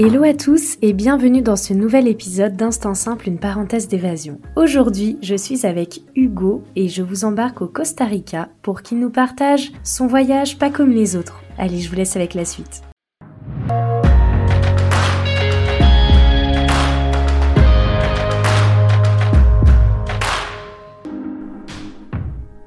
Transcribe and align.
Hello 0.00 0.22
à 0.22 0.32
tous 0.32 0.78
et 0.80 0.92
bienvenue 0.92 1.42
dans 1.42 1.56
ce 1.56 1.74
nouvel 1.74 2.06
épisode 2.06 2.54
d'Instant 2.54 2.94
Simple, 2.94 3.26
une 3.26 3.40
parenthèse 3.40 3.88
d'évasion. 3.88 4.40
Aujourd'hui, 4.54 5.18
je 5.22 5.34
suis 5.34 5.66
avec 5.66 6.02
Hugo 6.14 6.62
et 6.76 6.86
je 6.86 7.02
vous 7.02 7.24
embarque 7.24 7.62
au 7.62 7.66
Costa 7.66 8.04
Rica 8.04 8.48
pour 8.62 8.82
qu'il 8.82 9.00
nous 9.00 9.10
partage 9.10 9.72
son 9.82 10.06
voyage 10.06 10.56
pas 10.56 10.70
comme 10.70 10.92
les 10.92 11.16
autres. 11.16 11.42
Allez, 11.58 11.80
je 11.80 11.90
vous 11.90 11.96
laisse 11.96 12.14
avec 12.14 12.34
la 12.34 12.44
suite. 12.44 12.84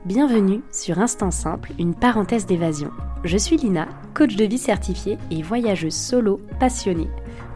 Bienvenue 0.04 0.60
sur 0.74 1.00
Instant 1.00 1.32
Simple, 1.32 1.72
une 1.80 1.96
parenthèse 1.96 2.46
d'évasion. 2.46 2.91
Je 3.24 3.38
suis 3.38 3.55
Lina, 3.55 3.88
coach 4.13 4.36
de 4.36 4.44
vie 4.44 4.58
certifiée 4.58 5.18
et 5.32 5.41
voyageuse 5.41 5.94
solo 5.94 6.41
passionnée. 6.60 7.08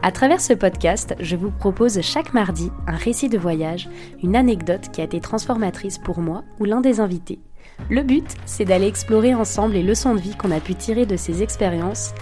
À 0.02 0.12
travers 0.12 0.40
ce 0.40 0.52
podcast, 0.52 1.14
je 1.20 1.36
vous 1.36 1.50
propose 1.50 2.00
chaque 2.00 2.32
mardi 2.32 2.70
un 2.86 2.96
récit 2.96 3.28
de 3.28 3.38
voyage, 3.38 3.88
une 4.22 4.36
anecdote 4.36 4.90
qui 4.92 5.00
a 5.00 5.04
été 5.04 5.20
transformatrice 5.20 5.98
pour 5.98 6.20
moi 6.20 6.44
ou 6.60 6.64
l'un 6.64 6.80
des 6.80 7.00
invités. 7.00 7.40
Le 7.90 8.02
but, 8.02 8.26
c'est 8.44 8.64
d'aller 8.64 8.86
explorer 8.86 9.34
ensemble 9.34 9.74
les 9.74 9.82
leçons 9.82 10.14
de 10.14 10.20
vie 10.20 10.36
qu'on 10.36 10.50
a 10.50 10.60
pu 10.60 10.74
tirer 10.74 11.06
de 11.06 11.16
ces 11.16 11.42
expériences, 11.42 12.14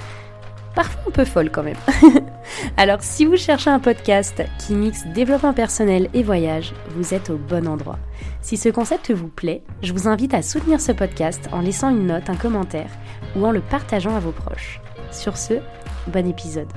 parfois 0.74 1.02
un 1.08 1.10
peu 1.10 1.24
folles 1.24 1.50
quand 1.50 1.62
même. 1.62 1.76
Alors 2.76 3.02
si 3.02 3.24
vous 3.24 3.36
cherchez 3.36 3.70
un 3.70 3.80
podcast 3.80 4.42
qui 4.58 4.74
mixe 4.74 5.06
développement 5.08 5.52
personnel 5.52 6.08
et 6.14 6.22
voyage, 6.22 6.72
vous 6.96 7.12
êtes 7.12 7.30
au 7.30 7.36
bon 7.36 7.68
endroit. 7.68 7.98
Si 8.40 8.56
ce 8.56 8.68
concept 8.68 9.10
vous 9.10 9.28
plaît, 9.28 9.62
je 9.82 9.92
vous 9.92 10.08
invite 10.08 10.34
à 10.34 10.42
soutenir 10.42 10.80
ce 10.80 10.92
podcast 10.92 11.48
en 11.52 11.60
laissant 11.60 11.90
une 11.90 12.06
note, 12.06 12.30
un 12.30 12.36
commentaire 12.36 12.90
ou 13.36 13.44
en 13.44 13.50
le 13.50 13.60
partageant 13.60 14.16
à 14.16 14.20
vos 14.20 14.32
proches. 14.32 14.80
Sur 15.10 15.36
ce, 15.36 15.54
bon 16.08 16.26
épisode. 16.26 16.68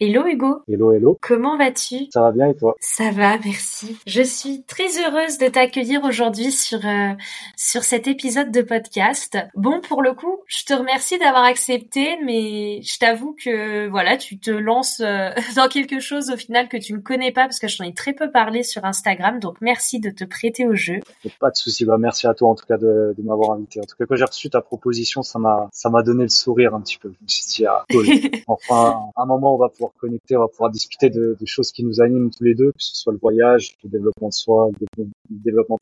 Hello 0.00 0.26
Hugo. 0.26 0.60
Hello, 0.66 0.92
hello. 0.92 1.16
Comment 1.20 1.56
vas-tu? 1.56 2.08
Ça 2.12 2.22
va 2.22 2.32
bien 2.32 2.48
et 2.48 2.56
toi? 2.56 2.74
Ça 2.80 3.12
va, 3.12 3.38
merci. 3.44 3.96
Je 4.08 4.22
suis 4.22 4.64
très 4.64 4.88
heureuse 4.98 5.38
de 5.38 5.46
t'accueillir 5.46 6.02
aujourd'hui 6.02 6.50
sur 6.50 6.84
euh, 6.84 7.12
sur 7.56 7.84
cet 7.84 8.08
épisode 8.08 8.50
de 8.50 8.62
podcast. 8.62 9.38
Bon, 9.54 9.80
pour 9.80 10.02
le 10.02 10.12
coup, 10.12 10.40
je 10.48 10.64
te 10.64 10.74
remercie 10.74 11.16
d'avoir 11.20 11.44
accepté, 11.44 12.18
mais 12.24 12.82
je 12.82 12.98
t'avoue 12.98 13.36
que 13.40 13.86
voilà, 13.86 14.16
tu 14.16 14.36
te 14.36 14.50
lances 14.50 14.98
euh, 14.98 15.30
dans 15.54 15.68
quelque 15.68 16.00
chose 16.00 16.28
au 16.28 16.36
final 16.36 16.66
que 16.66 16.76
tu 16.76 16.92
ne 16.92 16.98
connais 16.98 17.30
pas 17.30 17.42
parce 17.42 17.60
que 17.60 17.68
je 17.68 17.78
t'en 17.78 17.84
ai 17.84 17.94
très 17.94 18.14
peu 18.14 18.32
parlé 18.32 18.64
sur 18.64 18.84
Instagram. 18.84 19.38
Donc 19.38 19.58
merci 19.60 20.00
de 20.00 20.10
te 20.10 20.24
prêter 20.24 20.66
au 20.66 20.74
jeu. 20.74 20.98
Pas 21.38 21.52
de 21.52 21.56
souci. 21.56 21.84
Bah, 21.84 21.98
merci 21.98 22.26
à 22.26 22.34
toi 22.34 22.48
en 22.48 22.56
tout 22.56 22.66
cas 22.66 22.78
de, 22.78 23.14
de 23.16 23.22
m'avoir 23.22 23.52
invité. 23.52 23.78
En 23.78 23.84
tout 23.84 23.94
cas, 23.96 24.06
quand 24.06 24.16
j'ai 24.16 24.24
reçu 24.24 24.50
ta 24.50 24.60
proposition, 24.60 25.22
ça 25.22 25.38
m'a 25.38 25.68
ça 25.72 25.88
m'a 25.88 26.02
donné 26.02 26.24
le 26.24 26.30
sourire 26.30 26.74
un 26.74 26.80
petit 26.80 26.98
peu. 26.98 27.12
Je 27.20 27.22
me 27.22 27.28
suis 27.28 27.46
dit, 27.46 27.66
ah, 27.66 27.84
cool. 27.92 28.06
enfin, 28.48 28.98
à 29.14 29.22
un 29.22 29.26
moment, 29.26 29.54
on 29.54 29.58
va 29.58 29.68
pouvoir 29.68 29.83
connecter, 29.98 30.36
on 30.36 30.40
va 30.40 30.48
pouvoir 30.48 30.70
discuter 30.70 31.10
de, 31.10 31.36
de, 31.38 31.46
choses 31.46 31.72
qui 31.72 31.84
nous 31.84 32.00
animent 32.00 32.30
tous 32.30 32.44
les 32.44 32.54
deux, 32.54 32.72
que 32.72 32.82
ce 32.82 32.96
soit 32.96 33.12
le 33.12 33.18
voyage, 33.18 33.76
le 33.82 33.90
développement 33.90 34.28
de 34.28 34.34
soi, 34.34 34.68
le 34.68 34.86
développement 34.86 35.12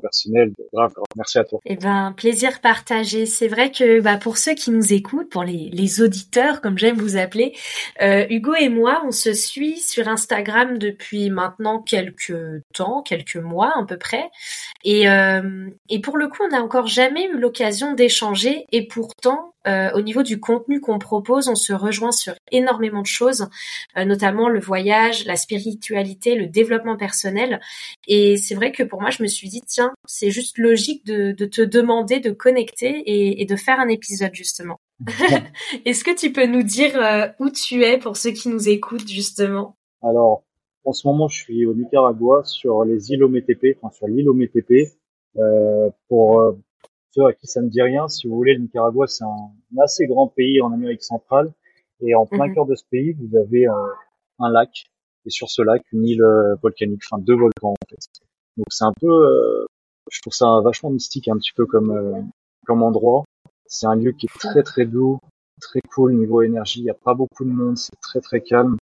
personnel. 0.01 0.53
Grave. 0.73 0.93
Merci 1.17 1.39
à 1.39 1.45
toi. 1.45 1.61
Eh 1.65 1.77
ben, 1.77 2.15
plaisir 2.17 2.61
partagé. 2.61 3.27
C'est 3.27 3.49
vrai 3.49 3.71
que 3.71 4.01
bah, 4.01 4.17
pour 4.17 4.39
ceux 4.39 4.55
qui 4.55 4.71
nous 4.71 4.93
écoutent, 4.93 5.31
pour 5.31 5.45
les, 5.45 6.03
auditeurs, 6.03 6.61
comme 6.61 6.79
j'aime 6.79 6.97
vous 6.97 7.17
appeler, 7.17 7.55
euh, 8.01 8.25
Hugo 8.31 8.55
et 8.55 8.69
moi, 8.69 9.03
on 9.05 9.11
se 9.11 9.35
suit 9.35 9.79
sur 9.79 10.09
Instagram 10.09 10.79
depuis 10.79 11.29
maintenant 11.29 11.83
quelques 11.83 12.63
temps, 12.73 13.03
quelques 13.03 13.37
mois 13.37 13.73
à 13.77 13.85
peu 13.85 13.99
près. 13.99 14.31
Et, 14.85 15.09
euh, 15.09 15.69
pour 16.03 16.17
le 16.17 16.29
coup, 16.29 16.43
on 16.45 16.49
n'a 16.49 16.63
encore 16.63 16.87
jamais 16.87 17.27
eu 17.27 17.39
l'occasion 17.39 17.95
d'échanger. 17.95 18.67
Et 18.73 18.87
pourtant, 18.87 19.55
euh, 19.69 19.91
au 19.93 20.01
niveau 20.01 20.25
du 20.25 20.41
contenu 20.41 20.81
qu'on 20.81 20.99
propose, 20.99 21.49
on 21.49 21.55
se 21.55 21.73
rejoint 21.73 22.11
sur 22.11 22.35
énormément 22.51 23.03
de 23.03 23.07
choses, 23.07 23.49
notamment 23.97 24.49
le 24.49 24.59
voyage, 24.59 25.25
la 25.27 25.37
spiritualité, 25.37 26.35
le 26.35 26.47
développement 26.47 26.97
personnel. 26.97 27.61
Et 28.09 28.37
c'est 28.39 28.57
vrai 28.57 28.73
que 28.73 28.83
pour 28.83 29.01
moi, 29.01 29.11
je 29.11 29.23
me 29.23 29.29
suis 29.33 29.49
dit, 29.49 29.63
tiens, 29.67 29.93
c'est 30.07 30.31
juste 30.31 30.59
logique 30.59 31.05
de, 31.07 31.33
de, 31.33 31.45
te 31.45 31.63
demander 31.63 32.21
de 32.21 32.31
connecter 32.31 32.89
et, 33.07 33.43
et, 33.43 33.47
de 33.47 33.57
faire 33.57 33.81
un 33.81 33.89
épisode 33.89 34.35
justement. 34.35 34.81
Est-ce 35.85 36.05
que 36.05 36.15
tu 36.15 36.33
peux 36.33 36.47
nous 36.47 36.63
dire 36.63 36.97
euh, 36.97 37.29
où 37.41 37.51
tu 37.51 37.83
es 37.83 37.99
pour 37.99 38.17
ceux 38.17 38.31
qui 38.31 38.49
nous 38.49 38.69
écoutent 38.69 39.09
justement? 39.09 39.77
Alors, 40.03 40.45
en 40.85 40.93
ce 40.93 41.07
moment, 41.07 41.29
je 41.29 41.43
suis 41.43 41.67
au 41.67 41.75
Nicaragua 41.75 42.43
sur 42.45 42.85
les 42.85 43.11
îles 43.13 43.25
Ometepe, 43.25 43.79
enfin 43.83 43.95
sur 43.95 44.09
l'île 44.09 44.29
Ometepe, 44.29 44.91
euh, 45.39 45.91
pour 46.09 46.57
ceux 47.13 47.27
à 47.27 47.33
qui 47.33 47.47
ça 47.47 47.61
ne 47.61 47.69
dit 47.69 47.83
rien, 47.83 48.09
si 48.09 48.27
vous 48.27 48.35
voulez, 48.35 48.55
le 48.55 48.63
Nicaragua, 48.63 49.07
c'est 49.07 49.25
un, 49.25 49.83
assez 49.83 50.07
grand 50.07 50.29
pays 50.29 50.61
en 50.61 50.73
Amérique 50.73 51.03
centrale. 51.03 51.53
Et 52.01 52.15
en 52.15 52.27
plein 52.27 52.49
mhm. 52.49 52.55
cœur 52.55 52.67
de 52.67 52.75
ce 52.75 52.85
pays, 52.91 53.13
vous 53.13 53.37
avez 53.37 53.67
un, 53.67 53.89
un, 54.41 54.51
lac. 54.51 54.87
Et 55.25 55.31
sur 55.31 55.49
ce 55.49 55.63
lac, 55.63 55.83
une 55.93 56.05
île 56.05 56.23
euh, 56.23 56.57
volcanique, 56.63 57.03
enfin 57.09 57.23
deux 57.23 57.37
volcans 57.37 57.71
en 57.71 57.87
fait. 57.89 57.99
Donc 58.57 58.67
c'est 58.71 58.85
un 58.85 58.93
peu, 59.01 59.09
euh, 59.09 59.67
je 60.11 60.21
trouve 60.21 60.33
ça 60.33 60.61
vachement 60.63 60.91
mystique, 60.91 61.29
un 61.29 61.37
petit 61.37 61.53
peu 61.55 61.67
comme 61.67 61.91
euh, 61.91 62.21
comme 62.67 62.83
endroit. 62.83 63.25
C'est 63.67 63.87
un 63.87 63.95
lieu 63.97 64.13
qui 64.13 64.27
est 64.27 64.39
très 64.39 64.63
très 64.63 64.85
doux, 64.85 65.19
très 65.61 65.81
cool 65.95 66.15
niveau 66.15 66.43
énergie. 66.43 66.81
Il 66.81 66.85
n'y 66.85 66.91
a 66.91 66.95
pas 66.95 67.15
beaucoup 67.15 67.45
de 67.45 67.51
monde, 67.51 67.79
c'est 67.79 67.99
très 68.01 68.21
très 68.21 68.41
calme. 68.43 68.77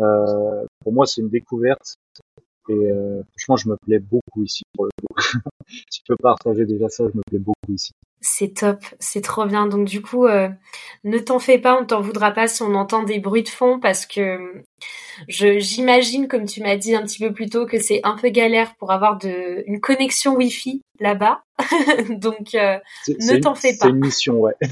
Euh, 0.00 0.66
pour 0.80 0.92
moi, 0.92 1.06
c'est 1.06 1.20
une 1.20 1.28
découverte. 1.28 1.96
Et 2.68 2.72
euh, 2.72 3.22
franchement, 3.38 3.56
je 3.56 3.68
me 3.68 3.76
plais 3.76 4.00
beaucoup 4.00 4.42
ici 4.42 4.64
pour 4.74 4.86
le 4.86 4.90
coup. 5.00 5.14
si 5.68 6.02
tu 6.02 6.02
peux 6.08 6.16
partager 6.16 6.66
déjà 6.66 6.88
ça, 6.88 7.04
je 7.08 7.16
me 7.16 7.22
plais 7.28 7.38
beaucoup 7.38 7.72
ici. 7.72 7.92
C'est 8.28 8.54
top, 8.54 8.80
c'est 8.98 9.20
trop 9.20 9.46
bien. 9.46 9.68
Donc 9.68 9.86
du 9.86 10.02
coup, 10.02 10.26
euh, 10.26 10.48
ne 11.04 11.16
t'en 11.16 11.38
fais 11.38 11.58
pas, 11.58 11.80
on 11.80 11.86
t'en 11.86 12.00
voudra 12.00 12.32
pas 12.32 12.48
si 12.48 12.60
on 12.62 12.74
entend 12.74 13.04
des 13.04 13.20
bruits 13.20 13.44
de 13.44 13.48
fond 13.48 13.78
parce 13.78 14.04
que 14.04 14.64
je 15.28 15.60
j'imagine, 15.60 16.26
comme 16.26 16.44
tu 16.44 16.60
m'as 16.60 16.74
dit 16.74 16.96
un 16.96 17.02
petit 17.02 17.20
peu 17.20 17.32
plus 17.32 17.48
tôt, 17.48 17.66
que 17.66 17.78
c'est 17.78 18.00
un 18.02 18.16
peu 18.16 18.30
galère 18.30 18.74
pour 18.80 18.90
avoir 18.90 19.16
de 19.16 19.62
une 19.68 19.80
connexion 19.80 20.34
Wi-Fi 20.34 20.82
là-bas. 20.98 21.44
Donc 22.08 22.56
euh, 22.56 22.78
ne 23.06 23.38
t'en 23.38 23.54
fais 23.54 23.76
pas. 23.78 23.84
C'est 23.84 23.90
une 23.90 24.00
mission, 24.00 24.40
ouais. 24.40 24.54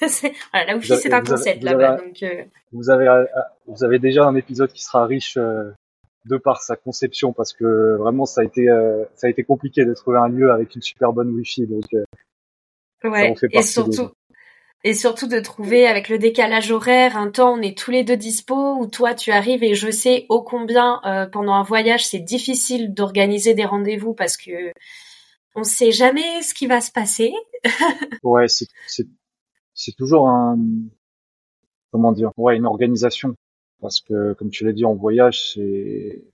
voilà, 0.00 0.66
la 0.66 0.74
Wi-Fi 0.74 0.96
c'est 0.96 1.12
un 1.12 1.22
concept 1.22 1.62
là-bas. 1.62 1.98
Donc 1.98 2.20
euh... 2.24 2.42
vous 2.72 2.90
avez 2.90 3.26
vous 3.68 3.84
avez 3.84 4.00
déjà 4.00 4.24
un 4.24 4.34
épisode 4.34 4.72
qui 4.72 4.82
sera 4.82 5.06
riche 5.06 5.38
de 6.24 6.36
par 6.36 6.62
sa 6.62 6.76
conception 6.76 7.32
parce 7.32 7.52
que 7.52 7.96
vraiment 7.96 8.26
ça 8.26 8.42
a 8.42 8.44
été 8.44 8.68
euh, 8.68 9.04
ça 9.14 9.26
a 9.26 9.30
été 9.30 9.44
compliqué 9.44 9.84
de 9.84 9.92
trouver 9.94 10.18
un 10.18 10.28
lieu 10.28 10.52
avec 10.52 10.74
une 10.74 10.82
super 10.82 11.12
bonne 11.12 11.30
wifi 11.30 11.66
donc 11.66 11.84
euh, 11.94 13.08
ouais 13.08 13.34
et 13.50 13.62
surtout 13.62 14.10
et 14.84 14.94
surtout 14.94 15.26
de 15.26 15.40
trouver 15.40 15.86
avec 15.86 16.08
le 16.08 16.18
décalage 16.18 16.70
horaire 16.70 17.16
un 17.16 17.30
temps 17.30 17.54
on 17.54 17.60
est 17.60 17.76
tous 17.76 17.90
les 17.90 18.04
deux 18.04 18.16
dispo 18.16 18.76
où 18.76 18.86
toi 18.86 19.14
tu 19.14 19.32
arrives 19.32 19.64
et 19.64 19.74
je 19.74 19.90
sais 19.90 20.26
ô 20.28 20.42
combien 20.42 21.00
euh, 21.04 21.26
pendant 21.26 21.54
un 21.54 21.62
voyage 21.64 22.06
c'est 22.06 22.20
difficile 22.20 22.94
d'organiser 22.94 23.54
des 23.54 23.64
rendez-vous 23.64 24.14
parce 24.14 24.36
que 24.36 24.72
on 25.54 25.64
sait 25.64 25.92
jamais 25.92 26.40
ce 26.42 26.54
qui 26.54 26.66
va 26.66 26.80
se 26.80 26.90
passer. 26.90 27.32
Ouais 28.22 28.48
c'est 28.48 28.66
c'est 28.86 29.06
c'est 29.74 29.96
toujours 29.96 30.28
un 30.28 30.56
comment 31.90 32.12
dire 32.12 32.30
ouais 32.36 32.56
une 32.56 32.66
organisation 32.66 33.34
parce 33.82 34.00
que 34.00 34.32
comme 34.34 34.48
tu 34.48 34.64
l'as 34.64 34.72
dit 34.72 34.86
en 34.86 34.94
voyage 34.94 35.52
c'est 35.52 36.24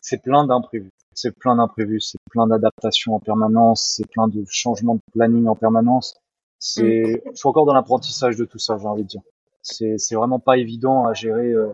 c'est 0.00 0.22
plein 0.22 0.46
d'imprévus. 0.46 0.90
C'est 1.14 1.32
plein 1.32 1.56
d'imprévus 1.56 2.00
c'est 2.00 2.18
plein 2.30 2.46
d'adaptations 2.48 3.14
en 3.14 3.20
permanence 3.20 3.94
c'est 3.96 4.08
plein 4.08 4.26
de 4.26 4.44
changements 4.48 4.96
de 4.96 5.00
planning 5.12 5.46
en 5.46 5.54
permanence. 5.54 6.16
C'est 6.58 7.22
je 7.30 7.36
suis 7.36 7.48
encore 7.48 7.66
dans 7.66 7.74
l'apprentissage 7.74 8.36
de 8.36 8.44
tout 8.44 8.58
ça 8.58 8.78
j'ai 8.78 8.86
envie 8.86 9.04
de 9.04 9.08
dire. 9.08 9.22
C'est 9.62 9.98
c'est 9.98 10.16
vraiment 10.16 10.40
pas 10.40 10.56
évident 10.56 11.06
à 11.06 11.12
gérer 11.12 11.52
euh, 11.52 11.72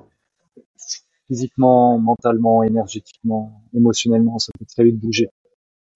physiquement 1.28 1.98
mentalement 1.98 2.62
énergétiquement 2.64 3.62
émotionnellement. 3.74 4.38
Ça 4.38 4.52
peut 4.58 4.66
très 4.66 4.84
vite 4.84 4.98
bouger. 4.98 5.30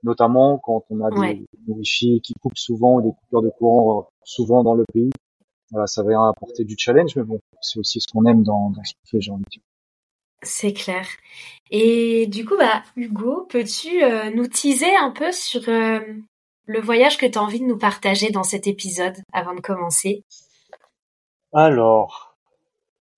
Notamment 0.05 0.58
quand 0.58 0.84
on 0.90 1.00
a 1.00 1.10
des, 1.10 1.46
des 1.66 1.72
wifi 1.72 2.20
qui 2.22 2.34
coupent 2.34 2.56
souvent 2.56 2.96
ou 2.99 3.02
des 3.02 3.12
coupures 3.12 3.43
de 3.43 3.50
courant 3.50 3.99
euh, 3.99 4.02
souvent 4.22 4.62
dans 4.62 4.75
le 4.75 4.84
pays 4.93 5.10
voilà, 5.70 5.86
ça 5.86 6.02
va 6.02 6.28
apporter 6.28 6.64
du 6.64 6.76
challenge, 6.78 7.16
mais 7.16 7.22
bon, 7.22 7.40
c'est 7.60 7.78
aussi 7.78 8.00
ce 8.00 8.06
qu'on 8.06 8.24
aime 8.26 8.42
dans, 8.42 8.70
dans 8.70 8.84
ce 8.84 8.92
qu'on 8.94 9.08
fait, 9.10 9.20
j'ai 9.20 9.30
envie 9.30 9.44
de 9.44 9.50
dire. 9.50 9.62
C'est 10.42 10.72
clair. 10.72 11.06
Et 11.70 12.26
du 12.26 12.44
coup, 12.44 12.56
bah, 12.56 12.82
Hugo, 12.94 13.46
peux-tu 13.48 14.02
euh, 14.02 14.30
nous 14.30 14.46
teaser 14.46 14.94
un 15.00 15.10
peu 15.10 15.32
sur 15.32 15.68
euh, 15.68 16.00
le 16.66 16.80
voyage 16.80 17.16
que 17.16 17.26
tu 17.26 17.38
as 17.38 17.42
envie 17.42 17.60
de 17.60 17.66
nous 17.66 17.78
partager 17.78 18.30
dans 18.30 18.44
cet 18.44 18.66
épisode 18.66 19.16
avant 19.32 19.54
de 19.54 19.60
commencer? 19.60 20.22
Alors, 21.52 22.36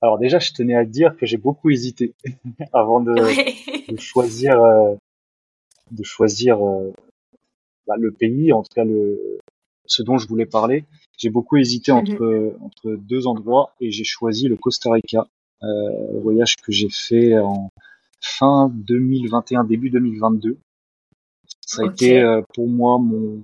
alors 0.01 0.19
déjà, 0.19 0.39
je 0.39 0.53
tenais 0.53 0.77
à 0.77 0.85
dire 0.85 1.17
que 1.17 1.27
j'ai 1.27 1.37
beaucoup 1.39 1.71
hésité 1.71 2.15
avant 2.73 3.01
de, 3.01 3.15
de 3.91 4.01
choisir, 4.01 4.63
euh, 4.63 4.95
de 5.91 6.05
choisir 6.05 6.65
euh, 6.65 6.93
bah, 7.87 7.97
le 7.99 8.13
pays, 8.13 8.53
en 8.53 8.63
tout 8.63 8.73
cas 8.75 8.85
le, 8.85 9.39
ce 9.89 10.03
dont 10.03 10.19
je 10.19 10.29
voulais 10.29 10.47
parler. 10.47 10.85
J'ai 11.17 11.31
beaucoup 11.31 11.57
hésité 11.57 11.91
mhm. 11.91 11.99
entre 11.99 12.57
entre 12.61 12.97
deux 12.97 13.27
endroits 13.27 13.75
et 13.81 13.91
j'ai 13.91 14.05
choisi 14.05 14.47
le 14.49 14.57
Costa 14.57 14.93
Rica, 14.93 15.27
euh, 15.63 16.21
voyage 16.21 16.57
que 16.57 16.71
j'ai 16.71 16.89
fait 16.91 17.37
en 17.39 17.71
fin 18.21 18.71
2021, 18.73 19.65
début 19.65 19.91
2022. 19.91 20.59
Ça 21.67 21.83
a 21.83 21.87
été 21.87 22.21
euh, 22.21 22.43
pour 22.55 22.69
moi 22.69 22.99
mon 22.99 23.43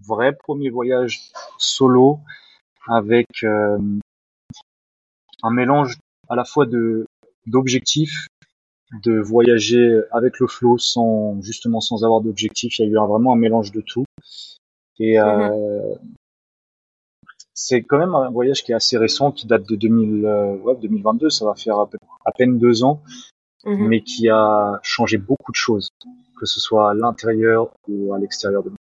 vrai 0.00 0.34
premier 0.34 0.70
voyage 0.70 1.30
solo 1.58 2.20
avec 2.86 3.26
euh, 3.42 3.78
un 5.42 5.50
mélange 5.50 5.98
à 6.28 6.36
la 6.36 6.44
fois 6.44 6.66
de 6.66 7.06
d'objectifs, 7.46 8.26
de 9.04 9.18
voyager 9.18 10.00
avec 10.10 10.38
le 10.38 10.46
flow 10.46 10.76
sans 10.78 11.40
justement 11.42 11.80
sans 11.80 12.04
avoir 12.04 12.20
d'objectif. 12.20 12.78
Il 12.78 12.82
y 12.82 12.84
a 12.84 12.90
eu 12.90 13.06
vraiment 13.06 13.32
un 13.32 13.36
mélange 13.36 13.72
de 13.72 13.80
tout. 13.80 14.04
Et 15.00 15.18
euh, 15.18 15.94
c'est 17.54 17.82
quand 17.82 17.98
même 17.98 18.14
un 18.14 18.30
voyage 18.30 18.62
qui 18.62 18.72
est 18.72 18.74
assez 18.74 18.96
récent, 18.96 19.32
qui 19.32 19.46
date 19.46 19.68
de 19.68 19.76
2000, 19.76 20.24
euh, 20.24 20.56
ouais, 20.58 20.76
2022. 20.76 21.28
Ça 21.28 21.44
va 21.44 21.54
faire 21.54 21.78
à, 21.78 22.32
peine 22.36 22.58
deux 22.58 22.84
ans, 22.84 23.02
mhm. 23.64 23.88
mais 23.88 24.02
qui 24.02 24.28
a 24.28 24.78
changé 24.82 25.18
beaucoup 25.18 25.52
de 25.52 25.56
choses, 25.56 25.90
que 26.38 26.46
ce 26.46 26.60
soit 26.60 26.90
à 26.90 26.94
l'intérieur 26.94 27.70
ou 27.88 28.14
à 28.14 28.18
l'extérieur 28.18 28.62
de 28.62 28.70
nous. 28.70 28.76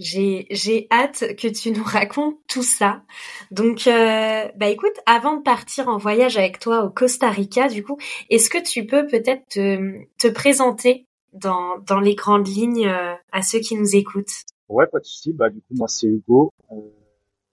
J'ai, 0.00 0.46
j'ai 0.50 0.88
hâte 0.90 1.36
que 1.36 1.48
tu 1.48 1.70
nous 1.70 1.84
racontes 1.84 2.38
tout 2.48 2.62
ça. 2.62 3.02
Donc, 3.50 3.86
euh, 3.86 4.48
bah 4.56 4.68
écoute, 4.68 4.98
avant 5.04 5.36
de 5.36 5.42
partir 5.42 5.88
en 5.88 5.98
voyage 5.98 6.38
avec 6.38 6.58
toi 6.58 6.84
au 6.84 6.90
Costa 6.90 7.28
Rica, 7.28 7.68
du 7.68 7.84
coup, 7.84 7.98
est-ce 8.30 8.48
que 8.48 8.62
tu 8.62 8.86
peux 8.86 9.06
peut-être 9.06 9.46
te, 9.48 10.00
te 10.18 10.28
présenter 10.28 11.06
dans, 11.34 11.78
dans 11.86 12.00
les 12.00 12.14
grandes 12.14 12.48
lignes 12.48 12.88
euh, 12.88 13.14
à 13.30 13.42
ceux 13.42 13.60
qui 13.60 13.76
nous 13.76 13.94
écoutent? 13.94 14.44
Ouais, 14.72 14.86
pas 14.86 15.00
de 15.00 15.04
souci. 15.04 15.32
Bah 15.34 15.50
du 15.50 15.60
coup, 15.60 15.74
moi 15.74 15.86
c'est 15.86 16.06
Hugo. 16.06 16.50
Euh, 16.72 16.76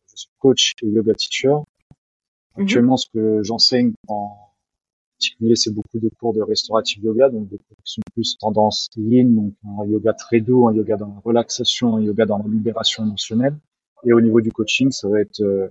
je 0.09 0.15
suis 0.15 0.29
coach 0.39 0.73
et 0.81 0.87
yoga 0.87 1.13
teacher. 1.13 1.49
Mhm. 2.55 2.63
Actuellement, 2.63 2.97
ce 2.97 3.07
que 3.13 3.43
j'enseigne 3.43 3.93
en 4.07 4.53
particulier, 5.11 5.55
c'est 5.57 5.71
beaucoup 5.73 5.99
de 5.99 6.09
cours 6.17 6.33
de 6.33 6.41
restaurative 6.41 7.03
yoga, 7.03 7.29
donc 7.29 7.49
des 7.49 7.57
cours 7.57 7.77
qui 7.83 7.93
sont 7.93 8.01
plus 8.13 8.37
tendance 8.37 8.89
yin, 8.95 9.35
donc 9.35 9.53
un 9.65 9.85
yoga 9.85 10.13
très 10.13 10.39
doux, 10.39 10.67
un 10.69 10.73
yoga 10.73 10.95
dans 10.95 11.07
la 11.07 11.19
relaxation, 11.19 11.97
un 11.97 12.01
yoga 12.01 12.25
dans 12.25 12.37
la 12.37 12.47
libération 12.47 13.05
émotionnelle. 13.05 13.57
Et 14.05 14.13
au 14.13 14.21
niveau 14.21 14.39
du 14.39 14.53
coaching, 14.53 14.91
ça 14.91 15.09
va 15.09 15.19
être 15.19 15.41
euh, 15.41 15.67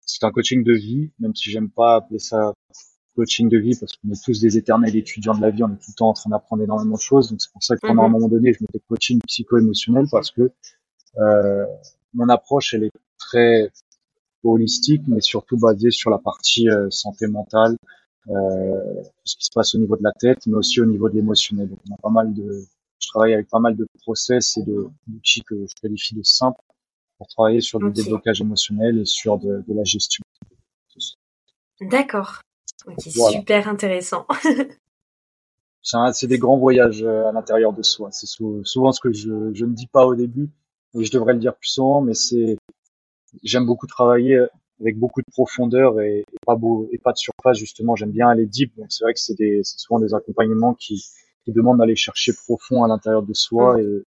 c'est 0.00 0.24
un 0.24 0.32
coaching 0.32 0.64
de 0.64 0.72
vie, 0.72 1.12
même 1.20 1.36
si 1.36 1.50
j'aime 1.50 1.70
pas 1.70 1.96
appeler 1.96 2.18
ça 2.18 2.52
coaching 3.14 3.48
de 3.48 3.58
vie 3.58 3.76
parce 3.78 3.96
qu'on 3.96 4.10
est 4.10 4.24
tous 4.24 4.40
des 4.40 4.56
éternels 4.56 4.96
étudiants 4.96 5.34
de 5.34 5.40
la 5.40 5.50
vie, 5.50 5.62
on 5.62 5.68
est 5.68 5.76
tout 5.76 5.90
le 5.90 5.94
temps 5.94 6.08
en 6.08 6.12
train 6.14 6.30
d'apprendre 6.30 6.62
énormément 6.62 6.96
de 6.96 7.00
choses. 7.00 7.30
Donc 7.30 7.40
c'est 7.40 7.52
pour 7.52 7.62
ça 7.62 7.76
que 7.76 7.86
pendant 7.86 8.02
un 8.02 8.06
mhm. 8.06 8.12
moment 8.12 8.28
donné, 8.28 8.52
je 8.52 8.58
mettais 8.62 8.80
coaching 8.88 9.20
psycho-émotionnel 9.26 10.06
parce 10.10 10.30
que 10.30 10.50
euh, 11.18 11.66
mon 12.14 12.28
approche 12.28 12.74
elle 12.74 12.84
est 12.84 12.92
très 13.18 13.70
holistique, 14.44 15.02
mais 15.06 15.20
surtout 15.20 15.58
basée 15.58 15.90
sur 15.90 16.10
la 16.10 16.18
partie 16.18 16.68
euh, 16.68 16.88
santé 16.90 17.26
mentale, 17.26 17.76
euh, 18.28 19.02
tout 19.02 19.24
ce 19.24 19.36
qui 19.36 19.44
se 19.44 19.50
passe 19.54 19.74
au 19.74 19.78
niveau 19.78 19.96
de 19.96 20.02
la 20.02 20.12
tête, 20.12 20.46
mais 20.46 20.56
aussi 20.56 20.80
au 20.80 20.86
niveau 20.86 21.08
de 21.08 21.14
l'émotionnel. 21.14 21.68
Donc, 21.68 21.78
on 21.90 21.94
a 21.94 21.98
pas 21.98 22.10
mal 22.10 22.32
de, 22.32 22.64
je 22.98 23.08
travaille 23.08 23.34
avec 23.34 23.48
pas 23.48 23.60
mal 23.60 23.76
de 23.76 23.86
process 24.02 24.56
et 24.56 24.62
de 24.62 24.88
d'outils 25.06 25.42
que 25.42 25.66
je 25.66 25.74
qualifie 25.80 26.14
de 26.14 26.22
simples 26.22 26.60
pour 27.18 27.28
travailler 27.28 27.60
sur 27.60 27.78
du 27.78 27.90
déblocage 27.90 28.40
émotionnel 28.40 28.98
et 28.98 29.04
sur 29.04 29.38
de, 29.38 29.62
de 29.66 29.74
la 29.74 29.84
gestion. 29.84 30.22
D'accord. 31.80 32.40
Ok, 32.86 33.00
super 33.00 33.68
intéressant. 33.68 34.26
c'est 36.12 36.26
des 36.26 36.38
grands 36.38 36.58
voyages 36.58 37.02
euh, 37.02 37.26
à 37.26 37.32
l'intérieur 37.32 37.72
de 37.72 37.82
soi. 37.82 38.10
C'est 38.12 38.26
souvent 38.26 38.92
ce 38.92 39.00
que 39.00 39.12
je, 39.12 39.52
je 39.52 39.64
ne 39.64 39.74
dis 39.74 39.86
pas 39.86 40.06
au 40.06 40.14
début, 40.14 40.50
et 40.94 41.04
je 41.04 41.10
devrais 41.12 41.34
le 41.34 41.38
dire 41.38 41.54
plus 41.56 41.68
souvent, 41.68 42.00
mais 42.00 42.14
c'est 42.14 42.56
j'aime 43.42 43.66
beaucoup 43.66 43.86
travailler 43.86 44.46
avec 44.80 44.98
beaucoup 44.98 45.20
de 45.20 45.30
profondeur 45.30 46.00
et, 46.00 46.24
pas 46.46 46.56
beau 46.56 46.88
et 46.90 46.98
pas 46.98 47.12
de 47.12 47.18
surface 47.18 47.58
justement. 47.58 47.96
J'aime 47.96 48.10
bien 48.10 48.28
aller 48.28 48.46
deep. 48.46 48.76
Donc 48.76 48.86
c'est 48.90 49.04
vrai 49.04 49.14
que 49.14 49.20
c'est 49.20 49.36
des 49.36 49.60
souvent 49.62 50.00
des 50.00 50.14
accompagnements 50.14 50.74
qui, 50.74 51.04
qui 51.44 51.52
demandent 51.52 51.78
d'aller 51.78 51.96
chercher 51.96 52.32
profond 52.32 52.82
à 52.82 52.88
l'intérieur 52.88 53.22
de 53.22 53.34
soi 53.34 53.80
et, 53.80 54.04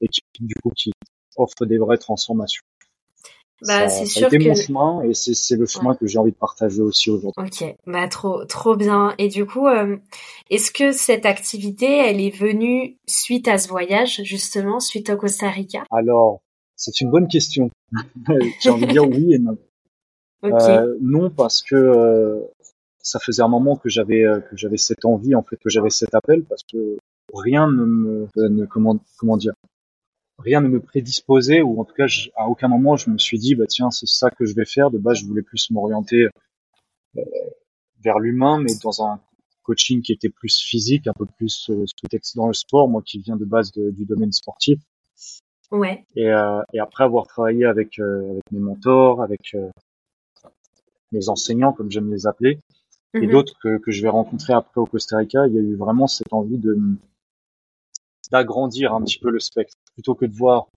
et 0.00 0.08
qui 0.08 0.22
du 0.40 0.54
coup 0.62 0.70
qui 0.70 0.92
offrent 1.36 1.66
des 1.66 1.78
vraies 1.78 1.98
transformations. 1.98 2.64
Bah, 3.66 3.88
c'est 3.88 4.06
sûr 4.06 4.30
que 4.30 4.48
mon 4.48 4.54
chemin 4.54 5.02
et 5.02 5.12
c'est 5.14 5.56
le 5.56 5.66
chemin 5.66 5.94
que 5.94 6.06
j'ai 6.06 6.18
envie 6.18 6.32
de 6.32 6.36
partager 6.36 6.80
aussi 6.80 7.10
aujourd'hui. 7.10 7.42
Ok, 7.44 7.76
bah 7.86 8.08
trop 8.08 8.44
trop 8.46 8.74
bien. 8.74 9.14
Et 9.18 9.28
du 9.28 9.44
coup, 9.44 9.66
euh, 9.66 9.96
est-ce 10.48 10.70
que 10.70 10.92
cette 10.92 11.26
activité, 11.26 11.86
elle 11.86 12.20
est 12.20 12.34
venue 12.34 12.96
suite 13.06 13.48
à 13.48 13.58
ce 13.58 13.68
voyage 13.68 14.22
justement, 14.24 14.80
suite 14.80 15.10
au 15.10 15.16
Costa 15.16 15.50
Rica? 15.50 15.84
Alors, 15.90 16.40
c'est 16.76 17.00
une 17.02 17.10
bonne 17.10 17.28
question. 17.28 17.70
j'ai 18.60 18.70
envie 18.70 18.86
de 18.86 18.92
dire 18.92 19.08
oui 19.08 19.34
et 19.34 19.38
non. 19.38 19.56
Euh, 20.42 20.96
non, 21.02 21.28
parce 21.28 21.60
que 21.60 21.74
euh, 21.74 22.40
ça 23.02 23.18
faisait 23.18 23.42
un 23.42 23.48
moment 23.48 23.76
que 23.76 23.90
j'avais 23.90 24.24
euh, 24.24 24.40
que 24.40 24.56
j'avais 24.56 24.78
cette 24.78 25.04
envie, 25.04 25.34
en 25.34 25.42
fait, 25.42 25.56
que 25.56 25.68
j'avais 25.68 25.90
cet 25.90 26.14
appel, 26.14 26.44
parce 26.44 26.62
que 26.62 26.96
rien 27.34 27.66
ne 27.66 27.84
me 27.84 28.28
ne, 28.36 28.64
comment 28.64 28.98
comment 29.18 29.36
dire 29.36 29.52
rien 30.40 30.60
ne 30.60 30.68
me 30.68 30.80
prédisposait 30.80 31.62
ou 31.62 31.80
en 31.80 31.84
tout 31.84 31.94
cas 31.94 32.06
à 32.36 32.48
aucun 32.48 32.68
moment 32.68 32.96
je 32.96 33.10
me 33.10 33.18
suis 33.18 33.38
dit 33.38 33.54
bah 33.54 33.66
tiens 33.68 33.90
c'est 33.90 34.06
ça 34.06 34.30
que 34.30 34.44
je 34.44 34.54
vais 34.54 34.64
faire. 34.64 34.90
De 34.90 34.98
base 34.98 35.18
je 35.18 35.26
voulais 35.26 35.42
plus 35.42 35.70
m'orienter 35.70 36.28
euh, 37.16 37.22
vers 38.02 38.18
l'humain 38.18 38.60
mais 38.60 38.72
dans 38.82 39.04
un 39.04 39.20
coaching 39.62 40.02
qui 40.02 40.12
était 40.12 40.28
plus 40.30 40.58
physique 40.58 41.06
un 41.06 41.12
peu 41.12 41.26
plus 41.26 41.70
euh, 41.70 41.84
dans 42.34 42.46
le 42.46 42.54
sport 42.54 42.88
moi 42.88 43.02
qui 43.04 43.20
viens 43.20 43.36
de 43.36 43.44
base 43.44 43.72
du 43.72 44.04
domaine 44.04 44.32
sportif. 44.32 44.78
Ouais. 45.70 46.04
Et, 46.16 46.28
euh, 46.28 46.62
et 46.72 46.80
après 46.80 47.04
avoir 47.04 47.26
travaillé 47.26 47.64
avec 47.64 47.98
avec 47.98 48.50
mes 48.50 48.60
mentors 48.60 49.22
avec 49.22 49.54
mes 51.12 51.28
enseignants, 51.28 51.72
comme 51.72 51.90
j'aime 51.90 52.10
les 52.10 52.26
appeler, 52.26 52.60
et 53.14 53.26
mhm. 53.26 53.30
d'autres 53.30 53.54
que, 53.62 53.78
que 53.78 53.90
je 53.90 54.02
vais 54.02 54.08
rencontrer 54.08 54.52
après 54.52 54.80
au 54.80 54.86
Costa 54.86 55.16
Rica, 55.16 55.46
il 55.46 55.54
y 55.54 55.58
a 55.58 55.60
eu 55.60 55.74
vraiment 55.74 56.06
cette 56.06 56.32
envie 56.32 56.58
de 56.58 56.78
d'agrandir 58.30 58.94
un 58.94 59.02
petit 59.02 59.18
peu 59.18 59.30
le 59.30 59.40
spectre, 59.40 59.76
plutôt 59.94 60.14
que 60.14 60.26
de 60.26 60.34
voir 60.34 60.68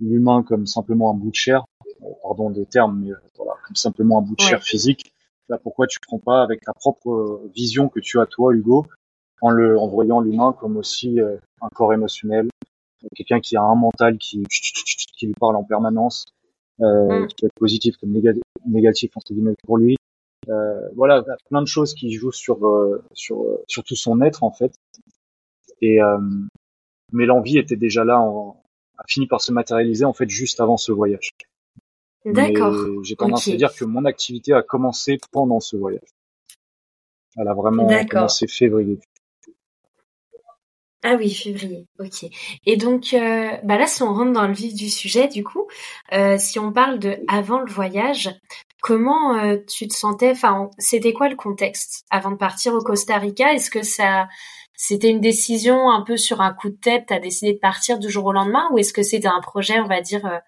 l'humain 0.00 0.42
comme 0.42 0.66
simplement 0.66 1.10
un 1.10 1.14
bout 1.14 1.30
de 1.30 1.36
chair, 1.36 1.64
euh, 2.02 2.06
pardon 2.22 2.50
des 2.50 2.66
termes, 2.66 3.00
mais 3.00 3.12
euh, 3.12 3.16
voilà, 3.36 3.52
comme 3.66 3.76
simplement 3.76 4.18
un 4.18 4.22
bout 4.22 4.36
de 4.36 4.40
chair 4.40 4.62
physique. 4.62 5.12
Là, 5.48 5.58
pourquoi 5.58 5.86
tu 5.86 5.98
prends 6.00 6.18
pas 6.18 6.42
avec 6.42 6.60
ta 6.60 6.72
propre 6.74 7.42
vision 7.54 7.88
que 7.88 8.00
tu 8.00 8.20
as 8.20 8.26
toi, 8.26 8.52
Hugo, 8.52 8.86
en 9.40 9.50
le, 9.50 9.78
en 9.78 9.88
voyant 9.88 10.20
l'humain 10.20 10.52
comme 10.52 10.76
aussi 10.76 11.20
euh, 11.20 11.36
un 11.60 11.68
corps 11.68 11.92
émotionnel, 11.92 12.48
quelqu'un 13.14 13.40
qui 13.40 13.56
a 13.56 13.62
un 13.62 13.74
mental 13.74 14.18
qui, 14.18 14.42
qui 14.48 15.26
lui 15.26 15.34
parle 15.34 15.56
en 15.56 15.64
permanence, 15.64 16.26
euh, 16.80 17.24
mm. 17.24 17.26
qui 17.28 17.34
peut 17.36 17.46
être 17.46 17.58
positif 17.58 17.96
comme 17.96 18.12
négatif 18.66 19.16
entre 19.16 19.32
guillemets 19.32 19.54
pour 19.64 19.78
lui. 19.78 19.96
Euh, 20.48 20.88
voilà, 20.94 21.22
plein 21.50 21.60
de 21.60 21.66
choses 21.66 21.94
qui 21.94 22.12
jouent 22.12 22.32
sur 22.32 22.66
euh, 22.66 23.02
sur 23.12 23.44
sur 23.66 23.84
tout 23.84 23.96
son 23.96 24.22
être 24.22 24.44
en 24.44 24.50
fait. 24.50 24.74
Et 25.82 26.02
euh, 26.02 26.18
mais 27.12 27.26
l'envie 27.26 27.58
était 27.58 27.76
déjà 27.76 28.04
là, 28.04 28.20
en, 28.20 28.62
a 28.98 29.04
fini 29.06 29.26
par 29.26 29.40
se 29.40 29.52
matérialiser 29.52 30.04
en 30.04 30.12
fait 30.12 30.28
juste 30.28 30.60
avant 30.60 30.76
ce 30.76 30.92
voyage. 30.92 31.30
D'accord. 32.24 32.74
J'ai 33.02 33.16
tendance 33.16 33.48
à 33.48 33.56
dire 33.56 33.74
que 33.74 33.84
mon 33.84 34.04
activité 34.04 34.52
a 34.52 34.62
commencé 34.62 35.18
pendant 35.30 35.60
ce 35.60 35.76
voyage. 35.76 36.08
Elle 37.36 37.48
a 37.48 37.54
vraiment 37.54 37.88
commencé 38.08 38.46
février. 38.48 38.98
Ah 41.04 41.14
oui, 41.14 41.32
février, 41.32 41.86
ok. 42.00 42.26
Et 42.66 42.76
donc, 42.76 43.14
euh, 43.14 43.50
bah 43.62 43.78
là, 43.78 43.86
si 43.86 44.02
on 44.02 44.12
rentre 44.12 44.32
dans 44.32 44.48
le 44.48 44.52
vif 44.52 44.74
du 44.74 44.90
sujet, 44.90 45.28
du 45.28 45.44
coup, 45.44 45.68
euh, 46.12 46.36
si 46.38 46.58
on 46.58 46.72
parle 46.72 46.98
de 46.98 47.18
avant 47.28 47.60
le 47.60 47.70
voyage, 47.70 48.30
comment 48.82 49.36
euh, 49.36 49.58
tu 49.68 49.86
te 49.86 49.94
sentais 49.94 50.32
Enfin, 50.32 50.70
c'était 50.78 51.12
quoi 51.12 51.28
le 51.28 51.36
contexte 51.36 52.04
avant 52.10 52.32
de 52.32 52.36
partir 52.36 52.74
au 52.74 52.80
Costa 52.80 53.16
Rica? 53.16 53.52
Est-ce 53.54 53.70
que 53.70 53.84
ça, 53.84 54.26
c'était 54.80 55.10
une 55.10 55.20
décision 55.20 55.90
un 55.90 56.02
peu 56.02 56.16
sur 56.16 56.40
un 56.40 56.54
coup 56.54 56.70
de 56.70 56.76
tête 56.76 57.06
T'as 57.08 57.18
décidé 57.18 57.52
de 57.52 57.58
partir 57.58 57.98
du 57.98 58.08
jour 58.08 58.26
au 58.26 58.32
lendemain, 58.32 58.68
ou 58.70 58.78
est-ce 58.78 58.92
que 58.92 59.02
c'était 59.02 59.26
un 59.26 59.40
projet, 59.40 59.80
on 59.80 59.88
va 59.88 60.00
dire, 60.00 60.40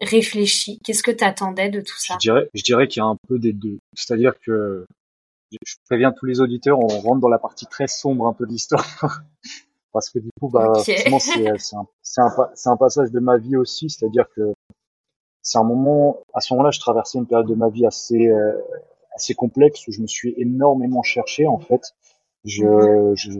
réfléchi? 0.00 0.80
Qu'est-ce 0.80 1.04
que 1.04 1.12
t'attendais 1.12 1.70
de 1.70 1.80
tout 1.80 1.96
ça? 1.96 2.14
Je 2.14 2.28
dirais, 2.28 2.50
je 2.52 2.64
dirais 2.64 2.88
qu'il 2.88 3.00
y 3.00 3.04
a 3.04 3.06
un 3.06 3.16
peu 3.28 3.38
des 3.38 3.52
deux. 3.52 3.78
C'est-à-dire 3.94 4.32
que 4.44 4.86
je 5.52 5.74
préviens 5.88 6.10
tous 6.10 6.26
les 6.26 6.40
auditeurs, 6.40 6.80
on 6.80 6.88
rentre 6.88 7.20
dans 7.20 7.28
la 7.28 7.38
partie 7.38 7.66
très 7.66 7.86
sombre 7.86 8.26
un 8.26 8.32
peu 8.32 8.44
de 8.44 8.50
l'histoire. 8.50 8.84
parce 9.92 10.10
que 10.10 10.18
du 10.18 10.30
coup, 10.40 10.48
bah, 10.48 10.72
c'est 10.82 11.08
un, 11.08 12.28
un, 12.66 12.76
passage 12.76 13.12
de 13.12 13.20
ma 13.20 13.38
vie 13.38 13.56
aussi, 13.56 13.88
c'est-à-dire 13.88 14.26
que 14.34 14.52
c'est 15.42 15.58
un 15.58 15.64
moment, 15.64 16.18
à 16.34 16.40
ce 16.40 16.52
moment-là, 16.54 16.72
je 16.72 16.80
traversais 16.80 17.18
une 17.18 17.26
période 17.26 17.46
de 17.46 17.54
ma 17.54 17.68
vie 17.68 17.86
assez, 17.86 18.26
euh, 18.26 18.52
assez 19.14 19.34
complexe 19.34 19.86
où 19.86 19.92
je 19.92 20.02
me 20.02 20.08
suis 20.08 20.34
énormément 20.38 21.04
cherché 21.04 21.46
en 21.46 21.60
fait. 21.60 21.94
Je, 22.44 22.64
mhm. 22.64 23.16
je, 23.16 23.30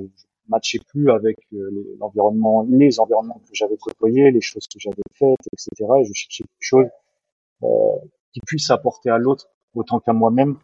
matchais 0.48 0.78
plus 0.86 1.10
avec 1.10 1.38
euh, 1.52 1.96
l'environnement, 1.98 2.66
les 2.68 3.00
environnements 3.00 3.40
que 3.48 3.54
j'avais 3.54 3.76
côtoyés, 3.76 4.30
les 4.30 4.40
choses 4.40 4.66
que 4.66 4.78
j'avais 4.78 5.02
faites, 5.14 5.46
etc. 5.52 5.90
Et 6.00 6.04
je 6.04 6.12
cherchais 6.14 6.44
quelque 6.44 6.56
chose 6.60 6.86
euh, 7.62 7.66
qui 8.32 8.40
puisse 8.40 8.70
apporter 8.70 9.10
à 9.10 9.18
l'autre 9.18 9.48
autant 9.74 10.00
qu'à 10.00 10.12
moi-même 10.12 10.58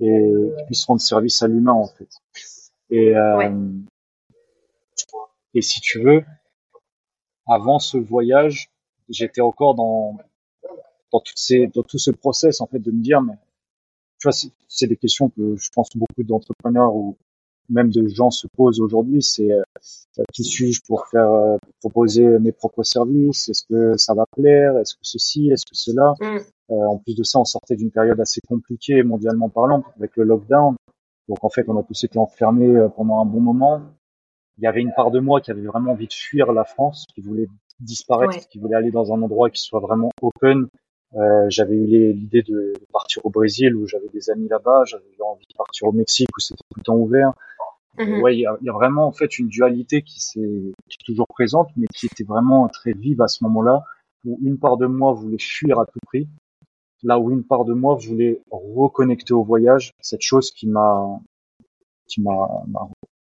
et 0.00 0.32
qui 0.58 0.64
puisse 0.66 0.84
rendre 0.84 1.00
service 1.00 1.42
à 1.42 1.48
l'humain 1.48 1.72
en 1.72 1.86
fait. 1.86 2.08
Et, 2.90 3.16
euh, 3.16 3.50
et 5.54 5.62
si 5.62 5.80
tu 5.80 6.00
veux, 6.00 6.24
avant 7.46 7.78
ce 7.78 7.96
voyage, 7.96 8.70
j'étais 9.08 9.40
encore 9.40 9.74
dans 9.74 10.18
dans 11.12 11.20
toutes 11.20 11.38
ces 11.38 11.68
dans 11.68 11.82
tout 11.82 11.98
ce 11.98 12.10
process 12.10 12.60
en 12.60 12.66
fait 12.66 12.80
de 12.80 12.90
me 12.90 13.00
dire 13.00 13.22
mais 13.22 13.34
tu 14.18 14.28
vois 14.28 14.32
c'est 14.68 14.86
des 14.86 14.96
questions 14.96 15.30
que 15.30 15.56
je 15.56 15.70
pense 15.70 15.88
beaucoup 15.96 16.24
d'entrepreneurs 16.24 16.94
ou 16.94 17.16
même 17.68 17.90
de 17.90 18.06
gens 18.08 18.30
se 18.30 18.46
posent 18.46 18.80
aujourd'hui 18.80 19.22
c'est 19.22 19.52
euh, 19.52 19.62
qui 20.32 20.44
suis-je 20.44 20.80
pour 20.86 21.06
faire 21.08 21.30
euh, 21.30 21.56
proposer 21.80 22.26
mes 22.38 22.52
propres 22.52 22.82
services? 22.82 23.48
Est-ce 23.48 23.64
que 23.68 23.96
ça 23.96 24.14
va 24.14 24.24
plaire? 24.26 24.78
Est-ce 24.78 24.94
que 24.94 25.00
ceci? 25.02 25.50
Est-ce 25.50 25.66
que 25.66 25.74
cela? 25.74 26.14
Mm. 26.20 26.38
en 26.70 26.98
plus 26.98 27.14
de 27.14 27.22
ça, 27.22 27.38
on 27.38 27.44
sortait 27.44 27.76
d'une 27.76 27.90
période 27.90 28.20
assez 28.20 28.40
compliquée 28.48 29.02
mondialement 29.02 29.48
parlant 29.48 29.84
avec 29.96 30.16
le 30.16 30.24
lockdown. 30.24 30.76
Donc 31.28 31.42
en 31.42 31.50
fait, 31.50 31.68
on 31.68 31.78
a 31.78 31.82
tous 31.82 32.04
été 32.04 32.18
enfermés 32.18 32.86
pendant 32.96 33.20
un 33.20 33.26
bon 33.26 33.40
moment. 33.40 33.82
Il 34.58 34.64
y 34.64 34.66
avait 34.66 34.80
une 34.80 34.92
part 34.94 35.10
de 35.10 35.20
moi 35.20 35.40
qui 35.40 35.50
avait 35.50 35.66
vraiment 35.66 35.92
envie 35.92 36.06
de 36.06 36.12
fuir 36.12 36.52
la 36.52 36.64
France, 36.64 37.04
qui 37.14 37.20
voulait 37.20 37.48
disparaître, 37.80 38.48
qui 38.48 38.58
voulait 38.58 38.76
aller 38.76 38.90
dans 38.90 39.12
un 39.12 39.20
endroit 39.20 39.50
qui 39.50 39.60
soit 39.60 39.80
vraiment 39.80 40.10
open. 40.22 40.68
Euh, 41.14 41.46
j'avais 41.48 41.76
eu 41.76 42.12
l'idée 42.12 42.42
de, 42.42 42.74
partir 42.92 43.24
au 43.24 43.30
Brésil 43.30 43.74
où 43.74 43.86
j'avais 43.86 44.08
des 44.08 44.30
amis 44.30 44.48
là-bas. 44.48 44.84
J'avais 44.86 45.04
eu 45.18 45.22
envie 45.22 45.46
de 45.48 45.56
partir 45.56 45.88
au 45.88 45.92
Mexique 45.92 46.28
où 46.36 46.40
c'était 46.40 46.62
tout 46.70 46.78
le 46.78 46.82
temps 46.82 46.96
ouvert. 46.96 47.32
Mhm. 47.98 48.22
Ouais, 48.22 48.36
il 48.36 48.40
y 48.40 48.46
a, 48.46 48.56
y 48.62 48.68
a, 48.68 48.72
vraiment 48.72 49.06
en 49.06 49.12
fait 49.12 49.38
une 49.38 49.48
dualité 49.48 50.02
qui, 50.02 50.20
qui 50.20 50.38
est 50.40 51.04
toujours 51.04 51.26
présente, 51.28 51.68
mais 51.76 51.86
qui 51.94 52.06
était 52.06 52.24
vraiment 52.24 52.68
très 52.68 52.92
vive 52.92 53.22
à 53.22 53.28
ce 53.28 53.44
moment-là, 53.44 53.84
où 54.24 54.38
une 54.42 54.58
part 54.58 54.76
de 54.76 54.86
moi 54.86 55.12
voulait 55.12 55.38
fuir 55.38 55.78
à 55.78 55.86
tout 55.86 55.98
prix, 56.06 56.28
là 57.02 57.18
où 57.18 57.30
une 57.30 57.44
part 57.44 57.64
de 57.64 57.72
moi 57.72 57.94
voulait 57.94 58.40
reconnecter 58.50 59.32
au 59.32 59.42
voyage, 59.42 59.92
cette 60.00 60.22
chose 60.22 60.50
qui 60.50 60.66
m'a 60.66 61.20
qui 62.06 62.20
m'a 62.22 62.48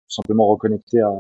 simplement 0.09 0.47
reconnecté 0.47 1.01
à, 1.01 1.11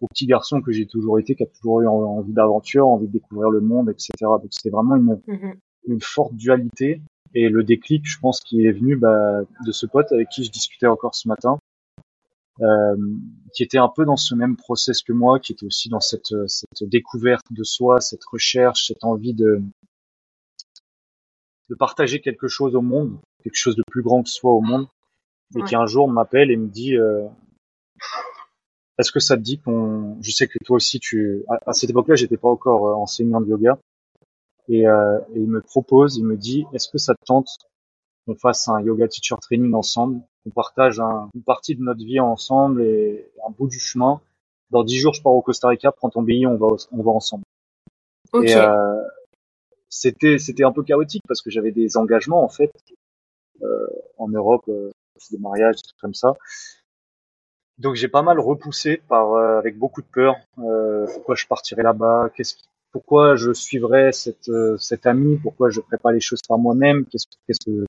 au 0.00 0.06
petit 0.08 0.26
garçon 0.26 0.60
que 0.62 0.72
j'ai 0.72 0.86
toujours 0.86 1.18
été, 1.18 1.34
qui 1.34 1.42
a 1.42 1.46
toujours 1.46 1.82
eu 1.82 1.86
envie 1.86 2.32
d'aventure, 2.32 2.88
envie 2.88 3.06
de 3.06 3.12
découvrir 3.12 3.50
le 3.50 3.60
monde, 3.60 3.90
etc. 3.90 4.10
Donc 4.20 4.48
c'était 4.50 4.70
vraiment 4.70 4.96
une, 4.96 5.20
mhm. 5.26 5.54
une 5.86 6.00
forte 6.00 6.34
dualité. 6.34 7.02
Et 7.32 7.48
le 7.48 7.62
déclic, 7.62 8.02
je 8.04 8.18
pense, 8.18 8.40
qui 8.40 8.66
est 8.66 8.72
venu 8.72 8.96
bah, 8.96 9.42
de 9.64 9.72
ce 9.72 9.86
pote 9.86 10.10
avec 10.10 10.28
qui 10.30 10.42
je 10.42 10.50
discutais 10.50 10.88
encore 10.88 11.14
ce 11.14 11.28
matin, 11.28 11.59
qui 13.54 13.62
était 13.62 13.78
un 13.78 13.88
peu 13.88 14.04
dans 14.04 14.16
ce 14.16 14.34
même 14.34 14.56
process 14.56 15.02
que 15.02 15.12
moi, 15.12 15.40
qui 15.40 15.52
était 15.52 15.64
aussi 15.64 15.88
dans 15.88 16.00
cette, 16.00 16.34
cette 16.46 16.88
découverte 16.88 17.46
de 17.50 17.64
soi, 17.64 18.00
cette 18.00 18.24
recherche, 18.24 18.88
cette 18.88 19.02
envie 19.02 19.34
de, 19.34 19.62
de 21.70 21.74
partager 21.74 22.20
quelque 22.20 22.48
chose 22.48 22.74
au 22.74 22.82
monde, 22.82 23.18
quelque 23.42 23.56
chose 23.56 23.76
de 23.76 23.84
plus 23.90 24.02
grand 24.02 24.22
que 24.22 24.28
soi 24.28 24.52
au 24.52 24.60
monde, 24.60 24.88
et 25.56 25.62
qui 25.62 25.74
un 25.74 25.86
jour 25.86 26.08
m'appelle 26.08 26.50
et 26.50 26.56
me 26.56 26.68
dit 26.68 26.96
euh, 26.96 27.26
est-ce 28.98 29.12
que 29.12 29.20
ça 29.20 29.36
te 29.36 29.42
dit 29.42 29.60
qu'on, 29.60 30.18
je 30.20 30.30
sais 30.30 30.46
que 30.46 30.58
toi 30.64 30.76
aussi 30.76 31.00
tu, 31.00 31.44
à, 31.48 31.72
cette 31.72 31.90
époque-là, 31.90 32.16
j'étais 32.16 32.36
pas 32.36 32.48
encore 32.48 32.88
euh, 32.88 32.94
enseignant 32.94 33.40
de 33.40 33.46
yoga, 33.46 33.78
et, 34.68 34.86
euh, 34.86 35.18
et, 35.34 35.40
il 35.40 35.48
me 35.48 35.60
propose, 35.60 36.16
il 36.16 36.24
me 36.24 36.36
dit, 36.36 36.64
est-ce 36.72 36.88
que 36.88 36.98
ça 36.98 37.14
te 37.14 37.24
tente 37.24 37.48
qu'on 38.26 38.36
fasse 38.36 38.68
un 38.68 38.80
yoga 38.82 39.08
teacher 39.08 39.36
training 39.40 39.72
ensemble, 39.74 40.20
qu'on 40.44 40.50
partage 40.50 41.00
un, 41.00 41.28
une 41.34 41.42
partie 41.42 41.74
de 41.74 41.82
notre 41.82 42.04
vie 42.04 42.20
ensemble 42.20 42.82
et 42.82 43.30
un 43.46 43.50
bout 43.50 43.68
du 43.68 43.78
chemin. 43.78 44.20
Dans 44.70 44.84
dix 44.84 44.98
jours, 44.98 45.14
je 45.14 45.22
pars 45.22 45.32
au 45.32 45.42
Costa 45.42 45.68
Rica, 45.68 45.92
prends 45.92 46.10
ton 46.10 46.22
billet, 46.22 46.46
on 46.46 46.56
va, 46.56 46.68
on 46.92 47.02
va 47.02 47.10
ensemble. 47.10 47.44
Okay. 48.32 48.50
Et 48.50 48.56
euh, 48.56 49.02
c'était, 49.88 50.38
c'était 50.38 50.64
un 50.64 50.72
peu 50.72 50.82
chaotique 50.82 51.22
parce 51.26 51.42
que 51.42 51.50
j'avais 51.50 51.72
des 51.72 51.96
engagements 51.96 52.44
en 52.44 52.48
fait 52.48 52.72
euh, 53.62 53.86
en 54.18 54.28
Europe, 54.28 54.64
euh, 54.68 54.90
des 55.30 55.38
mariages, 55.38 55.76
des 55.76 55.82
trucs 55.82 56.00
comme 56.00 56.14
ça. 56.14 56.36
Donc 57.80 57.94
j'ai 57.94 58.08
pas 58.08 58.22
mal 58.22 58.38
repoussé 58.38 59.00
par 59.08 59.32
euh, 59.32 59.58
avec 59.58 59.78
beaucoup 59.78 60.02
de 60.02 60.06
peur. 60.06 60.36
Euh, 60.58 61.06
pourquoi 61.14 61.34
je 61.34 61.46
partirais 61.46 61.82
là-bas 61.82 62.30
Qu'est-ce 62.34 62.56
pourquoi 62.92 63.36
je 63.36 63.52
suivrais 63.52 64.12
cette 64.12 64.48
euh, 64.50 64.76
cette 64.76 65.06
amie 65.06 65.38
Pourquoi 65.38 65.70
je 65.70 65.80
ferais 65.80 65.96
pas 65.96 66.12
les 66.12 66.20
choses 66.20 66.42
par 66.46 66.58
moi-même 66.58 67.06
Qu'est-ce 67.06 67.24
qu'est-ce 67.46 67.64
que 67.64 67.86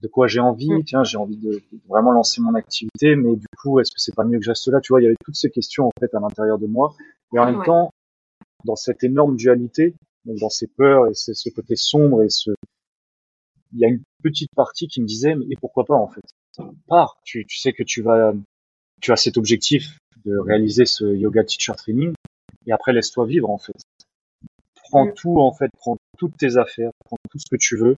de 0.00 0.08
quoi 0.08 0.26
j'ai 0.26 0.40
envie 0.40 0.70
mm. 0.70 0.84
Tiens, 0.84 1.04
j'ai 1.04 1.18
envie 1.18 1.36
de, 1.36 1.62
vraiment 1.88 2.12
lancer 2.12 2.40
mon 2.40 2.54
activité, 2.54 3.16
mais 3.16 3.36
du 3.36 3.46
coup, 3.60 3.80
est-ce 3.80 3.90
que 3.90 4.00
c'est 4.00 4.14
pas 4.14 4.24
mieux 4.24 4.38
que 4.38 4.44
je 4.44 4.50
reste 4.50 4.68
là? 4.68 4.80
Tu 4.80 4.92
vois, 4.92 5.00
il 5.00 5.04
y 5.04 5.06
avait 5.06 5.16
toutes 5.24 5.36
ces 5.36 5.50
questions 5.50 5.86
en 5.86 5.92
fait 6.00 6.14
à 6.14 6.20
l'intérieur 6.20 6.58
de 6.58 6.66
moi. 6.66 6.94
Et 7.34 7.38
en 7.38 7.46
même 7.46 7.62
temps, 7.64 7.90
dans 8.64 8.76
cette 8.76 9.04
énorme 9.04 9.36
dualité, 9.36 9.94
donc 10.24 10.38
dans 10.38 10.50
ces 10.50 10.66
peurs 10.66 11.08
et 11.08 11.14
ce 11.14 11.48
côté 11.50 11.76
sombre 11.76 12.22
et 12.22 12.30
ce, 12.30 12.50
il 13.72 13.80
y 13.80 13.84
a 13.84 13.88
une 13.88 14.02
petite 14.22 14.50
partie 14.54 14.88
qui 14.88 15.00
me 15.00 15.06
disait 15.06 15.34
mais 15.34 15.46
et 15.50 15.56
pourquoi 15.60 15.84
pas 15.84 15.94
en 15.94 16.08
fait? 16.08 16.22
Pars, 16.88 17.18
tu, 17.24 17.46
tu 17.46 17.58
sais 17.58 17.72
que 17.72 17.82
tu 17.82 18.02
vas 18.02 18.32
tu 19.00 19.12
as 19.12 19.16
cet 19.16 19.36
objectif 19.36 19.98
de 20.24 20.36
réaliser 20.36 20.86
ce 20.86 21.04
yoga 21.04 21.44
teacher 21.44 21.74
training 21.76 22.12
et 22.66 22.72
après 22.72 22.92
laisse-toi 22.92 23.26
vivre 23.26 23.50
en 23.50 23.58
fait. 23.58 23.76
Prends 24.90 25.06
mm. 25.06 25.14
tout 25.14 25.38
en 25.38 25.52
fait, 25.52 25.70
prends 25.78 25.96
toutes 26.18 26.36
tes 26.36 26.56
affaires, 26.56 26.90
prends 27.04 27.16
tout 27.30 27.38
ce 27.38 27.46
que 27.50 27.56
tu 27.56 27.76
veux 27.76 27.96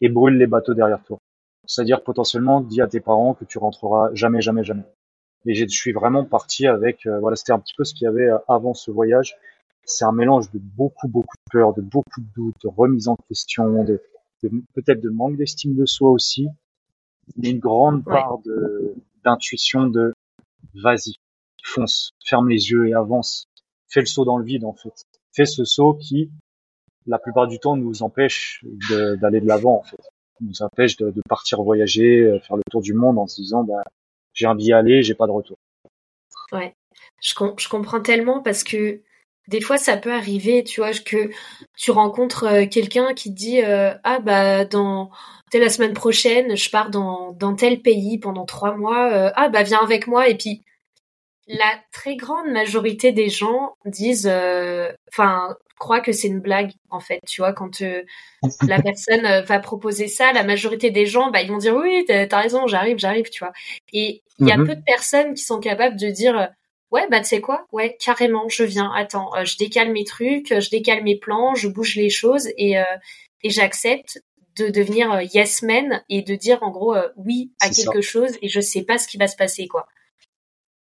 et 0.00 0.08
brûle 0.08 0.36
les 0.36 0.46
bateaux 0.46 0.74
derrière 0.74 1.02
toi. 1.04 1.18
C'est-à-dire 1.66 2.02
potentiellement 2.02 2.60
dis 2.60 2.80
à 2.80 2.86
tes 2.86 3.00
parents 3.00 3.34
que 3.34 3.44
tu 3.44 3.58
rentreras 3.58 4.10
jamais, 4.14 4.40
jamais, 4.40 4.64
jamais. 4.64 4.84
Et 5.46 5.54
je 5.54 5.66
suis 5.66 5.92
vraiment 5.92 6.24
parti 6.24 6.66
avec, 6.66 7.06
euh, 7.06 7.18
voilà, 7.20 7.36
c'était 7.36 7.52
un 7.52 7.58
petit 7.58 7.74
peu 7.74 7.84
ce 7.84 7.94
qu'il 7.94 8.04
y 8.04 8.08
avait 8.08 8.28
euh, 8.28 8.38
avant 8.48 8.74
ce 8.74 8.90
voyage. 8.90 9.36
C'est 9.84 10.04
un 10.04 10.12
mélange 10.12 10.50
de 10.50 10.58
beaucoup, 10.58 11.08
beaucoup 11.08 11.36
de 11.36 11.50
peur, 11.50 11.72
de 11.72 11.80
beaucoup 11.80 12.20
de 12.20 12.26
doutes, 12.34 12.56
de 12.62 12.68
remise 12.68 13.08
en 13.08 13.16
question, 13.28 13.84
de, 13.84 14.02
peut-être 14.74 15.00
de 15.00 15.08
manque 15.08 15.36
d'estime 15.36 15.74
de 15.74 15.86
soi 15.86 16.10
aussi, 16.10 16.48
mais 17.36 17.50
une 17.50 17.58
grande 17.58 18.04
part 18.04 18.38
de 18.44 18.94
d'intuition 19.24 19.86
de 19.86 20.14
vas-y, 20.74 21.16
fonce, 21.62 22.12
ferme 22.24 22.48
les 22.48 22.70
yeux 22.70 22.88
et 22.88 22.94
avance. 22.94 23.48
Fais 23.88 24.00
le 24.00 24.06
saut 24.06 24.24
dans 24.24 24.38
le 24.38 24.44
vide 24.44 24.64
en 24.64 24.72
fait. 24.72 25.04
Fais 25.32 25.44
ce 25.44 25.64
saut 25.64 25.94
qui, 25.94 26.30
la 27.06 27.18
plupart 27.18 27.46
du 27.46 27.58
temps, 27.58 27.76
nous 27.76 28.02
empêche 28.02 28.64
d'aller 29.20 29.40
de 29.40 29.46
l'avant 29.46 29.78
en 29.78 29.82
fait. 29.82 30.00
Nous 30.40 30.62
empêche 30.62 30.96
de, 30.96 31.12
partir 31.28 31.62
voyager, 31.62 32.20
euh, 32.20 32.40
faire 32.40 32.56
le 32.56 32.62
tour 32.70 32.80
du 32.80 32.94
monde 32.94 33.18
en 33.18 33.26
se 33.26 33.40
disant 33.40 33.62
bah 33.62 33.82
j'ai 34.32 34.46
envie 34.46 34.64
d'y 34.64 34.72
aller, 34.72 35.02
j'ai 35.02 35.14
pas 35.14 35.26
de 35.26 35.32
retour. 35.32 35.58
Ouais, 36.52 36.74
je, 37.22 37.34
je 37.58 37.68
comprends 37.68 38.00
tellement 38.00 38.40
parce 38.40 38.64
que 38.64 39.02
des 39.48 39.60
fois 39.60 39.76
ça 39.76 39.96
peut 39.96 40.12
arriver, 40.12 40.64
tu 40.64 40.80
vois, 40.80 40.92
que 40.92 41.30
tu 41.76 41.90
rencontres 41.90 42.44
euh, 42.44 42.66
quelqu'un 42.66 43.12
qui 43.14 43.30
te 43.30 43.36
dit 43.36 43.62
euh, 43.62 43.92
ah 44.04 44.20
bah 44.20 44.64
dans 44.64 45.10
la 45.52 45.68
semaine 45.68 45.94
prochaine, 45.94 46.56
je 46.56 46.70
pars 46.70 46.90
dans, 46.90 47.32
dans 47.32 47.54
tel 47.54 47.82
pays 47.82 48.18
pendant 48.18 48.46
trois 48.46 48.76
mois. 48.76 49.32
Ah 49.34 49.48
bah 49.48 49.62
viens 49.62 49.82
avec 49.82 50.06
moi. 50.06 50.28
Et 50.28 50.36
puis 50.36 50.62
la 51.52 51.78
très 51.92 52.16
grande 52.16 52.48
majorité 52.48 53.12
des 53.12 53.28
gens 53.28 53.74
disent, 53.84 54.30
euh, 54.30 54.90
enfin, 55.08 55.56
croient 55.78 56.00
que 56.00 56.12
c'est 56.12 56.28
une 56.28 56.40
blague 56.40 56.72
en 56.90 57.00
fait. 57.00 57.20
Tu 57.26 57.40
vois, 57.40 57.52
quand 57.52 57.82
euh, 57.82 58.02
la 58.66 58.80
personne 58.82 59.44
va 59.44 59.58
proposer 59.60 60.08
ça, 60.08 60.32
la 60.32 60.44
majorité 60.44 60.90
des 60.90 61.06
gens, 61.06 61.30
bah 61.30 61.42
ils 61.42 61.50
vont 61.50 61.58
dire 61.58 61.74
oui, 61.74 62.04
t'as 62.06 62.26
as 62.30 62.40
raison, 62.40 62.66
j'arrive, 62.66 62.98
j'arrive, 62.98 63.30
tu 63.30 63.44
vois. 63.44 63.52
Et 63.92 64.22
il 64.38 64.48
y 64.48 64.52
a 64.52 64.56
mhm. 64.56 64.66
peu 64.66 64.74
de 64.74 64.82
personnes 64.84 65.34
qui 65.34 65.42
sont 65.42 65.60
capables 65.60 65.96
de 65.96 66.08
dire 66.08 66.50
ouais 66.90 67.06
bah 67.10 67.20
tu 67.20 67.26
sais 67.26 67.40
quoi? 67.40 67.66
Ouais 67.72 67.96
carrément 68.00 68.48
je 68.48 68.64
viens 68.64 68.90
attends 68.94 69.30
je 69.44 69.56
décale 69.58 69.92
mes 69.92 70.04
trucs 70.04 70.48
je 70.48 70.70
décale 70.70 71.04
mes 71.04 71.16
plans 71.16 71.54
je 71.54 71.68
bouge 71.68 71.94
les 71.96 72.10
choses 72.10 72.48
et 72.56 72.76
et 73.42 73.50
j'accepte 73.50 74.20
de 74.58 74.68
devenir 74.68 75.12
euh, 75.12 75.22
yes 75.22 75.62
man 75.62 76.02
et 76.08 76.22
de 76.22 76.34
dire 76.34 76.62
en 76.62 76.70
gros 76.70 76.94
euh, 76.94 77.08
oui 77.16 77.52
à 77.60 77.70
quelque 77.70 78.00
chose 78.00 78.36
et 78.42 78.48
je 78.48 78.60
sais 78.60 78.82
pas 78.82 78.98
ce 78.98 79.08
qui 79.08 79.16
va 79.16 79.28
se 79.28 79.36
passer 79.36 79.68
quoi. 79.68 79.86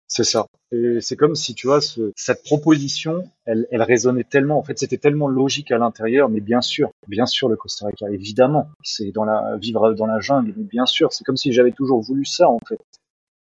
C'est 0.10 0.24
ça. 0.24 0.48
Et 0.72 1.02
c'est 1.02 1.16
comme 1.16 1.36
si 1.36 1.54
tu 1.54 1.68
vois 1.68 1.82
ce, 1.82 2.12
cette 2.16 2.44
proposition, 2.44 3.24
elle, 3.46 3.68
elle 3.70 3.84
résonnait 3.84 4.24
tellement. 4.24 4.58
En 4.58 4.64
fait, 4.64 4.78
c'était 4.80 4.98
tellement 4.98 5.28
logique 5.28 5.72
à 5.72 5.78
l'intérieur. 5.78 6.30
Mais 6.30 6.42
bien 6.42 6.62
sûr, 6.62 6.90
bien 7.08 7.28
sûr, 7.28 7.48
le 7.48 7.56
Costa 7.56 7.86
Rica, 7.86 8.10
évidemment, 8.10 8.70
c'est 8.84 9.12
dans 9.12 9.24
la 9.24 9.56
vivre 9.58 9.94
dans 9.94 10.08
la 10.08 10.20
jungle. 10.20 10.54
Mais 10.58 10.64
bien 10.64 10.88
sûr, 10.88 11.14
c'est 11.14 11.24
comme 11.24 11.38
si 11.38 11.54
j'avais 11.54 11.72
toujours 11.72 12.02
voulu 12.02 12.26
ça 12.26 12.50
en 12.50 12.60
fait 12.68 12.80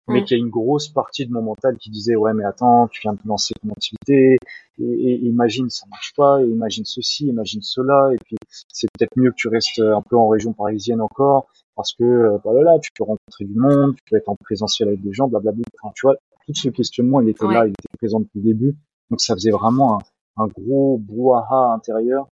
mais 0.09 0.21
mm. 0.21 0.25
qu'il 0.25 0.37
y 0.37 0.41
a 0.41 0.43
une 0.43 0.51
grosse 0.51 0.89
partie 0.89 1.27
de 1.27 1.33
mon 1.33 1.43
mental 1.43 1.77
qui 1.79 1.91
disait 1.91 2.17
ouais 2.17 2.33
mais 2.33 2.45
attends 2.45 2.89
tu 2.89 3.01
viens 3.03 3.15
de 3.15 3.19
lancer 3.25 3.55
ton 3.63 3.71
activité 3.71 4.39
et, 4.79 4.85
et, 4.85 5.25
imagine 5.25 5.71
ça 5.71 5.87
marche 5.91 6.13
pas 6.17 6.43
et 6.43 6.47
imagine 6.47 6.85
ceci 6.85 7.27
imagine 7.27 7.63
cela 7.63 8.11
et 8.13 8.19
puis 8.25 8.37
c'est 8.69 8.89
peut-être 8.93 9.17
mieux 9.17 9.31
que 9.31 9.37
tu 9.37 9.49
restes 9.49 9.81
un 9.81 10.03
peu 10.03 10.17
en 10.17 10.29
région 10.29 10.53
parisienne 10.53 11.01
encore 11.01 11.49
parce 11.75 11.93
que 11.95 12.05
euh, 12.05 12.39
bah 12.45 12.53
là 12.63 12.79
tu 12.79 12.91
peux 12.97 13.05
rencontrer 13.05 13.45
du 13.45 13.55
monde 13.55 13.95
tu 13.97 14.03
peux 14.11 14.17
être 14.17 14.29
en 14.29 14.37
présentiel 14.37 14.89
avec 14.89 15.03
des 15.03 15.13
gens 15.13 15.29
blablabla 15.29 15.63
enfin, 15.81 15.93
tu 15.95 16.07
vois 16.07 16.17
tout 16.47 16.55
ce 16.55 16.69
questionnement 16.69 17.21
il 17.21 17.29
était 17.29 17.47
là 17.47 17.67
il 17.67 17.71
était 17.71 17.97
présent 17.99 18.21
depuis 18.21 18.41
le 18.41 18.45
début 18.45 18.77
donc 19.11 19.21
ça 19.21 19.35
faisait 19.35 19.51
vraiment 19.51 19.99
un, 19.99 20.45
un 20.45 20.47
gros 20.47 20.99
brouhaha 20.99 21.75
intérieur 21.75 22.29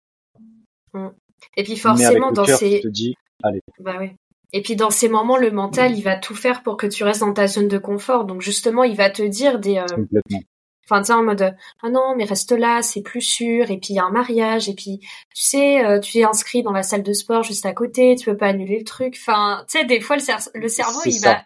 mm. 0.94 1.08
et 1.58 1.63
puis 1.63 1.78
forcément 1.78 2.32
dans 2.32 2.46
ces 2.46 2.82
allez 3.44 3.62
bah 3.80 3.96
oui 4.00 4.12
et 4.51 4.62
puis 4.62 4.75
dans 4.75 4.89
ces 4.89 5.10
moments, 5.10 5.38
le 5.38 5.51
mental, 5.51 5.96
il 5.96 6.01
va 6.01 6.16
tout 6.16 6.36
faire 6.36 6.63
pour 6.63 6.78
que 6.78 6.88
tu 6.88 7.04
restes 7.04 7.22
dans 7.22 7.34
ta 7.34 7.48
zone 7.48 7.68
de 7.68 7.78
confort. 7.78 8.25
Donc 8.25 8.42
justement, 8.42 8.84
il 8.84 8.96
va 8.96 9.10
te 9.10 9.22
dire 9.22 9.60
des... 9.60 9.78
Euh... 9.78 9.86
Enfin, 10.89 11.04
tu 11.04 11.12
en 11.12 11.22
mode, 11.22 11.56
ah 11.84 11.89
non, 11.92 12.16
mais 12.18 12.24
reste 12.24 12.51
là, 12.51 12.82
c'est 12.82 13.04
plus 13.04 13.22
sûr. 13.22 13.70
Et 13.70 13.78
puis 13.78 13.89
il 13.92 13.96
y 13.98 14.00
a 14.00 14.06
un 14.06 14.12
mariage. 14.12 14.70
Et 14.70 14.74
puis, 14.74 14.98
tu 15.36 15.44
sais, 15.44 15.86
euh, 15.86 16.00
tu 16.00 16.18
es 16.18 16.24
inscrit 16.24 16.63
dans 16.63 16.72
la 16.72 16.82
salle 16.82 17.04
de 17.04 17.13
sport 17.13 17.44
juste 17.44 17.68
à 17.68 17.74
côté. 17.74 18.16
Tu 18.16 18.25
peux 18.25 18.38
pas 18.38 18.48
annuler 18.48 18.80
le 18.80 18.86
truc. 18.86 19.16
Enfin, 19.20 19.63
tu 19.70 19.78
sais, 19.78 19.86
des 19.86 20.01
fois, 20.01 20.16
le, 20.16 20.24
le 20.60 20.68
cerveau, 20.68 21.00
il 21.06 21.22
va, 21.22 21.44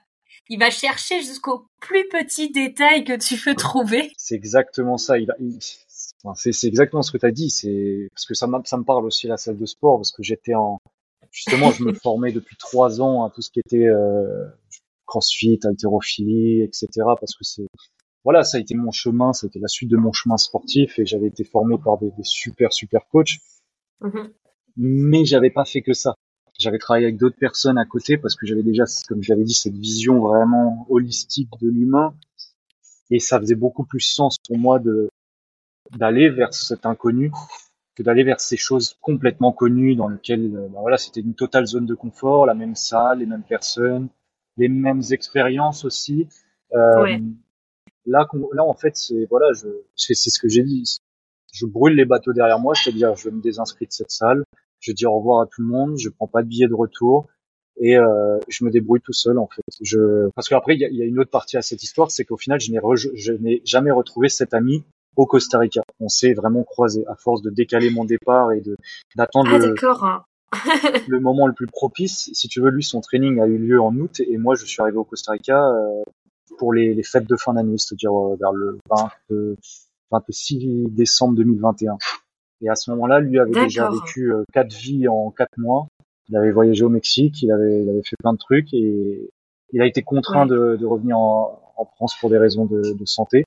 il 0.53 0.59
va 0.59 0.69
chercher 0.69 1.21
jusqu'au 1.23 1.65
plus 1.79 2.07
petit 2.09 2.51
détail 2.51 3.03
que 3.03 3.17
tu 3.17 3.41
peux 3.43 3.55
trouver. 3.55 4.11
C'est 4.17 4.35
exactement 4.35 4.97
ça. 4.97 5.17
Il 5.17 5.27
c'est 6.35 6.67
exactement 6.67 7.01
ce 7.01 7.11
que 7.11 7.17
tu 7.17 7.25
as 7.25 7.31
dit. 7.31 7.49
C'est 7.49 8.07
parce 8.13 8.25
que 8.27 8.35
ça, 8.35 8.47
ça 8.65 8.77
me 8.77 8.83
parle 8.83 9.05
aussi 9.05 9.25
la 9.25 9.37
salle 9.37 9.57
de 9.57 9.65
sport 9.65 9.97
parce 9.97 10.11
que 10.11 10.21
j'étais 10.21 10.53
en 10.53 10.79
justement, 11.31 11.71
je 11.71 11.83
me 11.83 11.93
formais 12.03 12.31
depuis 12.31 12.55
trois 12.57 13.01
ans 13.01 13.25
à 13.25 13.31
tout 13.31 13.41
ce 13.41 13.49
qui 13.49 13.61
était 13.61 13.87
euh, 13.87 14.45
crossfit, 15.07 15.59
haltérophilie, 15.63 16.61
etc. 16.61 16.87
Parce 17.19 17.35
que 17.35 17.43
c'est 17.43 17.65
voilà, 18.23 18.43
ça 18.43 18.57
a 18.57 18.59
été 18.59 18.75
mon 18.75 18.91
chemin, 18.91 19.33
ça 19.33 19.47
a 19.47 19.47
été 19.47 19.59
la 19.59 19.67
suite 19.67 19.89
de 19.89 19.97
mon 19.97 20.13
chemin 20.13 20.37
sportif 20.37 20.99
et 20.99 21.05
j'avais 21.07 21.27
été 21.27 21.43
formé 21.43 21.77
par 21.83 21.97
des, 21.97 22.11
des 22.11 22.23
super 22.23 22.73
super 22.73 23.07
coachs. 23.11 23.39
Mm-hmm. 24.01 24.29
mais 24.77 25.25
j'avais 25.25 25.49
pas 25.49 25.65
fait 25.65 25.81
que 25.81 25.93
ça. 25.93 26.13
J'avais 26.59 26.77
travaillé 26.77 27.05
avec 27.05 27.17
d'autres 27.17 27.37
personnes 27.37 27.77
à 27.77 27.85
côté 27.85 28.17
parce 28.17 28.35
que 28.35 28.45
j'avais 28.45 28.63
déjà, 28.63 28.83
comme 29.07 29.23
j'avais 29.23 29.43
dit, 29.43 29.53
cette 29.53 29.75
vision 29.75 30.19
vraiment 30.19 30.85
holistique 30.89 31.49
de 31.61 31.69
l'humain. 31.69 32.13
Et 33.09 33.19
ça 33.19 33.39
faisait 33.39 33.55
beaucoup 33.55 33.85
plus 33.85 33.99
sens 33.99 34.37
pour 34.47 34.57
moi 34.57 34.79
de 34.79 35.09
d'aller 35.91 36.29
vers 36.29 36.53
cet 36.53 36.85
inconnu 36.85 37.31
que 37.95 38.01
d'aller 38.01 38.23
vers 38.23 38.39
ces 38.39 38.57
choses 38.57 38.95
complètement 39.01 39.51
connues 39.51 39.95
dans 39.95 40.07
lesquelles, 40.07 40.49
bah 40.49 40.79
voilà, 40.81 40.97
c'était 40.97 41.19
une 41.19 41.35
totale 41.35 41.67
zone 41.67 41.85
de 41.85 41.93
confort, 41.93 42.47
la 42.47 42.55
même 42.55 42.75
salle, 42.75 43.19
les 43.19 43.27
mêmes 43.27 43.43
personnes, 43.43 44.09
les 44.57 44.67
mêmes 44.67 45.01
expériences 45.11 45.85
aussi. 45.85 46.27
Euh, 46.73 47.19
Là, 48.05 48.27
là, 48.51 48.65
en 48.65 48.73
fait, 48.73 48.97
c'est 48.97 49.25
voilà, 49.29 49.53
je, 49.53 49.67
c'est 49.95 50.13
ce 50.13 50.39
que 50.39 50.49
j'ai 50.49 50.63
dit. 50.63 50.97
Je 51.53 51.65
brûle 51.65 51.95
les 51.95 52.05
bateaux 52.05 52.33
derrière 52.33 52.59
moi, 52.59 52.75
c'est-à-dire 52.75 53.15
je 53.15 53.29
me 53.29 53.41
désinscris 53.41 53.85
de 53.85 53.93
cette 53.93 54.11
salle, 54.11 54.43
je 54.83 54.91
dis 54.91 55.05
au 55.05 55.17
revoir 55.17 55.41
à 55.41 55.45
tout 55.47 55.61
le 55.61 55.67
monde, 55.67 55.97
je 55.97 56.09
prends 56.09 56.27
pas 56.27 56.43
de 56.43 56.47
billet 56.47 56.67
de 56.67 56.73
retour 56.73 57.27
et 57.77 57.97
euh, 57.97 58.37
je 58.49 58.65
me 58.65 58.69
débrouille 58.69 59.01
tout 59.01 59.13
seul 59.13 59.39
en 59.39 59.47
fait. 59.47 59.63
Je 59.81 60.29
parce 60.35 60.49
qu'après 60.49 60.75
il 60.75 60.81
y 60.81 60.85
a, 60.85 60.89
y 60.89 61.01
a, 61.01 61.05
une 61.05 61.19
autre 61.19 61.31
partie 61.31 61.57
à 61.57 61.61
cette 61.61 61.81
histoire, 61.83 62.11
c'est 62.11 62.25
qu'au 62.25 62.37
final 62.37 62.59
je 62.59 62.71
n'ai 62.71 62.79
je 63.15 63.33
n'ai 63.33 63.61
jamais 63.65 63.91
retrouvé 63.91 64.29
cet 64.29 64.53
ami 64.53 64.83
au 65.15 65.25
Costa 65.25 65.57
Rica. 65.57 65.81
On 65.99 66.09
s'est 66.09 66.33
vraiment 66.33 66.63
croisé 66.63 67.05
à 67.07 67.15
force 67.15 67.41
de 67.41 67.49
décaler 67.49 67.89
mon 67.89 68.03
départ 68.03 68.51
et 68.51 68.61
de 68.61 68.75
d'attendre 69.15 69.51
ah, 69.53 69.57
le, 69.57 69.73
le 71.07 71.19
moment 71.19 71.47
le 71.47 71.53
plus 71.53 71.67
propice. 71.67 72.29
Si 72.33 72.47
tu 72.49 72.61
veux, 72.61 72.69
lui 72.69 72.83
son 72.83 72.99
training 72.99 73.39
a 73.39 73.47
eu 73.47 73.57
lieu 73.57 73.81
en 73.81 73.95
août 73.95 74.19
et 74.19 74.37
moi 74.37 74.55
je 74.55 74.65
suis 74.65 74.81
arrivé 74.81 74.97
au 74.97 75.05
Costa 75.05 75.31
Rica 75.31 75.65
euh, 75.65 76.03
pour 76.57 76.73
les, 76.73 76.93
les, 76.93 77.03
fêtes 77.03 77.27
de 77.27 77.35
fin 77.37 77.53
d'année, 77.53 77.77
c'est-à-dire 77.77 78.13
euh, 78.13 78.35
vers 78.35 78.51
le 78.51 78.77
20, 79.29 79.55
26 80.11 80.89
décembre 80.89 81.35
2021. 81.35 81.97
Et 82.63 82.69
à 82.69 82.75
ce 82.75 82.91
moment-là, 82.91 83.19
lui 83.19 83.39
avait 83.39 83.65
déjà 83.65 83.89
vécu 83.89 84.31
euh, 84.31 84.43
quatre 84.53 84.73
vies 84.73 85.07
en 85.07 85.31
quatre 85.31 85.57
mois. 85.57 85.87
Il 86.29 86.37
avait 86.37 86.51
voyagé 86.51 86.83
au 86.83 86.89
Mexique, 86.89 87.41
il 87.41 87.51
avait, 87.51 87.83
il 87.83 87.89
avait 87.89 88.03
fait 88.03 88.15
plein 88.17 88.33
de 88.33 88.37
trucs 88.37 88.73
et 88.73 89.29
il 89.73 89.81
a 89.81 89.85
été 89.85 90.01
contraint 90.01 90.45
de, 90.45 90.77
de, 90.79 90.85
revenir 90.85 91.17
en, 91.17 91.73
en, 91.75 91.85
France 91.85 92.15
pour 92.19 92.29
des 92.29 92.37
raisons 92.37 92.65
de, 92.65 92.93
de 92.93 93.05
santé. 93.05 93.43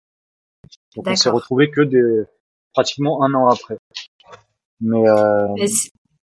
Donc 0.95 1.07
on 1.09 1.17
s'est 1.17 1.31
retrouvé 1.31 1.71
que 1.71 1.81
des, 1.81 2.25
pratiquement 2.75 3.25
un 3.25 3.33
an 3.35 3.49
après. 3.49 3.79
Mais, 4.81 5.09
euh... 5.09 5.67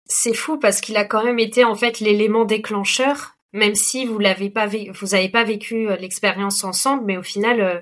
c'est 0.06 0.34
fou 0.34 0.58
parce 0.58 0.80
qu'il 0.80 0.96
a 0.96 1.04
quand 1.04 1.24
même 1.24 1.38
été 1.38 1.64
en 1.64 1.76
fait 1.76 2.00
l'élément 2.00 2.44
déclencheur, 2.44 3.36
même 3.52 3.76
si 3.76 4.04
vous 4.04 4.18
l'avez 4.18 4.50
pas, 4.50 4.66
vous 4.66 5.14
avez 5.14 5.28
pas 5.28 5.44
vécu 5.44 5.88
euh, 5.88 5.96
l'expérience 5.96 6.64
ensemble, 6.64 7.04
mais 7.06 7.16
au 7.16 7.22
final, 7.22 7.60
euh, 7.60 7.80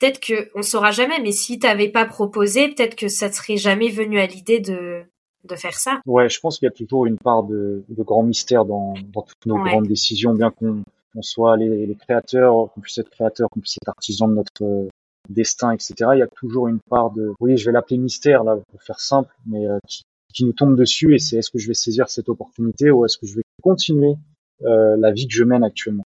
peut-être 0.00 0.20
que 0.20 0.50
on 0.54 0.62
saura 0.62 0.90
jamais. 0.90 1.20
Mais 1.20 1.32
si 1.32 1.58
t'avais 1.58 1.88
pas 1.88 2.04
proposé, 2.04 2.68
peut-être 2.68 2.96
que 2.96 3.08
ça 3.08 3.30
serait 3.30 3.56
jamais 3.56 3.90
venu 3.90 4.18
à 4.18 4.26
l'idée 4.26 4.60
de 4.60 5.02
de 5.44 5.56
faire 5.56 5.74
ça. 5.74 6.00
Ouais, 6.06 6.28
je 6.30 6.40
pense 6.40 6.58
qu'il 6.58 6.66
y 6.66 6.68
a 6.68 6.72
toujours 6.72 7.04
une 7.04 7.18
part 7.18 7.42
de, 7.42 7.84
de 7.88 8.02
grand 8.02 8.22
mystère 8.22 8.64
dans, 8.64 8.94
dans 9.12 9.20
toutes 9.20 9.44
nos 9.44 9.56
ouais. 9.56 9.70
grandes 9.70 9.86
décisions, 9.86 10.32
bien 10.32 10.50
qu'on 10.50 10.82
on 11.14 11.22
soit 11.22 11.56
les, 11.58 11.86
les 11.86 11.94
créateurs, 11.94 12.72
qu'on 12.72 12.80
puisse 12.80 12.96
être 12.96 13.10
créateurs, 13.10 13.48
qu'on 13.50 13.60
puisse 13.60 13.76
être 13.76 13.88
artisans 13.88 14.28
de 14.28 14.36
notre 14.36 14.88
destin, 15.28 15.72
etc. 15.72 15.94
Il 16.14 16.18
y 16.18 16.22
a 16.22 16.26
toujours 16.26 16.68
une 16.68 16.80
part 16.80 17.10
de, 17.10 17.32
oui, 17.40 17.56
je 17.56 17.66
vais 17.66 17.72
l'appeler 17.72 17.98
mystère 17.98 18.44
là 18.44 18.56
pour 18.70 18.82
faire 18.82 19.00
simple, 19.00 19.34
mais 19.46 19.66
euh, 19.66 19.78
qui, 19.86 20.02
qui, 20.32 20.44
nous 20.44 20.52
tombe 20.52 20.76
dessus 20.76 21.14
et 21.14 21.18
c'est 21.18 21.36
est-ce 21.36 21.50
que 21.50 21.58
je 21.58 21.68
vais 21.68 21.74
saisir 21.74 22.08
cette 22.08 22.28
opportunité 22.28 22.90
ou 22.90 23.04
est-ce 23.04 23.18
que 23.18 23.26
je 23.26 23.36
vais 23.36 23.42
continuer 23.62 24.14
euh, 24.62 24.96
la 24.96 25.12
vie 25.12 25.26
que 25.26 25.34
je 25.34 25.44
mène 25.44 25.64
actuellement. 25.64 26.04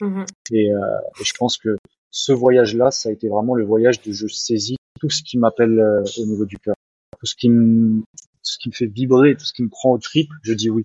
Mmh. 0.00 0.24
Et, 0.52 0.72
euh, 0.72 0.78
et, 1.20 1.24
je 1.24 1.32
pense 1.38 1.58
que 1.58 1.76
ce 2.10 2.32
voyage-là, 2.32 2.90
ça 2.90 3.08
a 3.08 3.12
été 3.12 3.28
vraiment 3.28 3.54
le 3.54 3.64
voyage 3.64 4.00
de 4.02 4.12
je 4.12 4.26
saisis 4.26 4.76
tout 5.00 5.10
ce 5.10 5.22
qui 5.22 5.38
m'appelle 5.38 5.78
euh, 5.78 6.04
au 6.18 6.26
niveau 6.26 6.44
du 6.44 6.58
cœur, 6.58 6.74
tout 7.18 7.26
ce 7.26 7.34
qui 7.34 7.48
me, 7.48 8.02
ce 8.42 8.58
qui 8.58 8.68
me 8.68 8.74
fait 8.74 8.86
vibrer, 8.86 9.36
tout 9.36 9.44
ce 9.44 9.52
qui 9.52 9.62
me 9.62 9.68
prend 9.68 9.92
au 9.92 9.98
trip, 9.98 10.30
je 10.42 10.52
dis 10.52 10.70
oui. 10.70 10.84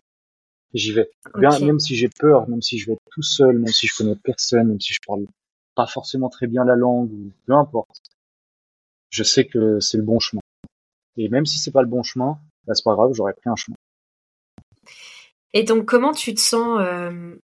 J'y 0.73 0.91
vais. 0.91 1.09
Okay. 1.27 1.39
Bien, 1.39 1.59
même 1.59 1.79
si 1.79 1.95
j'ai 1.95 2.09
peur, 2.09 2.49
même 2.49 2.61
si 2.61 2.77
je 2.77 2.87
vais 2.87 2.93
être 2.93 3.11
tout 3.11 3.21
seul, 3.21 3.57
même 3.57 3.71
si 3.71 3.87
je 3.87 3.95
connais 3.95 4.15
personne, 4.15 4.67
même 4.67 4.81
si 4.81 4.93
je 4.93 4.99
parle 5.07 5.25
pas 5.73 5.87
forcément 5.87 6.29
très 6.29 6.47
bien 6.47 6.65
la 6.65 6.75
langue 6.75 7.11
ou 7.11 7.31
peu 7.45 7.53
importe. 7.53 8.01
Je 9.09 9.23
sais 9.23 9.45
que 9.45 9.79
c'est 9.79 9.97
le 9.97 10.03
bon 10.03 10.19
chemin. 10.19 10.41
Et 11.17 11.29
même 11.29 11.45
si 11.45 11.59
c'est 11.59 11.71
pas 11.71 11.81
le 11.81 11.87
bon 11.87 12.03
chemin, 12.03 12.39
bah, 12.65 12.73
c'est 12.73 12.83
pas 12.83 12.93
grave, 12.93 13.11
j'aurais 13.13 13.33
pris 13.33 13.49
un 13.49 13.55
chemin. 13.55 13.77
Et 15.53 15.63
donc, 15.63 15.85
comment 15.85 16.11
tu 16.11 16.33
te 16.33 16.41
sens 16.41 16.81
euh, 16.81 17.35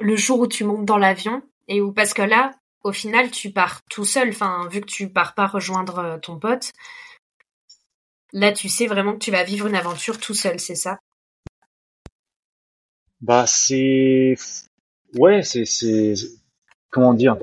le 0.00 0.16
jour 0.16 0.40
où 0.40 0.48
tu 0.48 0.64
montes 0.64 0.84
dans 0.84 0.98
l'avion? 0.98 1.42
Et 1.68 1.80
où 1.80 1.92
parce 1.92 2.14
que 2.14 2.22
là, 2.22 2.50
au 2.84 2.92
final, 2.92 3.30
tu 3.30 3.52
pars 3.52 3.82
tout 3.88 4.04
seul. 4.04 4.30
Enfin, 4.30 4.68
vu 4.68 4.80
que 4.80 4.86
tu 4.86 5.08
pars 5.08 5.34
pas 5.34 5.46
rejoindre 5.46 5.98
euh, 5.98 6.18
ton 6.18 6.38
pote, 6.38 6.72
là, 8.32 8.52
tu 8.52 8.68
sais 8.68 8.86
vraiment 8.86 9.12
que 9.12 9.24
tu 9.24 9.30
vas 9.30 9.44
vivre 9.44 9.66
une 9.66 9.76
aventure 9.76 10.18
tout 10.18 10.34
seul, 10.34 10.58
c'est 10.60 10.74
ça? 10.74 10.98
Bah, 13.20 13.46
c'est 13.46 14.34
ouais, 15.14 15.42
c'est 15.42 15.64
c'est 15.64 16.14
comment 16.90 17.14
dire? 17.14 17.36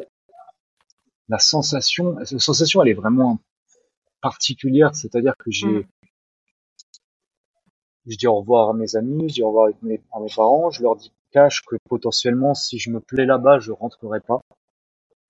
La 1.30 1.40
sensation, 1.40 2.18
la 2.18 2.26
sensation, 2.26 2.82
elle 2.82 2.90
est 2.90 2.94
vraiment 2.94 3.40
particulière. 4.22 4.96
C'est-à-dire 4.96 5.36
que 5.38 5.52
j'ai, 5.52 5.68
mmh. 5.68 5.88
je 8.08 8.18
dis 8.18 8.28
au 8.28 8.40
revoir 8.40 8.70
à 8.70 8.74
mes 8.74 8.96
amis, 8.96 9.30
je 9.30 9.36
dis 9.36 9.44
au 9.44 9.48
revoir 9.48 9.68
à 9.68 9.72
mes, 9.84 10.02
à 10.12 10.20
mes 10.20 10.34
parents, 10.36 10.70
je 10.72 10.82
leur 10.82 10.96
dis 10.96 11.14
cache 11.32 11.62
que 11.66 11.76
potentiellement, 11.88 12.56
si 12.56 12.80
je 12.80 12.90
me 12.90 13.00
plais 13.00 13.26
là-bas, 13.26 13.60
je 13.60 13.72
rentrerai 13.72 14.20
pas. 14.20 14.42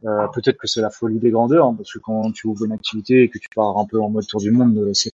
Euh, 0.05 0.27
peut-être 0.33 0.57
que 0.57 0.67
c'est 0.67 0.81
la 0.81 0.89
folie 0.89 1.19
des 1.19 1.29
grandeurs, 1.31 1.67
hein, 1.67 1.75
parce 1.75 1.91
que 1.91 1.99
quand 1.99 2.31
tu 2.31 2.47
ouvres 2.47 2.65
une 2.65 2.71
activité 2.71 3.23
et 3.23 3.29
que 3.29 3.37
tu 3.37 3.49
pars 3.53 3.77
un 3.77 3.85
peu 3.85 3.99
en 4.01 4.09
mode 4.09 4.25
tour 4.25 4.39
du 4.39 4.51
monde, 4.51 4.77
euh, 4.77 4.93
c'est 4.93 5.11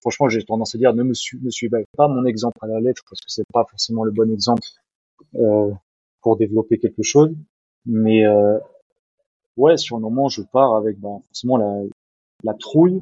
franchement, 0.00 0.28
j'ai 0.28 0.44
tendance 0.44 0.74
à 0.74 0.78
dire 0.78 0.94
ne 0.94 1.02
me, 1.02 1.14
ne 1.42 1.50
suivez 1.50 1.84
pas 1.96 2.06
mon 2.06 2.24
exemple 2.26 2.56
à 2.60 2.68
la 2.68 2.80
lettre, 2.80 3.02
parce 3.08 3.20
que 3.20 3.28
c'est 3.28 3.46
pas 3.52 3.64
forcément 3.68 4.04
le 4.04 4.12
bon 4.12 4.30
exemple 4.32 4.62
euh, 5.34 5.72
pour 6.20 6.36
développer 6.36 6.78
quelque 6.78 7.02
chose. 7.02 7.34
Mais 7.86 8.24
euh, 8.24 8.58
ouais, 9.56 9.76
sur 9.76 9.96
le 9.96 10.02
moment, 10.02 10.28
je 10.28 10.42
pars 10.42 10.76
avec 10.76 10.98
bah, 11.00 11.18
forcément 11.28 11.56
la, 11.56 11.82
la 12.44 12.54
trouille, 12.54 13.00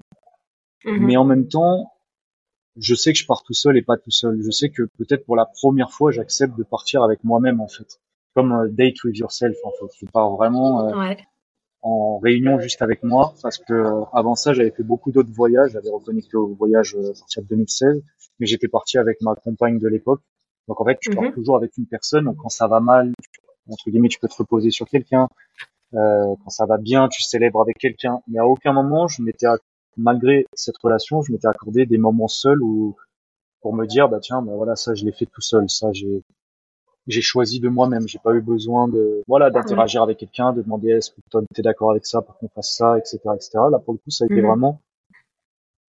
mmh. 0.85 0.99
mais 0.99 1.17
en 1.17 1.25
même 1.25 1.49
temps, 1.49 1.93
je 2.77 2.95
sais 2.95 3.13
que 3.13 3.19
je 3.19 3.27
pars 3.27 3.43
tout 3.43 3.53
seul 3.53 3.77
et 3.77 3.83
pas 3.83 3.97
tout 3.97 4.11
seul. 4.11 4.41
Je 4.43 4.51
sais 4.51 4.71
que 4.71 4.83
peut-être 4.99 5.27
pour 5.27 5.37
la 5.37 5.47
première 5.47 5.91
fois, 5.91 6.11
j'accepte 6.11 6.57
de 6.57 6.65
partir 6.65 7.03
avec 7.03 7.23
moi-même 7.23 7.61
en 7.61 7.69
fait, 7.69 8.01
comme 8.35 8.53
euh, 8.53 8.69
date 8.69 9.03
with 9.05 9.17
yourself 9.17 9.57
en 9.65 9.71
fait. 9.71 9.93
Je 10.01 10.07
pars 10.07 10.31
vraiment 10.37 10.89
euh, 10.89 10.99
ouais. 10.99 11.19
en 11.83 12.19
réunion 12.19 12.59
juste 12.61 12.83
avec 12.83 13.03
moi 13.03 13.35
parce 13.43 13.59
que 13.59 13.73
euh, 13.73 14.05
avant 14.13 14.35
ça, 14.35 14.53
j'avais 14.53 14.71
fait 14.71 14.83
beaucoup 14.83 15.13
d'autres 15.13 15.33
voyages. 15.33 15.73
J'avais 15.73 15.91
reconnecté 15.91 16.37
au 16.37 16.55
voyage 16.55 16.95
euh, 16.97 17.11
à 17.11 17.19
partir 17.19 17.43
de 17.43 17.49
2016, 17.49 18.03
mais 18.41 18.47
j'étais 18.47 18.69
parti 18.69 18.99
avec 18.99 19.21
ma 19.23 19.35
compagne 19.35 19.79
de 19.79 19.89
l'époque. 19.89 20.21
Donc 20.69 20.81
en 20.81 20.85
fait, 20.85 20.99
tu 21.01 21.11
mmh. 21.11 21.15
pars 21.15 21.33
toujours 21.33 21.57
avec 21.57 21.77
une 21.79 21.87
personne. 21.87 22.25
Donc 22.25 22.37
quand 22.37 22.49
ça 22.49 22.67
va 22.67 22.81
mal, 22.81 23.13
entre 23.71 23.91
guillemets, 23.91 24.09
tu 24.09 24.19
peux 24.19 24.29
te 24.29 24.37
reposer 24.37 24.71
sur 24.71 24.87
quelqu'un. 24.87 25.29
Euh, 25.95 26.35
quand 26.43 26.51
ça 26.51 26.67
va 26.67 26.77
bien, 26.77 27.09
tu 27.09 27.23
célèbres 27.23 27.61
avec 27.61 27.79
quelqu'un. 27.79 28.21
Mais 28.29 28.39
à 28.39 28.47
aucun 28.47 28.73
moment, 28.73 29.07
je 29.09 29.23
m'étais, 29.23 29.47
malgré 29.97 30.47
cette 30.55 30.77
relation, 30.79 31.23
je 31.23 31.33
m'étais 31.33 31.47
accordé 31.47 31.87
des 31.87 31.99
moments 31.99 32.29
seuls 32.29 32.63
où, 32.63 32.97
pour 33.61 33.75
me 33.75 33.87
dire, 33.87 34.09
bah 34.09 34.19
tiens, 34.21 34.43
bah 34.43 34.53
voilà, 34.57 34.77
ça, 34.77 34.95
je 34.95 35.05
l'ai 35.05 35.13
fait 35.13 35.27
tout 35.27 35.41
seul. 35.41 35.69
Ça, 35.71 35.93
j'ai, 35.93 36.23
j'ai 37.07 37.21
choisi 37.21 37.61
de 37.61 37.69
moi-même. 37.69 38.09
J'ai 38.09 38.19
pas 38.19 38.35
eu 38.35 38.41
besoin 38.41 38.89
de, 38.89 39.23
voilà, 39.27 39.51
d'interagir 39.51 40.03
avec 40.03 40.19
quelqu'un, 40.19 40.53
de 40.53 40.63
demander 40.63 40.91
est-ce 40.91 41.11
que 41.11 41.21
toi 41.31 41.43
t'es 41.55 41.63
d'accord 41.63 41.91
avec 41.91 42.07
ça 42.07 42.23
pour 42.23 42.37
qu'on 42.39 42.49
fasse 42.49 42.75
ça, 42.77 42.99
etc., 42.99 43.19
etc. 43.35 43.51
Là, 43.71 43.79
pour 43.79 43.95
le 43.95 43.99
coup, 43.99 44.11
ça 44.11 44.25
a 44.25 44.27
été 44.27 44.41
mmh. 44.41 44.47
vraiment 44.47 44.81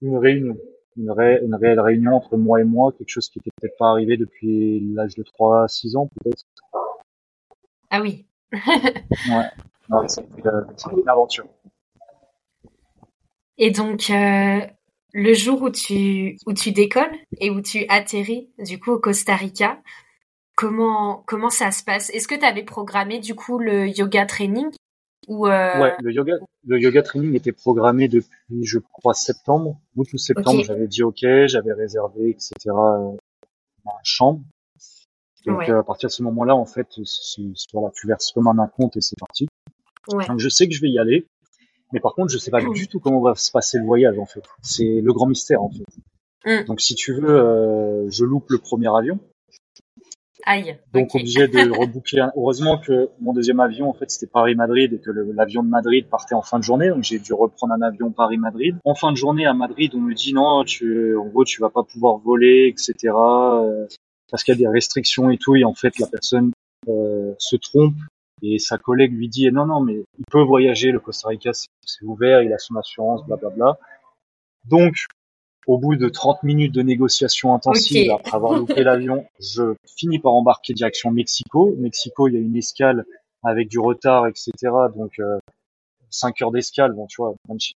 une 0.02 0.18
réunion, 0.18 0.58
une, 0.98 1.12
ré... 1.12 1.40
une 1.44 1.56
réelle 1.56 1.80
réunion 1.80 2.14
entre 2.14 2.38
moi 2.38 2.62
et 2.62 2.64
moi, 2.64 2.92
quelque 2.92 3.10
chose 3.10 3.30
qui 3.30 3.40
était 3.40 3.52
peut-être 3.60 3.78
pas 3.78 3.90
arrivé 3.90 4.18
depuis 4.18 4.80
l'âge 4.94 5.16
de 5.16 5.24
3 5.24 5.68
6 5.68 5.96
ans, 5.96 6.10
peut-être. 6.16 6.44
Ah 7.90 8.02
oui. 8.02 8.26
ouais. 8.52 9.50
Non, 9.90 10.08
c'est 10.08 10.26
une 10.32 11.10
aventure. 11.10 11.46
Et 13.58 13.72
donc, 13.72 14.10
euh, 14.10 14.60
le 15.14 15.34
jour 15.34 15.62
où 15.62 15.70
tu, 15.70 16.38
où 16.46 16.54
tu 16.54 16.72
décolles 16.72 17.16
et 17.40 17.50
où 17.50 17.62
tu 17.62 17.86
atterris, 17.88 18.50
du 18.60 18.80
coup, 18.80 18.92
au 18.92 19.00
Costa 19.00 19.36
Rica, 19.36 19.82
comment, 20.56 21.24
comment 21.26 21.50
ça 21.50 21.72
se 21.72 21.84
passe? 21.84 22.10
Est-ce 22.12 22.28
que 22.28 22.36
tu 22.36 22.46
avais 22.46 22.64
programmé, 22.64 23.20
du 23.20 23.36
coup, 23.36 23.60
le 23.60 23.88
yoga 23.88 24.26
training 24.26 24.70
ou 25.28 25.48
euh... 25.48 25.82
Ouais, 25.82 25.96
le 26.02 26.12
yoga, 26.12 26.34
le 26.68 26.80
yoga 26.80 27.02
training 27.02 27.34
était 27.36 27.52
programmé 27.52 28.08
depuis, 28.08 28.64
je 28.64 28.80
crois, 28.80 29.14
septembre. 29.14 29.80
Août 29.96 30.08
ou 30.14 30.18
septembre, 30.18 30.60
okay. 30.60 30.64
j'avais 30.64 30.88
dit 30.88 31.04
OK, 31.04 31.26
j'avais 31.48 31.74
réservé, 31.74 32.30
etc., 32.30 32.52
euh, 32.68 33.12
ma 33.84 33.92
chambre. 34.04 34.42
Donc, 35.46 35.60
ouais. 35.60 35.72
euh, 35.72 35.80
à 35.80 35.84
partir 35.84 36.10
de 36.10 36.14
ce 36.14 36.24
moment-là, 36.24 36.56
en 36.56 36.66
fait, 36.66 36.88
voilà, 37.74 37.92
tu 37.96 38.08
verses 38.08 38.32
comme 38.32 38.48
un 38.48 38.68
compte 38.68 38.98
et 38.98 39.02
c'est 39.02 39.18
parti. 39.18 39.48
Ouais. 40.14 40.26
Donc 40.28 40.40
je 40.40 40.50
sais 40.50 40.68
que 40.68 40.74
je 40.74 40.82
vais 40.82 40.90
y 40.90 41.00
aller, 41.00 41.28
mais 41.92 42.00
par 42.00 42.14
contre 42.14 42.32
je 42.32 42.38
sais 42.38 42.52
pas 42.52 42.62
mmh. 42.62 42.74
du 42.74 42.88
tout 42.88 43.00
comment 43.00 43.22
va 43.22 43.36
se 43.36 43.52
passer 43.52 43.78
le 43.78 43.86
voyage 43.86 44.18
en 44.20 44.26
fait. 44.26 44.44
C'est 44.62 45.02
le 45.02 45.14
grand 45.14 45.26
mystère 45.26 45.64
en 45.64 45.70
fait. 45.70 45.86
Mmh. 46.46 46.66
Donc 46.66 46.82
si 46.82 46.96
tu 46.96 47.14
veux, 47.14 47.30
euh, 47.30 48.10
je 48.10 48.24
loupe 48.24 48.50
le 48.50 48.60
premier 48.60 48.96
avion. 48.96 49.20
Aïe. 50.48 50.78
Donc 50.94 51.16
obligé 51.16 51.48
de 51.48 51.72
rebooker. 51.72 52.28
Heureusement 52.36 52.78
que 52.78 53.10
mon 53.20 53.34
deuxième 53.34 53.60
avion, 53.60 53.90
en 53.90 53.94
fait, 53.94 54.12
c'était 54.12 54.28
Paris-Madrid 54.32 54.94
et 54.94 55.00
que 55.00 55.10
l'avion 55.12 55.64
de 55.64 55.70
Madrid 55.70 56.06
partait 56.08 56.36
en 56.36 56.44
fin 56.44 56.60
de 56.60 56.64
journée. 56.64 56.90
Donc 56.90 57.04
j'ai 57.04 57.18
dû 57.18 57.34
reprendre 57.34 57.74
un 57.74 57.82
avion 57.82 58.12
Paris-Madrid. 58.12 58.76
En 58.86 58.94
fin 58.94 59.12
de 59.12 59.18
journée 59.18 59.48
à 59.48 59.54
Madrid, 59.56 59.92
on 59.96 60.02
me 60.02 60.14
dit 60.14 60.34
non, 60.34 60.64
tu, 60.64 61.16
en 61.18 61.26
gros, 61.26 61.46
tu 61.46 61.62
vas 61.62 61.72
pas 61.72 61.84
pouvoir 61.84 62.20
voler, 62.20 62.68
etc. 62.68 63.14
Euh, 63.16 63.88
parce 64.30 64.44
qu'il 64.44 64.54
y 64.54 64.58
a 64.58 64.60
des 64.60 64.68
restrictions 64.68 65.32
et 65.32 65.38
tout. 65.38 65.56
Et 65.56 65.64
en 65.64 65.74
fait, 65.74 65.98
la 65.98 66.08
personne 66.08 66.52
euh, 66.88 67.34
se 67.40 67.56
trompe 67.56 67.96
et 68.44 68.60
sa 68.60 68.78
collègue 68.78 69.14
lui 69.14 69.30
dit 69.30 69.52
non, 69.52 69.66
non, 69.66 69.82
mais 69.82 69.96
il 70.20 70.26
peut 70.30 70.44
voyager. 70.44 70.92
Le 70.92 71.00
Costa 71.00 71.30
Rica, 71.30 71.52
c'est 71.54 72.04
ouvert, 72.04 72.44
il 72.44 72.54
a 72.54 72.60
son 72.60 72.76
assurance, 72.76 73.26
blablabla. 73.26 73.80
Donc 74.66 74.94
au 75.68 75.78
bout 75.78 75.96
de 75.96 76.10
30 76.10 76.44
minutes 76.44 76.74
de 76.74 76.82
négociations 76.82 77.54
intensives, 77.54 78.12
après 78.12 78.36
avoir 78.36 78.58
loupé 78.58 78.84
l'avion, 78.84 79.26
je 79.40 79.76
finis 79.86 80.20
par 80.20 80.34
embarquer 80.34 80.74
direction 80.74 81.12
Mexico. 81.12 81.74
Mexico, 81.78 82.28
il 82.28 82.36
y 82.36 82.38
a 82.38 82.40
une 82.40 82.56
escale 82.56 83.06
avec 83.44 83.70
du 83.70 83.80
retard, 83.80 84.28
etc. 84.28 84.52
Donc, 84.96 85.20
euh, 85.20 85.40
5 86.10 86.42
heures 86.42 86.52
d'escale, 86.52 86.94
bon, 86.94 87.08
tu 87.08 87.18
vois, 87.18 87.36
même 87.48 87.60
si 87.60 87.74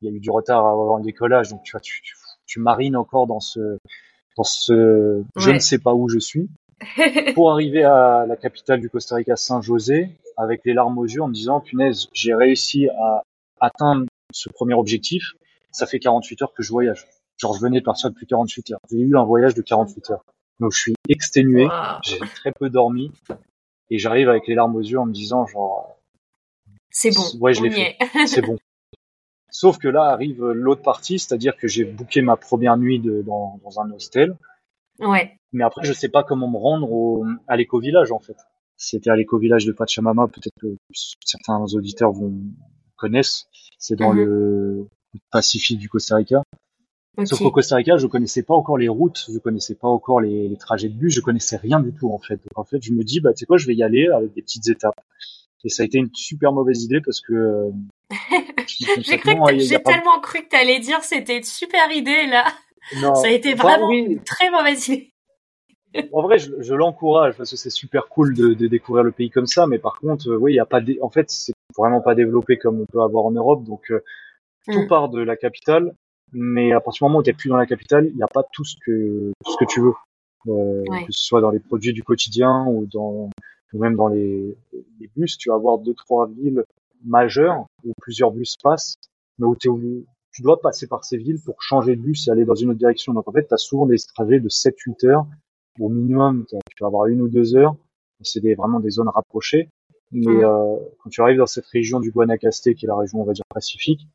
il 0.00 0.10
y 0.10 0.12
a 0.12 0.16
eu 0.16 0.20
du 0.20 0.30
retard 0.30 0.66
avant 0.66 0.98
le 0.98 1.04
décollage, 1.04 1.50
donc 1.50 1.62
tu 1.62 1.72
vois, 1.72 1.80
tu, 1.80 2.02
tu, 2.46 2.60
marines 2.60 2.96
encore 2.96 3.26
dans 3.26 3.40
ce, 3.40 3.78
dans 4.36 4.44
ce, 4.44 5.22
je 5.36 5.50
ne 5.50 5.58
sais 5.58 5.78
pas 5.78 5.94
où 5.94 6.08
je 6.08 6.18
suis, 6.18 6.48
pour 7.34 7.50
arriver 7.50 7.84
à 7.84 8.26
la 8.26 8.36
capitale 8.36 8.80
du 8.80 8.90
Costa 8.90 9.16
Rica, 9.16 9.36
Saint-José, 9.36 10.10
avec 10.36 10.62
les 10.64 10.74
larmes 10.74 10.98
aux 10.98 11.06
yeux, 11.06 11.22
en 11.22 11.28
me 11.28 11.34
disant, 11.34 11.60
punaise, 11.60 12.08
j'ai 12.12 12.34
réussi 12.34 12.88
à 12.88 13.22
atteindre 13.60 14.04
ce 14.32 14.48
premier 14.50 14.74
objectif. 14.74 15.32
Ça 15.70 15.86
fait 15.86 15.98
48 15.98 16.42
heures 16.42 16.54
que 16.54 16.62
je 16.62 16.70
voyage. 16.70 17.06
Genre, 17.38 17.54
je 17.54 17.60
venais 17.60 17.80
de 17.80 17.84
partir 17.84 18.10
depuis 18.10 18.26
48 18.26 18.72
heures. 18.72 18.80
J'ai 18.90 18.98
eu 18.98 19.16
un 19.16 19.24
voyage 19.24 19.54
de 19.54 19.62
48 19.62 20.10
heures. 20.10 20.24
Donc, 20.60 20.72
je 20.72 20.78
suis 20.78 20.94
exténué. 21.08 21.68
J'ai 22.02 22.18
très 22.18 22.52
peu 22.52 22.70
dormi. 22.70 23.12
Et 23.90 23.98
j'arrive 23.98 24.28
avec 24.28 24.46
les 24.46 24.54
larmes 24.54 24.74
aux 24.74 24.80
yeux 24.80 24.98
en 24.98 25.06
me 25.06 25.12
disant, 25.12 25.46
genre, 25.46 25.96
c'est 26.90 27.14
bon. 27.14 27.24
Ouais, 27.40 27.52
je 27.52 27.62
l'ai 27.62 27.70
fait. 27.70 27.96
C'est 28.26 28.40
bon. 28.40 28.56
Sauf 29.50 29.78
que 29.78 29.88
là 29.88 30.04
arrive 30.04 30.44
l'autre 30.44 30.82
partie, 30.82 31.18
c'est-à-dire 31.18 31.56
que 31.56 31.68
j'ai 31.68 31.84
booké 31.84 32.20
ma 32.20 32.36
première 32.36 32.76
nuit 32.76 32.98
de, 32.98 33.22
dans, 33.22 33.60
dans, 33.62 33.80
un 33.80 33.90
hostel. 33.90 34.36
Ouais. 34.98 35.38
Mais 35.52 35.62
après, 35.62 35.84
je 35.84 35.92
sais 35.92 36.08
pas 36.08 36.24
comment 36.24 36.48
me 36.48 36.56
rendre 36.56 36.90
au, 36.90 37.26
à 37.48 37.56
l'éco-village, 37.56 38.12
en 38.12 38.18
fait. 38.18 38.36
C'était 38.76 39.10
à 39.10 39.16
l'éco-village 39.16 39.64
de 39.66 39.72
Pachamama, 39.72 40.28
peut-être 40.28 40.54
que 40.60 40.76
certains 41.24 41.62
auditeurs 41.74 42.12
vont 42.12 42.34
connaissent. 42.96 43.46
C'est 43.78 43.96
dans 43.96 44.12
mhm. 44.12 44.24
le 44.24 44.88
Pacifique 45.30 45.78
du 45.78 45.88
Costa 45.88 46.16
Rica. 46.16 46.42
Sauf 47.24 47.38
qu'au 47.38 47.50
Costa 47.50 47.76
Rica, 47.76 47.96
je 47.96 48.06
connaissais 48.06 48.42
pas 48.42 48.54
encore 48.54 48.76
les 48.76 48.88
routes, 48.88 49.26
je 49.32 49.38
connaissais 49.38 49.74
pas 49.74 49.88
encore 49.88 50.20
les, 50.20 50.48
les, 50.48 50.56
trajets 50.56 50.88
de 50.88 50.94
bus, 50.94 51.14
je 51.14 51.20
connaissais 51.20 51.56
rien 51.56 51.80
du 51.80 51.92
tout 51.92 52.10
en 52.10 52.18
fait. 52.18 52.40
en 52.54 52.64
fait, 52.64 52.82
je 52.82 52.92
me 52.92 53.04
dis 53.04 53.20
bah 53.20 53.32
tu 53.32 53.40
sais 53.40 53.46
quoi, 53.46 53.56
je 53.56 53.66
vais 53.66 53.74
y 53.74 53.82
aller 53.82 54.06
avec 54.08 54.34
des 54.34 54.42
petites 54.42 54.68
étapes. 54.68 55.00
Et 55.64 55.68
ça 55.68 55.82
a 55.82 55.86
été 55.86 55.98
une 55.98 56.10
super 56.14 56.52
mauvaise 56.52 56.84
idée 56.84 57.00
parce 57.00 57.20
que 57.20 57.70
j'ai 58.66 59.18
tellement 59.18 60.20
cru 60.20 60.42
que 60.42 60.48
tu 60.48 60.56
allais 60.56 60.78
dire 60.78 61.02
c'était 61.02 61.38
une 61.38 61.42
super 61.42 61.90
idée 61.90 62.26
là. 62.26 62.44
Non. 63.00 63.14
Ça 63.14 63.28
a 63.28 63.30
été 63.30 63.54
vraiment 63.54 63.90
une 63.90 64.22
très 64.22 64.50
mauvaise 64.50 64.86
idée. 64.88 65.12
en 66.12 66.22
vrai, 66.22 66.38
je, 66.38 66.52
je 66.60 66.74
l'encourage 66.74 67.34
parce 67.36 67.50
que 67.50 67.56
c'est 67.56 67.70
super 67.70 68.08
cool 68.08 68.34
de, 68.34 68.54
de, 68.54 68.66
découvrir 68.66 69.02
le 69.02 69.10
pays 69.10 69.30
comme 69.30 69.46
ça, 69.46 69.66
mais 69.66 69.78
par 69.78 69.98
contre, 69.98 70.28
euh, 70.28 70.36
oui, 70.36 70.52
il 70.52 70.56
y 70.56 70.60
a 70.60 70.66
pas, 70.66 70.80
en 71.00 71.08
fait, 71.08 71.30
c'est 71.30 71.54
vraiment 71.76 72.02
pas 72.02 72.14
développé 72.14 72.58
comme 72.58 72.80
on 72.80 72.86
peut 72.86 73.00
avoir 73.00 73.24
en 73.24 73.30
Europe, 73.30 73.64
donc 73.64 73.90
euh, 73.90 74.04
tout 74.70 74.82
mm. 74.82 74.88
part 74.88 75.08
de 75.08 75.20
la 75.20 75.36
capitale 75.36 75.94
mais 76.32 76.72
à 76.72 76.80
partir 76.80 77.06
du 77.06 77.10
moment 77.10 77.20
où 77.20 77.22
tu 77.22 77.30
n'es 77.30 77.34
plus 77.34 77.48
dans 77.48 77.56
la 77.56 77.66
capitale, 77.66 78.08
il 78.08 78.16
n'y 78.16 78.22
a 78.22 78.28
pas 78.28 78.42
tout 78.52 78.64
ce 78.64 78.76
que 78.84 79.32
tout 79.44 79.52
ce 79.52 79.56
que 79.58 79.64
tu 79.64 79.80
veux, 79.80 79.94
euh, 80.48 80.82
que 81.06 81.12
ce 81.12 81.24
soit 81.24 81.40
dans 81.40 81.50
les 81.50 81.60
produits 81.60 81.92
du 81.92 82.02
quotidien 82.02 82.66
ou 82.66 82.86
dans 82.86 83.30
ou 83.72 83.78
même 83.78 83.96
dans 83.96 84.08
les, 84.08 84.56
les 85.00 85.10
bus, 85.16 85.36
tu 85.38 85.48
vas 85.48 85.56
avoir 85.56 85.78
deux 85.78 85.94
trois 85.94 86.28
villes 86.28 86.64
majeures 87.04 87.66
où 87.84 87.92
plusieurs 88.00 88.30
bus 88.30 88.56
passent, 88.62 88.96
mais 89.38 89.46
où 89.46 89.56
tu 89.56 90.42
dois 90.42 90.60
passer 90.60 90.86
par 90.86 91.04
ces 91.04 91.16
villes 91.16 91.40
pour 91.44 91.62
changer 91.62 91.96
de 91.96 92.00
bus 92.00 92.28
et 92.28 92.30
aller 92.30 92.44
dans 92.44 92.54
une 92.54 92.70
autre 92.70 92.78
direction. 92.78 93.12
Donc 93.12 93.28
en 93.28 93.32
fait, 93.32 93.46
tu 93.46 93.54
as 93.54 93.58
souvent 93.58 93.86
des 93.86 93.96
trajets 94.14 94.40
de 94.40 94.48
7-8 94.48 95.06
heures 95.06 95.26
au 95.80 95.88
minimum. 95.88 96.46
Tu 96.48 96.56
vas 96.80 96.86
avoir 96.86 97.06
une 97.06 97.20
ou 97.20 97.28
deux 97.28 97.56
heures. 97.56 97.76
C'est 98.22 98.40
des, 98.40 98.54
vraiment 98.54 98.80
des 98.80 98.90
zones 98.90 99.08
rapprochées. 99.08 99.68
Mais 100.12 100.44
euh, 100.44 100.76
quand 101.02 101.10
tu 101.10 101.20
arrives 101.20 101.38
dans 101.38 101.46
cette 101.46 101.66
région 101.66 102.00
du 102.00 102.10
Guanacaste, 102.10 102.74
qui 102.74 102.86
est 102.86 102.88
la 102.88 102.96
région, 102.96 103.20
on 103.20 103.24
va 103.24 103.32
dire, 103.32 103.44
pacifique, 103.52 104.06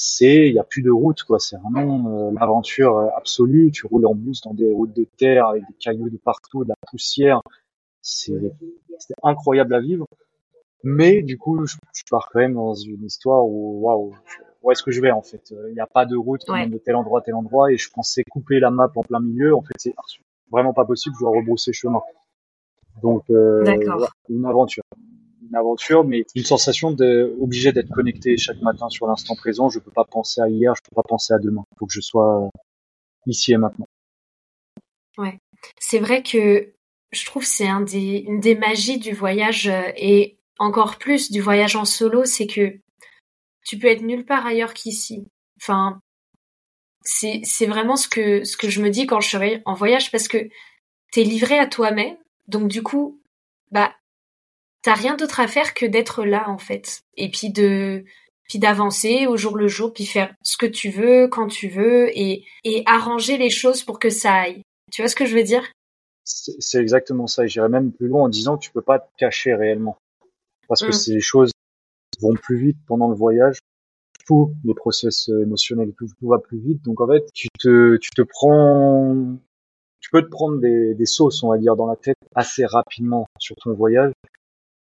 c'est 0.00 0.46
il 0.46 0.54
y 0.54 0.60
a 0.60 0.64
plus 0.64 0.82
de 0.82 0.92
route 0.92 1.24
quoi. 1.24 1.40
C'est 1.40 1.56
vraiment 1.56 2.28
euh, 2.28 2.30
l'aventure 2.38 2.98
euh, 2.98 3.08
absolue. 3.16 3.72
Tu 3.72 3.84
roules 3.84 4.06
en 4.06 4.14
bus 4.14 4.40
dans 4.42 4.54
des 4.54 4.72
routes 4.72 4.94
de 4.94 5.04
terre 5.16 5.48
avec 5.48 5.66
des 5.66 5.74
cailloux 5.74 6.08
de 6.08 6.16
partout 6.16 6.62
de 6.62 6.68
la 6.68 6.76
poussière. 6.88 7.42
C'est 8.00 8.32
incroyable 9.24 9.74
à 9.74 9.80
vivre. 9.80 10.06
Mais 10.84 11.22
du 11.22 11.36
coup 11.36 11.66
je, 11.66 11.74
pars 12.08 12.28
quand 12.30 12.38
même 12.38 12.54
dans 12.54 12.74
une 12.74 13.04
histoire 13.04 13.44
où 13.44 13.80
waouh 13.80 14.14
où 14.62 14.70
est-ce 14.70 14.84
que 14.84 14.92
je 14.92 15.00
vais 15.00 15.10
en 15.10 15.22
fait? 15.22 15.52
Il 15.66 15.74
n'y 15.74 15.80
a 15.80 15.88
pas 15.88 16.06
de 16.06 16.16
route 16.16 16.44
qui 16.44 16.68
de 16.68 16.78
tel 16.78 16.94
endroit 16.94 17.18
à 17.18 17.22
tel 17.22 17.34
endroit 17.34 17.72
et 17.72 17.76
je 17.76 17.90
pensais 17.90 18.22
couper 18.30 18.60
la 18.60 18.70
map 18.70 18.92
en 18.94 19.02
plein 19.02 19.18
milieu. 19.18 19.56
En 19.56 19.62
fait 19.62 19.74
c'est 19.78 19.94
vraiment 20.52 20.72
pas 20.72 20.84
possible. 20.84 21.16
Je 21.16 21.24
dois 21.24 21.36
rebrousser 21.36 21.72
chemin. 21.72 22.02
Donc 23.02 23.24
euh, 23.30 23.64
une 24.28 24.46
aventure 24.46 24.84
une 25.48 25.56
aventure, 25.56 26.04
mais 26.04 26.24
une 26.34 26.44
sensation 26.44 26.90
d'obligé 26.90 27.72
d'être 27.72 27.90
connecté 27.90 28.36
chaque 28.36 28.60
matin 28.60 28.88
sur 28.88 29.06
l'instant 29.06 29.34
présent. 29.34 29.68
Je 29.68 29.78
peux 29.78 29.90
pas 29.90 30.04
penser 30.04 30.40
à 30.40 30.48
hier, 30.48 30.74
je 30.74 30.82
peux 30.82 30.94
pas 30.94 31.06
penser 31.06 31.32
à 31.32 31.38
demain. 31.38 31.64
Il 31.72 31.78
faut 31.78 31.86
que 31.86 31.92
je 31.92 32.00
sois 32.00 32.44
euh, 32.44 32.48
ici 33.26 33.52
et 33.52 33.56
maintenant. 33.56 33.88
Ouais, 35.16 35.38
c'est 35.78 35.98
vrai 35.98 36.22
que 36.22 36.72
je 37.10 37.26
trouve 37.26 37.44
c'est 37.44 37.66
un 37.66 37.80
des 37.80 38.24
une 38.26 38.40
des 38.40 38.54
magies 38.54 38.98
du 38.98 39.12
voyage 39.12 39.68
euh, 39.68 39.90
et 39.96 40.38
encore 40.58 40.98
plus 40.98 41.30
du 41.30 41.40
voyage 41.40 41.76
en 41.76 41.84
solo, 41.84 42.24
c'est 42.24 42.46
que 42.46 42.78
tu 43.64 43.78
peux 43.78 43.88
être 43.88 44.02
nulle 44.02 44.24
part 44.24 44.46
ailleurs 44.46 44.74
qu'ici. 44.74 45.26
Enfin, 45.60 46.00
c'est 47.04 47.66
vraiment 47.66 47.96
ce 47.96 48.08
que 48.08 48.44
ce 48.44 48.56
que 48.56 48.68
je 48.68 48.82
me 48.82 48.90
dis 48.90 49.06
quand 49.06 49.20
je 49.20 49.28
suis 49.28 49.62
en 49.64 49.74
voyage 49.74 50.10
parce 50.10 50.28
que 50.28 50.48
t'es 51.12 51.22
livré 51.22 51.58
à 51.58 51.66
toi-même. 51.66 52.16
Donc 52.48 52.68
du 52.68 52.82
coup, 52.82 53.20
bah 53.70 53.92
t'as 54.82 54.94
rien 54.94 55.16
d'autre 55.16 55.40
à 55.40 55.48
faire 55.48 55.74
que 55.74 55.86
d'être 55.86 56.24
là 56.24 56.48
en 56.48 56.58
fait. 56.58 57.02
Et 57.16 57.30
puis 57.30 57.50
de 57.50 58.04
puis 58.48 58.58
d'avancer 58.58 59.26
au 59.26 59.36
jour 59.36 59.56
le 59.56 59.68
jour 59.68 59.92
puis 59.92 60.06
faire 60.06 60.34
ce 60.42 60.56
que 60.56 60.66
tu 60.66 60.90
veux 60.90 61.28
quand 61.28 61.48
tu 61.48 61.68
veux 61.68 62.08
et 62.18 62.44
et 62.64 62.82
arranger 62.86 63.36
les 63.36 63.50
choses 63.50 63.82
pour 63.82 63.98
que 63.98 64.10
ça 64.10 64.32
aille. 64.32 64.62
Tu 64.90 65.02
vois 65.02 65.08
ce 65.08 65.16
que 65.16 65.26
je 65.26 65.36
veux 65.36 65.42
dire? 65.42 65.64
C'est 66.24 66.78
exactement 66.78 67.26
ça. 67.26 67.44
Et 67.44 67.48
j'irais 67.48 67.68
même 67.68 67.92
plus 67.92 68.08
loin 68.08 68.24
en 68.24 68.28
disant 68.28 68.56
que 68.56 68.64
tu 68.64 68.70
peux 68.70 68.82
pas 68.82 68.98
te 68.98 69.08
cacher 69.16 69.54
réellement. 69.54 69.96
Parce 70.68 70.82
que 70.82 70.88
mmh. 70.88 71.14
les 71.14 71.20
choses 71.20 71.50
vont 72.20 72.34
plus 72.34 72.58
vite 72.58 72.78
pendant 72.86 73.08
le 73.08 73.16
voyage. 73.16 73.58
Tous 74.26 74.52
les 74.64 74.74
process 74.74 75.28
émotionnels 75.28 75.92
tout, 75.96 76.06
tout, 76.06 76.28
va 76.28 76.38
plus 76.38 76.58
vite. 76.58 76.82
Donc 76.84 77.00
en 77.00 77.06
fait 77.06 77.24
tu 77.32 77.48
te 77.58 77.96
tu 77.96 78.10
te 78.10 78.22
prends 78.22 79.36
tu 80.00 80.10
peux 80.10 80.22
te 80.22 80.28
prendre 80.28 80.60
des, 80.60 80.94
des 80.94 81.06
sauces 81.06 81.42
on 81.42 81.48
va 81.48 81.58
dire 81.58 81.76
dans 81.76 81.86
la 81.86 81.96
tête 81.96 82.16
assez 82.34 82.64
rapidement 82.64 83.26
sur 83.38 83.56
ton 83.56 83.72
voyage 83.72 84.12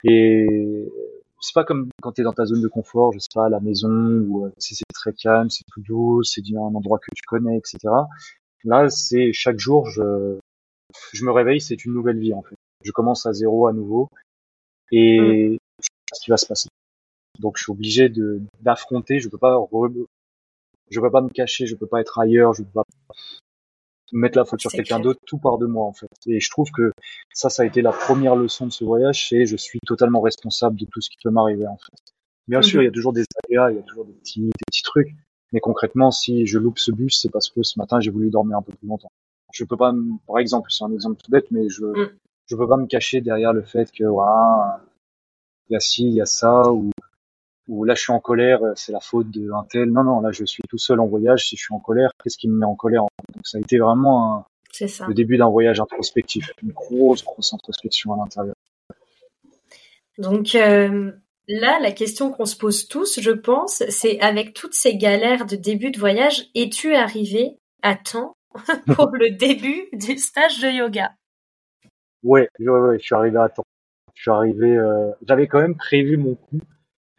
et 0.05 0.89
c'est 1.41 1.55
pas 1.55 1.65
comme 1.65 1.91
quand 2.03 2.13
tu 2.13 2.21
es 2.23 2.25
dans 2.25 2.33
ta 2.33 2.47
zone 2.47 2.63
de 2.63 2.69
confort, 2.69 3.13
je 3.13 3.19
sais 3.19 3.29
pas, 3.35 3.47
à 3.47 3.49
la 3.49 3.61
maison, 3.61 3.89
où 3.91 4.51
c'est 4.59 4.77
très 4.95 5.13
calme, 5.13 5.51
c'est 5.51 5.65
tout 5.73 5.81
doux, 5.83 6.23
c'est 6.23 6.43
un 6.55 6.59
endroit 6.59 6.99
que 6.99 7.15
tu 7.15 7.23
connais, 7.27 7.57
etc. 7.59 7.79
Là, 8.65 8.89
c'est 8.89 9.33
chaque 9.33 9.59
jour, 9.59 9.89
je, 9.89 10.39
je 11.13 11.25
me 11.25 11.31
réveille, 11.31 11.61
c'est 11.61 11.85
une 11.85 11.93
nouvelle 11.93 12.19
vie 12.19 12.35
en 12.35 12.43
fait. 12.43 12.57
Je 12.85 12.93
commence 12.93 13.27
à 13.27 13.33
zéro 13.33 13.67
à 13.67 13.73
nouveau 13.73 14.09
et 14.93 15.59
ce 16.13 16.21
qui 16.21 16.31
va 16.31 16.37
se 16.37 16.47
passer. 16.47 16.69
Donc 17.39 17.59
je 17.59 17.65
suis 17.65 17.73
obligé 17.73 18.09
de 18.09 18.41
d'affronter, 18.61 19.21
je 19.21 19.29
peux 19.29 19.39
pas 19.39 19.59
je 20.91 21.01
peux 21.01 21.11
pas 21.11 21.21
me 21.21 21.29
cacher, 21.29 21.67
je 21.67 21.75
peux 21.75 21.87
pas 21.87 22.01
être 22.01 22.19
ailleurs, 22.19 22.55
je 22.55 22.63
peux 22.63 22.71
pas 22.71 22.85
mettre 24.13 24.39
la 24.39 24.45
faute 24.45 24.61
sur 24.61 24.71
quelqu'un 24.71 25.01
d'autre, 25.01 25.21
tout 25.27 25.39
part 25.39 25.59
de 25.59 25.67
moi 25.67 25.85
en 25.85 25.93
fait. 25.93 26.11
Et 26.27 26.41
je 26.41 26.51
trouve 26.51 26.71
que 26.71 26.93
ça, 27.33 27.51
ça 27.51 27.63
a 27.63 27.67
été 27.67 27.83
la 27.83 27.93
première 27.93 28.37
leçon 28.37 28.67
de 28.67 28.73
ce 28.73 28.85
voyage, 28.85 29.29
c'est 29.29 29.47
je 29.47 29.57
suis 29.57 29.81
totalement 29.87 30.21
responsable 30.21 30.77
de 30.79 30.87
tout 30.87 31.01
ce 31.01 31.11
qui 31.11 31.17
peut 31.23 31.31
m'arriver 31.31 31.67
en 31.67 31.77
fait. 31.77 32.15
Bien 32.49 32.63
sûr, 32.63 32.83
il 32.83 32.85
y 32.85 32.89
a 32.89 32.93
toujours 32.93 33.13
des 33.13 33.25
aléas, 33.45 33.73
il 33.73 33.77
y 33.77 33.81
a 33.81 33.83
toujours 33.83 34.05
des 34.05 34.13
petits, 34.13 34.41
des 34.41 34.65
petits 34.67 34.83
trucs, 34.83 35.15
mais 35.53 35.61
concrètement, 35.61 36.11
si 36.11 36.47
je 36.47 36.59
loupe 36.59 36.79
ce 36.79 36.93
bus, 36.93 37.21
c'est 37.21 37.31
parce 37.31 37.51
que 37.51 37.63
ce 37.63 37.79
matin 37.79 38.01
j'ai 38.01 38.11
voulu 38.11 38.31
dormir 38.31 38.59
un 38.59 38.63
peu 38.63 38.73
plus 38.73 38.87
longtemps. 38.87 39.11
Je 39.53 39.65
peux 39.65 39.77
pas, 39.77 39.93
par 40.27 40.39
exemple, 40.39 40.71
c'est 40.71 40.85
un 40.85 40.93
exemple 40.93 41.21
tout 41.23 41.31
bête, 41.31 41.51
mais 41.51 41.69
je 41.69 41.85
mm. 41.85 42.11
je 42.47 42.57
peux 42.57 42.69
pas 42.69 42.77
me 42.77 42.87
cacher 42.87 43.21
derrière 43.21 43.53
le 43.53 43.63
fait 43.63 43.91
que 43.91 44.05
voilà, 44.05 44.81
il 45.69 45.73
y 45.73 45.77
a 45.77 45.81
ci, 45.81 46.05
il 46.05 46.15
y 46.15 46.21
a 46.21 46.27
ça, 46.27 46.71
ou 46.71 46.91
ou 47.69 47.85
là 47.85 47.95
je 47.95 48.03
suis 48.03 48.13
en 48.13 48.21
colère, 48.21 48.63
euh, 48.63 48.73
c'est 48.77 48.93
la 48.93 49.01
faute 49.01 49.31
d'un 49.31 49.65
tel. 49.71 49.91
Non, 49.91 50.05
non, 50.05 50.21
là 50.21 50.31
je 50.33 50.45
suis 50.45 50.63
tout 50.69 50.79
seul 50.79 51.01
en 51.01 51.07
voyage. 51.07 51.49
Si 51.49 51.57
je 51.57 51.63
suis 51.63 51.75
en 51.75 51.81
colère, 51.81 52.11
qu'est-ce 52.23 52.39
qui 52.39 52.49
me 52.49 52.59
met 52.59 52.67
en 52.67 52.77
colère 52.77 53.03
Donc 53.35 53.47
ça 53.47 53.59
a 53.59 53.61
été 53.61 53.79
vraiment 53.79 54.45
ça. 54.73 55.07
le 55.07 55.15
début 55.15 55.37
d'un 55.37 55.49
voyage 55.49 55.81
introspectif, 55.81 56.51
une 56.63 56.73
grosse, 56.73 57.25
grosse 57.25 57.53
introspection 57.53 58.13
à 58.13 58.17
l'intérieur. 58.17 58.55
Donc 60.19 60.55
euh, 60.55 61.13
là, 61.49 61.79
la 61.81 61.93
question 61.93 62.31
qu'on 62.31 62.47
se 62.47 62.57
pose 62.57 62.89
tous, 62.89 63.21
je 63.21 63.31
pense, 63.31 63.83
c'est 63.89 64.21
avec 64.21 64.55
toutes 64.55 64.75
ces 64.75 64.97
galères 64.97 65.47
de 65.47 65.57
début 65.57 65.91
de 65.91 65.99
voyage, 65.99 66.47
es-tu 66.55 66.95
arrivé 66.95 67.59
à 67.83 67.95
temps 67.95 68.37
pour 68.95 69.11
le 69.13 69.31
début 69.31 69.89
du 69.93 70.19
stage 70.19 70.61
de 70.61 70.69
yoga? 70.69 71.13
Ouais, 72.23 72.49
ouais, 72.59 72.69
ouais, 72.69 72.99
je 72.99 73.05
suis 73.05 73.15
arrivé 73.15 73.39
à 73.39 73.49
temps. 73.49 73.67
Je 74.15 74.23
suis 74.23 74.31
arrivé. 74.31 74.77
Euh, 74.77 75.13
j'avais 75.27 75.47
quand 75.47 75.61
même 75.61 75.77
prévu 75.77 76.17
mon 76.17 76.35
coup. 76.35 76.61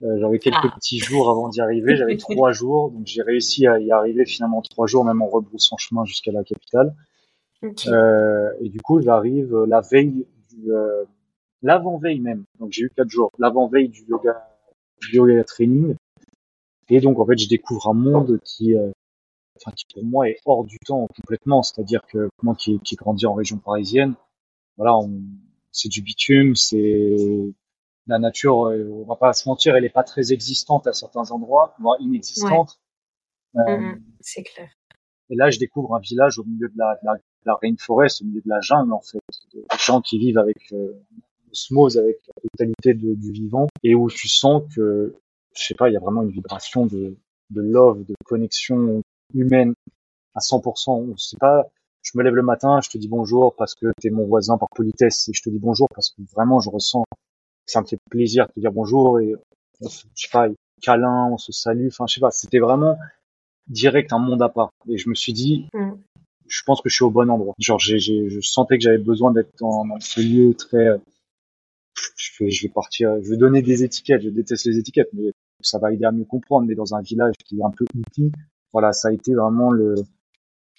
Euh, 0.03 0.17
j'avais 0.19 0.37
quelques 0.39 0.57
Ah. 0.63 0.75
petits 0.75 0.99
jours 0.99 1.29
avant 1.31 1.49
d'y 1.49 1.59
arriver. 1.61 1.95
J'avais 1.95 2.17
trois 2.39 2.51
jours, 2.51 2.91
donc 2.91 3.05
j'ai 3.07 3.21
réussi 3.23 3.65
à 3.67 3.79
y 3.79 3.91
arriver 3.91 4.25
finalement 4.25 4.61
trois 4.61 4.85
jours, 4.87 5.03
même 5.05 5.21
en 5.21 5.27
rebroussant 5.27 5.77
chemin 5.77 6.05
jusqu'à 6.05 6.31
la 6.31 6.43
capitale. 6.43 6.95
Euh, 7.87 8.51
et 8.61 8.69
du 8.69 8.79
coup, 8.81 9.01
j'arrive 9.01 9.53
euh, 9.55 9.65
la 9.65 9.81
veille 9.81 10.27
du 10.51 10.71
euh, 10.71 11.03
l'avant-veille 11.63 12.19
même. 12.19 12.43
Donc 12.59 12.71
j'ai 12.71 12.83
eu 12.83 12.91
quatre 12.95 13.09
jours. 13.09 13.31
L'avant-veille 13.39 13.89
du 13.89 14.03
yoga, 14.07 14.47
du 15.01 15.15
yoga 15.17 15.43
training. 15.43 15.95
Et 16.89 16.99
donc 17.01 17.19
en 17.19 17.25
fait, 17.25 17.37
je 17.37 17.49
découvre 17.49 17.89
un 17.89 17.93
monde 17.95 18.39
qui, 18.43 18.75
euh, 18.75 18.91
enfin, 19.57 19.71
qui 19.75 19.85
pour 19.91 20.05
moi 20.05 20.29
est 20.29 20.37
hors 20.45 20.63
du 20.65 20.77
temps 20.85 21.07
complètement. 21.15 21.63
C'est-à-dire 21.63 22.01
que 22.07 22.29
moi 22.43 22.53
qui, 22.55 22.79
qui 22.81 22.95
grandis 22.95 23.25
en 23.25 23.33
région 23.33 23.57
parisienne, 23.57 24.13
voilà, 24.77 24.95
on- 24.95 25.19
c'est 25.71 25.89
du 25.89 26.01
bitume, 26.03 26.55
c'est 26.55 27.15
la 28.07 28.19
nature. 28.19 28.67
euh, 28.67 28.89
on 28.91 29.05
va 29.05 29.15
pas 29.15 29.33
se 29.33 29.47
mentir, 29.47 29.75
elle 29.75 29.85
est 29.85 29.89
pas 29.93 30.03
très 30.03 30.31
existante 30.33 30.87
à 30.87 30.93
certains 30.93 31.29
endroits, 31.31 31.75
voire 31.79 31.97
inexistante. 31.99 32.79
Euh, 33.55 33.61
C'est 34.21 34.43
clair. 34.43 34.69
et 35.29 35.35
là, 35.35 35.49
je 35.49 35.59
découvre 35.59 35.95
un 35.95 35.99
village 35.99 36.37
au 36.39 36.43
milieu 36.43 36.67
de 36.69 36.77
la, 36.77 36.95
de 37.01 37.05
la, 37.05 37.15
de 37.15 37.21
la 37.45 37.55
rainforest, 37.61 38.21
au 38.21 38.25
milieu 38.25 38.41
de 38.41 38.49
la 38.49 38.59
jungle, 38.61 38.93
en 38.93 39.01
fait. 39.01 39.19
Des 39.53 39.63
gens 39.79 40.01
qui 40.01 40.19
vivent 40.19 40.37
avec 40.37 40.57
euh, 40.73 40.93
osmose, 41.51 41.97
avec 41.97 42.17
la 42.27 42.33
totalité 42.49 42.93
de- 42.93 43.15
du 43.15 43.31
vivant, 43.31 43.67
et 43.83 43.95
où 43.95 44.09
tu 44.09 44.27
sens 44.27 44.63
que, 44.75 45.15
je 45.55 45.63
sais 45.63 45.73
pas, 45.75 45.89
il 45.89 45.93
y 45.93 45.97
a 45.97 45.99
vraiment 45.99 46.21
une 46.21 46.29
vibration 46.31 46.85
de, 46.85 47.15
de 47.49 47.61
love, 47.61 48.03
de 48.05 48.13
connexion 48.25 49.01
humaine 49.33 49.73
à 50.35 50.39
100%. 50.39 50.91
On 51.11 51.17
sait 51.17 51.37
pas, 51.37 51.65
je 52.03 52.11
me 52.15 52.23
lève 52.23 52.35
le 52.35 52.43
matin, 52.43 52.79
je 52.81 52.89
te 52.89 52.97
dis 52.97 53.07
bonjour 53.07 53.55
parce 53.55 53.73
que 53.75 53.87
t'es 53.99 54.09
mon 54.11 54.25
voisin 54.27 54.57
par 54.57 54.69
politesse, 54.75 55.27
et 55.29 55.33
je 55.33 55.41
te 55.41 55.49
dis 55.49 55.59
bonjour 55.59 55.87
parce 55.95 56.09
que 56.11 56.21
vraiment, 56.33 56.59
je 56.59 56.69
ressens 56.69 57.03
ça 57.67 57.81
me 57.81 57.85
fait 57.85 57.99
plaisir 58.09 58.47
de 58.47 58.53
te 58.53 58.59
dire 58.59 58.71
bonjour, 58.71 59.19
et 59.19 59.35
on 59.81 59.87
se- 59.89 60.05
je 60.15 60.23
sais 60.23 60.31
pas, 60.31 60.47
câlin, 60.81 61.27
on 61.31 61.37
se 61.37 61.51
salue, 61.51 61.87
enfin, 61.87 62.05
je 62.07 62.15
sais 62.15 62.19
pas, 62.21 62.31
c'était 62.31 62.59
vraiment 62.59 62.97
direct 63.67 64.11
un 64.13 64.19
monde 64.19 64.41
à 64.41 64.49
part. 64.49 64.71
Et 64.89 64.97
je 64.97 65.09
me 65.09 65.13
suis 65.15 65.33
dit, 65.33 65.67
Mm. 65.73 65.91
je 66.47 66.61
pense 66.65 66.81
que 66.81 66.89
je 66.89 66.95
suis 66.95 67.03
au 67.03 67.11
bon 67.11 67.29
endroit. 67.29 67.53
Genre, 67.59 67.79
j'ai, 67.79 67.99
j'ai, 67.99 68.29
je 68.29 68.39
sentais 68.41 68.77
que 68.77 68.83
j'avais 68.83 68.97
besoin 68.97 69.31
d'être 69.31 69.51
dans, 69.59 69.85
dans 69.85 69.99
ce 69.99 70.21
lieu 70.21 70.53
très. 70.55 70.87
euh, 70.87 70.97
Je 72.15 72.43
vais, 72.43 72.51
je 72.51 72.63
vais 72.67 72.71
partir. 72.73 73.21
Je 73.23 73.29
vais 73.31 73.37
donner 73.37 73.61
des 73.61 73.83
étiquettes. 73.83 74.21
Je 74.21 74.29
déteste 74.29 74.65
les 74.65 74.77
étiquettes, 74.77 75.09
mais 75.13 75.31
ça 75.61 75.79
va 75.79 75.91
aider 75.91 76.05
à 76.05 76.11
mieux 76.11 76.25
comprendre. 76.25 76.67
Mais 76.67 76.75
dans 76.75 76.93
un 76.95 77.01
village 77.01 77.33
qui 77.45 77.57
est 77.59 77.63
un 77.63 77.71
peu 77.71 77.85
hippie, 77.95 78.31
voilà, 78.71 78.93
ça 78.93 79.07
a 79.09 79.11
été 79.11 79.33
vraiment 79.33 79.71
le, 79.71 79.95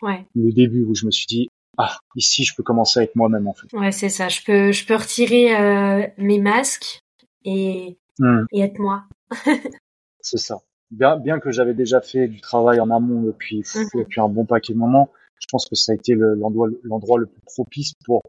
Ouais. 0.00 0.24
le 0.36 0.52
début 0.52 0.84
où 0.84 0.94
je 0.94 1.06
me 1.06 1.10
suis 1.10 1.26
dit, 1.26 1.48
ah, 1.78 1.96
ici, 2.16 2.44
je 2.44 2.54
peux 2.54 2.62
commencer 2.62 3.00
à 3.00 3.02
être 3.04 3.16
moi-même 3.16 3.46
en 3.48 3.54
fait. 3.54 3.72
Ouais, 3.72 3.92
c'est 3.92 4.08
ça. 4.10 4.28
Je 4.28 4.42
peux, 4.44 4.72
je 4.72 4.84
peux 4.84 4.96
retirer 4.96 5.56
euh, 5.56 6.06
mes 6.18 6.38
masques 6.40 7.00
et, 7.44 7.96
Hmm, 8.18 8.44
et 8.52 8.60
être 8.60 8.78
moi. 8.80 9.04
c'est 10.20 10.38
ça. 10.38 10.58
Bien, 10.90 11.16
bien 11.18 11.38
que 11.38 11.50
j'avais 11.52 11.74
déjà 11.74 12.00
fait 12.00 12.28
du 12.28 12.40
travail 12.40 12.80
en 12.80 12.90
amont 12.90 13.22
depuis, 13.22 13.62
Mhm. 13.74 13.88
depuis 13.94 14.20
un 14.20 14.28
bon 14.28 14.44
paquet 14.44 14.72
de 14.72 14.78
moments, 14.78 15.10
je 15.38 15.46
pense 15.50 15.66
que 15.68 15.76
ça 15.76 15.92
a 15.92 15.94
été 15.94 16.14
le- 16.14 16.34
l'endroit, 16.34 16.68
l'endroit 16.82 17.18
le 17.18 17.26
plus 17.26 17.40
propice 17.42 17.92
pour 18.04 18.22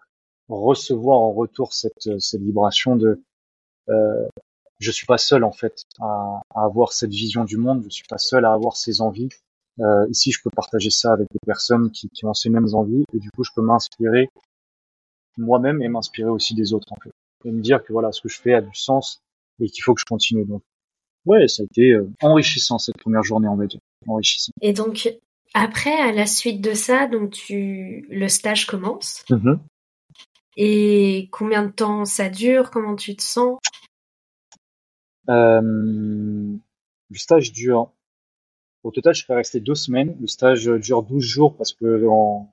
recevoir 0.47 1.17
en 1.19 1.31
retour 1.31 1.73
cette, 1.73 2.19
cette 2.19 2.41
vibration 2.41 2.95
de 2.95 3.21
euh, 3.89 4.27
je 4.79 4.91
suis 4.91 5.05
pas 5.07 5.17
seul 5.17 5.43
en 5.43 5.51
fait 5.51 5.83
à, 5.99 6.41
à 6.53 6.63
avoir 6.65 6.93
cette 6.93 7.09
vision 7.11 7.43
du 7.45 7.57
monde, 7.57 7.83
je 7.85 7.89
suis 7.89 8.03
pas 8.07 8.17
seul 8.19 8.45
à 8.45 8.53
avoir 8.53 8.75
ces 8.77 9.01
envies. 9.01 9.29
Euh, 9.79 10.05
ici, 10.09 10.31
je 10.31 10.41
peux 10.43 10.49
partager 10.49 10.89
ça 10.89 11.13
avec 11.13 11.27
des 11.31 11.39
personnes 11.45 11.91
qui, 11.91 12.09
qui 12.09 12.25
ont 12.25 12.33
ces 12.33 12.49
mêmes 12.49 12.73
envies 12.73 13.05
et 13.13 13.19
du 13.19 13.31
coup, 13.31 13.43
je 13.43 13.51
peux 13.55 13.61
m'inspirer 13.61 14.29
moi-même 15.37 15.81
et 15.81 15.87
m'inspirer 15.87 16.29
aussi 16.29 16.53
des 16.53 16.73
autres 16.73 16.91
en 16.91 16.97
fait 17.01 17.11
et 17.45 17.51
me 17.51 17.61
dire 17.61 17.83
que 17.83 17.93
voilà, 17.93 18.11
ce 18.11 18.21
que 18.21 18.29
je 18.29 18.39
fais 18.39 18.53
a 18.53 18.61
du 18.61 18.75
sens 18.75 19.21
et 19.61 19.67
qu'il 19.67 19.83
faut 19.83 19.93
que 19.93 20.01
je 20.01 20.05
continue. 20.05 20.45
Donc, 20.45 20.61
ouais, 21.25 21.47
ça 21.47 21.63
a 21.63 21.65
été 21.65 21.91
euh, 21.91 22.09
enrichissant 22.21 22.77
cette 22.77 22.97
première 22.97 23.23
journée, 23.23 23.47
on 23.47 23.55
va 23.55 23.65
dire, 23.65 23.79
enrichissant. 24.07 24.51
Et 24.61 24.73
donc, 24.73 25.09
après, 25.53 25.93
à 25.93 26.11
la 26.11 26.25
suite 26.25 26.61
de 26.61 26.73
ça, 26.73 27.07
donc 27.07 27.31
tu, 27.31 28.05
le 28.09 28.27
stage 28.27 28.67
commence. 28.67 29.23
Mhm. 29.29 29.59
Et 30.57 31.29
combien 31.31 31.63
de 31.63 31.71
temps 31.71 32.05
ça 32.05 32.29
dure? 32.29 32.69
Comment 32.71 32.95
tu 32.95 33.15
te 33.15 33.23
sens? 33.23 33.59
Euh, 35.29 35.61
le 35.61 37.17
stage 37.17 37.51
dure. 37.53 37.91
Au 38.83 38.91
total, 38.91 39.13
je 39.13 39.23
serais 39.23 39.35
resté 39.35 39.59
deux 39.59 39.75
semaines. 39.75 40.15
Le 40.19 40.27
stage 40.27 40.65
dure 40.65 41.03
12 41.03 41.23
jours 41.23 41.55
parce 41.55 41.73
que 41.73 42.05
en- 42.07 42.49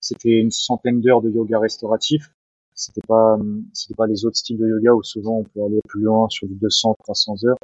c'était 0.00 0.38
une 0.38 0.50
centaine 0.50 1.00
d'heures 1.00 1.22
de 1.22 1.30
yoga 1.30 1.58
restauratif. 1.58 2.30
C'était 2.74 3.00
pas, 3.06 3.38
c'était 3.72 3.94
pas 3.94 4.06
les 4.06 4.24
autres 4.24 4.36
styles 4.36 4.58
de 4.58 4.66
yoga 4.68 4.92
où 4.94 5.02
souvent 5.02 5.38
on 5.38 5.44
peut 5.44 5.62
aller 5.64 5.80
plus 5.88 6.02
loin 6.02 6.28
sur 6.28 6.46
du 6.48 6.54
200, 6.54 6.94
300 7.02 7.44
heures. 7.44 7.58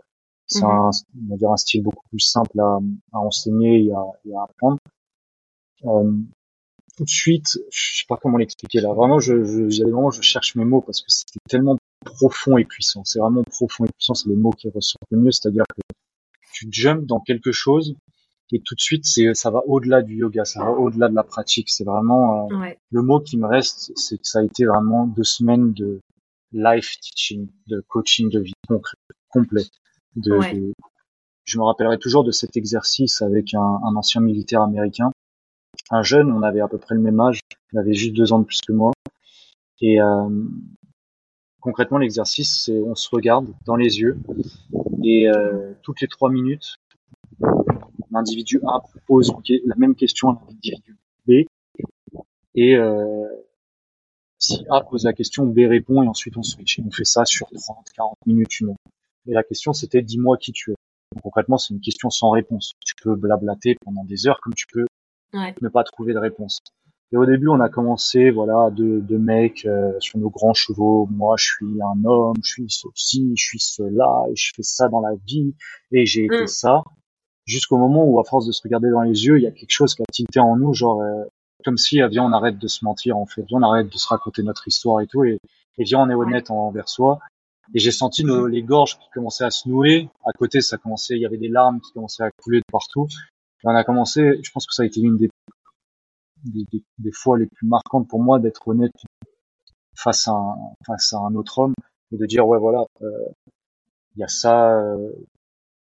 C'est 0.46 0.64
Mhm. 0.64 0.70
un, 0.70 0.90
on 1.26 1.30
va 1.30 1.36
dire 1.36 1.50
un 1.50 1.56
style 1.56 1.82
beaucoup 1.82 2.06
plus 2.08 2.20
simple 2.20 2.58
à, 2.60 2.78
à 3.12 3.18
enseigner 3.18 3.84
et 3.84 3.92
à, 3.92 4.02
et 4.24 4.34
à 4.34 4.42
apprendre. 4.44 4.78
Euh, 5.84 6.12
tout 6.96 7.04
de 7.04 7.08
suite, 7.08 7.58
je 7.70 7.98
sais 8.00 8.04
pas 8.08 8.16
comment 8.16 8.38
l'expliquer 8.38 8.80
là. 8.80 8.92
Vraiment, 8.92 9.20
je, 9.20 9.44
je, 9.44 9.84
où 9.84 10.10
je 10.10 10.20
cherche 10.22 10.54
mes 10.56 10.64
mots 10.64 10.80
parce 10.80 11.00
que 11.00 11.10
c'était 11.10 11.38
tellement 11.48 11.76
profond 12.04 12.58
et 12.58 12.64
puissant. 12.64 13.04
C'est 13.04 13.18
vraiment 13.20 13.42
profond 13.44 13.84
et 13.84 13.88
puissant. 13.96 14.14
C'est 14.14 14.28
les 14.28 14.36
mots 14.36 14.50
qui 14.50 14.68
ressortent 14.70 15.02
le 15.10 15.18
mieux. 15.18 15.30
C'est-à-dire 15.30 15.64
que 15.68 15.80
tu 16.52 16.68
jumps 16.70 17.06
dans 17.06 17.20
quelque 17.20 17.52
chose 17.52 17.94
et 18.52 18.60
tout 18.60 18.74
de 18.74 18.80
suite, 18.80 19.04
c'est, 19.06 19.32
ça 19.34 19.50
va 19.50 19.60
au-delà 19.66 20.02
du 20.02 20.16
yoga, 20.16 20.44
ça 20.44 20.64
va 20.64 20.70
au-delà 20.72 21.08
de 21.08 21.14
la 21.14 21.22
pratique. 21.22 21.68
C'est 21.70 21.84
vraiment, 21.84 22.48
euh, 22.50 22.56
Ouais. 22.58 22.78
le 22.90 23.02
mot 23.02 23.20
qui 23.20 23.38
me 23.38 23.46
reste, 23.46 23.92
c'est 23.96 24.16
que 24.18 24.26
ça 24.26 24.40
a 24.40 24.42
été 24.42 24.64
vraiment 24.64 25.06
deux 25.06 25.22
semaines 25.24 25.72
de 25.72 26.00
life 26.52 26.96
teaching, 27.00 27.48
de 27.68 27.80
coaching 27.88 28.28
de 28.28 28.40
vie 28.40 28.52
concret, 28.66 28.96
complet. 29.28 29.62
De, 30.16 30.32
Ouais. 30.32 30.52
de- 30.54 30.72
je 31.44 31.58
me 31.58 31.62
rappellerai 31.64 31.98
toujours 31.98 32.24
de 32.24 32.32
cet 32.32 32.56
exercice 32.56 33.22
avec 33.22 33.54
un, 33.54 33.60
un 33.84 33.94
ancien 33.94 34.20
militaire 34.20 34.62
américain, 34.62 35.12
un 35.92 36.02
jeune, 36.02 36.32
on 36.32 36.42
avait 36.42 36.60
à 36.60 36.66
peu 36.66 36.78
près 36.78 36.96
le 36.96 37.00
même 37.00 37.20
âge, 37.20 37.38
il 37.72 37.78
avait 37.78 37.94
juste 37.94 38.14
deux 38.16 38.32
ans 38.32 38.40
de 38.40 38.44
plus 38.44 38.60
que 38.66 38.72
moi. 38.72 38.90
Et 39.80 40.00
euh, 40.00 40.28
concrètement, 41.60 41.98
l'exercice, 41.98 42.64
c'est 42.64 42.78
on 42.80 42.94
se 42.94 43.08
regarde 43.10 43.46
dans 43.64 43.76
les 43.76 44.00
yeux 44.00 44.18
et 45.04 45.28
euh, 45.28 45.72
toutes 45.82 46.00
les 46.00 46.08
trois 46.08 46.30
minutes, 46.30 46.76
l'individu 48.10 48.60
A 48.66 48.82
pose 49.06 49.32
la 49.64 49.74
même 49.76 49.94
question 49.94 50.30
à 50.30 50.42
l'individu 50.48 50.96
B 51.26 51.30
et 52.54 52.76
euh, 52.76 53.26
si 54.38 54.64
A 54.70 54.80
pose 54.80 55.04
la 55.04 55.12
question, 55.12 55.46
B 55.46 55.58
répond 55.60 56.02
et 56.02 56.08
ensuite 56.08 56.36
on 56.36 56.42
switch. 56.42 56.78
Et 56.78 56.82
on 56.86 56.90
fait 56.90 57.04
ça 57.04 57.24
sur 57.24 57.48
30, 57.50 57.86
40 57.94 58.14
minutes, 58.26 58.60
une 58.60 58.70
heure. 58.70 58.76
Et 59.28 59.32
la 59.32 59.42
question 59.42 59.72
c'était 59.72 60.02
dis-moi 60.02 60.36
qui 60.38 60.52
tu 60.52 60.72
es. 60.72 60.74
Donc, 61.14 61.22
concrètement, 61.22 61.58
c'est 61.58 61.74
une 61.74 61.80
question 61.80 62.08
sans 62.08 62.30
réponse. 62.30 62.72
Tu 62.80 62.94
peux 63.02 63.14
blablater 63.16 63.76
pendant 63.84 64.04
des 64.04 64.26
heures 64.26 64.40
comme 64.40 64.54
tu 64.54 64.66
peux 64.72 64.86
Ouais. 65.32 65.54
ne 65.60 65.68
pas 65.68 65.84
trouver 65.84 66.12
de 66.12 66.18
réponse. 66.18 66.58
Et 67.12 67.16
au 67.16 67.26
début, 67.26 67.48
on 67.48 67.60
a 67.60 67.68
commencé, 67.68 68.30
voilà, 68.30 68.70
deux, 68.70 69.00
deux 69.00 69.18
mecs 69.18 69.66
euh, 69.66 69.92
sur 69.98 70.18
nos 70.18 70.30
grands 70.30 70.54
chevaux. 70.54 71.08
Moi, 71.10 71.34
je 71.36 71.44
suis 71.44 71.82
un 71.82 72.04
homme, 72.04 72.36
je 72.44 72.50
suis 72.50 72.66
ceci, 72.68 73.32
je 73.36 73.42
suis 73.42 73.58
cela, 73.58 74.26
et 74.30 74.36
je 74.36 74.52
fais 74.54 74.62
ça 74.62 74.88
dans 74.88 75.00
la 75.00 75.14
vie, 75.26 75.54
et 75.90 76.06
j'ai 76.06 76.24
été 76.26 76.42
Mm. 76.42 76.46
ça. 76.46 76.82
Jusqu'au 77.46 77.78
moment 77.78 78.04
où, 78.04 78.20
à 78.20 78.24
force 78.24 78.46
de 78.46 78.52
se 78.52 78.62
regarder 78.62 78.90
dans 78.90 79.02
les 79.02 79.24
yeux, 79.24 79.38
il 79.38 79.42
y 79.42 79.48
a 79.48 79.50
quelque 79.50 79.72
chose 79.72 79.94
qui 79.94 80.02
a 80.02 80.06
tilté 80.12 80.38
en 80.38 80.56
nous, 80.56 80.72
genre 80.72 81.02
euh, 81.02 81.24
comme 81.64 81.76
si, 81.76 82.00
ah, 82.00 82.06
viens, 82.06 82.24
on 82.24 82.32
arrête 82.32 82.58
de 82.58 82.68
se 82.68 82.84
mentir, 82.84 83.16
en 83.16 83.26
fait, 83.26 83.42
viens, 83.48 83.58
on 83.58 83.62
arrête 83.62 83.88
de 83.92 83.98
se 83.98 84.06
raconter 84.06 84.44
notre 84.44 84.68
histoire 84.68 85.00
et 85.00 85.08
tout, 85.08 85.24
et, 85.24 85.38
et 85.78 85.84
viens, 85.84 86.00
on 86.00 86.10
est 86.10 86.14
honnête 86.14 86.50
envers 86.50 86.88
soi. 86.88 87.18
Et 87.74 87.78
j'ai 87.78 87.92
senti 87.92 88.24
nos, 88.24 88.46
les 88.46 88.62
gorges 88.62 88.98
qui 88.98 89.08
commençaient 89.14 89.44
à 89.44 89.50
se 89.50 89.68
nouer. 89.68 90.08
À 90.24 90.32
côté, 90.32 90.60
ça 90.60 90.76
commençait, 90.76 91.14
il 91.14 91.20
y 91.20 91.26
avait 91.26 91.38
des 91.38 91.48
larmes 91.48 91.80
qui 91.80 91.92
commençaient 91.92 92.24
à 92.24 92.30
couler 92.30 92.58
de 92.58 92.64
partout. 92.70 93.06
Et 93.62 93.66
on 93.66 93.74
a 93.74 93.84
commencé, 93.84 94.40
je 94.42 94.50
pense 94.50 94.66
que 94.66 94.74
ça 94.74 94.82
a 94.82 94.86
été 94.86 95.00
une 95.00 95.16
des, 95.16 95.28
des, 96.44 96.64
des- 96.72 96.84
des 96.98 97.12
fois 97.12 97.38
les 97.38 97.46
plus 97.46 97.66
marquantes 97.66 98.08
pour 98.08 98.22
moi 98.22 98.38
d'être 98.38 98.68
honnête 98.68 98.92
face 99.94 100.28
à 100.28 100.32
un, 100.32 100.56
face 100.86 101.12
à 101.12 101.18
un 101.18 101.34
autre 101.34 101.58
homme 101.58 101.74
et 102.12 102.16
de 102.16 102.26
dire 102.26 102.46
ouais 102.46 102.58
voilà, 102.58 102.84
euh, 103.02 103.08
il 104.16 104.20
y 104.20 104.24
a 104.24 104.28
ça, 104.28 104.76
euh, 104.78 105.12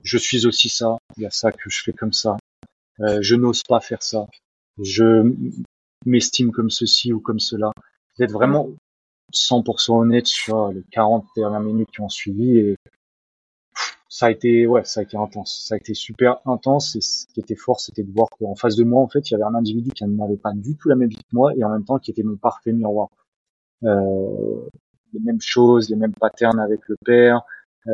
je 0.04 0.18
suis 0.18 0.46
aussi 0.48 0.70
ça, 0.70 0.98
il 1.18 1.24
y 1.24 1.26
a 1.26 1.32
ça 1.32 1.52
que 1.52 1.70
je 1.70 1.82
fais 1.84 1.94
comme 1.94 2.14
ça, 2.14 2.38
euh, 3.02 3.20
je 3.22 3.36
n'ose 3.36 3.64
pas 3.68 3.80
faire 3.82 4.04
ça, 4.04 4.28
je 4.82 5.34
m'estime 6.06 6.52
comme 6.52 6.70
ceci 6.70 7.14
ou 7.14 7.20
comme 7.20 7.40
cela, 7.40 7.72
d'être 8.20 8.32
vraiment 8.34 8.70
100% 9.34 10.00
honnête 10.02 10.28
sur 10.28 10.70
les 10.70 10.84
40 10.92 11.26
dernières 11.36 11.62
minutes 11.62 11.92
qui 11.92 12.02
ont 12.02 12.10
suivi 12.10 12.58
et 12.58 12.78
ça 14.10 14.28
a 14.28 14.32
été 14.32 14.68
ouais 14.68 14.84
ça 14.86 15.02
a 15.02 15.04
été 15.04 15.18
intense. 15.18 15.66
Ça 15.68 15.76
a 15.76 15.78
été 15.78 15.94
super 15.94 16.38
intense 16.46 16.96
et 16.96 17.02
ce 17.02 17.26
qui 17.28 17.40
était 17.40 17.56
fort 17.56 17.80
c'était 17.80 18.04
de 18.04 18.12
voir 18.12 18.30
qu'en 18.30 18.56
face 18.56 18.76
de 18.76 18.84
moi 18.84 19.02
en 19.02 19.08
fait 19.08 19.30
il 19.30 19.34
y 19.34 19.36
avait 19.36 19.44
un 19.44 19.56
individu 19.56 19.92
qui 19.92 20.06
n'avait 20.06 20.38
pas 20.38 20.54
du 20.54 20.76
tout 20.76 20.90
la 20.90 20.96
même 20.96 21.10
vie 21.10 21.18
que 21.18 21.34
moi 21.34 21.54
et 21.56 21.64
en 21.64 21.70
même 21.70 21.84
temps 21.86 22.00
qui 22.00 22.12
était 22.12 22.24
mon 22.24 22.38
parfait 22.38 22.72
miroir. 22.74 23.10
Euh, 23.84 24.70
les 25.14 25.20
mêmes 25.20 25.42
choses 25.42 25.90
les 25.90 25.96
mêmes 25.96 26.14
patterns 26.14 26.60
avec 26.60 26.82
le 26.88 26.96
père. 27.06 27.42
Euh, 27.88 27.92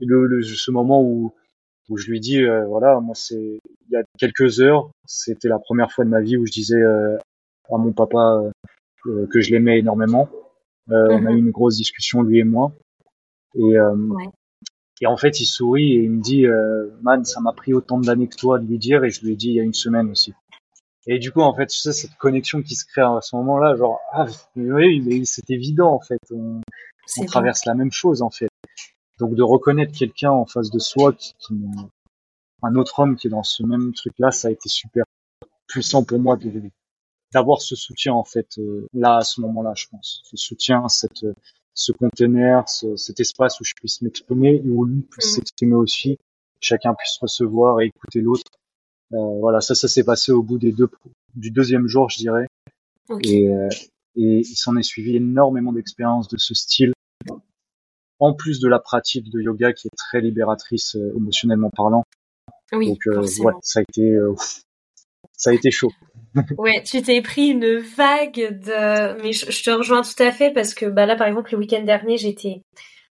le, 0.00 0.26
le 0.26 0.42
ce 0.42 0.70
moment 0.70 1.02
où 1.02 1.32
où 1.88 1.96
je 1.96 2.10
lui 2.10 2.20
dis 2.20 2.42
euh, 2.42 2.64
voilà 2.66 3.00
moi 3.00 3.14
c'est 3.14 3.60
il 3.88 3.92
y 3.92 3.96
a 3.96 4.02
quelques 4.18 4.60
heures 4.60 4.90
c'était 5.06 5.48
la 5.48 5.58
première 5.58 5.92
fois 5.92 6.04
de 6.04 6.10
ma 6.10 6.20
vie 6.20 6.36
où 6.36 6.46
je 6.46 6.52
disais 6.52 6.80
euh, 6.80 7.16
à 7.70 7.78
mon 7.78 7.92
papa 7.92 8.42
euh, 9.06 9.26
que 9.28 9.40
je 9.40 9.50
l'aimais 9.50 9.78
énormément. 9.78 10.28
Euh, 10.90 11.08
On 11.10 11.26
a 11.26 11.32
eu 11.32 11.38
une 11.38 11.50
grosse 11.50 11.76
discussion 11.76 12.22
lui 12.22 12.38
et 12.38 12.44
moi. 12.44 12.72
Et, 13.54 13.78
euh, 13.78 13.96
et 15.00 15.06
en 15.06 15.16
fait, 15.16 15.40
il 15.40 15.46
sourit 15.46 15.92
et 15.92 16.02
il 16.04 16.10
me 16.10 16.22
dit, 16.22 16.46
euh, 16.46 16.88
man, 17.02 17.24
ça 17.24 17.40
m'a 17.40 17.52
pris 17.52 17.74
autant 17.74 17.98
d'années 17.98 18.28
que 18.28 18.36
toi 18.36 18.58
de 18.58 18.66
lui 18.66 18.78
dire, 18.78 19.04
et 19.04 19.10
je 19.10 19.24
lui 19.24 19.32
ai 19.32 19.36
dit 19.36 19.48
il 19.48 19.54
y 19.54 19.60
a 19.60 19.62
une 19.62 19.74
semaine 19.74 20.10
aussi. 20.10 20.32
Et 21.06 21.18
du 21.18 21.30
coup, 21.32 21.40
en 21.40 21.54
fait, 21.54 21.66
tu 21.66 21.78
sais, 21.78 21.92
cette 21.92 22.16
connexion 22.16 22.62
qui 22.62 22.74
se 22.74 22.84
crée 22.84 23.02
à 23.02 23.20
ce 23.20 23.36
moment-là, 23.36 23.76
genre, 23.76 24.00
ah, 24.12 24.26
oui, 24.56 25.00
mais 25.00 25.24
c'est 25.24 25.48
évident, 25.50 25.92
en 25.92 26.00
fait. 26.00 26.20
On, 26.32 26.60
on 27.18 27.24
traverse 27.26 27.64
la 27.64 27.74
même 27.74 27.92
chose, 27.92 28.22
en 28.22 28.30
fait. 28.30 28.48
Donc, 29.20 29.34
de 29.34 29.42
reconnaître 29.42 29.96
quelqu'un 29.96 30.30
en 30.30 30.46
face 30.46 30.70
de 30.70 30.78
soi, 30.78 31.12
qui, 31.12 31.34
qui, 31.38 31.54
un 32.62 32.74
autre 32.74 32.98
homme 32.98 33.16
qui 33.16 33.28
est 33.28 33.30
dans 33.30 33.44
ce 33.44 33.62
même 33.62 33.92
truc-là, 33.92 34.30
ça 34.30 34.48
a 34.48 34.50
été 34.50 34.68
super 34.68 35.04
puissant 35.68 36.02
pour 36.04 36.18
moi 36.18 36.38
d'avoir 37.32 37.60
ce 37.60 37.76
soutien, 37.76 38.14
en 38.14 38.24
fait, 38.24 38.58
euh, 38.58 38.88
là, 38.92 39.18
à 39.18 39.22
ce 39.22 39.40
moment-là, 39.42 39.74
je 39.76 39.86
pense. 39.88 40.22
Ce 40.24 40.36
soutien, 40.36 40.88
cette, 40.88 41.24
ce 41.76 41.92
conteneur, 41.92 42.68
ce, 42.68 42.96
cet 42.96 43.20
espace 43.20 43.60
où 43.60 43.64
je 43.64 43.74
puisse 43.74 44.02
m'exprimer 44.02 44.60
et 44.64 44.68
où 44.68 44.84
lui 44.84 45.02
puisse 45.02 45.32
mmh. 45.32 45.36
s'exprimer 45.36 45.74
aussi, 45.74 46.18
chacun 46.58 46.94
puisse 46.94 47.18
recevoir 47.20 47.80
et 47.80 47.86
écouter 47.86 48.20
l'autre. 48.20 48.50
Euh, 49.12 49.38
voilà, 49.38 49.60
ça, 49.60 49.76
ça 49.76 49.86
s'est 49.86 50.02
passé 50.02 50.32
au 50.32 50.42
bout 50.42 50.58
des 50.58 50.72
deux, 50.72 50.88
du 51.34 51.52
deuxième 51.52 51.86
jour, 51.86 52.10
je 52.10 52.16
dirais. 52.16 52.48
Et, 53.22 53.48
euh, 53.48 53.68
et 54.16 54.38
il 54.40 54.56
s'en 54.56 54.76
est 54.76 54.82
suivi 54.82 55.16
énormément 55.16 55.72
d'expériences 55.72 56.26
de 56.28 56.38
ce 56.38 56.54
style, 56.54 56.92
en 58.18 58.34
plus 58.34 58.58
de 58.60 58.68
la 58.68 58.78
pratique 58.78 59.30
de 59.30 59.40
yoga 59.40 59.72
qui 59.72 59.88
est 59.88 59.96
très 59.96 60.20
libératrice 60.20 60.96
euh, 60.96 61.14
émotionnellement 61.16 61.70
parlant. 61.70 62.04
Oui, 62.72 62.88
Donc, 62.88 63.06
euh, 63.06 63.20
ouais, 63.20 63.52
ça 63.62 63.80
a 63.80 63.82
été, 63.82 64.10
euh, 64.10 64.34
ça 65.36 65.50
a 65.50 65.52
été 65.52 65.70
chaud. 65.70 65.92
ouais, 66.58 66.82
tu 66.82 67.02
t'es 67.02 67.22
pris 67.22 67.48
une 67.48 67.78
vague 67.78 68.60
de, 68.64 69.22
mais 69.22 69.32
je, 69.32 69.62
te 69.62 69.70
rejoins 69.70 70.02
tout 70.02 70.22
à 70.22 70.32
fait 70.32 70.50
parce 70.50 70.74
que 70.74 70.86
bah 70.86 71.06
là, 71.06 71.16
par 71.16 71.26
exemple, 71.26 71.52
le 71.52 71.58
week-end 71.58 71.82
dernier, 71.82 72.16
j'étais 72.16 72.62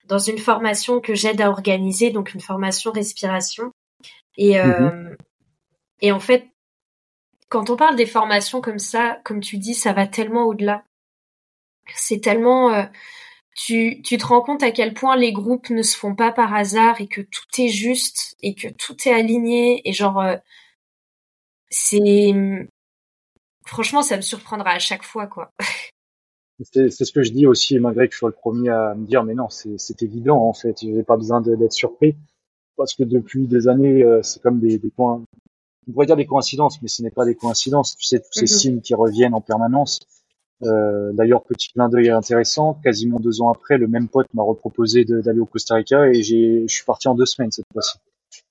dans 0.07 0.19
une 0.19 0.39
formation 0.39 1.01
que 1.01 1.15
j'aide 1.15 1.41
à 1.41 1.51
organiser, 1.51 2.11
donc 2.11 2.35
une 2.35 2.41
formation 2.41 2.93
respiration. 2.93 3.73
Et 4.37 4.59
mmh 4.59 5.17
et 6.01 6.13
en 6.13 6.21
fait, 6.21 6.49
quand 7.49 7.71
on 7.71 7.77
parle 7.77 7.97
des 7.97 8.07
formations 8.07 8.61
comme 8.61 8.79
ça, 8.79 9.19
comme 9.25 9.41
tu 9.41 9.59
dis, 9.59 9.75
ça 9.75 9.93
va 9.93 10.07
tellement 10.07 10.45
au-delà. 10.45 10.85
C'est 11.95 12.21
tellement... 12.21 12.73
Euh, 12.73 12.85
tu, 13.55 14.03
tu 14.03 14.19
te 14.19 14.27
rends 14.27 14.43
compte 14.43 14.63
à 14.63 14.71
quel 14.71 14.93
point 14.93 15.17
les 15.17 15.33
groupes 15.33 15.71
ne 15.71 15.83
se 15.83 15.97
font 15.97 16.15
pas 16.15 16.31
par 16.31 16.55
hasard 16.55 17.01
et 17.01 17.07
que 17.07 17.23
tout 17.23 17.47
est 17.59 17.69
juste 17.69 18.37
et 18.43 18.55
que 18.55 18.69
tout 18.69 18.97
est 19.07 19.13
aligné 19.13 19.89
et 19.89 19.93
genre... 19.93 20.21
Euh, 20.21 20.37
c'est... 21.71 22.33
Franchement, 23.67 24.03
ça 24.03 24.17
me 24.17 24.23
surprendra 24.23 24.71
à 24.71 24.79
chaque 24.79 25.03
fois, 25.03 25.27
quoi. 25.27 25.51
C'est 26.73 26.89
ce 26.89 27.13
que 27.13 27.23
je 27.23 27.33
dis 27.33 27.47
aussi, 27.47 27.79
malgré 27.79 28.09
que 28.09 28.15
je 28.15 28.19
sois 28.19 28.31
le 28.31 28.35
premier 28.35 28.71
à 28.71 28.95
me 28.95 29.07
dire, 29.07 29.23
mais 29.25 29.35
non, 29.35 29.49
c'est 29.51 30.03
évident, 30.03 30.39
en 30.39 30.55
fait, 30.55 30.79
j'ai 30.81 31.03
pas 31.03 31.19
besoin 31.19 31.43
d'être 31.43 31.73
surpris, 31.73 32.17
parce 32.79 32.95
que 32.95 33.03
depuis 33.03 33.47
des 33.47 33.69
années, 33.69 34.03
euh, 34.03 34.23
c'est 34.23 34.41
comme 34.41 34.59
des, 34.59 34.79
des 34.79 34.89
points, 34.89 35.23
on 35.89 35.93
pourrait 35.93 36.07
dire 36.07 36.17
des 36.17 36.27
coïncidences, 36.27 36.81
mais 36.83 36.89
ce 36.89 37.03
n'est 37.03 37.11
pas 37.11 37.25
des 37.25 37.35
coïncidences. 37.35 37.97
Tu 37.97 38.07
sais, 38.07 38.21
tous 38.21 38.33
ces 38.33 38.43
mhm. 38.43 38.47
signes 38.47 38.81
qui 38.81 38.95
reviennent 38.95 39.35
en 39.35 39.41
permanence. 39.41 40.01
Euh, 40.65 41.13
D'ailleurs, 41.13 41.45
petit 41.45 41.69
clin 41.69 41.89
d'œil 41.89 42.11
intéressant, 42.11 42.75
quasiment 42.83 43.21
deux 43.21 43.43
ans 43.43 43.51
après, 43.51 43.77
le 43.77 43.87
même 43.87 44.09
pote 44.09 44.27
m'a 44.35 44.43
reproposé 44.43 45.05
d'aller 45.05 45.41
au 45.41 45.47
Costa 45.47 45.75
Rica 45.75 46.09
et 46.09 46.23
je 46.23 46.67
suis 46.67 46.85
parti 46.85 47.09
en 47.09 47.15
deux 47.15 47.27
semaines 47.27 47.53
cette 47.53 47.67
fois-ci. 47.73 47.99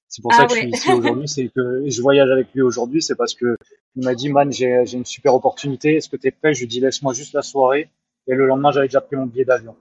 C'est 0.08 0.22
pour 0.22 0.34
ça 0.34 0.44
ah 0.44 0.48
que 0.48 0.54
je 0.54 0.60
suis 0.60 0.70
ici 0.70 0.92
aujourd'hui, 0.92 1.28
c'est 1.28 1.48
que 1.50 1.84
je 1.86 2.02
voyage 2.02 2.30
avec 2.30 2.48
lui 2.54 2.62
aujourd'hui, 2.62 3.02
c'est 3.02 3.16
parce 3.16 3.34
que 3.34 3.58
il 3.96 4.04
m'a 4.04 4.14
dit, 4.14 4.30
man, 4.30 4.52
j'ai 4.52 4.84
une 4.94 5.06
super 5.06 5.34
opportunité, 5.34 5.96
est-ce 5.96 6.10
que 6.10 6.18
tu 6.18 6.28
es 6.28 6.32
prêt? 6.32 6.54
Je 6.54 6.62
lui 6.62 6.68
dis, 6.68 6.80
laisse-moi 6.80 7.14
juste 7.14 7.34
la 7.34 7.42
soirée. 7.42 7.90
Et 8.28 8.34
le 8.34 8.48
lendemain, 8.48 8.72
j'avais 8.72 8.88
déjà 8.88 9.02
pris 9.02 9.16
mon 9.16 9.26
billet 9.26 9.46
d'avion. 9.46 9.76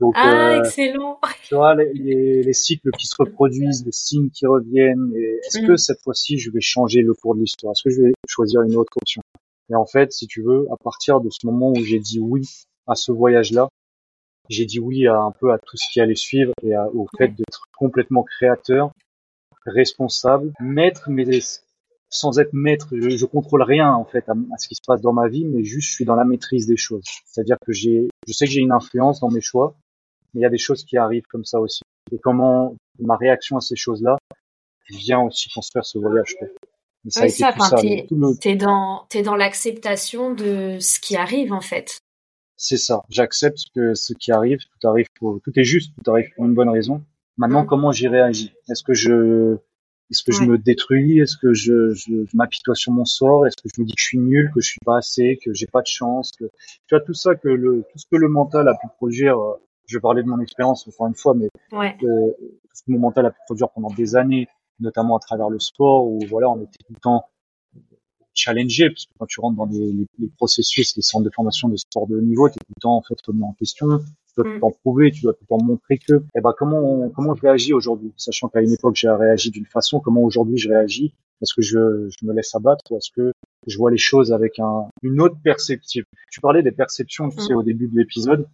Donc, 0.00 0.14
ah, 0.16 0.54
euh, 0.54 0.58
excellent. 0.64 1.20
Tu 1.44 1.54
vois, 1.54 1.74
les, 1.74 1.92
les, 1.94 2.42
les, 2.42 2.52
cycles 2.52 2.90
qui 2.98 3.06
se 3.06 3.14
reproduisent, 3.18 3.84
les 3.84 3.92
signes 3.92 4.30
qui 4.30 4.46
reviennent. 4.46 5.12
Est-ce 5.44 5.60
que 5.60 5.72
mm. 5.72 5.76
cette 5.76 6.00
fois-ci, 6.02 6.38
je 6.38 6.50
vais 6.50 6.60
changer 6.60 7.02
le 7.02 7.14
cours 7.14 7.34
de 7.34 7.40
l'histoire? 7.40 7.72
Est-ce 7.72 7.84
que 7.84 7.90
je 7.90 8.02
vais 8.02 8.12
choisir 8.26 8.62
une 8.62 8.76
autre 8.76 8.92
option? 8.96 9.22
Et 9.70 9.74
en 9.74 9.86
fait, 9.86 10.12
si 10.12 10.26
tu 10.26 10.42
veux, 10.42 10.66
à 10.72 10.76
partir 10.82 11.20
de 11.20 11.30
ce 11.30 11.46
moment 11.46 11.70
où 11.70 11.84
j'ai 11.84 12.00
dit 12.00 12.20
oui 12.20 12.42
à 12.86 12.94
ce 12.94 13.12
voyage-là, 13.12 13.68
j'ai 14.48 14.66
dit 14.66 14.80
oui 14.80 15.06
à 15.06 15.20
un 15.20 15.30
peu 15.30 15.52
à 15.52 15.58
tout 15.58 15.76
ce 15.76 15.84
qui 15.92 16.00
allait 16.00 16.16
suivre 16.16 16.52
et 16.62 16.74
au 16.94 17.06
fait 17.16 17.28
d'être 17.28 17.68
complètement 17.76 18.24
créateur, 18.24 18.90
responsable, 19.66 20.52
maître, 20.60 21.08
mais 21.08 21.24
sans 22.08 22.38
être 22.38 22.52
maître, 22.52 22.88
je, 22.92 23.10
je 23.10 23.26
contrôle 23.26 23.62
rien 23.62 23.92
en 23.92 24.04
fait 24.04 24.28
à, 24.28 24.32
à, 24.32 24.58
ce 24.58 24.68
qui 24.68 24.74
se 24.74 24.82
passe 24.86 25.00
dans 25.00 25.12
ma 25.12 25.28
vie, 25.28 25.44
mais 25.44 25.64
juste 25.64 25.88
je 25.88 25.94
suis 25.94 26.04
dans 26.04 26.14
la 26.14 26.24
maîtrise 26.24 26.66
des 26.66 26.76
choses. 26.76 27.04
C'est-à-dire 27.24 27.56
que 27.64 27.72
j'ai, 27.72 28.08
je 28.26 28.32
sais 28.32 28.44
que 28.44 28.50
j'ai 28.50 28.60
une 28.60 28.72
influence 28.72 29.20
dans 29.20 29.30
mes 29.30 29.40
choix, 29.40 29.74
mais 30.34 30.40
il 30.40 30.42
y 30.42 30.46
a 30.46 30.50
des 30.50 30.58
choses 30.58 30.84
qui 30.84 30.96
arrivent 30.98 31.26
comme 31.26 31.44
ça 31.44 31.58
aussi. 31.60 31.82
Et 32.12 32.18
comment 32.18 32.76
ma 32.98 33.16
réaction 33.16 33.56
à 33.56 33.60
ces 33.60 33.76
choses-là 33.76 34.18
vient 34.90 35.20
aussi 35.20 35.48
construire 35.48 35.84
ce 35.86 35.98
voyage. 35.98 36.36
ça, 37.08 37.28
ça, 37.28 37.52
t'es, 37.80 38.56
dans, 38.56 39.06
t'es 39.08 39.22
dans 39.22 39.36
l'acceptation 39.36 40.34
de 40.34 40.78
ce 40.80 41.00
qui 41.00 41.16
arrive 41.16 41.52
en 41.52 41.60
fait. 41.60 41.98
C'est 42.56 42.76
ça. 42.76 43.02
J'accepte 43.08 43.58
que 43.74 43.94
ce 43.94 44.12
qui 44.12 44.30
arrive, 44.30 44.58
tout 44.58 44.86
arrive 44.86 45.08
pour, 45.18 45.40
tout 45.42 45.52
est 45.58 45.64
juste, 45.64 45.92
tout 45.96 46.10
arrive 46.10 46.30
pour 46.36 46.44
une 46.44 46.54
bonne 46.54 46.68
raison. 46.68 47.02
Maintenant, 47.36 47.64
mm. 47.64 47.66
comment 47.66 47.92
j'y 47.92 48.08
réagis? 48.08 48.52
Est-ce 48.68 48.82
que 48.82 48.94
je, 48.94 49.56
est-ce 50.10 50.22
que 50.22 50.32
je 50.32 50.44
me 50.44 50.58
détruis? 50.58 51.20
Est-ce 51.20 51.36
que 51.36 51.54
je, 51.54 51.94
je, 51.94 52.24
je 52.24 52.36
m'apitoie 52.36 52.74
sur 52.74 52.92
mon 52.92 53.04
sort? 53.04 53.46
Est-ce 53.46 53.56
que 53.56 53.68
je 53.74 53.80
me 53.80 53.86
dis 53.86 53.94
que 53.94 54.00
je 54.00 54.04
suis 54.04 54.18
nul, 54.18 54.50
que 54.54 54.60
je 54.60 54.68
suis 54.68 54.80
pas 54.84 54.98
assez, 54.98 55.38
que 55.42 55.52
j'ai 55.54 55.66
pas 55.66 55.80
de 55.80 55.86
chance 55.86 56.32
que 56.32 56.44
tu 56.44 56.94
vois 56.94 57.00
tout 57.00 57.14
ça 57.14 57.34
que 57.34 57.48
le 57.48 57.84
tout 57.90 57.98
ce 57.98 58.06
que 58.10 58.16
le 58.16 58.28
mental 58.28 58.68
a 58.68 58.74
pu 58.74 58.86
produire 58.98 59.38
euh, 59.38 59.54
je 59.86 59.96
vais 59.96 60.00
parler 60.00 60.22
de 60.22 60.28
mon 60.28 60.40
expérience 60.40 60.86
encore 60.88 61.06
une 61.06 61.14
fois, 61.14 61.34
mais 61.34 61.48
ouais. 61.72 61.96
euh, 62.02 62.32
ce 62.72 62.82
que 62.82 62.92
mon 62.92 62.98
mental 62.98 63.26
a 63.26 63.30
pu 63.30 63.38
produire 63.46 63.70
pendant 63.70 63.90
des 63.90 64.16
années, 64.16 64.48
notamment 64.80 65.16
à 65.16 65.20
travers 65.20 65.50
le 65.50 65.58
sport, 65.58 66.06
où 66.06 66.18
voilà, 66.28 66.50
on 66.50 66.56
était 66.56 66.78
tout 66.86 66.92
le 66.92 67.00
temps 67.00 67.26
challengé, 68.34 68.88
parce 68.88 69.06
que 69.06 69.12
quand 69.18 69.26
tu 69.26 69.40
rentres 69.40 69.56
dans 69.56 69.66
les, 69.66 69.92
les, 69.92 70.06
les 70.18 70.28
processus, 70.28 70.96
les 70.96 71.02
centres 71.02 71.24
de 71.24 71.30
formation 71.30 71.68
de 71.68 71.76
sport 71.76 72.06
de 72.06 72.16
haut 72.16 72.22
niveau, 72.22 72.48
tu 72.48 72.54
es 72.54 72.64
tout 72.64 72.72
le 72.76 72.80
temps 72.80 72.96
en 72.96 73.02
fait 73.02 73.14
remis 73.26 73.42
en 73.42 73.52
question, 73.52 74.00
tu 74.34 74.40
dois 74.40 74.44
tout 74.44 74.50
le 74.50 74.56
mm. 74.56 74.60
temps 74.60 74.76
prouver, 74.82 75.10
tu 75.10 75.22
dois 75.22 75.32
tout 75.34 75.42
le 75.42 75.46
temps 75.46 75.64
montrer 75.64 75.98
que, 75.98 76.22
eh 76.34 76.40
ben 76.40 76.52
comment 76.56 77.08
comment 77.10 77.34
je 77.34 77.42
réagis 77.42 77.72
aujourd'hui, 77.72 78.12
sachant 78.16 78.48
qu'à 78.48 78.60
une 78.60 78.72
époque 78.72 78.96
j'ai 78.96 79.10
réagi 79.10 79.50
d'une 79.50 79.66
façon, 79.66 80.00
comment 80.00 80.22
aujourd'hui 80.22 80.58
je 80.58 80.68
réagis, 80.68 81.14
est-ce 81.40 81.54
que 81.54 81.62
je, 81.62 82.08
je 82.08 82.26
me 82.26 82.32
laisse 82.32 82.54
abattre 82.54 82.84
ou 82.90 82.96
est-ce 82.96 83.10
que 83.14 83.32
je 83.66 83.76
vois 83.78 83.90
les 83.90 83.98
choses 83.98 84.32
avec 84.32 84.58
un, 84.58 84.88
une 85.02 85.20
autre 85.20 85.36
perspective. 85.42 86.04
Tu 86.30 86.40
parlais 86.40 86.62
des 86.62 86.72
perceptions, 86.72 87.28
tu 87.28 87.36
mm. 87.36 87.40
sais, 87.40 87.54
au 87.54 87.62
début 87.62 87.88
de 87.88 87.96
l'épisode. 87.96 88.46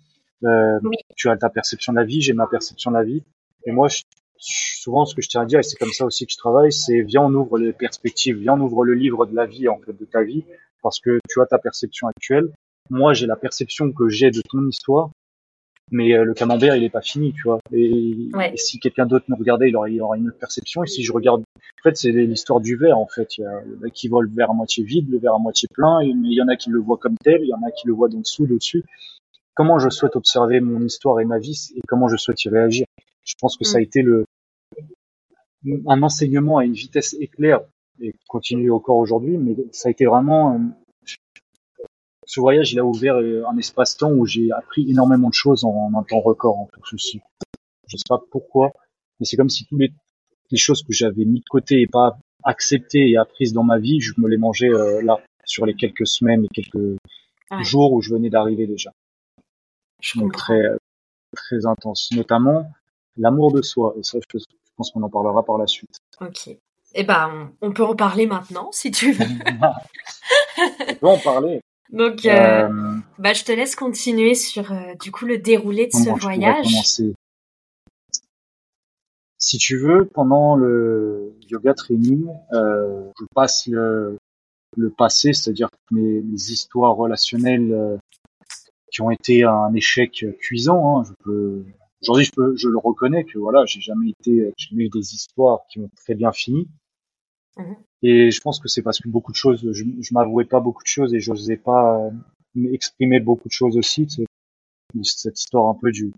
Euh, 0.44 0.78
Tu 1.16 1.28
as 1.28 1.36
ta 1.36 1.50
perception 1.50 1.92
de 1.92 1.98
la 1.98 2.04
vie, 2.04 2.20
j'ai 2.20 2.32
ma 2.32 2.46
perception 2.46 2.90
de 2.90 2.96
la 2.96 3.04
vie. 3.04 3.22
Et 3.64 3.72
moi, 3.72 3.88
je, 3.88 4.02
souvent, 4.38 5.04
ce 5.04 5.14
que 5.14 5.22
je 5.22 5.28
tiens 5.28 5.42
à 5.42 5.46
dire, 5.46 5.58
et 5.60 5.62
c'est 5.62 5.76
comme 5.76 5.92
ça 5.92 6.04
aussi 6.04 6.26
que 6.26 6.32
je 6.32 6.38
travaille, 6.38 6.72
c'est 6.72 7.02
viens, 7.02 7.22
on 7.22 7.34
ouvre 7.34 7.58
les 7.58 7.72
perspectives, 7.72 8.36
viens, 8.36 8.54
on 8.54 8.60
ouvre 8.60 8.84
le 8.84 8.94
livre 8.94 9.26
de 9.26 9.34
la 9.34 9.46
vie, 9.46 9.68
en 9.68 9.78
fait, 9.78 9.92
de 9.92 10.04
ta 10.04 10.22
vie, 10.22 10.44
parce 10.82 11.00
que 11.00 11.18
tu 11.28 11.40
as 11.40 11.46
ta 11.46 11.58
perception 11.58 12.06
actuelle. 12.08 12.52
Moi, 12.90 13.14
j'ai 13.14 13.26
la 13.26 13.36
perception 13.36 13.92
que 13.92 14.08
j'ai 14.08 14.30
de 14.30 14.40
ton 14.48 14.66
histoire, 14.66 15.10
mais 15.90 16.12
euh, 16.14 16.24
le 16.24 16.34
camembert, 16.34 16.76
il 16.76 16.84
est 16.84 16.90
pas 16.90 17.00
fini, 17.00 17.32
tu 17.32 17.42
vois. 17.44 17.60
Et, 17.72 18.30
si 18.56 18.78
quelqu'un 18.78 19.06
d'autre 19.06 19.26
me 19.28 19.36
regardait, 19.36 19.68
il 19.68 19.76
aurait, 19.76 19.92
il 19.92 20.00
aurait 20.02 20.18
une 20.18 20.28
autre 20.28 20.38
perception. 20.38 20.82
Et 20.84 20.86
si 20.86 21.02
je 21.02 21.12
regarde, 21.12 21.40
en 21.40 21.82
fait, 21.82 21.96
c'est 21.96 22.12
l'histoire 22.12 22.60
du 22.60 22.76
verre, 22.76 22.98
en 22.98 23.06
fait. 23.06 23.38
Il 23.38 23.42
y 23.42 23.44
a 23.86 23.90
qui 23.90 24.08
voit 24.08 24.22
le 24.22 24.30
verre 24.30 24.50
à 24.50 24.54
moitié 24.54 24.84
vide, 24.84 25.10
le 25.10 25.18
verre 25.18 25.34
à 25.34 25.38
moitié 25.38 25.68
plein, 25.72 26.00
mais 26.00 26.28
il 26.28 26.34
y 26.34 26.42
en 26.42 26.48
a 26.48 26.56
qui 26.56 26.70
le 26.70 26.78
voient 26.78 26.98
comme 26.98 27.16
tel, 27.22 27.40
il 27.42 27.48
y 27.48 27.54
en 27.54 27.66
a 27.66 27.70
qui 27.70 27.86
le 27.86 27.92
voient 27.92 28.08
d'en 28.08 28.20
dessous, 28.20 28.46
d'au-dessus 28.46 28.84
comment 29.58 29.80
je 29.80 29.90
souhaite 29.90 30.14
observer 30.14 30.60
mon 30.60 30.80
histoire 30.86 31.18
et 31.18 31.24
ma 31.24 31.40
vie 31.40 31.70
et 31.74 31.80
comment 31.88 32.06
je 32.06 32.16
souhaite 32.16 32.44
y 32.44 32.48
réagir? 32.48 32.86
Je 33.24 33.34
pense 33.40 33.56
que 33.56 33.64
ça 33.64 33.78
a 33.78 33.80
mm. 33.80 33.82
été 33.82 34.02
le 34.02 34.24
un 35.88 36.02
enseignement 36.04 36.58
à 36.58 36.64
une 36.64 36.74
vitesse 36.74 37.16
éclair 37.18 37.62
et 38.00 38.14
continue 38.28 38.70
encore 38.70 38.98
aujourd'hui, 38.98 39.36
mais 39.36 39.56
ça 39.72 39.88
a 39.88 39.90
été 39.90 40.06
vraiment 40.06 40.54
euh, 40.54 40.58
ce 42.28 42.40
voyage, 42.40 42.72
il 42.74 42.78
a 42.78 42.84
ouvert 42.84 43.16
euh, 43.16 43.42
un 43.48 43.56
espace-temps 43.56 44.10
où 44.10 44.26
j'ai 44.26 44.52
appris 44.52 44.88
énormément 44.90 45.30
de 45.30 45.34
choses 45.34 45.64
en, 45.64 45.90
un 45.98 46.02
temps 46.02 46.20
record 46.20 46.58
en 46.58 46.68
tout 46.70 46.84
ceci. 46.84 47.20
Je 47.86 47.96
sais 47.96 48.04
pas 48.06 48.20
pourquoi, 48.30 48.70
mais 49.18 49.24
c'est 49.24 49.38
comme 49.38 49.48
si 49.48 49.64
toutes 49.64 49.80
les, 49.80 50.58
choses 50.58 50.82
que 50.82 50.92
j'avais 50.92 51.24
mis 51.24 51.40
de 51.40 51.48
côté 51.48 51.80
et 51.80 51.86
pas 51.86 52.18
acceptées 52.44 53.08
et 53.08 53.16
apprises 53.16 53.54
dans 53.54 53.64
ma 53.64 53.78
vie, 53.78 54.00
je 54.00 54.12
me 54.18 54.28
les 54.28 54.36
mangeais 54.36 54.68
euh, 54.68 55.00
là 55.02 55.18
sur 55.46 55.64
les 55.64 55.74
quelques 55.74 56.06
semaines 56.06 56.44
et 56.44 56.48
quelques 56.48 56.98
jours 57.62 57.94
où 57.94 58.02
je 58.02 58.12
venais 58.12 58.28
d'arriver 58.28 58.66
déjà. 58.66 58.92
Je 60.02 60.18
Donc 60.18 60.34
très, 60.34 60.62
très 61.34 61.64
intense. 61.64 62.10
Notamment 62.12 62.70
l'amour 63.16 63.52
de 63.52 63.62
soi. 63.62 63.94
Et 63.98 64.02
ça, 64.02 64.18
je 64.20 64.38
pense 64.76 64.90
qu'on 64.90 65.02
en 65.02 65.08
parlera 65.08 65.42
par 65.42 65.56
la 65.56 65.66
suite. 65.66 65.96
Ok. 66.20 66.50
Eh 66.94 67.04
ben, 67.04 67.52
on 67.62 67.72
peut 67.72 67.84
en 67.84 67.96
parler 67.96 68.26
maintenant, 68.26 68.70
si 68.70 68.90
tu 68.90 69.12
veux. 69.12 69.24
on 70.58 70.94
peut 70.94 71.06
en 71.06 71.18
parler. 71.18 71.62
Donc, 71.90 72.26
euh, 72.26 72.68
euh, 72.68 72.96
bah, 73.18 73.32
je 73.32 73.44
te 73.44 73.52
laisse 73.52 73.74
continuer 73.74 74.34
sur 74.34 74.72
euh, 74.72 74.94
du 75.00 75.10
coup 75.10 75.24
le 75.24 75.38
déroulé 75.38 75.86
de 75.86 75.92
ce 75.92 76.10
voyage. 76.10 76.66
Si 79.40 79.56
tu 79.56 79.78
veux, 79.78 80.04
pendant 80.04 80.56
le 80.56 81.34
yoga 81.48 81.72
training, 81.72 82.26
je 82.52 83.24
passe 83.34 83.66
le, 83.68 84.18
le 84.76 84.90
passé, 84.90 85.32
c'est-à-dire 85.32 85.68
mes, 85.90 86.20
mes 86.20 86.50
histoires 86.50 86.94
relationnelles 86.96 87.98
qui 88.90 89.00
ont 89.00 89.10
été 89.10 89.44
un 89.44 89.72
échec 89.74 90.26
cuisant. 90.40 91.00
Hein. 91.00 91.04
Je 91.04 91.12
peux, 91.24 91.64
aujourd'hui, 92.02 92.24
je 92.24 92.32
peux, 92.32 92.56
je 92.56 92.68
le 92.68 92.78
reconnais 92.78 93.24
que 93.24 93.38
voilà, 93.38 93.64
j'ai 93.64 93.80
jamais 93.80 94.10
été, 94.10 94.52
j'ai 94.56 94.76
eu 94.76 94.88
des 94.88 95.14
histoires 95.14 95.60
qui 95.70 95.78
ont 95.78 95.90
très 95.96 96.14
bien 96.14 96.32
fini. 96.32 96.68
Mmh 97.58 97.74
et 98.00 98.30
je 98.30 98.40
pense 98.40 98.60
que 98.60 98.68
c'est 98.68 98.82
parce 98.82 99.00
que 99.00 99.08
beaucoup 99.08 99.32
de 99.32 99.36
choses, 99.36 99.72
je, 99.72 99.84
je 100.00 100.14
m'avouais 100.14 100.44
pas 100.44 100.60
beaucoup 100.60 100.84
de 100.84 100.88
choses 100.88 101.14
et 101.14 101.18
j'osais 101.18 101.56
pas 101.56 101.98
euh, 101.98 102.72
exprimer 102.72 103.18
beaucoup 103.18 103.48
de 103.48 103.52
choses 103.52 103.76
aussi. 103.76 104.06
Cette 105.02 105.40
histoire 105.40 105.66
un 105.66 105.74
peu 105.74 105.90
du, 105.90 106.12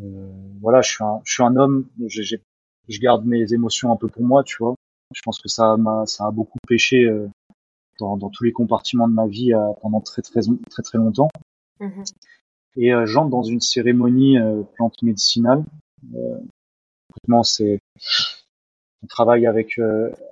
euh, 0.00 0.32
voilà, 0.60 0.80
je 0.80 0.90
suis 0.90 1.04
un, 1.04 1.20
je 1.24 1.32
suis 1.32 1.42
un 1.42 1.56
homme, 1.56 1.88
j'ai, 2.06 2.40
je 2.88 3.00
garde 3.00 3.26
mes 3.26 3.52
émotions 3.52 3.92
un 3.92 3.96
peu 3.96 4.08
pour 4.08 4.22
moi, 4.22 4.44
tu 4.44 4.56
vois. 4.60 4.74
Je 5.14 5.20
pense 5.22 5.40
que 5.40 5.48
ça 5.48 5.76
m'a, 5.76 6.06
ça 6.06 6.26
a 6.26 6.30
beaucoup 6.30 6.58
pêché 6.66 7.04
euh, 7.04 7.28
dans, 7.98 8.16
dans, 8.16 8.30
tous 8.30 8.44
les 8.44 8.52
compartiments 8.52 9.08
de 9.08 9.12
ma 9.12 9.26
vie 9.26 9.52
euh, 9.52 9.72
pendant 9.82 10.00
très 10.00 10.22
très 10.22 10.40
très 10.70 10.82
très 10.82 10.98
longtemps. 10.98 11.28
Mmh 11.80 12.02
et 12.76 12.94
euh, 12.94 13.04
j'entre 13.04 13.28
dans 13.28 13.42
une 13.42 13.60
cérémonie 13.60 14.38
plante 14.76 15.02
médicinale. 15.02 15.62
Euh, 16.14 16.38
c'est 17.42 17.80
on 19.02 19.06
travaille 19.06 19.46
avec 19.46 19.78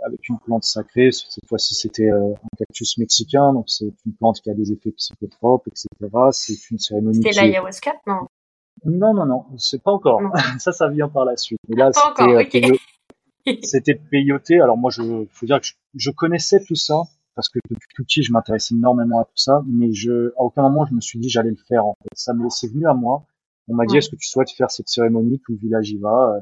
avec 0.04 0.28
une 0.28 0.38
plante 0.38 0.64
sacrée. 0.64 1.10
Cette 1.12 1.46
fois-ci, 1.46 1.74
c'était 1.74 2.10
un 2.10 2.34
cactus 2.58 2.98
mexicain, 2.98 3.52
donc 3.52 3.64
c'est 3.68 3.92
une 4.06 4.12
plante 4.14 4.40
qui 4.40 4.50
a 4.50 4.54
des 4.54 4.72
effets 4.72 4.92
psychotropes, 4.92 5.66
etc. 5.68 5.88
C'est 6.32 6.70
une 6.70 6.78
cérémonie. 6.78 7.16
C'était 7.16 7.40
l'ayahuasca, 7.40 7.94
non 8.06 8.26
Non, 8.84 9.14
non, 9.14 9.26
non, 9.26 9.44
c'est 9.58 9.82
pas 9.82 9.92
encore. 9.92 10.20
ça, 10.58 10.72
ça 10.72 10.88
vient 10.88 11.08
par 11.08 11.24
la 11.24 11.36
suite. 11.36 11.58
Mais 11.68 11.76
là, 11.76 11.90
c'était 11.92 12.78
c'était 13.62 13.94
payoté. 13.94 14.60
Alors 14.60 14.76
moi, 14.76 14.90
je 14.90 15.26
faut 15.30 15.46
dire 15.46 15.60
que 15.60 15.66
je, 15.94 16.10
connaissais 16.10 16.62
tout 16.62 16.74
ça 16.74 17.02
parce 17.34 17.48
que 17.48 17.58
depuis 17.70 17.88
tout 17.94 18.04
petit, 18.04 18.22
je 18.22 18.32
m'intéressais 18.32 18.74
énormément 18.74 19.20
à 19.20 19.24
tout 19.24 19.36
ça, 19.36 19.62
mais 19.66 19.92
je, 19.92 20.30
à 20.36 20.42
aucun 20.42 20.62
moment, 20.62 20.84
je 20.84 20.94
me 20.94 21.00
suis 21.00 21.18
dit 21.18 21.28
j'allais 21.28 21.50
le 21.50 21.56
faire. 21.68 21.86
En 21.86 21.96
fait, 22.02 22.10
ça 22.14 22.34
me 22.34 22.48
c'est 22.50 22.68
venu 22.68 22.86
à 22.86 22.94
moi. 22.94 23.24
On 23.68 23.74
m'a 23.74 23.86
dit 23.86 23.96
est-ce 23.96 24.10
que 24.10 24.16
tu 24.16 24.28
souhaites 24.28 24.50
faire 24.50 24.70
cette 24.70 24.88
cérémonie 24.88 25.40
Tout 25.44 25.52
le 25.52 25.58
village 25.58 25.90
y 25.90 25.98
va? 25.98 26.40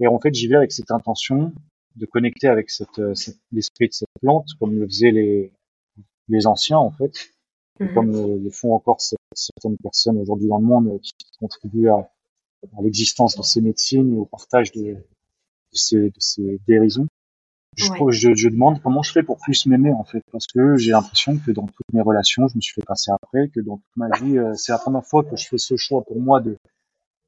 Et 0.00 0.06
en 0.06 0.18
fait, 0.18 0.34
j'y 0.34 0.48
vais 0.48 0.56
avec 0.56 0.72
cette 0.72 0.90
intention 0.90 1.52
de 1.96 2.06
connecter 2.06 2.48
avec 2.48 2.70
cette, 2.70 3.00
l'esprit 3.52 3.88
de 3.88 3.92
cette 3.92 4.08
plante, 4.20 4.48
comme 4.58 4.78
le 4.78 4.86
faisaient 4.86 5.12
les 5.12 5.52
les 6.28 6.46
anciens 6.46 6.78
en 6.78 6.90
fait, 6.90 7.30
et 7.80 7.84
mhm. 7.84 7.94
comme 7.94 8.12
le, 8.12 8.50
font 8.50 8.74
encore 8.74 9.00
certaines 9.00 9.76
personnes 9.78 10.18
aujourd'hui 10.18 10.48
dans 10.48 10.58
le 10.58 10.64
monde 10.64 11.00
qui 11.02 11.26
contribuent 11.38 11.88
à, 11.88 12.10
à 12.78 12.82
l'existence 12.82 13.36
de 13.36 13.42
ces 13.42 13.60
médecines 13.60 14.14
et 14.14 14.18
au 14.18 14.24
partage 14.24 14.72
de, 14.72 14.82
de 14.92 14.96
ces, 15.72 16.10
de 16.10 16.18
ces 16.18 16.60
dérisions. 16.66 17.06
Je, 17.76 17.86
je, 18.10 18.34
je, 18.36 18.48
demande 18.48 18.80
comment 18.82 19.02
je 19.02 19.10
fais 19.10 19.24
pour 19.24 19.38
plus 19.38 19.66
m'aimer 19.66 19.92
en 19.92 20.04
fait, 20.04 20.22
parce 20.30 20.46
que 20.46 20.76
j'ai 20.76 20.92
l'impression 20.92 21.36
que 21.38 21.50
dans 21.50 21.66
toutes 21.66 21.92
mes 21.92 22.02
relations, 22.02 22.46
je 22.46 22.54
me 22.54 22.60
suis 22.60 22.72
fait 22.72 22.86
passer 22.86 23.10
après, 23.10 23.48
que 23.48 23.58
dans 23.58 23.78
toute 23.78 23.96
ma 23.96 24.16
vie, 24.16 24.38
euh, 24.38 24.54
c'est 24.54 24.70
la 24.70 24.78
première 24.78 25.04
fois 25.04 25.24
que 25.24 25.34
je 25.34 25.48
fais 25.48 25.58
ce 25.58 25.76
choix 25.76 26.04
pour 26.04 26.20
moi 26.20 26.40
de, 26.40 26.56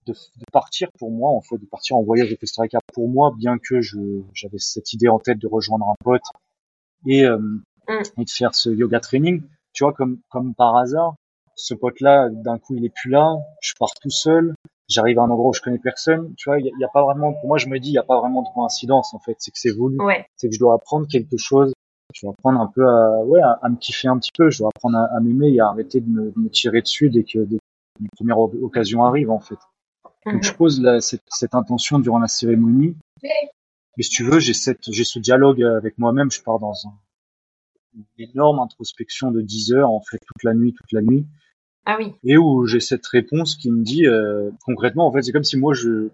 de, 0.06 0.12
de, 0.12 0.44
partir 0.52 0.88
pour 0.98 1.10
moi 1.10 1.30
en 1.30 1.40
fait, 1.40 1.58
de 1.58 1.66
partir 1.66 1.96
en 1.96 2.02
voyage 2.02 2.32
au 2.32 2.36
Costa 2.36 2.62
Rica 2.62 2.78
pour 2.92 3.08
moi, 3.08 3.32
bien 3.36 3.58
que 3.58 3.80
je 3.80 3.98
j'avais 4.32 4.58
cette 4.58 4.92
idée 4.92 5.08
en 5.08 5.18
tête 5.18 5.38
de 5.38 5.46
rejoindre 5.46 5.88
un 5.88 5.96
pote 6.04 6.22
et, 7.06 7.24
euh, 7.24 7.38
mm. 7.38 8.02
et 8.18 8.24
de 8.24 8.30
faire 8.30 8.54
ce 8.54 8.70
yoga 8.70 9.00
training. 9.00 9.42
Tu 9.72 9.84
vois, 9.84 9.92
comme 9.92 10.18
comme 10.30 10.54
par 10.54 10.76
hasard, 10.76 11.16
ce 11.56 11.74
pote-là, 11.74 12.28
d'un 12.30 12.58
coup, 12.58 12.76
il 12.76 12.84
est 12.84 12.94
plus 12.94 13.10
là, 13.10 13.36
je 13.60 13.72
pars 13.78 13.92
tout 14.00 14.10
seul, 14.10 14.54
j'arrive 14.88 15.18
à 15.18 15.22
un 15.22 15.30
endroit 15.30 15.50
où 15.50 15.54
je 15.54 15.60
connais 15.60 15.78
personne, 15.78 16.34
tu 16.36 16.48
vois, 16.48 16.60
il 16.60 16.66
y, 16.66 16.84
a 16.84 16.88
pas 16.88 17.02
vraiment, 17.02 17.32
pour 17.32 17.48
moi, 17.48 17.58
je 17.58 17.68
me 17.68 17.78
dis, 17.78 17.88
il 17.88 17.94
y 17.94 17.98
a 17.98 18.02
pas 18.02 18.20
vraiment 18.20 18.42
de 18.42 18.48
coïncidence, 18.54 19.14
en 19.14 19.18
fait, 19.18 19.36
c'est 19.38 19.50
que 19.50 19.58
c'est 19.58 19.72
voulu, 19.72 19.98
c'est 20.36 20.48
que 20.48 20.54
je 20.54 20.58
dois 20.58 20.74
apprendre 20.74 21.06
quelque 21.08 21.36
chose, 21.36 21.72
je 22.14 22.26
dois 22.26 22.34
apprendre 22.38 22.60
un 22.60 22.66
peu 22.66 22.86
à, 22.86 23.24
ouais, 23.24 23.40
à, 23.42 23.68
me 23.68 23.76
kiffer 23.76 24.08
un 24.08 24.18
petit 24.18 24.32
peu, 24.36 24.50
je 24.50 24.58
dois 24.58 24.70
apprendre 24.74 24.98
à, 24.98 25.20
m'aimer 25.20 25.48
et 25.48 25.60
à 25.60 25.68
arrêter 25.68 26.00
de 26.00 26.08
me, 26.08 26.32
me, 26.36 26.48
tirer 26.48 26.82
dessus 26.82 27.10
dès 27.10 27.24
que, 27.24 27.38
dès 27.40 27.58
les 28.00 28.08
premières 28.14 28.38
occasions 28.38 29.04
arrivent, 29.04 29.30
en 29.30 29.40
fait. 29.40 29.58
Donc, 30.26 30.42
je 30.42 30.50
mhm. 30.50 30.56
pose 30.56 30.80
la, 30.80 31.00
cette, 31.00 31.22
cette, 31.28 31.54
intention 31.54 31.98
durant 31.98 32.18
la 32.18 32.28
cérémonie. 32.28 32.96
Et 33.22 34.02
si 34.02 34.10
tu 34.10 34.24
veux, 34.24 34.40
j'ai 34.40 34.54
cette, 34.54 34.90
j'ai 34.92 35.04
ce 35.04 35.18
dialogue 35.18 35.62
avec 35.62 35.96
moi-même, 35.98 36.30
je 36.30 36.42
pars 36.42 36.58
dans 36.58 36.74
un, 36.86 36.92
une 37.94 38.30
énorme 38.30 38.58
introspection 38.58 39.30
de 39.30 39.40
10 39.40 39.72
heures, 39.72 39.90
en 39.90 40.02
fait, 40.02 40.18
toute 40.18 40.42
la 40.42 40.54
nuit, 40.54 40.74
toute 40.74 40.92
la 40.92 41.00
nuit. 41.00 41.26
Ah 41.86 41.96
oui. 41.98 42.12
Et 42.24 42.36
où 42.36 42.66
j'ai 42.66 42.80
cette 42.80 43.06
réponse 43.06 43.54
qui 43.54 43.70
me 43.70 43.82
dit 43.82 44.06
euh, 44.06 44.50
concrètement, 44.64 45.06
en 45.06 45.12
fait, 45.12 45.22
c'est 45.22 45.32
comme 45.32 45.44
si 45.44 45.56
moi 45.56 45.72
je 45.72 46.10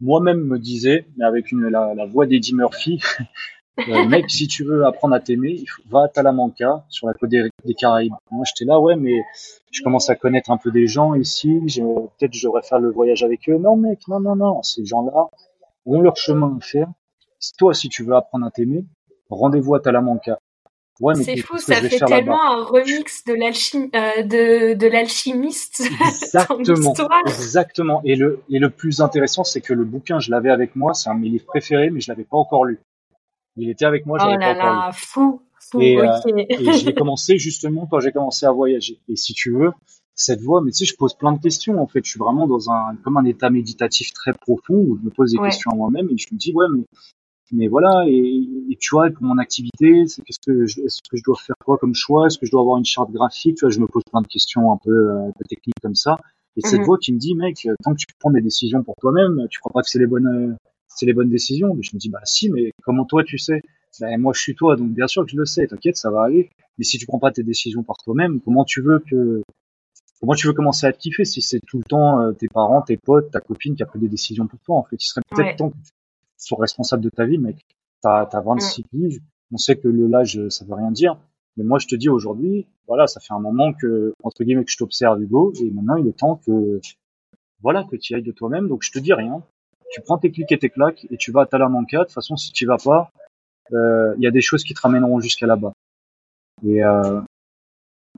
moi-même 0.00 0.44
me 0.44 0.58
disais, 0.58 1.06
mais 1.16 1.24
avec 1.24 1.50
une, 1.50 1.66
la, 1.68 1.94
la 1.94 2.06
voix 2.06 2.26
d'Eddie 2.26 2.54
Murphy, 2.54 3.00
euh, 3.78 4.06
mec, 4.06 4.30
si 4.30 4.48
tu 4.48 4.64
veux 4.64 4.84
apprendre 4.84 5.14
à 5.14 5.20
t'aimer, 5.20 5.64
va 5.88 6.04
à 6.04 6.08
Talamanca, 6.08 6.84
sur 6.88 7.06
la 7.06 7.14
côte 7.14 7.30
des, 7.30 7.50
Caraïbes. 7.74 8.14
Moi, 8.30 8.44
j'étais 8.46 8.64
là, 8.64 8.80
ouais, 8.80 8.96
mais 8.96 9.22
je 9.70 9.82
commence 9.82 10.10
à 10.10 10.16
connaître 10.16 10.50
un 10.50 10.56
peu 10.56 10.70
des 10.70 10.86
gens 10.86 11.14
ici. 11.14 11.60
Peut-être 12.18 12.32
je 12.32 12.46
devrais 12.46 12.62
faire 12.62 12.78
le 12.78 12.90
voyage 12.90 13.22
avec 13.22 13.48
eux. 13.48 13.58
Non, 13.58 13.76
mec, 13.76 14.00
non, 14.08 14.20
non, 14.20 14.36
non. 14.36 14.62
Ces 14.62 14.84
gens-là 14.84 15.28
ont 15.86 16.00
leur 16.00 16.16
chemin 16.16 16.56
à 16.58 16.64
faire. 16.64 16.88
Toi, 17.58 17.74
si 17.74 17.88
tu 17.88 18.04
veux 18.04 18.14
apprendre 18.14 18.46
à 18.46 18.50
t'aimer, 18.50 18.84
rendez-vous 19.30 19.74
à 19.74 19.80
Talamanca 19.80 20.38
c'est 21.14 21.36
fou, 21.38 21.58
ça 21.58 21.76
fait 21.76 21.98
tellement 21.98 22.42
un 22.42 22.64
remix 22.64 23.24
de 23.24 23.32
euh, 23.32 24.22
de, 24.22 24.74
de 24.74 24.86
l'alchimiste. 24.86 25.82
Exactement. 26.08 26.94
exactement. 27.26 28.02
Et 28.04 28.16
le, 28.16 28.42
et 28.50 28.58
le 28.58 28.70
plus 28.70 29.00
intéressant, 29.00 29.44
c'est 29.44 29.60
que 29.60 29.72
le 29.72 29.84
bouquin, 29.84 30.18
je 30.18 30.30
l'avais 30.30 30.50
avec 30.50 30.74
moi, 30.76 30.94
c'est 30.94 31.08
un 31.08 31.14
de 31.14 31.20
mes 31.20 31.28
livres 31.28 31.46
préférés, 31.46 31.90
mais 31.90 32.00
je 32.00 32.10
l'avais 32.10 32.24
pas 32.24 32.36
encore 32.36 32.64
lu. 32.64 32.80
Il 33.58 33.70
était 33.70 33.84
avec 33.84 34.06
moi, 34.06 34.18
je 34.18 34.24
oh 34.24 34.28
encore 34.28 34.38
là, 34.38 34.90
Fou, 34.92 35.42
fou. 35.60 35.80
Et, 35.80 35.98
euh, 35.98 36.06
et 36.48 36.72
j'ai 36.72 36.94
commencé 36.94 37.38
justement 37.38 37.86
quand 37.86 38.00
j'ai 38.00 38.12
commencé 38.12 38.46
à 38.46 38.52
voyager. 38.52 39.00
Et 39.08 39.16
si 39.16 39.34
tu 39.34 39.52
veux, 39.52 39.72
cette 40.14 40.40
voix, 40.40 40.60
mais 40.62 40.72
tu 40.72 40.78
sais, 40.78 40.84
je 40.84 40.96
pose 40.96 41.14
plein 41.14 41.32
de 41.32 41.40
questions. 41.40 41.80
En 41.80 41.86
fait, 41.86 42.04
je 42.04 42.10
suis 42.10 42.18
vraiment 42.18 42.46
dans 42.46 42.70
un 42.70 42.96
comme 43.04 43.16
un 43.16 43.24
état 43.24 43.50
méditatif 43.50 44.12
très 44.12 44.32
profond 44.32 44.74
où 44.74 44.98
je 44.98 45.04
me 45.04 45.10
pose 45.10 45.32
des 45.32 45.38
questions 45.38 45.70
à 45.70 45.74
moi-même 45.74 46.08
et 46.10 46.18
je 46.18 46.26
me 46.32 46.38
dis 46.38 46.52
ouais, 46.52 46.66
mais 46.72 46.84
mais 47.50 47.68
voilà 47.68 48.04
et, 48.06 48.46
et, 48.70 48.76
tu 48.78 48.90
vois 48.90 49.08
pour 49.10 49.22
mon 49.24 49.38
activité 49.38 50.06
c'est 50.06 50.22
qu'est-ce 50.22 50.38
que 50.44 50.66
je, 50.66 50.82
est-ce 50.82 51.00
que 51.08 51.16
je 51.16 51.22
dois 51.22 51.36
faire 51.36 51.56
quoi 51.64 51.78
comme 51.78 51.94
choix? 51.94 52.26
Est-ce 52.26 52.38
que 52.38 52.44
je 52.44 52.50
dois 52.50 52.60
avoir 52.60 52.76
une 52.76 52.84
charte 52.84 53.10
graphique? 53.10 53.56
Tu 53.56 53.64
vois 53.64 53.70
je 53.70 53.80
me 53.80 53.86
pose 53.86 54.02
plein 54.10 54.20
de 54.20 54.26
questions 54.26 54.70
un 54.72 54.76
peu, 54.76 54.90
euh, 54.90 55.30
techniques 55.48 55.80
comme 55.80 55.94
ça 55.94 56.18
et 56.56 56.60
cette 56.60 56.80
mhm. 56.80 56.86
voix 56.86 56.98
qui 56.98 57.12
me 57.12 57.18
dit 57.18 57.34
mec 57.34 57.66
tant 57.82 57.92
que 57.92 57.98
tu 57.98 58.06
prends 58.18 58.30
des 58.30 58.42
décisions 58.42 58.82
pour 58.82 58.96
toi-même 59.00 59.46
tu 59.50 59.60
crois 59.60 59.72
pas 59.72 59.82
que 59.82 59.88
c'est 59.88 59.98
les 59.98 60.06
bonnes 60.06 60.26
euh, 60.26 60.54
c'est 60.98 61.06
les 61.06 61.12
bonnes 61.12 61.30
décisions 61.30 61.74
mais 61.74 61.82
je 61.82 61.94
me 61.94 61.98
dis 61.98 62.08
bah 62.08 62.20
si 62.24 62.50
mais 62.50 62.72
comment 62.82 63.04
toi 63.04 63.24
tu 63.24 63.38
sais? 63.38 63.62
Ben, 64.00 64.20
moi 64.20 64.32
je 64.34 64.40
suis 64.40 64.54
toi 64.54 64.76
donc 64.76 64.90
bien 64.90 65.06
sûr 65.06 65.24
que 65.24 65.30
je 65.30 65.36
le 65.36 65.44
sais 65.44 65.66
t'inquiète 65.66 65.96
ça 65.96 66.10
va 66.10 66.22
aller 66.22 66.50
mais 66.78 66.84
si 66.84 66.98
tu 66.98 67.06
prends 67.06 67.18
pas 67.18 67.32
tes 67.32 67.42
décisions 67.42 67.82
par 67.82 67.96
toi-même 67.98 68.40
comment 68.40 68.64
tu 68.64 68.82
veux 68.82 68.98
que 68.98 69.42
comment 70.20 70.34
tu 70.34 70.46
veux 70.46 70.52
commencer 70.52 70.86
à 70.86 70.92
te 70.92 70.98
kiffer 70.98 71.24
si 71.24 71.42
c'est 71.42 71.60
tout 71.66 71.78
le 71.78 71.84
temps 71.84 72.20
euh, 72.20 72.32
tes 72.32 72.48
parents 72.48 72.82
tes 72.82 72.96
potes 72.96 73.30
ta 73.30 73.40
copine 73.40 73.76
qui 73.76 73.82
a 73.82 73.86
pris 73.86 73.98
des 73.98 74.08
décisions 74.08 74.46
pour 74.46 74.60
toi 74.60 74.76
en 74.76 74.84
fait? 74.84 74.96
Il 74.96 75.06
serait 75.06 75.22
peut-être 75.30 75.56
temps 75.56 75.70
que 75.70 75.76
sois 76.38 76.58
responsable 76.60 77.02
de 77.02 77.10
ta 77.10 77.26
vie, 77.26 77.38
mec. 77.38 77.64
T'as 78.00 78.22
as 78.22 78.40
26 78.40 78.84
piges. 78.84 79.20
On 79.52 79.56
sait 79.56 79.76
que 79.76 79.88
le 79.88 80.06
l'âge, 80.06 80.40
ça 80.48 80.64
veut 80.64 80.74
rien 80.74 80.90
dire. 80.90 81.18
Mais 81.56 81.64
moi, 81.64 81.78
je 81.78 81.88
te 81.88 81.96
dis 81.96 82.08
aujourd'hui, 82.08 82.66
voilà, 82.86 83.06
ça 83.06 83.20
fait 83.20 83.34
un 83.34 83.40
moment 83.40 83.72
que, 83.72 84.14
entre 84.22 84.44
guillemets, 84.44 84.64
que 84.64 84.70
je 84.70 84.76
t'observe, 84.76 85.20
Hugo, 85.20 85.52
et 85.60 85.70
maintenant, 85.70 85.96
il 85.96 86.06
est 86.06 86.16
temps 86.16 86.36
que, 86.36 86.80
voilà, 87.60 87.84
que 87.84 87.96
tu 87.96 88.14
ailles 88.14 88.22
de 88.22 88.32
toi-même. 88.32 88.68
Donc, 88.68 88.82
je 88.84 88.92
te 88.92 88.98
dis 88.98 89.12
rien. 89.12 89.42
Tu 89.90 90.00
prends 90.02 90.18
tes 90.18 90.30
clics 90.30 90.52
et 90.52 90.58
tes 90.58 90.70
claques 90.70 91.06
et 91.10 91.16
tu 91.16 91.32
vas 91.32 91.42
à 91.42 91.46
Talamanca. 91.46 91.98
De 91.98 92.04
toute 92.04 92.12
façon, 92.12 92.36
si 92.36 92.52
tu 92.52 92.66
vas 92.66 92.76
pas, 92.76 93.10
euh, 93.72 94.14
il 94.16 94.22
y 94.22 94.26
a 94.26 94.30
des 94.30 94.40
choses 94.40 94.64
qui 94.64 94.74
te 94.74 94.80
ramèneront 94.80 95.20
jusqu'à 95.20 95.46
là-bas. 95.46 95.72
Et 96.66 96.82
euh, 96.82 97.20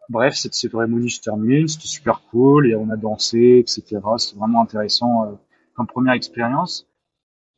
bref, 0.08 0.34
cette 0.34 0.54
cérémonie 0.54 1.10
se 1.10 1.20
termine, 1.20 1.68
c'était 1.68 1.86
super 1.86 2.22
cool 2.30 2.68
et 2.68 2.74
on 2.74 2.90
a 2.90 2.96
dansé, 2.96 3.58
etc. 3.58 4.00
C'était 4.18 4.38
vraiment 4.38 4.62
intéressant 4.62 5.26
euh, 5.26 5.32
comme 5.74 5.86
première 5.86 6.14
expérience 6.14 6.86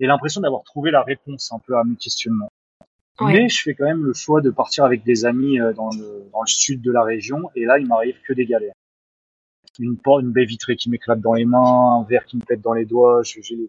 et 0.01 0.07
l'impression 0.07 0.41
d'avoir 0.41 0.65
trouvé 0.65 0.91
la 0.91 1.03
réponse 1.03 1.53
un 1.53 1.59
peu 1.61 1.77
à 1.77 1.85
mes 1.85 1.97
questionnements. 1.97 2.51
Mais 3.21 3.49
je 3.49 3.63
fais 3.63 3.75
quand 3.75 3.85
même 3.85 4.05
le 4.05 4.15
choix 4.15 4.41
de 4.41 4.51
partir 4.51 4.85
avec 4.85 5.05
des 5.05 5.25
amis 5.25 5.61
euh, 5.61 5.73
dans 5.73 5.91
le, 5.91 6.29
dans 6.33 6.41
le 6.41 6.47
sud 6.47 6.81
de 6.83 6.91
la 6.91 7.03
région, 7.03 7.51
et 7.55 7.65
là, 7.65 7.79
il 7.79 7.87
m'arrive 7.87 8.17
que 8.27 8.33
des 8.33 8.47
galères. 8.47 8.75
Une, 9.79 9.97
une 10.21 10.33
baie 10.33 10.45
vitrée 10.45 10.77
qui 10.77 10.91
m'éclate 10.91 11.21
dans 11.21 11.35
les 11.35 11.45
mains, 11.45 12.01
un 12.01 12.05
verre 12.05 12.25
qui 12.25 12.37
me 12.37 12.43
pète 12.43 12.61
dans 12.61 12.73
les 12.73 12.85
doigts, 12.85 13.23
j'ai 13.23 13.55
les, 13.55 13.69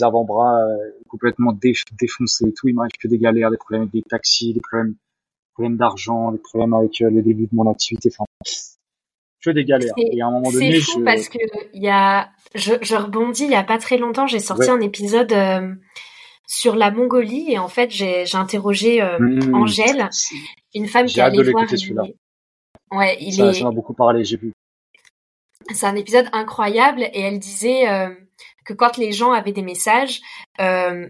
avant-bras 0.00 0.60
euh, 0.60 0.76
complètement 1.08 1.52
défoncés 1.52 2.46
et 2.46 2.52
tout, 2.52 2.68
il 2.68 2.74
m'arrive 2.74 2.92
que 3.00 3.08
des 3.08 3.18
galères, 3.18 3.50
des 3.50 3.56
problèmes 3.56 3.82
avec 3.82 3.92
des 3.92 4.02
taxis, 4.02 4.52
des 4.52 4.60
problèmes, 4.60 4.94
problèmes 5.54 5.76
d'argent, 5.76 6.32
des 6.32 6.38
problèmes 6.38 6.74
avec 6.74 7.00
euh, 7.00 7.10
le 7.10 7.22
début 7.22 7.44
de 7.44 7.54
mon 7.54 7.70
activité. 7.70 8.10
Enfin, 8.12 8.24
que 9.44 9.50
des 9.50 9.64
galères. 9.64 9.94
Et 9.96 10.20
à 10.20 10.26
un 10.26 10.30
moment 10.30 10.50
donné, 10.50 10.80
fou 10.80 11.02
parce 11.04 11.28
que 11.28 11.38
y 11.72 11.88
a, 11.88 12.30
je, 12.54 12.74
je, 12.82 12.94
rebondis, 12.96 13.44
il 13.44 13.50
y 13.50 13.54
a 13.54 13.64
pas 13.64 13.78
très 13.78 13.98
longtemps, 13.98 14.26
j'ai 14.26 14.40
sorti 14.40 14.68
un 14.70 14.80
épisode 14.80 15.32
euh, 15.32 15.74
sur 16.46 16.76
la 16.76 16.90
Mongolie 16.90 17.52
et 17.52 17.58
en 17.58 17.68
fait 17.68 17.90
j'ai 17.90 18.24
interrogé 18.34 19.02
euh, 19.02 19.18
mmh. 19.18 19.54
Angèle, 19.54 20.10
une 20.74 20.86
femme 20.86 21.06
qui 21.06 21.20
allait 21.20 21.42
voir. 21.42 21.66
Ouais, 22.90 23.18
il 23.20 23.34
ça, 23.34 23.50
est. 23.50 23.54
Ça 23.54 23.64
m'a 23.64 23.70
beaucoup 23.70 23.94
parlé, 23.94 24.24
j'ai 24.24 24.36
vu. 24.36 24.52
C'est 25.72 25.86
un 25.86 25.96
épisode 25.96 26.26
incroyable 26.32 27.02
et 27.02 27.20
elle 27.20 27.38
disait 27.38 27.88
euh, 27.88 28.08
que 28.68 28.74
quand 28.74 28.98
les 28.98 29.12
gens 29.12 29.32
avaient 29.32 29.52
des 29.52 29.62
messages, 29.62 30.20
euh, 30.60 31.08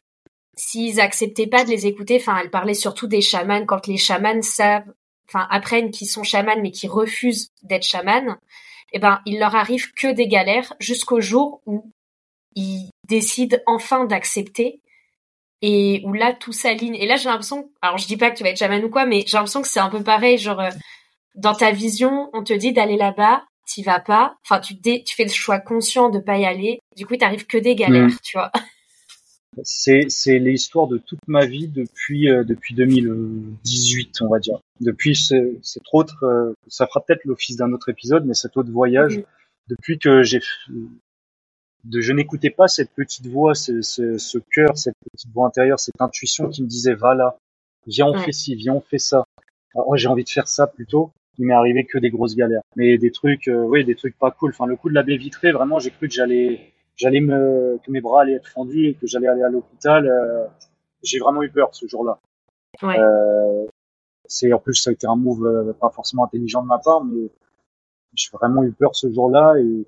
s'ils 0.56 1.00
acceptaient 1.00 1.48
pas 1.48 1.64
de 1.64 1.70
les 1.70 1.86
écouter, 1.86 2.18
enfin, 2.20 2.38
elle 2.40 2.50
parlait 2.50 2.74
surtout 2.74 3.08
des 3.08 3.20
chamans, 3.20 3.66
quand 3.66 3.88
les 3.88 3.96
chamans 3.96 4.42
savent 4.42 4.92
enfin 5.28 5.46
apprennent 5.50 5.90
qu'ils 5.90 6.08
sont 6.08 6.22
chamans 6.22 6.56
mais 6.62 6.70
qui 6.70 6.86
refusent 6.86 7.50
d'être 7.62 7.82
chamans, 7.82 8.36
eh 8.92 8.98
ben, 8.98 9.20
il 9.26 9.40
leur 9.40 9.56
arrive 9.56 9.92
que 9.92 10.06
des 10.10 10.28
galères 10.28 10.72
jusqu'au 10.78 11.20
jour 11.20 11.60
où 11.66 11.92
ils 12.54 12.90
décident 13.08 13.58
enfin 13.66 14.04
d'accepter 14.04 14.80
et 15.60 16.00
où 16.06 16.12
là 16.12 16.32
tout 16.32 16.52
s'aligne. 16.52 16.94
Et 16.94 17.06
là 17.06 17.16
j'ai 17.16 17.28
l'impression, 17.28 17.70
alors 17.82 17.98
je 17.98 18.06
dis 18.06 18.16
pas 18.16 18.30
que 18.30 18.36
tu 18.36 18.44
vas 18.44 18.50
être 18.50 18.58
chaman 18.58 18.82
ou 18.84 18.88
quoi, 18.88 19.04
mais 19.04 19.24
j'ai 19.26 19.36
l'impression 19.36 19.62
que 19.62 19.68
c'est 19.68 19.80
un 19.80 19.90
peu 19.90 20.02
pareil, 20.02 20.38
genre 20.38 20.60
euh, 20.60 20.70
dans 21.34 21.54
ta 21.54 21.72
vision, 21.72 22.30
on 22.32 22.44
te 22.44 22.52
dit 22.52 22.72
d'aller 22.72 22.96
là-bas, 22.96 23.42
t'y 23.68 23.82
vas 23.82 24.00
pas, 24.00 24.36
enfin 24.44 24.60
tu 24.60 24.80
tu 24.80 25.14
fais 25.14 25.24
le 25.24 25.30
choix 25.30 25.60
conscient 25.60 26.08
de 26.08 26.18
pas 26.18 26.38
y 26.38 26.46
aller, 26.46 26.80
du 26.96 27.06
coup 27.06 27.16
t'arrives 27.16 27.46
que 27.46 27.58
des 27.58 27.74
galères, 27.74 28.08
mm. 28.08 28.18
tu 28.22 28.36
vois. 28.36 28.50
C'est 29.64 30.02
c'est 30.08 30.38
l'histoire 30.38 30.86
de 30.86 30.98
toute 30.98 31.18
ma 31.26 31.44
vie 31.44 31.66
depuis 31.66 32.30
euh, 32.30 32.44
depuis 32.44 32.76
2018 32.76 34.20
on 34.20 34.28
va 34.28 34.38
dire. 34.38 34.60
Depuis 34.80 35.16
cette 35.16 35.82
autre, 35.92 36.22
euh, 36.22 36.52
ça 36.68 36.86
fera 36.86 37.00
peut-être 37.04 37.24
l'office 37.24 37.56
d'un 37.56 37.72
autre 37.72 37.88
épisode, 37.88 38.24
mais 38.24 38.34
cet 38.34 38.56
autre 38.56 38.70
voyage, 38.70 39.18
mm. 39.18 39.22
depuis 39.68 39.98
que 39.98 40.22
j'ai 40.22 40.40
de 41.84 42.00
je 42.00 42.12
n'écoutais 42.12 42.50
pas 42.50 42.68
cette 42.68 42.92
petite 42.92 43.26
voix, 43.26 43.54
ce, 43.54 43.82
ce, 43.82 44.18
ce, 44.18 44.38
cœur, 44.38 44.76
cette 44.76 44.96
petite 45.12 45.32
voix 45.32 45.46
intérieure, 45.48 45.80
cette 45.80 46.00
intuition 46.00 46.48
qui 46.48 46.62
me 46.62 46.68
disait 46.68 46.94
va 46.94 47.14
là, 47.14 47.36
viens 47.86 48.06
on 48.06 48.18
fait 48.18 48.32
ci, 48.32 48.54
viens 48.54 48.74
on 48.74 48.80
fait 48.80 48.98
ça. 48.98 49.24
Alors, 49.74 49.96
j'ai 49.96 50.08
envie 50.08 50.24
de 50.24 50.28
faire 50.28 50.48
ça 50.48 50.66
plutôt. 50.66 51.10
Il 51.38 51.46
m'est 51.46 51.54
arrivé 51.54 51.84
que 51.84 51.98
des 51.98 52.10
grosses 52.10 52.34
galères, 52.34 52.62
mais 52.76 52.98
des 52.98 53.10
trucs, 53.12 53.48
euh, 53.48 53.62
oui, 53.62 53.84
des 53.84 53.94
trucs 53.94 54.18
pas 54.18 54.30
cool. 54.30 54.50
Enfin, 54.50 54.66
le 54.66 54.76
coup 54.76 54.88
de 54.88 54.94
la 54.94 55.02
baie 55.02 55.16
vitrée, 55.16 55.52
vraiment, 55.52 55.78
j'ai 55.78 55.90
cru 55.90 56.08
que 56.08 56.14
j'allais, 56.14 56.72
j'allais 56.96 57.20
me, 57.20 57.78
que 57.84 57.90
mes 57.90 58.00
bras 58.00 58.22
allaient 58.22 58.34
être 58.34 58.48
fendus 58.48 58.88
et 58.88 58.94
que 58.94 59.06
j'allais 59.06 59.28
aller 59.28 59.42
à 59.42 59.48
l'hôpital. 59.48 60.06
Euh, 60.06 60.46
j'ai 61.02 61.18
vraiment 61.18 61.42
eu 61.42 61.50
peur 61.50 61.74
ce 61.74 61.86
jour-là. 61.86 62.18
Ouais. 62.82 62.98
Euh, 62.98 63.66
c'est 64.28 64.52
en 64.52 64.58
plus 64.58 64.74
ça 64.74 64.90
a 64.90 64.92
été 64.92 65.06
un 65.06 65.16
move 65.16 65.46
euh, 65.46 65.72
pas 65.72 65.90
forcément 65.90 66.24
intelligent 66.24 66.62
de 66.62 66.68
ma 66.68 66.78
part, 66.78 67.04
mais 67.04 67.28
j'ai 68.14 68.30
vraiment 68.32 68.62
eu 68.62 68.72
peur 68.72 68.94
ce 68.94 69.10
jour-là 69.10 69.54
et, 69.58 69.86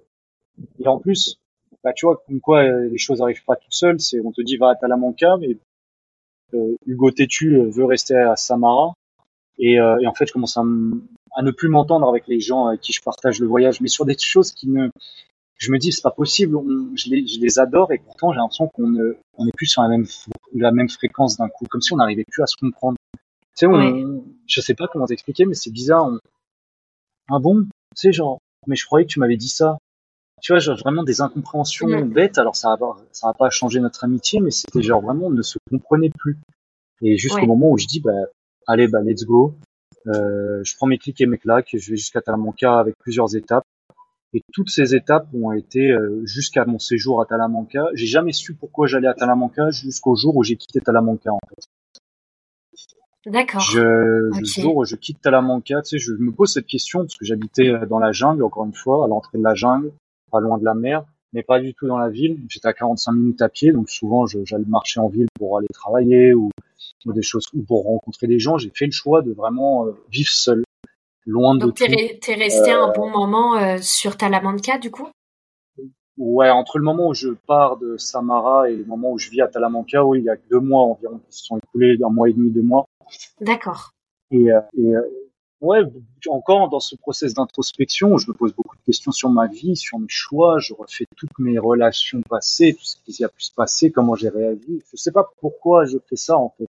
et 0.80 0.88
en 0.88 0.98
plus 0.98 1.38
bah 1.84 1.92
tu 1.92 2.06
vois 2.06 2.22
comme 2.26 2.40
quoi 2.40 2.62
euh, 2.62 2.88
les 2.88 2.98
choses 2.98 3.22
arrivent 3.22 3.44
pas 3.44 3.56
toutes 3.56 3.72
seules 3.72 4.00
c'est 4.00 4.20
on 4.20 4.32
te 4.32 4.42
dit 4.42 4.56
va 4.56 4.70
à 4.70 4.74
Talamanca 4.76 5.36
mais 5.38 5.56
euh, 6.54 6.74
Hugo 6.86 7.10
Tétu 7.10 7.56
veut 7.70 7.84
rester 7.84 8.16
à 8.16 8.36
Samara 8.36 8.92
et, 9.58 9.78
euh, 9.78 9.98
et 10.00 10.06
en 10.06 10.14
fait 10.14 10.26
je 10.26 10.32
commence 10.32 10.56
à, 10.56 10.62
à 11.34 11.42
ne 11.42 11.50
plus 11.50 11.68
m'entendre 11.68 12.08
avec 12.08 12.26
les 12.26 12.40
gens 12.40 12.66
avec 12.66 12.80
qui 12.80 12.92
je 12.92 13.02
partage 13.02 13.40
le 13.40 13.46
voyage 13.46 13.80
mais 13.80 13.88
sur 13.88 14.04
des 14.04 14.16
choses 14.18 14.52
qui 14.52 14.68
ne 14.68 14.90
je 15.56 15.70
me 15.72 15.78
dis 15.78 15.92
c'est 15.92 16.02
pas 16.02 16.10
possible. 16.10 16.56
Je, 16.94 17.10
les, 17.10 17.26
je 17.26 17.38
les 17.38 17.58
adore 17.58 17.92
et 17.92 17.98
pourtant 17.98 18.32
j'ai 18.32 18.38
l'impression 18.38 18.68
qu'on 18.68 18.88
ne 18.88 19.16
on 19.36 19.46
est 19.46 19.54
plus 19.56 19.66
sur 19.66 19.82
la 19.82 19.88
même 19.88 20.06
la 20.54 20.72
même 20.72 20.88
fréquence 20.88 21.36
d'un 21.36 21.48
coup 21.48 21.66
comme 21.68 21.82
si 21.82 21.92
on 21.92 21.96
n'arrivait 21.96 22.24
plus 22.30 22.42
à 22.42 22.46
se 22.46 22.56
comprendre. 22.56 22.96
Tu 23.14 23.20
sais 23.54 23.66
on, 23.66 24.24
je 24.46 24.60
sais 24.60 24.74
pas 24.74 24.88
comment 24.88 25.06
t'expliquer 25.06 25.44
mais 25.44 25.54
c'est 25.54 25.70
bizarre 25.70 26.06
on, 26.06 26.18
ah 27.30 27.38
bon? 27.38 27.62
Tu 27.62 27.68
sais 27.96 28.12
genre 28.12 28.38
mais 28.66 28.76
je 28.76 28.84
croyais 28.86 29.06
que 29.06 29.12
tu 29.12 29.20
m'avais 29.20 29.36
dit 29.36 29.48
ça. 29.48 29.78
Tu 30.42 30.52
vois, 30.52 30.58
genre 30.58 30.78
vraiment 30.78 31.02
des 31.02 31.20
incompréhensions 31.20 32.06
bêtes. 32.06 32.38
Alors 32.38 32.56
ça 32.56 32.76
va, 32.80 32.96
ça 33.12 33.28
va 33.28 33.34
pas 33.34 33.50
changer 33.50 33.80
notre 33.80 34.04
amitié, 34.04 34.40
mais 34.40 34.50
c'était 34.50 34.82
genre 34.82 35.02
vraiment 35.02 35.26
on 35.26 35.30
ne 35.30 35.42
se 35.42 35.58
comprenait 35.70 36.10
plus. 36.10 36.38
Et 37.02 37.16
jusqu'au 37.16 37.46
moment 37.46 37.70
où 37.70 37.78
je 37.78 37.86
dis, 37.86 38.00
bah, 38.00 38.12
allez, 38.66 38.88
bah, 38.88 39.00
let's 39.02 39.24
go. 39.24 39.54
Euh, 40.06 40.62
je 40.64 40.76
prends 40.76 40.86
mes 40.86 40.98
clics 40.98 41.20
et 41.20 41.26
mes 41.26 41.38
claques, 41.38 41.70
je 41.72 41.90
vais 41.90 41.96
jusqu'à 41.96 42.20
Talamanca 42.20 42.78
avec 42.78 42.96
plusieurs 42.98 43.36
étapes. 43.36 43.64
Et 44.32 44.42
toutes 44.52 44.70
ces 44.70 44.94
étapes 44.94 45.26
ont 45.34 45.52
été 45.52 45.90
euh, 45.90 46.22
jusqu'à 46.24 46.64
mon 46.64 46.78
séjour 46.78 47.20
à 47.20 47.26
Talamanca. 47.26 47.88
J'ai 47.94 48.06
jamais 48.06 48.32
su 48.32 48.54
pourquoi 48.54 48.86
j'allais 48.86 49.08
à 49.08 49.14
Talamanca 49.14 49.70
jusqu'au 49.70 50.14
jour 50.14 50.36
où 50.36 50.44
j'ai 50.44 50.56
quitté 50.56 50.80
Talamanca 50.80 51.32
en 51.32 51.40
fait. 51.48 51.66
D'accord. 53.26 53.60
Je, 53.60 53.80
Le 53.80 54.44
jour 54.44 54.76
où 54.76 54.84
je 54.84 54.96
quitte 54.96 55.20
Talamanca, 55.20 55.82
tu 55.82 55.90
sais, 55.90 55.98
je 55.98 56.12
me 56.12 56.32
pose 56.32 56.52
cette 56.54 56.66
question 56.66 57.00
parce 57.00 57.16
que 57.16 57.24
j'habitais 57.24 57.72
dans 57.88 57.98
la 57.98 58.12
jungle, 58.12 58.44
encore 58.44 58.64
une 58.64 58.72
fois, 58.72 59.04
à 59.04 59.08
l'entrée 59.08 59.36
de 59.36 59.42
la 59.42 59.54
jungle 59.54 59.92
pas 60.30 60.40
loin 60.40 60.58
de 60.58 60.64
la 60.64 60.74
mer, 60.74 61.04
mais 61.32 61.42
pas 61.42 61.60
du 61.60 61.74
tout 61.74 61.86
dans 61.86 61.98
la 61.98 62.08
ville. 62.08 62.38
J'étais 62.48 62.68
à 62.68 62.72
45 62.72 63.12
minutes 63.12 63.42
à 63.42 63.48
pied, 63.48 63.72
donc 63.72 63.88
souvent 63.90 64.26
j'allais 64.26 64.64
marcher 64.66 65.00
en 65.00 65.08
ville 65.08 65.28
pour 65.38 65.58
aller 65.58 65.68
travailler 65.72 66.34
ou, 66.34 66.50
des 67.06 67.22
choses 67.22 67.46
ou 67.54 67.62
pour 67.62 67.84
rencontrer 67.84 68.26
des 68.26 68.38
gens. 68.38 68.58
J'ai 68.58 68.70
fait 68.74 68.86
le 68.86 68.92
choix 68.92 69.22
de 69.22 69.32
vraiment 69.32 69.86
euh, 69.86 69.92
vivre 70.10 70.30
seul, 70.30 70.64
loin 71.26 71.54
de 71.54 71.60
donc 71.60 71.74
tout. 71.76 71.86
Donc 71.86 71.96
t'es 72.20 72.34
resté 72.34 72.72
un 72.72 72.92
bon 72.92 73.10
moment 73.10 73.56
euh, 73.56 73.78
sur 73.80 74.16
Talamanca 74.16 74.78
du 74.78 74.90
coup? 74.90 75.08
Ouais, 76.18 76.50
entre 76.50 76.78
le 76.78 76.84
moment 76.84 77.08
où 77.08 77.14
je 77.14 77.30
pars 77.30 77.78
de 77.78 77.96
Samara 77.96 78.68
et 78.68 78.76
le 78.76 78.84
moment 78.84 79.12
où 79.12 79.18
je 79.18 79.30
vis 79.30 79.40
à 79.40 79.48
Talamanca, 79.48 80.04
oui, 80.04 80.18
il 80.18 80.24
y 80.24 80.30
a 80.30 80.36
deux 80.50 80.60
mois 80.60 80.82
environ 80.82 81.18
qui 81.18 81.38
se 81.38 81.44
sont 81.46 81.56
écoulés, 81.56 81.96
un 82.04 82.10
mois 82.10 82.28
et 82.28 82.34
demi, 82.34 82.50
deux 82.50 82.62
mois. 82.62 82.86
D'accord. 83.40 83.92
Et, 84.30 84.52
euh, 84.52 84.60
et, 84.76 84.92
ouais, 85.60 85.82
encore 86.28 86.68
dans 86.68 86.80
ce 86.80 86.96
process 86.96 87.34
d'introspection, 87.34 88.16
je 88.18 88.28
me 88.28 88.34
pose 88.34 88.54
beaucoup 88.54 88.76
de 88.76 88.82
questions 88.82 89.12
sur 89.12 89.30
ma 89.30 89.46
vie, 89.46 89.76
sur 89.76 89.98
mes 89.98 90.08
choix, 90.08 90.58
je 90.58 90.74
refais 90.74 91.06
toutes 91.16 91.38
mes 91.38 91.58
relations 91.58 92.22
passées, 92.28 92.74
tout 92.74 92.84
ce 92.84 92.96
qui 93.04 93.24
a 93.24 93.28
pu 93.28 93.42
se 93.42 93.52
passer, 93.52 93.90
comment 93.90 94.14
j'ai 94.14 94.28
réagi. 94.28 94.82
Je 94.90 94.96
sais 94.96 95.12
pas 95.12 95.30
pourquoi 95.40 95.84
je 95.84 95.98
fais 96.08 96.16
ça 96.16 96.36
en 96.36 96.50
fait, 96.56 96.68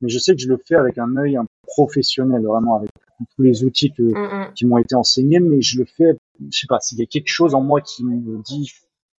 mais 0.00 0.08
je 0.08 0.18
sais 0.18 0.34
que 0.34 0.40
je 0.40 0.48
le 0.48 0.58
fais 0.58 0.76
avec 0.76 0.98
un 0.98 1.16
œil 1.16 1.36
un 1.36 1.46
professionnel, 1.66 2.42
vraiment 2.42 2.76
avec 2.76 2.90
tous 3.34 3.42
les 3.42 3.64
outils 3.64 3.92
que, 3.92 4.02
mm, 4.02 4.48
mm. 4.48 4.54
qui 4.54 4.66
m'ont 4.66 4.78
été 4.78 4.94
enseignés, 4.94 5.40
mais 5.40 5.62
je 5.62 5.78
le 5.78 5.84
fais, 5.86 6.16
je 6.50 6.58
sais 6.58 6.66
pas, 6.68 6.80
s'il 6.80 6.98
y 6.98 7.02
a 7.02 7.06
quelque 7.06 7.28
chose 7.28 7.54
en 7.54 7.62
moi 7.62 7.80
qui 7.80 8.04
me 8.04 8.42
dit, 8.42 8.72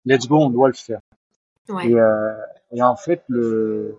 let's 0.04 0.28
go, 0.28 0.36
on 0.36 0.50
doit 0.50 0.68
le 0.68 0.74
faire. 0.74 1.00
Ouais. 1.68 1.90
Et, 1.90 1.94
euh, 1.94 2.32
et 2.72 2.82
en 2.82 2.96
fait, 2.96 3.22
le, 3.28 3.98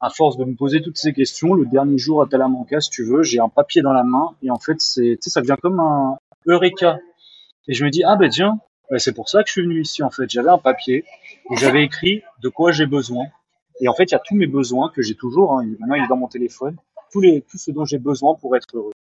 à 0.00 0.10
force 0.10 0.36
de 0.36 0.44
me 0.44 0.54
poser 0.54 0.80
toutes 0.80 0.96
ces 0.96 1.12
questions, 1.12 1.54
le 1.54 1.66
dernier 1.66 1.98
jour 1.98 2.22
à 2.22 2.26
Talamanca, 2.26 2.80
si 2.80 2.90
tu 2.90 3.04
veux, 3.04 3.22
j'ai 3.22 3.40
un 3.40 3.48
papier 3.48 3.82
dans 3.82 3.92
la 3.92 4.04
main 4.04 4.36
et 4.42 4.50
en 4.50 4.58
fait, 4.58 4.80
c'est, 4.80 5.18
ça 5.20 5.40
devient 5.40 5.56
comme 5.60 5.80
un 5.80 6.18
eureka. 6.46 6.98
Et 7.66 7.74
je 7.74 7.84
me 7.84 7.90
dis, 7.90 8.04
ah 8.04 8.16
ben 8.16 8.30
tiens, 8.30 8.60
ben, 8.90 8.98
c'est 8.98 9.12
pour 9.12 9.28
ça 9.28 9.42
que 9.42 9.48
je 9.48 9.52
suis 9.52 9.62
venu 9.62 9.80
ici 9.80 10.02
en 10.02 10.10
fait. 10.10 10.30
J'avais 10.30 10.50
un 10.50 10.58
papier 10.58 11.04
où 11.50 11.56
j'avais 11.56 11.82
écrit 11.82 12.22
de 12.42 12.48
quoi 12.48 12.72
j'ai 12.72 12.86
besoin. 12.86 13.26
Et 13.80 13.88
en 13.88 13.94
fait, 13.94 14.04
il 14.04 14.12
y 14.12 14.14
a 14.14 14.20
tous 14.24 14.34
mes 14.34 14.46
besoins 14.46 14.90
que 14.94 15.02
j'ai 15.02 15.14
toujours. 15.14 15.58
Hein, 15.58 15.66
maintenant, 15.78 15.94
il 15.94 16.04
est 16.04 16.08
dans 16.08 16.16
mon 16.16 16.28
téléphone. 16.28 16.76
Tous 17.12 17.20
les, 17.20 17.42
tout 17.42 17.58
ce 17.58 17.70
dont 17.70 17.84
j'ai 17.84 17.98
besoin 17.98 18.34
pour 18.34 18.56
être 18.56 18.66
heureux. 18.74 18.92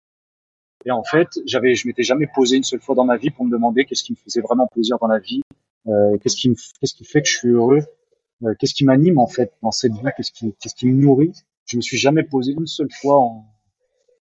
Et 0.85 0.91
en 0.91 1.03
fait, 1.03 1.27
j'avais, 1.45 1.75
je 1.75 1.87
m'étais 1.87 2.03
jamais 2.03 2.27
posé 2.33 2.57
une 2.57 2.63
seule 2.63 2.79
fois 2.79 2.95
dans 2.95 3.03
ma 3.03 3.17
vie 3.17 3.29
pour 3.29 3.45
me 3.45 3.51
demander 3.51 3.85
qu'est-ce 3.85 4.03
qui 4.03 4.13
me 4.13 4.17
faisait 4.17 4.41
vraiment 4.41 4.67
plaisir 4.67 4.97
dans 4.99 5.07
la 5.07 5.19
vie, 5.19 5.41
euh, 5.87 6.17
qu'est-ce 6.17 6.37
qui 6.37 6.49
me, 6.49 6.55
qu'est-ce 6.79 6.93
qui 6.93 7.03
fait 7.03 7.21
que 7.21 7.27
je 7.27 7.37
suis 7.37 7.49
heureux, 7.49 7.81
euh, 8.43 8.53
qu'est-ce 8.59 8.73
qui 8.73 8.85
m'anime 8.85 9.17
en 9.17 9.27
fait 9.27 9.53
dans 9.61 9.71
cette 9.71 9.93
vie, 9.93 10.01
qu'est-ce 10.15 10.31
qui, 10.31 10.53
qu'est-ce 10.59 10.75
qui 10.75 10.87
me 10.87 11.01
nourrit? 11.01 11.33
Je 11.65 11.77
me 11.77 11.81
suis 11.81 11.97
jamais 11.97 12.23
posé 12.23 12.53
une 12.53 12.67
seule 12.67 12.91
fois. 12.91 13.17
En... 13.17 13.45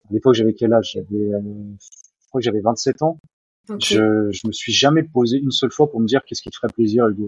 À 0.08 0.12
l'époque, 0.12 0.34
j'avais 0.34 0.54
quel 0.54 0.72
âge? 0.72 0.92
J'avais, 0.94 1.32
euh, 1.32 1.40
je 1.40 2.28
crois 2.28 2.40
que 2.40 2.44
j'avais 2.44 2.60
27 2.60 3.02
ans. 3.02 3.18
Je, 3.78 4.30
je 4.32 4.46
me 4.46 4.52
suis 4.52 4.72
jamais 4.72 5.04
posé 5.04 5.38
une 5.38 5.52
seule 5.52 5.70
fois 5.70 5.90
pour 5.90 6.00
me 6.00 6.06
dire 6.06 6.24
qu'est-ce 6.24 6.42
qui 6.42 6.50
te 6.50 6.56
ferait 6.56 6.72
plaisir, 6.72 7.06
Hugo. 7.06 7.26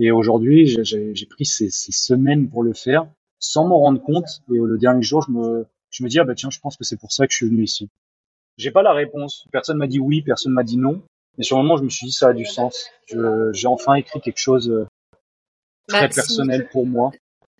Et 0.00 0.10
aujourd'hui, 0.10 0.66
j'ai, 0.66 1.14
j'ai 1.14 1.26
pris 1.26 1.44
ces, 1.44 1.70
ces, 1.70 1.92
semaines 1.92 2.48
pour 2.48 2.62
le 2.62 2.72
faire, 2.72 3.06
sans 3.38 3.66
m'en 3.66 3.78
rendre 3.78 4.00
compte. 4.00 4.42
Et 4.52 4.56
le 4.56 4.78
dernier 4.78 5.02
jour, 5.02 5.22
je 5.22 5.32
me, 5.32 5.66
je 5.90 6.02
me 6.02 6.08
dis 6.08 6.18
ah 6.18 6.24
bah 6.24 6.34
tiens, 6.34 6.50
je 6.50 6.60
pense 6.60 6.76
que 6.76 6.84
c'est 6.84 6.98
pour 6.98 7.12
ça 7.12 7.26
que 7.26 7.32
je 7.32 7.36
suis 7.36 7.48
venu 7.48 7.64
ici. 7.64 7.88
J'ai 8.56 8.70
pas 8.70 8.82
la 8.82 8.92
réponse. 8.92 9.46
Personne 9.52 9.76
m'a 9.76 9.86
dit 9.86 10.00
oui, 10.00 10.22
personne 10.22 10.52
m'a 10.52 10.64
dit 10.64 10.78
non. 10.78 11.02
Mais 11.36 11.44
sur 11.44 11.58
le 11.58 11.62
moment, 11.62 11.76
je 11.76 11.84
me 11.84 11.88
suis 11.90 12.06
dit 12.06 12.12
ça 12.12 12.28
a 12.28 12.32
du 12.32 12.44
sens. 12.44 12.88
j'ai 13.52 13.66
enfin 13.66 13.94
écrit 13.94 14.20
quelque 14.20 14.40
chose 14.40 14.70
euh, 14.70 14.86
très 15.88 16.08
bah, 16.08 16.14
personnel 16.14 16.68
pour 16.70 16.86
moi. 16.86 17.10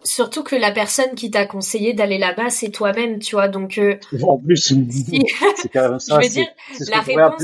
Surtout 0.05 0.45
que 0.45 0.55
la 0.55 0.70
personne 0.70 1.14
qui 1.16 1.31
t'a 1.31 1.45
conseillé 1.45 1.93
d'aller 1.93 2.18
là-bas, 2.18 2.51
c'est 2.51 2.70
toi-même, 2.70 3.18
tu 3.18 3.35
vois. 3.35 3.49
Donc 3.49 3.79
euh, 3.79 3.99
en 4.22 4.39
plus, 4.39 4.57
c'est 5.57 5.68
quand 5.72 5.91
même 5.91 5.99
ça. 5.99 6.20
Je 6.20 6.26
veux 6.26 6.33
dire, 6.33 6.47
la 6.89 7.01
réponse, 7.01 7.43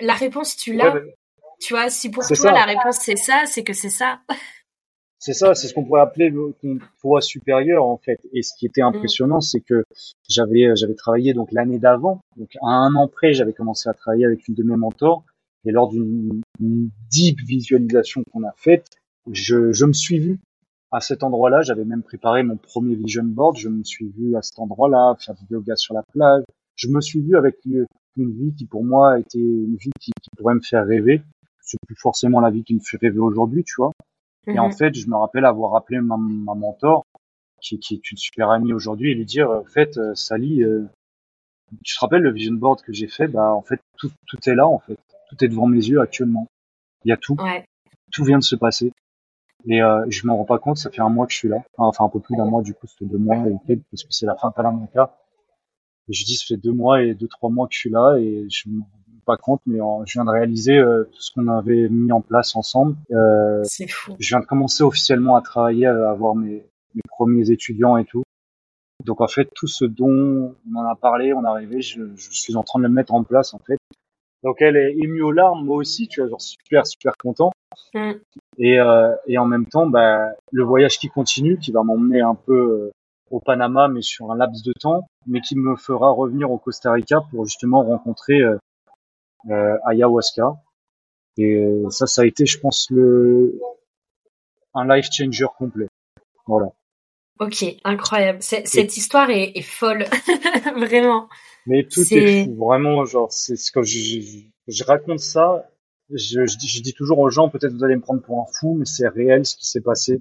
la 0.00 0.14
réponse, 0.14 0.56
tu 0.56 0.74
l'as. 0.74 0.94
tu 1.58 1.72
vois, 1.72 1.88
si 1.88 2.10
pour 2.10 2.26
toi 2.26 2.52
la 2.52 2.64
réponse 2.64 2.98
c'est 3.00 3.16
ça, 3.16 3.44
c'est 3.46 3.64
que 3.64 3.72
c'est 3.72 3.88
ça. 3.88 4.20
C'est 5.18 5.34
ça, 5.34 5.54
c'est 5.54 5.68
ce 5.68 5.74
qu'on 5.74 5.84
pourrait 5.84 6.00
appeler 6.00 6.32
ton 6.62 6.78
poids 7.00 7.20
supérieur 7.20 7.84
en 7.84 7.98
fait. 7.98 8.20
Et 8.32 8.42
ce 8.42 8.52
qui 8.58 8.64
était 8.64 8.80
impressionnant, 8.80 9.42
c'est 9.42 9.60
que 9.60 9.84
j'avais 10.28 10.64
euh, 10.64 10.76
j'avais 10.76 10.94
travaillé 10.94 11.34
donc 11.34 11.52
l'année 11.52 11.78
d'avant, 11.78 12.20
donc 12.36 12.50
à 12.62 12.68
un 12.68 12.94
an 12.94 13.06
près, 13.06 13.34
j'avais 13.34 13.52
commencé 13.52 13.88
à 13.88 13.92
travailler 13.94 14.24
avec 14.24 14.48
une 14.48 14.54
de 14.54 14.62
mes 14.62 14.76
mentors. 14.76 15.24
Et 15.66 15.72
lors 15.72 15.90
d'une 15.90 16.40
deep 17.10 17.38
visualisation 17.46 18.24
qu'on 18.32 18.44
a 18.44 18.52
faite, 18.56 18.86
je, 19.30 19.72
je 19.72 19.84
me 19.84 19.92
suis 19.92 20.18
vu 20.18 20.38
à 20.90 21.00
cet 21.00 21.22
endroit-là. 21.22 21.62
J'avais 21.62 21.84
même 21.84 22.02
préparé 22.02 22.42
mon 22.42 22.56
premier 22.56 22.94
vision 22.94 23.24
board. 23.24 23.56
Je 23.56 23.68
me 23.68 23.84
suis 23.84 24.08
vu 24.08 24.36
à 24.36 24.42
cet 24.42 24.58
endroit-là, 24.58 25.16
faire 25.18 25.34
du 25.34 25.44
yoga 25.50 25.76
sur 25.76 25.94
la 25.94 26.02
plage. 26.02 26.44
Je 26.76 26.88
me 26.88 27.00
suis 27.00 27.20
vu 27.20 27.36
avec 27.36 27.56
une, 27.64 27.86
vie 28.16 28.54
qui 28.54 28.66
pour 28.66 28.84
moi 28.84 29.18
était 29.18 29.38
une 29.38 29.76
vie 29.76 29.90
qui, 30.00 30.12
pourrait 30.36 30.54
me 30.54 30.60
faire 30.60 30.86
rêver. 30.86 31.22
C'est 31.60 31.78
plus 31.86 31.96
forcément 31.96 32.40
la 32.40 32.50
vie 32.50 32.64
qui 32.64 32.74
me 32.74 32.80
fait 32.80 32.96
rêver 32.96 33.18
aujourd'hui, 33.18 33.64
tu 33.64 33.74
vois. 33.76 33.92
Et 34.46 34.58
en 34.58 34.68
mhm. 34.68 34.72
fait, 34.72 34.94
je 34.94 35.06
me 35.08 35.16
rappelle 35.16 35.44
avoir 35.44 35.76
appelé 35.76 36.00
ma, 36.00 36.16
ma 36.16 36.54
mentor, 36.54 37.04
qui, 37.60 37.78
qui, 37.78 37.94
est 37.94 38.10
une 38.10 38.16
super 38.16 38.50
amie 38.50 38.72
aujourd'hui, 38.72 39.12
et 39.12 39.14
lui 39.14 39.26
dire, 39.26 39.50
en 39.50 39.64
fait, 39.64 39.98
euh, 39.98 40.14
Sally, 40.14 40.64
euh, 40.64 40.86
tu 41.84 41.94
te 41.94 42.00
rappelles 42.00 42.22
le 42.22 42.32
vision 42.32 42.54
board 42.54 42.82
que 42.82 42.92
j'ai 42.92 43.06
fait? 43.06 43.28
Bah, 43.28 43.54
en 43.54 43.62
fait, 43.62 43.80
tout, 43.98 44.10
tout 44.26 44.38
est 44.48 44.54
là, 44.54 44.66
en 44.66 44.78
fait. 44.78 44.98
Tout 45.28 45.44
est 45.44 45.48
devant 45.48 45.66
mes 45.66 45.78
yeux 45.78 46.00
actuellement. 46.00 46.46
Il 47.04 47.10
y 47.10 47.12
a 47.12 47.16
tout. 47.16 47.36
Ouais. 47.40 47.64
Tout 48.10 48.24
vient 48.24 48.38
de 48.38 48.44
se 48.44 48.56
passer. 48.56 48.92
Et 49.66 49.82
euh, 49.82 50.04
je 50.08 50.26
m'en 50.26 50.36
rends 50.36 50.44
pas 50.44 50.58
compte, 50.58 50.78
ça 50.78 50.90
fait 50.90 51.02
un 51.02 51.08
mois 51.08 51.26
que 51.26 51.32
je 51.32 51.38
suis 51.38 51.48
là. 51.48 51.58
Enfin, 51.76 52.04
un 52.04 52.08
peu 52.08 52.20
plus 52.20 52.36
d'un 52.36 52.46
mois, 52.46 52.62
du 52.62 52.74
coup, 52.74 52.86
c'était 52.86 53.04
deux 53.04 53.18
mois 53.18 53.36
et 53.36 53.54
quelques, 53.66 53.84
parce 53.90 54.04
que 54.04 54.12
c'est 54.12 54.26
la 54.26 54.36
fin 54.36 54.48
de 54.48 54.54
Talamanca. 54.54 55.16
Et 56.08 56.12
je 56.12 56.24
dis, 56.24 56.36
ça 56.36 56.46
fait 56.48 56.56
deux 56.56 56.72
mois 56.72 57.02
et 57.02 57.14
deux, 57.14 57.28
trois 57.28 57.50
mois 57.50 57.68
que 57.68 57.74
je 57.74 57.78
suis 57.78 57.90
là 57.90 58.16
et 58.18 58.46
je 58.50 58.68
me 58.68 58.80
rends 58.80 58.88
pas 59.26 59.36
compte, 59.36 59.60
mais 59.66 59.78
je 60.06 60.12
viens 60.12 60.24
de 60.24 60.30
réaliser 60.30 60.76
euh, 60.76 61.04
tout 61.04 61.20
ce 61.20 61.30
qu'on 61.32 61.48
avait 61.48 61.88
mis 61.88 62.10
en 62.10 62.20
place 62.20 62.56
ensemble. 62.56 62.96
Euh, 63.12 63.62
c'est 63.64 63.88
fou. 63.88 64.16
Je 64.18 64.28
viens 64.28 64.40
de 64.40 64.46
commencer 64.46 64.82
officiellement 64.82 65.36
à 65.36 65.42
travailler, 65.42 65.86
à 65.86 66.10
avoir 66.10 66.34
mes, 66.34 66.64
mes 66.94 67.02
premiers 67.08 67.50
étudiants 67.50 67.96
et 67.96 68.04
tout. 68.04 68.22
Donc 69.04 69.20
en 69.20 69.28
fait, 69.28 69.48
tout 69.54 69.66
ce 69.66 69.84
dont 69.84 70.54
on 70.70 70.74
en 70.76 70.84
a 70.84 70.96
parlé, 70.96 71.32
on 71.32 71.42
est 71.44 71.48
arrivé, 71.48 71.80
je, 71.80 72.02
je 72.16 72.30
suis 72.32 72.56
en 72.56 72.62
train 72.62 72.78
de 72.80 72.84
le 72.84 72.90
mettre 72.90 73.14
en 73.14 73.24
place 73.24 73.54
en 73.54 73.58
fait. 73.58 73.78
Donc 74.42 74.60
elle 74.60 74.76
est 74.76 74.94
émue 74.98 75.22
aux 75.22 75.32
larmes, 75.32 75.64
moi 75.64 75.76
aussi, 75.76 76.08
tu 76.08 76.20
vois, 76.20 76.28
genre 76.28 76.40
super 76.40 76.86
super 76.86 77.14
content. 77.16 77.52
Mm. 77.94 78.12
Et, 78.60 78.78
euh, 78.78 79.14
et 79.26 79.38
en 79.38 79.46
même 79.46 79.66
temps, 79.66 79.86
bah, 79.86 80.28
le 80.52 80.64
voyage 80.64 80.98
qui 80.98 81.08
continue, 81.08 81.58
qui 81.58 81.72
va 81.72 81.82
m'emmener 81.82 82.20
un 82.20 82.34
peu 82.34 82.52
euh, 82.52 82.90
au 83.30 83.40
Panama, 83.40 83.88
mais 83.88 84.02
sur 84.02 84.30
un 84.30 84.36
laps 84.36 84.62
de 84.62 84.74
temps, 84.78 85.06
mais 85.26 85.40
qui 85.40 85.56
me 85.56 85.76
fera 85.76 86.10
revenir 86.10 86.50
au 86.50 86.58
Costa 86.58 86.92
Rica 86.92 87.22
pour 87.30 87.46
justement 87.46 87.82
rencontrer 87.82 88.42
euh, 88.42 89.78
ayahuasca. 89.86 90.56
Et 91.38 91.64
ça, 91.88 92.06
ça 92.06 92.22
a 92.22 92.26
été, 92.26 92.44
je 92.44 92.60
pense, 92.60 92.88
le 92.90 93.58
un 94.74 94.94
life 94.94 95.08
changer 95.10 95.46
complet. 95.56 95.88
Voilà. 96.46 96.72
Ok, 97.38 97.64
incroyable. 97.84 98.42
Cette 98.42 98.96
histoire 98.96 99.30
est, 99.30 99.52
est 99.54 99.62
folle, 99.62 100.04
vraiment. 100.76 101.28
Mais 101.66 101.84
tout 101.84 102.02
est, 102.10 102.44
fou, 102.44 102.56
vraiment. 102.56 103.06
Genre, 103.06 103.32
c'est 103.32 103.56
ce 103.56 103.72
que 103.72 103.82
je, 103.82 104.42
je, 104.68 104.84
raconte 104.84 105.20
ça. 105.20 105.66
Je, 106.12 106.46
je, 106.46 106.58
dis, 106.58 106.68
je 106.68 106.82
dis 106.82 106.92
toujours 106.92 107.18
aux 107.18 107.30
gens, 107.30 107.48
peut-être 107.48 107.72
vous 107.72 107.84
allez 107.84 107.96
me 107.96 108.00
prendre 108.00 108.22
pour 108.22 108.40
un 108.40 108.46
fou, 108.52 108.74
mais 108.78 108.84
c'est 108.84 109.08
réel 109.08 109.46
ce 109.46 109.56
qui 109.56 109.66
s'est 109.66 109.80
passé. 109.80 110.20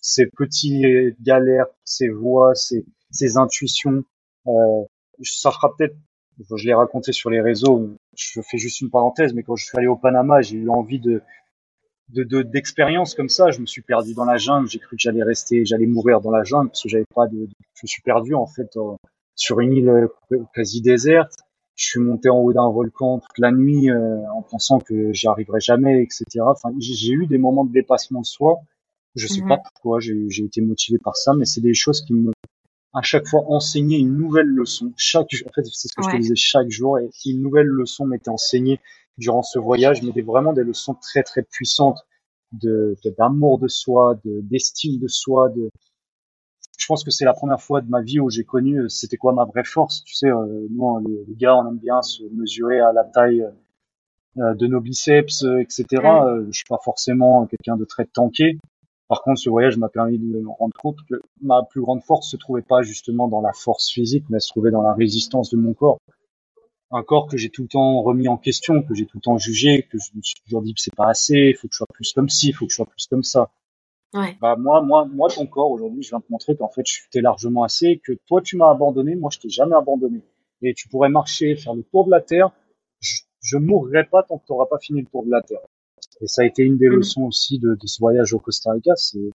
Ces 0.00 0.26
petites 0.26 1.20
galères, 1.22 1.66
ces 1.84 2.08
voix, 2.08 2.54
ces, 2.54 2.84
ces 3.10 3.36
intuitions. 3.36 4.04
Euh, 4.46 4.82
ça 5.22 5.50
fera 5.50 5.74
peut-être. 5.76 5.96
Je 6.56 6.66
l'ai 6.66 6.74
raconté 6.74 7.12
sur 7.12 7.28
les 7.28 7.40
réseaux. 7.40 7.90
Je 8.16 8.40
fais 8.40 8.56
juste 8.56 8.80
une 8.80 8.90
parenthèse, 8.90 9.34
mais 9.34 9.42
quand 9.42 9.56
je 9.56 9.66
suis 9.66 9.76
allé 9.76 9.88
au 9.88 9.96
Panama, 9.96 10.40
j'ai 10.40 10.56
eu 10.56 10.70
envie 10.70 10.98
de 10.98 11.22
de 12.08 12.42
d'expérience 12.42 13.14
comme 13.14 13.28
ça. 13.28 13.50
Je 13.50 13.60
me 13.60 13.66
suis 13.66 13.82
perdu 13.82 14.14
dans 14.14 14.24
la 14.24 14.36
jungle. 14.36 14.68
J'ai 14.68 14.78
cru 14.78 14.96
que 14.96 15.02
j'allais 15.02 15.22
rester, 15.22 15.64
j'allais 15.64 15.86
mourir 15.86 16.20
dans 16.20 16.30
la 16.30 16.42
jungle 16.42 16.70
parce 16.70 16.82
que 16.82 16.88
j'avais 16.88 17.06
pas 17.14 17.26
de. 17.26 17.48
Je 17.74 17.80
me 17.82 17.86
suis 17.86 18.02
perdu 18.02 18.34
en 18.34 18.46
fait 18.46 18.76
sur 19.34 19.60
une 19.60 19.72
île 19.72 19.88
euh, 19.88 20.08
quasi 20.54 20.80
déserte. 20.80 21.38
Je 21.80 21.86
suis 21.86 22.00
monté 22.00 22.28
en 22.28 22.36
haut 22.36 22.52
d'un 22.52 22.70
volcan 22.70 23.20
toute 23.20 23.38
la 23.38 23.52
nuit 23.52 23.90
euh, 23.90 24.20
en 24.34 24.42
pensant 24.42 24.80
que 24.80 25.14
j'y 25.14 25.28
arriverais 25.28 25.60
jamais, 25.60 26.02
etc. 26.02 26.24
Enfin, 26.40 26.68
j'ai 26.78 27.12
eu 27.12 27.26
des 27.26 27.38
moments 27.38 27.64
de 27.64 27.72
dépassement 27.72 28.20
de 28.20 28.26
soi. 28.26 28.58
Je 29.14 29.26
sais 29.26 29.40
pas 29.48 29.56
pourquoi 29.56 29.98
j'ai 29.98 30.44
été 30.44 30.60
motivé 30.60 30.98
par 30.98 31.16
ça, 31.16 31.32
mais 31.32 31.46
c'est 31.46 31.62
des 31.62 31.72
choses 31.72 32.02
qui 32.02 32.12
me 32.12 32.32
à 32.92 33.00
chaque 33.00 33.26
fois 33.26 33.44
enseigné 33.48 33.96
une 33.96 34.14
nouvelle 34.14 34.46
leçon. 34.46 34.92
Chaque, 34.98 35.28
en 35.46 35.52
fait, 35.54 35.62
c'est 35.72 35.88
ce 35.88 35.94
que 35.94 36.02
je 36.02 36.10
te 36.10 36.20
disais, 36.20 36.36
chaque 36.36 36.68
jour, 36.68 36.98
et 36.98 37.08
une 37.24 37.40
nouvelle 37.40 37.66
leçon 37.66 38.04
m'était 38.04 38.28
enseignée 38.28 38.78
durant 39.16 39.42
ce 39.42 39.58
voyage, 39.58 40.02
mais 40.02 40.12
des, 40.12 40.22
vraiment 40.22 40.52
des 40.52 40.64
leçons 40.64 40.94
très 40.94 41.22
très 41.22 41.42
puissantes 41.42 42.00
de 42.52 42.94
d'amour 43.16 43.58
de, 43.58 43.68
soi, 43.68 44.20
de 44.22 44.42
d'estime 44.42 44.98
de 44.98 45.08
soi. 45.08 45.48
De, 45.48 45.70
pense 46.90 47.04
que 47.04 47.12
c'est 47.12 47.24
la 47.24 47.34
première 47.34 47.60
fois 47.60 47.80
de 47.80 47.88
ma 47.88 48.02
vie 48.02 48.18
où 48.18 48.30
j'ai 48.30 48.42
connu 48.42 48.80
euh, 48.80 48.88
c'était 48.88 49.16
quoi 49.16 49.32
ma 49.32 49.44
vraie 49.44 49.62
force. 49.62 50.02
Tu 50.02 50.16
sais, 50.16 50.26
euh, 50.26 50.66
nous 50.70 50.98
les, 51.06 51.36
gars, 51.36 51.56
on 51.56 51.68
aime 51.68 51.78
bien 51.78 52.02
se 52.02 52.24
mesurer 52.34 52.80
à 52.80 52.92
la 52.92 53.04
taille 53.04 53.46
euh, 54.38 54.54
de 54.54 54.66
nos 54.66 54.80
biceps, 54.80 55.44
etc. 55.60 55.84
je 55.92 56.52
suis 56.52 56.64
pas 56.68 56.80
forcément 56.84 57.46
quelqu'un 57.46 57.76
de 57.76 57.84
très 57.84 58.06
tanké. 58.06 58.58
Par 59.06 59.22
contre, 59.22 59.40
ce 59.40 59.50
voyage 59.50 59.78
m'a 59.78 59.88
permis 59.88 60.18
de 60.18 60.24
me 60.24 60.48
rendre 60.48 60.74
compte 60.82 60.96
que 61.08 61.14
ma 61.42 61.62
plus 61.62 61.80
grande 61.80 62.02
force 62.02 62.28
se 62.28 62.36
trouvait 62.36 62.62
pas 62.62 62.82
justement 62.82 63.28
dans 63.28 63.40
la 63.40 63.52
force 63.52 63.88
physique, 63.88 64.24
mais 64.28 64.40
se 64.40 64.48
trouvait 64.48 64.72
dans 64.72 64.82
la 64.82 64.94
résistance 64.94 65.50
de 65.50 65.56
mon 65.56 65.74
corps 65.74 65.98
un 66.92 67.04
corps 67.04 67.28
que 67.28 67.36
j'ai 67.36 67.50
tout 67.50 67.62
le 67.62 67.68
temps 67.68 68.02
remis 68.02 68.26
en 68.26 68.36
question, 68.36 68.82
que 68.82 68.94
j'ai 68.94 69.06
tout 69.06 69.18
le 69.18 69.22
temps 69.22 69.38
jugé, 69.38 69.86
que 69.88 69.98
je 69.98 70.10
me 70.16 70.22
suis 70.22 70.40
toujours 70.42 70.62
dit 70.62 70.74
que 70.74 70.80
c'est 70.80 70.94
pas 70.94 71.08
assez, 71.08 71.50
il 71.50 71.54
faut 71.54 71.68
que 71.68 71.74
je 71.74 71.78
sois 71.78 71.86
plus 71.92 72.12
comme 72.12 72.28
ci, 72.28 72.48
il 72.48 72.52
faut 72.52 72.66
que 72.66 72.72
je 72.72 72.76
sois 72.76 72.86
plus 72.86 73.06
comme 73.06 73.22
ça. 73.22 73.50
Ouais. 74.12 74.36
Bah 74.40 74.56
moi, 74.56 74.82
moi, 74.82 75.06
moi, 75.06 75.28
ton 75.28 75.46
corps 75.46 75.70
aujourd'hui, 75.70 76.02
je 76.02 76.10
viens 76.10 76.20
te 76.20 76.30
montrer 76.30 76.56
qu'en 76.56 76.68
fait, 76.68 76.84
je 76.84 77.00
t'ai 77.10 77.20
largement 77.20 77.62
assez, 77.62 78.00
que 78.04 78.12
toi 78.26 78.40
tu 78.42 78.56
m'as 78.56 78.70
abandonné, 78.70 79.14
moi 79.14 79.30
je 79.32 79.38
t'ai 79.38 79.48
jamais 79.48 79.76
abandonné. 79.76 80.22
Et 80.62 80.74
tu 80.74 80.88
pourrais 80.88 81.08
marcher, 81.08 81.54
faire 81.56 81.74
le 81.74 81.84
tour 81.84 82.04
de 82.06 82.10
la 82.10 82.20
terre, 82.20 82.50
je, 83.00 83.20
je 83.40 83.56
mourrai 83.56 84.04
pas 84.04 84.22
tant 84.22 84.38
que 84.38 84.46
tu 84.46 84.52
n'auras 84.52 84.66
pas 84.66 84.78
fini 84.78 85.00
le 85.00 85.06
tour 85.06 85.24
de 85.24 85.30
la 85.30 85.42
terre. 85.42 85.60
Et 86.20 86.26
ça 86.26 86.42
a 86.42 86.44
été 86.44 86.62
une 86.62 86.76
des 86.76 86.88
mm. 86.88 86.96
leçons 86.96 87.22
aussi 87.22 87.58
de, 87.58 87.74
de, 87.74 87.86
ce 87.86 87.98
voyage 88.00 88.34
au 88.34 88.40
Costa 88.40 88.72
Rica, 88.72 88.94
c'est 88.96 89.30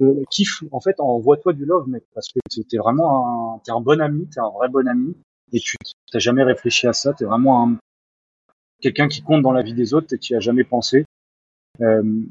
euh, 0.00 0.24
kiffe. 0.30 0.64
En 0.72 0.80
fait, 0.80 0.98
envoie-toi 0.98 1.52
du 1.52 1.64
love, 1.64 1.88
mec, 1.88 2.04
parce 2.14 2.32
que 2.32 2.40
t'es 2.68 2.76
vraiment 2.76 3.54
un, 3.54 3.58
t'es 3.60 3.70
un 3.70 3.80
bon 3.80 4.00
ami, 4.00 4.26
t'es 4.28 4.40
un 4.40 4.50
vrai 4.50 4.68
bon 4.68 4.86
ami 4.88 5.14
et 5.52 5.60
tu 5.60 5.76
t'as 6.10 6.18
jamais 6.18 6.42
réfléchi 6.42 6.86
à 6.86 6.92
ça. 6.92 7.14
Tu 7.14 7.24
es 7.24 7.26
vraiment 7.26 7.68
un, 7.68 7.78
quelqu'un 8.80 9.08
qui 9.08 9.22
compte 9.22 9.42
dans 9.42 9.52
la 9.52 9.62
vie 9.62 9.74
des 9.74 9.94
autres 9.94 10.12
et 10.14 10.18
qui 10.18 10.34
a 10.34 10.40
jamais 10.40 10.64
pensé. 10.64 11.04
Euh, 11.80 12.22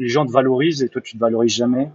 les 0.00 0.08
gens 0.08 0.26
te 0.26 0.32
valorisent 0.32 0.82
et 0.82 0.88
toi 0.88 1.02
tu 1.02 1.16
te 1.16 1.20
valorises 1.20 1.54
jamais. 1.54 1.92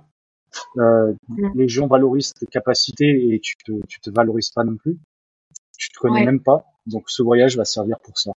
Euh, 0.78 1.14
les 1.56 1.68
gens 1.68 1.88
valorisent 1.88 2.34
tes 2.34 2.46
capacités 2.46 3.34
et 3.34 3.40
tu 3.40 3.56
te, 3.58 3.74
tu 3.88 4.00
te 4.00 4.10
valorises 4.10 4.52
pas 4.52 4.64
non 4.64 4.78
plus. 4.78 4.98
Tu 5.78 5.90
te 5.90 6.00
connais 6.00 6.24
même 6.24 6.40
pas. 6.40 6.66
Donc 6.86 7.10
ce 7.10 7.24
voyage 7.24 7.58
va 7.58 7.66
servir 7.66 8.00
pour 8.00 8.18
ça. 8.18 8.32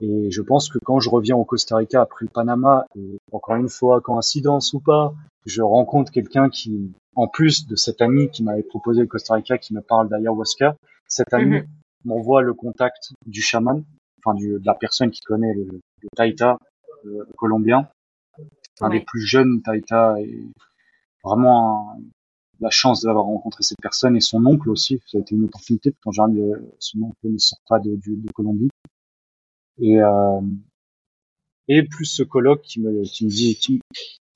Et 0.00 0.30
je 0.30 0.42
pense 0.42 0.68
que 0.68 0.78
quand 0.84 0.98
je 0.98 1.08
reviens 1.08 1.36
au 1.36 1.44
Costa 1.44 1.76
Rica 1.76 2.02
après 2.02 2.24
le 2.24 2.30
Panama, 2.30 2.86
et 2.96 3.18
encore 3.30 3.54
une 3.54 3.68
fois, 3.68 4.00
coïncidence 4.00 4.72
ou 4.72 4.80
pas, 4.80 5.14
je 5.46 5.62
rencontre 5.62 6.10
quelqu'un 6.10 6.50
qui, 6.50 6.92
en 7.14 7.28
plus 7.28 7.68
de 7.68 7.76
cet 7.76 8.02
ami 8.02 8.28
qui 8.30 8.42
m'avait 8.42 8.64
proposé 8.64 9.00
le 9.00 9.06
Costa 9.06 9.34
Rica, 9.34 9.58
qui 9.58 9.74
me 9.74 9.80
parle 9.80 10.08
d'ayahuasca, 10.08 10.76
cet 11.06 11.32
ami 11.32 11.60
mhm. 11.60 11.66
m'envoie 12.04 12.42
le 12.42 12.52
contact 12.52 13.12
du 13.26 13.42
chaman, 13.42 13.84
enfin 14.18 14.34
du, 14.34 14.58
de 14.58 14.66
la 14.66 14.74
personne 14.74 15.12
qui 15.12 15.20
connaît 15.20 15.54
le, 15.54 15.68
le 16.02 16.08
taïta 16.16 16.58
euh, 17.06 17.24
colombien, 17.36 17.88
un 18.80 18.90
des 18.90 19.00
plus 19.00 19.20
jeunes 19.20 19.62
taïta 19.62 20.16
et 20.20 20.48
vraiment 21.22 21.96
la 22.60 22.70
chance 22.70 23.02
d'avoir 23.02 23.24
rencontré 23.24 23.62
cette 23.62 23.80
personne 23.80 24.16
et 24.16 24.20
son 24.20 24.44
oncle 24.46 24.70
aussi. 24.70 25.00
Ça 25.06 25.18
a 25.18 25.20
été 25.20 25.34
une 25.34 25.44
opportunité 25.44 25.94
quand 26.02 26.12
j'arrive, 26.12 26.60
son 26.78 27.02
oncle 27.02 27.16
ne 27.24 27.38
sort 27.38 27.60
pas 27.68 27.78
de, 27.78 27.96
de, 27.96 28.32
Colombie. 28.32 28.70
Et, 29.78 30.00
euh, 30.00 30.40
et 31.68 31.82
plus 31.82 32.06
ce 32.06 32.22
colloque 32.22 32.62
qui 32.62 32.80
me, 32.80 33.02
qui 33.02 33.24
me 33.24 33.30
dit, 33.30 33.56
qui, 33.56 33.80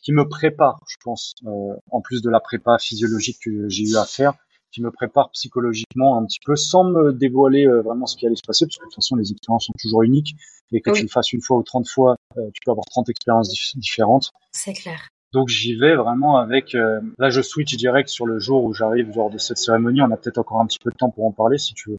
qui 0.02 0.12
me 0.12 0.28
prépare, 0.28 0.80
je 0.88 0.96
pense, 1.02 1.34
euh, 1.46 1.74
en 1.90 2.00
plus 2.00 2.22
de 2.22 2.30
la 2.30 2.40
prépa 2.40 2.78
physiologique 2.78 3.38
que 3.44 3.68
j'ai 3.68 3.84
eu 3.84 3.96
à 3.96 4.04
faire, 4.04 4.34
qui 4.76 4.82
me 4.82 4.90
prépare 4.90 5.30
psychologiquement 5.30 6.18
un 6.18 6.26
petit 6.26 6.40
peu 6.44 6.54
sans 6.54 6.84
me 6.84 7.10
dévoiler 7.10 7.66
euh, 7.66 7.80
vraiment 7.80 8.04
ce 8.04 8.14
qui 8.14 8.26
allait 8.26 8.36
se 8.36 8.46
passer, 8.46 8.66
parce 8.66 8.76
que 8.76 8.82
de 8.82 8.88
toute 8.88 8.96
façon 8.96 9.16
les 9.16 9.32
expériences 9.32 9.64
sont 9.64 9.72
toujours 9.80 10.02
uniques 10.02 10.36
et 10.70 10.82
que 10.82 10.90
tu 10.90 11.02
le 11.02 11.08
fasses 11.08 11.32
une 11.32 11.40
fois 11.40 11.56
ou 11.56 11.62
30 11.62 11.88
fois, 11.88 12.16
euh, 12.36 12.42
tu 12.52 12.60
peux 12.62 12.72
avoir 12.72 12.84
30 12.84 13.08
expériences 13.08 13.74
différentes. 13.78 14.32
C'est 14.52 14.74
clair. 14.74 15.08
Donc 15.32 15.48
j'y 15.48 15.76
vais 15.76 15.96
vraiment 15.96 16.36
avec. 16.36 16.74
Euh, 16.74 17.00
là, 17.18 17.30
je 17.30 17.40
switch 17.40 17.74
direct 17.76 18.10
sur 18.10 18.26
le 18.26 18.38
jour 18.38 18.64
où 18.64 18.74
j'arrive 18.74 19.10
lors 19.16 19.30
de 19.30 19.38
cette 19.38 19.56
cérémonie. 19.56 20.02
On 20.02 20.10
a 20.10 20.16
peut-être 20.18 20.38
encore 20.38 20.60
un 20.60 20.66
petit 20.66 20.78
peu 20.78 20.90
de 20.90 20.96
temps 20.96 21.10
pour 21.10 21.24
en 21.24 21.32
parler 21.32 21.56
si 21.56 21.72
tu 21.72 21.90
veux. 21.90 21.98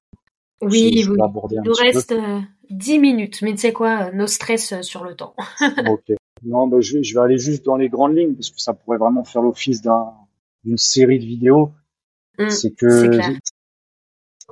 Oui, 0.62 0.92
il 0.94 1.10
nous 1.10 1.74
reste 1.74 2.14
10 2.70 3.00
minutes, 3.00 3.42
mais 3.42 3.52
tu 3.52 3.58
sais 3.58 3.74
quoi, 3.74 4.12
nos 4.12 4.28
stress 4.28 4.82
sur 4.82 5.04
le 5.04 5.16
temps. 5.16 5.34
ok. 5.88 6.16
Non, 6.44 6.68
bah, 6.68 6.78
je, 6.80 6.98
vais, 6.98 7.04
je 7.04 7.16
vais 7.16 7.22
aller 7.22 7.40
juste 7.40 7.66
dans 7.66 7.76
les 7.76 7.90
grandes 7.90 8.16
lignes 8.16 8.36
parce 8.36 8.52
que 8.52 8.60
ça 8.60 8.74
pourrait 8.74 9.00
vraiment 9.00 9.24
faire 9.24 9.42
l'office 9.42 9.82
d'une 10.64 10.78
série 10.78 11.18
de 11.18 11.26
vidéos. 11.26 11.72
Mm, 12.38 12.50
c'est 12.50 12.72
que 12.72 13.12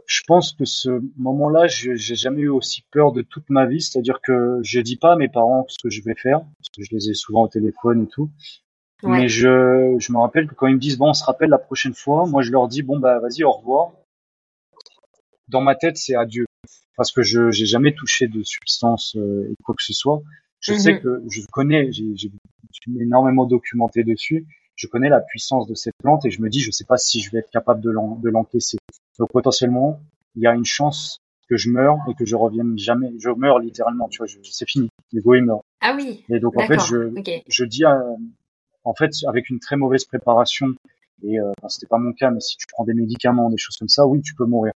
je 0.07 0.21
pense 0.27 0.53
que 0.53 0.65
ce 0.65 1.01
moment-là, 1.17 1.67
j'ai 1.67 1.95
jamais 1.97 2.41
eu 2.41 2.49
aussi 2.49 2.83
peur 2.91 3.11
de 3.11 3.21
toute 3.21 3.49
ma 3.49 3.65
vie. 3.65 3.81
C'est-à-dire 3.81 4.19
que 4.21 4.59
je 4.63 4.79
dis 4.79 4.97
pas 4.97 5.13
à 5.13 5.15
mes 5.15 5.29
parents 5.29 5.65
ce 5.67 5.77
que 5.81 5.89
je 5.89 6.01
vais 6.03 6.15
faire, 6.15 6.39
parce 6.39 6.69
que 6.75 6.83
je 6.83 6.89
les 6.91 7.09
ai 7.09 7.13
souvent 7.13 7.43
au 7.43 7.47
téléphone 7.47 8.03
et 8.03 8.07
tout. 8.07 8.29
Mais 9.03 9.27
je, 9.27 9.95
je 9.99 10.11
me 10.11 10.17
rappelle 10.17 10.47
que 10.47 10.55
quand 10.55 10.67
ils 10.67 10.75
me 10.75 10.79
disent 10.79 10.97
bon, 10.97 11.09
on 11.09 11.13
se 11.13 11.23
rappelle 11.23 11.49
la 11.49 11.59
prochaine 11.59 11.93
fois, 11.93 12.25
moi 12.25 12.41
je 12.41 12.51
leur 12.51 12.67
dis 12.67 12.81
bon 12.81 12.97
bah 12.97 13.19
vas-y 13.19 13.43
au 13.43 13.51
revoir. 13.51 13.91
Dans 15.47 15.61
ma 15.61 15.75
tête, 15.75 15.97
c'est 15.97 16.15
adieu, 16.15 16.47
parce 16.97 17.11
que 17.11 17.21
je 17.21 17.51
j'ai 17.51 17.67
jamais 17.67 17.93
touché 17.93 18.27
de 18.27 18.41
substance 18.41 19.15
euh, 19.15 19.47
et 19.51 19.55
quoi 19.63 19.75
que 19.75 19.83
ce 19.83 19.93
soit. 19.93 20.23
Je 20.59 20.73
sais 20.73 20.93
mm-hmm. 20.93 21.01
que 21.01 21.23
je 21.29 21.41
connais, 21.51 21.91
j'ai 21.91 22.31
énormément 22.99 23.45
documenté 23.45 24.03
dessus 24.03 24.47
je 24.75 24.87
connais 24.87 25.09
la 25.09 25.21
puissance 25.21 25.67
de 25.67 25.73
cette 25.73 25.95
plante 26.01 26.25
et 26.25 26.31
je 26.31 26.41
me 26.41 26.49
dis, 26.49 26.59
je 26.59 26.71
sais 26.71 26.85
pas 26.85 26.97
si 26.97 27.21
je 27.21 27.31
vais 27.31 27.39
être 27.39 27.49
capable 27.49 27.81
de 27.81 28.29
l'encaisser. 28.29 28.77
Donc 29.19 29.31
potentiellement, 29.31 29.99
il 30.35 30.43
y 30.43 30.47
a 30.47 30.53
une 30.53 30.65
chance 30.65 31.19
que 31.47 31.57
je 31.57 31.69
meure 31.69 31.97
et 32.09 32.15
que 32.15 32.25
je 32.25 32.35
revienne 32.35 32.77
jamais. 32.77 33.13
Je 33.19 33.29
meurs 33.29 33.59
littéralement, 33.59 34.09
tu 34.09 34.17
vois, 34.17 34.27
c'est 34.43 34.69
fini. 34.69 34.89
L'ego 35.11 35.35
il 35.35 35.43
meurt. 35.43 35.61
Ah 35.81 35.93
oui. 35.95 36.25
Et 36.29 36.39
donc 36.39 36.57
en 36.57 36.65
fait, 36.65 36.79
je, 36.79 37.13
je 37.47 37.65
dis, 37.65 37.83
en 37.85 38.93
fait, 38.93 39.11
avec 39.27 39.49
une 39.49 39.59
très 39.59 39.77
mauvaise 39.77 40.05
préparation 40.05 40.67
et 41.23 41.39
euh, 41.39 41.51
c'était 41.69 41.87
pas 41.87 41.97
mon 41.97 42.13
cas, 42.13 42.29
mais 42.29 42.41
si 42.41 42.57
tu 42.57 42.65
prends 42.71 42.83
des 42.83 42.93
médicaments, 42.93 43.49
des 43.49 43.57
choses 43.57 43.77
comme 43.77 43.89
ça, 43.89 44.05
oui, 44.05 44.21
tu 44.21 44.35
peux 44.35 44.45
mourir. 44.45 44.73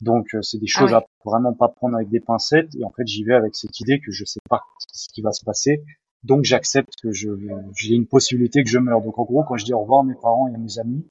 Donc 0.00 0.34
euh, 0.34 0.42
c'est 0.42 0.58
des 0.58 0.66
ah 0.74 0.80
choses 0.80 0.94
à 0.94 1.04
vraiment 1.24 1.54
pas 1.54 1.68
prendre 1.68 1.96
avec 1.96 2.08
des 2.08 2.20
pincettes. 2.20 2.74
Et 2.78 2.84
en 2.84 2.90
fait, 2.90 3.06
j'y 3.06 3.24
vais 3.24 3.34
avec 3.34 3.54
cette 3.54 3.78
idée 3.80 4.00
que 4.00 4.10
je 4.10 4.24
sais 4.24 4.40
pas 4.48 4.62
ce 4.92 5.08
qui 5.12 5.22
va 5.22 5.32
se 5.32 5.44
passer 5.44 5.82
donc 6.24 6.44
j'accepte 6.44 6.94
que 7.02 7.12
je 7.12 7.30
j'ai 7.76 7.94
une 7.94 8.06
possibilité 8.06 8.62
que 8.62 8.70
je 8.70 8.78
meure. 8.78 9.02
Donc 9.02 9.18
en 9.18 9.24
gros, 9.24 9.42
quand 9.44 9.56
je 9.56 9.64
dis 9.64 9.74
au 9.74 9.80
revoir 9.80 10.00
à 10.00 10.04
mes 10.04 10.14
parents 10.14 10.48
et 10.48 10.54
à 10.54 10.58
mes 10.58 10.78
amis, 10.78 11.04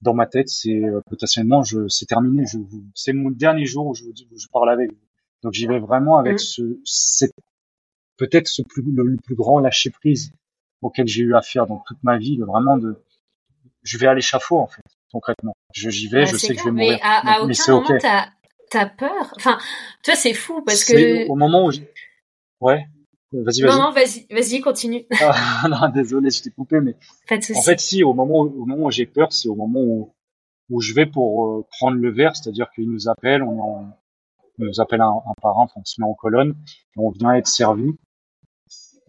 dans 0.00 0.14
ma 0.14 0.26
tête, 0.26 0.48
c'est 0.48 0.84
euh, 0.84 1.00
potentiellement 1.08 1.62
je 1.62 1.88
c'est 1.88 2.06
terminé. 2.06 2.44
Je 2.46 2.58
c'est 2.94 3.12
mon 3.12 3.30
dernier 3.30 3.66
jour 3.66 3.86
où 3.86 3.94
je, 3.94 4.04
je 4.14 4.46
parle 4.52 4.70
avec 4.70 4.90
vous. 4.90 4.98
Donc 5.42 5.52
j'y 5.54 5.66
vais 5.66 5.78
vraiment 5.78 6.18
avec 6.18 6.34
mm. 6.34 6.76
ce, 6.84 7.24
peut-être 8.16 8.48
ce 8.48 8.62
plus, 8.62 8.82
le, 8.82 9.16
plus 9.16 9.34
grand 9.34 9.60
lâcher 9.60 9.90
prise 9.90 10.32
auquel 10.82 11.06
j'ai 11.06 11.22
eu 11.22 11.34
affaire 11.34 11.66
dans 11.66 11.82
toute 11.86 12.02
ma 12.02 12.18
vie, 12.18 12.36
vraiment 12.38 12.76
de, 12.76 13.02
je 13.82 13.98
vais 13.98 14.06
à 14.06 14.14
l'échafaud 14.14 14.58
en 14.58 14.66
fait, 14.66 14.82
concrètement. 15.12 15.54
Je 15.72 15.90
j'y 15.90 16.08
vais, 16.08 16.26
je 16.26 16.36
sais 16.36 16.54
que 16.54 16.60
je 16.60 16.64
vais 16.64 16.70
mourir. 16.70 16.92
Mais 16.92 17.00
à, 17.02 17.36
à 17.36 17.40
aucun 17.40 17.72
moment 17.72 17.86
okay. 17.86 18.08
t'as 18.70 18.86
peur. 18.86 19.32
Enfin, 19.36 19.58
tu 20.02 20.10
vois, 20.10 20.20
c'est 20.20 20.34
fou 20.34 20.62
parce 20.62 20.84
que 20.84 21.28
au 21.28 21.36
moment 21.36 21.66
où, 21.66 21.72
ouais. 22.60 22.86
Vas-y, 23.32 23.62
vas-y. 23.62 23.70
Non, 23.70 23.82
non, 23.82 23.92
vas-y, 23.92 24.26
vas-y, 24.30 24.60
continue. 24.60 25.06
Ah, 25.20 25.68
non, 25.70 25.88
désolé, 25.90 26.30
je 26.30 26.42
t'ai 26.42 26.50
coupé, 26.50 26.80
mais. 26.80 26.96
en 27.30 27.62
fait, 27.62 27.80
si, 27.80 28.02
au 28.02 28.14
moment 28.14 28.40
où, 28.40 28.62
au 28.62 28.66
moment 28.66 28.86
où 28.86 28.90
j'ai 28.90 29.06
peur, 29.06 29.32
c'est 29.32 29.48
au 29.48 29.54
moment 29.54 29.80
où, 29.80 30.14
où 30.70 30.80
je 30.80 30.94
vais 30.94 31.06
pour 31.06 31.46
euh, 31.46 31.66
prendre 31.78 31.96
le 31.98 32.10
verre, 32.10 32.36
c'est-à-dire 32.36 32.70
qu'ils 32.74 32.90
nous 32.90 33.08
appellent, 33.08 33.42
on, 33.42 33.60
en, 33.60 33.98
on 34.58 34.64
nous 34.64 34.80
appelle 34.80 35.00
un, 35.00 35.10
un 35.10 35.32
enfin, 35.42 35.72
on 35.76 35.84
se 35.84 36.00
met 36.00 36.06
en 36.06 36.14
colonne, 36.14 36.54
on 36.96 37.10
vient 37.10 37.34
être 37.34 37.46
servi. 37.46 37.92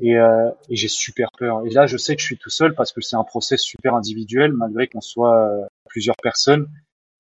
Et, 0.02 0.16
euh, 0.18 0.50
et 0.70 0.76
j'ai 0.76 0.88
super 0.88 1.30
peur. 1.38 1.66
Et 1.66 1.70
là, 1.72 1.86
je 1.86 1.98
sais 1.98 2.16
que 2.16 2.22
je 2.22 2.26
suis 2.26 2.38
tout 2.38 2.50
seul 2.50 2.74
parce 2.74 2.94
que 2.94 3.02
c'est 3.02 3.18
un 3.18 3.24
process 3.24 3.62
super 3.62 3.96
individuel, 3.96 4.54
malgré 4.54 4.88
qu'on 4.88 5.02
soit 5.02 5.46
euh, 5.50 5.66
plusieurs 5.88 6.16
personnes. 6.22 6.68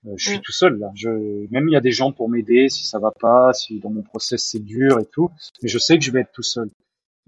Euh, 0.06 0.14
je 0.16 0.30
suis 0.30 0.38
mm. 0.38 0.41
tout 0.41 0.52
seul 0.54 0.80
là. 0.80 0.89
Je, 0.95 1.10
même 1.52 1.68
il 1.68 1.74
y 1.74 1.76
a 1.76 1.82
des 1.82 1.91
gens 1.91 2.14
pour 2.14 2.30
m'aider 2.30 2.70
si 2.70 2.86
ça 2.86 3.00
va 3.00 3.12
pas, 3.12 3.52
si 3.54 3.80
dans 3.80 3.89
mon 3.89 4.02
process 4.02 4.43
c'est 4.45 4.64
dur 4.64 5.00
et 5.00 5.06
tout. 5.06 5.30
Mais 5.62 5.68
je 5.68 5.78
sais 5.78 5.97
que 5.97 6.06
je 6.06 6.12
vais 6.12 6.22
être 6.22 6.32
tout 6.32 6.43
seul. 6.43 6.70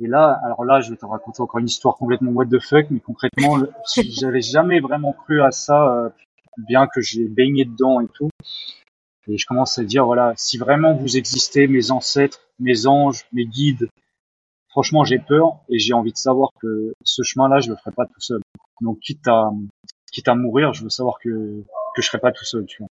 Et 0.02 0.08
là, 0.08 0.40
alors 0.44 0.66
là, 0.66 0.82
je 0.82 0.90
vais 0.90 0.98
te 0.98 1.06
raconter 1.06 1.42
encore 1.42 1.60
une 1.60 1.68
histoire 1.68 1.96
complètement 1.96 2.32
what 2.32 2.48
the 2.48 2.60
fuck, 2.60 2.88
mais 2.90 3.00
concrètement, 3.00 3.60
j'avais 3.96 4.42
jamais 4.42 4.80
vraiment 4.80 5.14
cru 5.14 5.42
à 5.42 5.52
ça, 5.52 5.94
euh, 5.94 6.10
bien 6.58 6.88
que 6.88 7.02
j'ai 7.02 7.28
baigné 7.28 7.66
dedans 7.66 8.02
et 8.02 8.08
tout. 8.08 8.30
Et 9.28 9.38
je 9.38 9.46
commence 9.46 9.78
à 9.78 9.84
dire 9.84 10.06
voilà, 10.06 10.34
si 10.36 10.58
vraiment 10.58 10.96
vous 10.96 11.18
existez, 11.18 11.68
mes 11.68 11.92
ancêtres, 11.92 12.40
mes 12.60 12.88
anges, 12.88 13.26
mes 13.32 13.46
guides, 13.46 13.90
franchement, 14.70 15.04
j'ai 15.04 15.20
peur 15.20 15.60
et 15.70 15.78
j'ai 15.78 15.94
envie 15.94 16.12
de 16.12 16.18
savoir 16.18 16.50
que 16.60 16.94
ce 17.04 17.22
chemin-là, 17.22 17.60
je 17.60 17.70
le 17.70 17.76
ferai 17.76 17.92
pas 17.92 18.08
tout 18.08 18.20
seul. 18.20 18.42
Donc, 18.82 19.00
quitte 19.02 19.28
à, 19.28 19.52
quitte 20.12 20.28
à 20.28 20.34
mourir, 20.34 20.74
je 20.74 20.84
veux 20.84 20.90
savoir 20.90 21.20
que, 21.20 21.64
que 21.96 22.02
je 22.02 22.08
serai 22.08 22.20
pas 22.20 22.32
tout 22.32 22.46
seul, 22.46 22.66
tu 22.66 22.82
vois. 22.82 22.90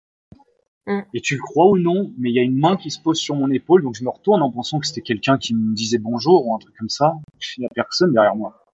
Mm. 0.91 1.05
Et 1.15 1.21
tu 1.21 1.37
le 1.37 1.41
crois 1.41 1.69
ou 1.69 1.79
non, 1.79 2.13
mais 2.19 2.31
il 2.31 2.35
y 2.35 2.41
a 2.41 2.43
une 2.43 2.59
main 2.59 2.77
qui 2.77 2.91
se 2.91 3.01
pose 3.01 3.19
sur 3.19 3.37
mon 3.37 3.51
épaule, 3.51 3.83
donc 3.83 3.95
je 3.95 4.05
me 4.05 4.11
retourne 4.11 4.43
en 4.43 4.51
pensant 4.51 4.81
que 4.81 4.87
c'était 4.87 5.03
quelqu'un 5.03 5.39
qui 5.39 5.55
me 5.55 5.75
disait 5.75 5.99
bonjour 5.99 6.47
ou 6.47 6.55
un 6.55 6.59
truc 6.59 6.75
comme 6.77 6.89
ça. 6.89 7.15
Il 7.57 7.61
n'y 7.61 7.67
a 7.67 7.71
personne 7.75 8.13
derrière 8.13 8.35
moi. 8.35 8.65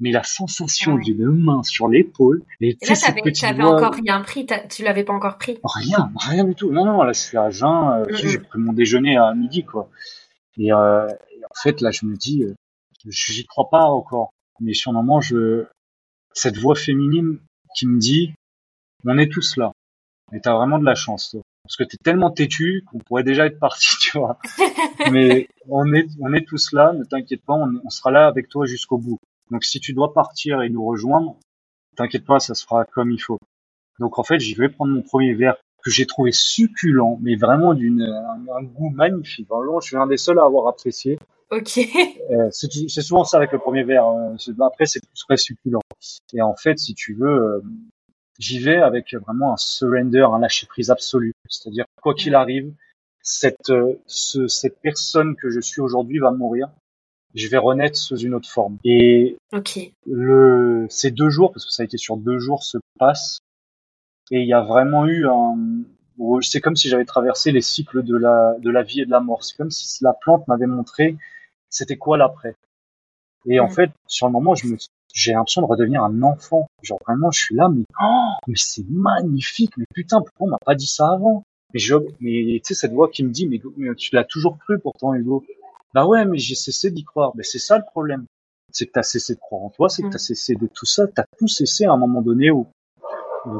Mais 0.00 0.12
la 0.12 0.22
sensation 0.22 0.94
d'une 0.96 1.26
main 1.26 1.62
sur 1.64 1.88
l'épaule, 1.88 2.44
et, 2.60 2.78
et 2.80 2.86
là, 2.86 2.94
t'avais, 3.40 3.62
encore 3.62 3.94
rien 3.94 4.20
pris, 4.20 4.46
tu 4.70 4.84
l'avais 4.84 5.02
pas 5.02 5.12
encore 5.12 5.38
pris. 5.38 5.58
Rien, 5.64 6.12
rien 6.16 6.44
du 6.44 6.54
tout. 6.54 6.70
Non, 6.70 6.84
non, 6.86 7.02
là, 7.02 7.12
je 7.12 7.20
suis 7.20 7.36
à 7.36 7.50
jeun, 7.50 7.90
euh, 7.90 8.04
j'ai 8.14 8.38
pris 8.38 8.60
mon 8.60 8.72
déjeuner 8.72 9.16
à 9.16 9.34
midi, 9.34 9.64
quoi. 9.64 9.90
Et, 10.56 10.72
euh, 10.72 11.06
en 11.06 11.60
fait, 11.62 11.80
là, 11.80 11.90
je 11.90 12.06
me 12.06 12.14
dis, 12.14 12.44
euh, 12.44 12.54
j'y 13.06 13.44
crois 13.46 13.68
pas 13.70 13.86
encore. 13.86 14.30
Mais 14.60 14.72
sur 14.72 14.92
le 14.92 14.98
moment, 14.98 15.20
je, 15.20 15.66
cette 16.32 16.58
voix 16.58 16.76
féminine 16.76 17.38
qui 17.74 17.88
me 17.88 17.98
dit, 17.98 18.34
on 19.04 19.18
est 19.18 19.30
tous 19.30 19.56
là. 19.56 19.72
Et 20.32 20.40
t'as 20.40 20.54
vraiment 20.54 20.78
de 20.78 20.84
la 20.84 20.94
chance, 20.94 21.30
toi. 21.30 21.42
Parce 21.68 21.76
que 21.76 21.84
t'es 21.84 21.98
tellement 21.98 22.30
têtu 22.30 22.82
qu'on 22.90 22.98
pourrait 22.98 23.24
déjà 23.24 23.44
être 23.44 23.58
parti, 23.58 23.88
tu 24.00 24.18
vois. 24.18 24.38
Mais 25.12 25.48
on 25.68 25.92
est, 25.92 26.08
on 26.18 26.32
est 26.32 26.46
tous 26.46 26.72
là, 26.72 26.94
ne 26.94 27.04
t'inquiète 27.04 27.44
pas, 27.44 27.52
on, 27.52 27.78
on, 27.84 27.90
sera 27.90 28.10
là 28.10 28.26
avec 28.26 28.48
toi 28.48 28.64
jusqu'au 28.64 28.96
bout. 28.96 29.18
Donc 29.50 29.64
si 29.64 29.78
tu 29.78 29.92
dois 29.92 30.14
partir 30.14 30.62
et 30.62 30.70
nous 30.70 30.84
rejoindre, 30.84 31.36
t'inquiète 31.94 32.24
pas, 32.24 32.38
ça 32.38 32.54
se 32.54 32.64
fera 32.64 32.86
comme 32.86 33.12
il 33.12 33.18
faut. 33.18 33.38
Donc 33.98 34.18
en 34.18 34.22
fait, 34.22 34.38
j'y 34.38 34.54
vais 34.54 34.70
prendre 34.70 34.94
mon 34.94 35.02
premier 35.02 35.34
verre 35.34 35.56
que 35.84 35.90
j'ai 35.90 36.06
trouvé 36.06 36.32
succulent, 36.32 37.18
mais 37.20 37.36
vraiment 37.36 37.74
d'une 37.74 38.02
un, 38.02 38.62
goût 38.62 38.88
magnifique. 38.88 39.46
Vraiment, 39.48 39.80
je 39.80 39.88
suis 39.88 39.96
un 39.96 40.06
des 40.06 40.16
seuls 40.16 40.38
à 40.38 40.44
avoir 40.44 40.68
apprécié. 40.68 41.18
Ok. 41.50 41.78
Euh, 42.30 42.48
c'est 42.50 43.02
souvent 43.02 43.24
ça 43.24 43.36
avec 43.36 43.52
le 43.52 43.58
premier 43.58 43.84
verre. 43.84 44.04
Hein. 44.04 44.36
Après, 44.60 44.86
c'est 44.86 45.00
plus 45.00 45.24
très 45.26 45.36
succulent. 45.36 45.80
Et 46.32 46.42
en 46.42 46.56
fait, 46.56 46.78
si 46.78 46.94
tu 46.94 47.14
veux, 47.14 47.26
euh, 47.26 47.60
j'y 48.38 48.58
vais 48.58 48.76
avec 48.76 49.14
vraiment 49.14 49.52
un 49.52 49.56
surrender, 49.56 50.26
un 50.32 50.38
lâcher 50.38 50.66
prise 50.66 50.90
absolu. 50.90 51.32
C'est-à-dire, 51.48 51.84
quoi 52.02 52.14
qu'il 52.14 52.34
arrive, 52.34 52.72
cette, 53.20 53.70
euh, 53.70 53.94
ce, 54.06 54.48
cette 54.48 54.80
personne 54.80 55.36
que 55.36 55.50
je 55.50 55.60
suis 55.60 55.80
aujourd'hui 55.80 56.18
va 56.18 56.30
mourir. 56.30 56.68
Je 57.34 57.46
vais 57.48 57.58
renaître 57.58 57.96
sous 57.96 58.16
une 58.16 58.34
autre 58.34 58.48
forme. 58.48 58.78
Et 58.84 59.36
okay. 59.52 59.92
le, 60.06 60.86
ces 60.88 61.10
deux 61.10 61.30
jours, 61.30 61.52
parce 61.52 61.66
que 61.66 61.72
ça 61.72 61.82
a 61.82 61.84
été 61.84 61.98
sur 61.98 62.16
deux 62.16 62.38
jours, 62.38 62.64
se 62.64 62.78
passent 62.98 63.40
et 64.30 64.40
il 64.40 64.48
y 64.48 64.54
a 64.54 64.60
vraiment 64.60 65.06
eu 65.06 65.26
un, 65.26 65.56
c'est 66.42 66.60
comme 66.60 66.76
si 66.76 66.88
j'avais 66.88 67.04
traversé 67.04 67.52
les 67.52 67.60
cycles 67.60 68.02
de 68.02 68.16
la, 68.16 68.56
de 68.58 68.70
la 68.70 68.82
vie 68.82 69.02
et 69.02 69.06
de 69.06 69.10
la 69.10 69.20
mort. 69.20 69.44
C'est 69.44 69.56
comme 69.56 69.70
si 69.70 70.02
la 70.02 70.12
plante 70.12 70.46
m'avait 70.48 70.66
montré 70.66 71.16
c'était 71.70 71.96
quoi 71.96 72.16
l'après. 72.16 72.56
Et 73.46 73.60
en 73.60 73.68
fait, 73.68 73.90
sur 74.06 74.26
le 74.26 74.32
moment, 74.32 74.54
je 74.54 74.66
me, 74.66 74.76
j'ai 75.18 75.32
l'impression 75.32 75.62
de 75.62 75.66
redevenir 75.66 76.04
un 76.04 76.22
enfant. 76.22 76.68
Genre 76.82 77.00
vraiment, 77.06 77.32
je 77.32 77.40
suis 77.40 77.54
là, 77.56 77.68
mais 77.68 77.82
oh, 78.00 78.30
mais 78.46 78.54
c'est 78.56 78.88
magnifique. 78.88 79.76
Mais 79.76 79.84
putain, 79.92 80.20
pourquoi 80.20 80.46
on 80.46 80.50
m'a 80.50 80.58
pas 80.64 80.76
dit 80.76 80.86
ça 80.86 81.10
avant? 81.10 81.42
Mais 81.74 81.80
je, 81.80 81.96
mais 82.20 82.60
tu 82.64 82.68
sais 82.68 82.74
cette 82.74 82.92
voix 82.92 83.10
qui 83.10 83.24
me 83.24 83.30
dit, 83.30 83.48
mais, 83.48 83.60
tu 83.96 84.14
l'as 84.14 84.24
toujours 84.24 84.58
cru 84.58 84.78
pourtant, 84.78 85.14
Hugo. 85.14 85.44
Bah 85.92 86.06
ouais, 86.06 86.24
mais 86.24 86.38
j'ai 86.38 86.54
cessé 86.54 86.92
d'y 86.92 87.02
croire. 87.02 87.32
Mais 87.34 87.42
c'est 87.42 87.58
ça 87.58 87.78
le 87.78 87.84
problème. 87.84 88.26
C'est 88.70 88.86
que 88.86 88.92
t'as 88.92 89.02
cessé 89.02 89.34
de 89.34 89.40
croire 89.40 89.62
en 89.62 89.70
toi, 89.70 89.88
c'est 89.88 90.02
que 90.02 90.08
t'as 90.08 90.18
cessé 90.18 90.54
de 90.54 90.68
tout 90.72 90.86
ça. 90.86 91.08
T'as 91.08 91.24
tout 91.36 91.48
cessé 91.48 91.84
à 91.84 91.92
un 91.92 91.96
moment 91.96 92.22
donné 92.22 92.52
où 92.52 92.68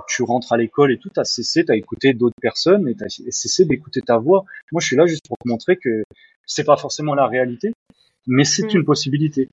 tu 0.07 0.23
rentres 0.23 0.53
à 0.53 0.59
l'école 0.59 0.93
et 0.93 0.99
tout, 0.99 1.09
t'as 1.09 1.25
cessé, 1.25 1.65
t'as 1.65 1.75
écouté 1.75 2.13
d'autres 2.13 2.37
personnes 2.41 2.87
et 2.89 2.95
t'as 2.95 3.09
cessé 3.09 3.65
d'écouter 3.65 4.01
ta 4.03 4.19
voix. 4.19 4.45
Moi, 4.71 4.81
je 4.81 4.87
suis 4.87 4.97
là 4.97 5.07
juste 5.07 5.27
pour 5.27 5.39
te 5.39 5.49
montrer 5.49 5.77
que 5.77 6.05
c'est 6.47 6.65
pas 6.65 6.77
forcément 6.77 7.15
la 7.15 7.27
réalité, 7.27 7.73
mais 8.27 8.45
c'est 8.45 8.65
mm. 8.65 8.77
une 8.77 8.85
possibilité. 8.85 9.49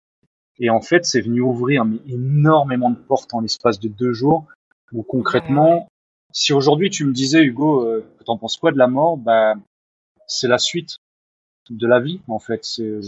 Et 0.60 0.70
en 0.70 0.82
fait, 0.82 1.06
c'est 1.06 1.22
venu 1.22 1.42
ouvrir 1.42 1.86
mais, 1.86 1.98
énormément 2.08 2.90
de 2.90 2.96
portes 2.96 3.34
en 3.34 3.42
l'espace 3.42 3.80
de 3.80 3.90
deux 3.90 4.14
jours, 4.14 4.46
où 4.92 5.04
concrètement, 5.04 5.88
si 6.32 6.54
aujourd'hui 6.54 6.90
tu 6.90 7.06
me 7.06 7.14
disais, 7.14 7.44
Hugo, 7.44 7.86
euh, 7.86 8.06
t'en 8.26 8.38
penses 8.38 8.58
quoi 8.58 8.72
de 8.72 8.78
la 8.78 8.88
mort, 8.88 9.18
bah, 9.18 9.56
c'est 10.28 10.48
la 10.48 10.58
suite 10.58 10.98
de 11.70 11.88
la 11.88 12.00
vie, 12.00 12.22
en 12.28 12.40
fait. 12.40 12.64
C'est 12.64 13.00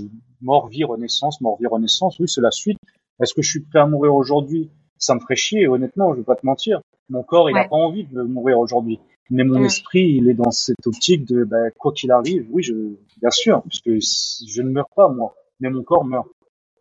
mort, 0.42 0.68
vie, 0.68 0.84
renaissance, 0.84 1.42
mort, 1.42 1.58
vie, 1.58 1.68
renaissance. 1.68 2.20
Oui, 2.20 2.28
c'est 2.28 2.42
la 2.42 2.52
suite. 2.52 2.80
Est-ce 3.22 3.34
que 3.34 3.42
je 3.42 3.50
suis 3.50 3.60
prêt 3.62 3.80
à 3.80 3.88
mourir 3.88 4.14
aujourd'hui? 4.14 4.70
Ça 4.98 5.16
me 5.16 5.20
ferait 5.20 5.36
chier, 5.36 5.68
honnêtement, 5.68 6.14
je 6.14 6.20
vais 6.20 6.26
pas 6.26 6.36
te 6.36 6.46
mentir. 6.46 6.82
Mon 7.10 7.24
corps, 7.24 7.50
il 7.50 7.54
n'a 7.54 7.68
pas 7.68 7.76
envie 7.76 8.04
de 8.06 8.22
mourir 8.24 8.60
aujourd'hui. 8.60 9.00
Mais 9.30 9.44
mon 9.44 9.64
esprit, 9.64 10.16
il 10.18 10.30
est 10.30 10.34
dans 10.34 10.52
cette 10.52 10.86
optique 10.86 11.26
de, 11.26 11.44
bah, 11.44 11.70
quoi 11.72 11.92
qu'il 11.92 12.12
arrive, 12.12 12.48
oui, 12.50 12.64
je, 12.64 12.74
bien 13.20 13.30
sûr, 13.30 13.62
parce 13.62 13.80
que 13.82 14.00
je 14.00 14.62
ne 14.62 14.70
meurs 14.70 14.90
pas, 14.96 15.10
moi, 15.10 15.36
mais 15.60 15.70
mon 15.70 15.84
corps 15.84 16.06
meurt. 16.06 16.28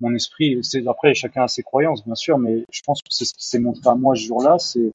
Mon 0.01 0.15
esprit, 0.15 0.59
c'est, 0.63 0.87
après, 0.87 1.15
chacun 1.15 1.45
a 1.45 1.49
ses 1.49 1.63
croyances, 1.63 2.05
bien 2.05 2.15
sûr, 2.15 2.39
mais 2.39 2.65
je 2.71 2.83
pense 2.85 3.03
que 3.03 3.09
c'est 3.11 3.25
ce 3.25 3.35
qui 3.35 3.47
s'est 3.47 3.59
montré 3.59 3.89
à 3.89 3.95
moi 3.95 4.15
ce 4.15 4.23
jour-là, 4.23 4.59
c'est, 4.59 4.93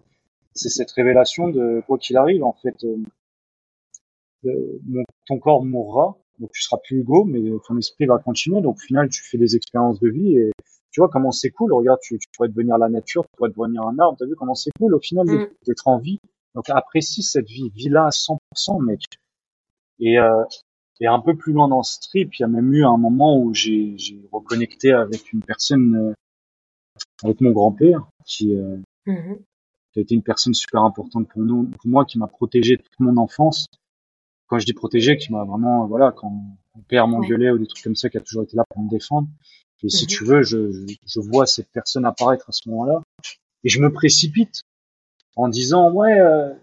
c'est 0.54 0.70
cette 0.70 0.92
révélation 0.92 1.50
de, 1.50 1.82
quoi 1.88 1.98
qu'il 1.98 2.18
arrive, 2.18 2.44
en 2.44 2.54
fait, 2.54 2.84
euh, 2.84 4.80
mon, 4.86 5.04
ton 5.28 5.40
corps 5.40 5.64
mourra, 5.64 6.18
donc 6.40 6.52
tu 6.52 6.62
seras 6.62 6.78
plus 6.84 7.00
Hugo, 7.00 7.24
mais 7.24 7.40
ton 7.68 7.78
esprit 7.78 8.06
va 8.06 8.18
continuer, 8.20 8.62
donc 8.62 8.78
au 8.78 8.80
final, 8.80 9.10
tu 9.10 9.24
fais 9.24 9.38
des 9.38 9.56
expériences 9.56 10.00
de 10.00 10.10
vie 10.10 10.38
et, 10.38 10.52
tu 10.92 11.00
vois 11.00 11.10
comment 11.10 11.32
c'est 11.32 11.52
cool. 11.52 11.74
Regarde, 11.74 12.00
tu, 12.02 12.20
tu, 12.20 12.28
pourrais 12.36 12.50
devenir 12.50 12.78
la 12.78 12.90
nature, 12.90 13.24
tu 13.24 13.30
pourrais 13.38 13.50
devenir 13.50 13.84
un 13.84 13.98
arbre. 13.98 14.18
T'as 14.20 14.26
vu 14.26 14.36
comment 14.36 14.56
c'est 14.56 14.72
cool 14.78 14.94
au 14.94 15.00
final 15.00 15.26
mm. 15.26 15.50
d'être 15.66 15.88
en 15.88 15.98
vie. 15.98 16.20
Donc 16.54 16.70
apprécie 16.70 17.24
cette 17.24 17.48
vie, 17.48 17.70
vis-la 17.70 18.08
à 18.08 18.10
100%, 18.10 18.84
mec. 18.84 19.02
Et, 20.00 20.20
euh, 20.20 20.44
et 21.02 21.08
un 21.08 21.20
peu 21.20 21.36
plus 21.36 21.52
loin 21.52 21.68
dans 21.68 21.82
ce 21.82 22.00
trip, 22.00 22.36
il 22.36 22.44
y 22.44 22.46
a 22.46 22.48
même 22.48 22.72
eu 22.74 22.86
un 22.86 22.96
moment 22.96 23.38
où 23.38 23.54
j'ai 23.54 23.98
reconnecté 24.32 24.92
avec 24.92 25.34
une 25.34 25.42
personne, 25.42 25.96
euh, 25.96 26.14
avec 27.24 27.42
mon 27.42 27.52
grand-père, 27.52 28.08
qui, 28.24 28.56
euh, 28.56 28.78
mm-hmm. 29.08 29.38
qui 29.92 30.00
a 30.00 30.02
été 30.04 30.14
une 30.14 30.22
personne 30.22 30.54
super 30.54 30.84
importante 30.84 31.28
pour 31.28 31.42
nous, 31.42 31.64
pour 31.64 31.90
moi, 31.90 32.06
qui 32.06 32.20
m'a 32.20 32.28
protégé 32.28 32.78
toute 32.78 33.00
mon 33.00 33.18
enfance. 33.18 33.66
Quand 34.46 34.60
je 34.60 34.66
dis 34.66 34.74
protégé, 34.74 35.18
qui 35.18 35.32
m'a 35.32 35.44
vraiment, 35.44 35.88
voilà, 35.88 36.12
quand 36.12 36.30
mon 36.30 36.82
père 36.88 37.08
m'engueulait 37.08 37.50
ou 37.50 37.58
des 37.58 37.66
trucs 37.66 37.84
comme 37.84 37.96
ça, 37.96 38.10
qui 38.10 38.18
a 38.18 38.22
toujours 38.22 38.44
été 38.44 38.56
là 38.56 38.64
pour 38.70 38.84
me 38.84 38.90
défendre. 38.90 39.28
Et 39.84 39.90
si 39.90 40.04
mhm. 40.04 40.08
tu 40.08 40.24
veux, 40.24 40.44
je, 40.44 40.86
je 41.08 41.20
vois 41.20 41.48
cette 41.48 41.72
personne 41.72 42.06
apparaître 42.06 42.48
à 42.48 42.52
ce 42.52 42.70
moment-là, 42.70 43.02
et 43.64 43.70
je 43.70 43.82
me 43.82 43.92
précipite 43.92 44.62
en 45.36 45.48
disant 45.48 45.92
ouais, 45.92 46.20
euh, 46.20 46.54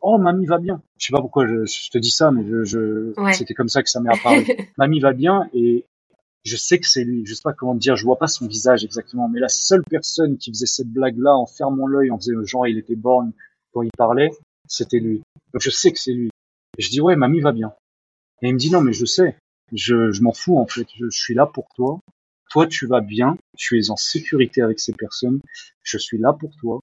oh 0.00 0.18
mamie 0.18 0.46
va 0.46 0.58
bien. 0.58 0.82
Je 0.98 1.06
sais 1.06 1.12
pas 1.12 1.20
pourquoi 1.20 1.46
je, 1.46 1.64
je 1.64 1.90
te 1.90 1.98
dis 1.98 2.10
ça, 2.10 2.30
mais 2.30 2.44
je, 2.46 2.64
je 2.64 3.12
c'était 3.32 3.54
comme 3.54 3.68
ça 3.68 3.82
que 3.82 3.90
ça 3.90 4.00
m'est 4.00 4.14
apparu. 4.14 4.44
mamie 4.78 5.00
va 5.00 5.12
bien 5.12 5.48
et 5.52 5.84
je 6.44 6.56
sais 6.56 6.78
que 6.78 6.88
c'est 6.88 7.04
lui. 7.04 7.24
Je 7.26 7.34
sais 7.34 7.42
pas 7.42 7.52
comment 7.52 7.74
dire, 7.74 7.96
je 7.96 8.04
vois 8.04 8.18
pas 8.18 8.26
son 8.26 8.46
visage 8.46 8.84
exactement, 8.84 9.28
mais 9.28 9.40
la 9.40 9.48
seule 9.48 9.84
personne 9.84 10.38
qui 10.38 10.50
faisait 10.50 10.66
cette 10.66 10.88
blague-là 10.88 11.34
en 11.36 11.46
fermant 11.46 11.86
l'œil, 11.86 12.10
en 12.10 12.18
faisant 12.18 12.44
genre 12.44 12.66
il 12.66 12.78
était 12.78 12.96
borgne 12.96 13.32
quand 13.72 13.82
il 13.82 13.90
parlait, 13.96 14.30
c'était 14.66 15.00
lui. 15.00 15.22
Donc 15.52 15.62
je 15.62 15.70
sais 15.70 15.92
que 15.92 15.98
c'est 15.98 16.12
lui. 16.12 16.30
Et 16.78 16.82
je 16.82 16.90
dis 16.90 17.00
ouais, 17.00 17.16
mamie 17.16 17.40
va 17.40 17.52
bien. 17.52 17.72
Et 18.42 18.48
il 18.48 18.54
me 18.54 18.58
dit 18.58 18.70
non 18.70 18.80
mais 18.80 18.92
je 18.92 19.04
sais, 19.04 19.36
je, 19.72 20.12
je 20.12 20.22
m'en 20.22 20.32
fous 20.32 20.58
en 20.58 20.66
fait, 20.66 20.86
je, 20.96 21.06
je 21.10 21.18
suis 21.18 21.34
là 21.34 21.46
pour 21.46 21.68
toi 21.74 22.00
toi 22.48 22.66
tu 22.66 22.86
vas 22.86 23.00
bien, 23.00 23.36
tu 23.56 23.78
es 23.78 23.90
en 23.90 23.96
sécurité 23.96 24.62
avec 24.62 24.80
ces 24.80 24.92
personnes, 24.92 25.40
je 25.82 25.98
suis 25.98 26.18
là 26.18 26.32
pour 26.32 26.54
toi. 26.56 26.80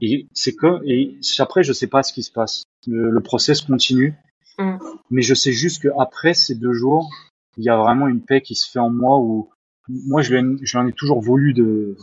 Et 0.00 0.26
c'est 0.32 0.54
que, 0.54 0.80
et 0.86 1.18
après 1.38 1.62
je 1.62 1.72
sais 1.72 1.86
pas 1.86 2.02
ce 2.02 2.12
qui 2.12 2.22
se 2.22 2.32
passe. 2.32 2.64
Le, 2.86 3.20
process 3.20 3.60
continue. 3.60 4.14
Mm. 4.58 4.76
Mais 5.10 5.22
je 5.22 5.34
sais 5.34 5.52
juste 5.52 5.82
que 5.82 5.88
après 5.98 6.34
ces 6.34 6.54
deux 6.54 6.72
jours, 6.72 7.10
il 7.56 7.64
y 7.64 7.68
a 7.68 7.76
vraiment 7.76 8.08
une 8.08 8.22
paix 8.22 8.40
qui 8.40 8.54
se 8.54 8.70
fait 8.70 8.78
en 8.78 8.90
moi 8.90 9.18
où 9.18 9.50
moi 9.88 10.22
je 10.22 10.34
l'en 10.34 10.56
je 10.62 10.78
l'en 10.78 10.86
ai 10.86 10.92
toujours 10.92 11.20
voulu 11.20 11.52
de 11.52 11.96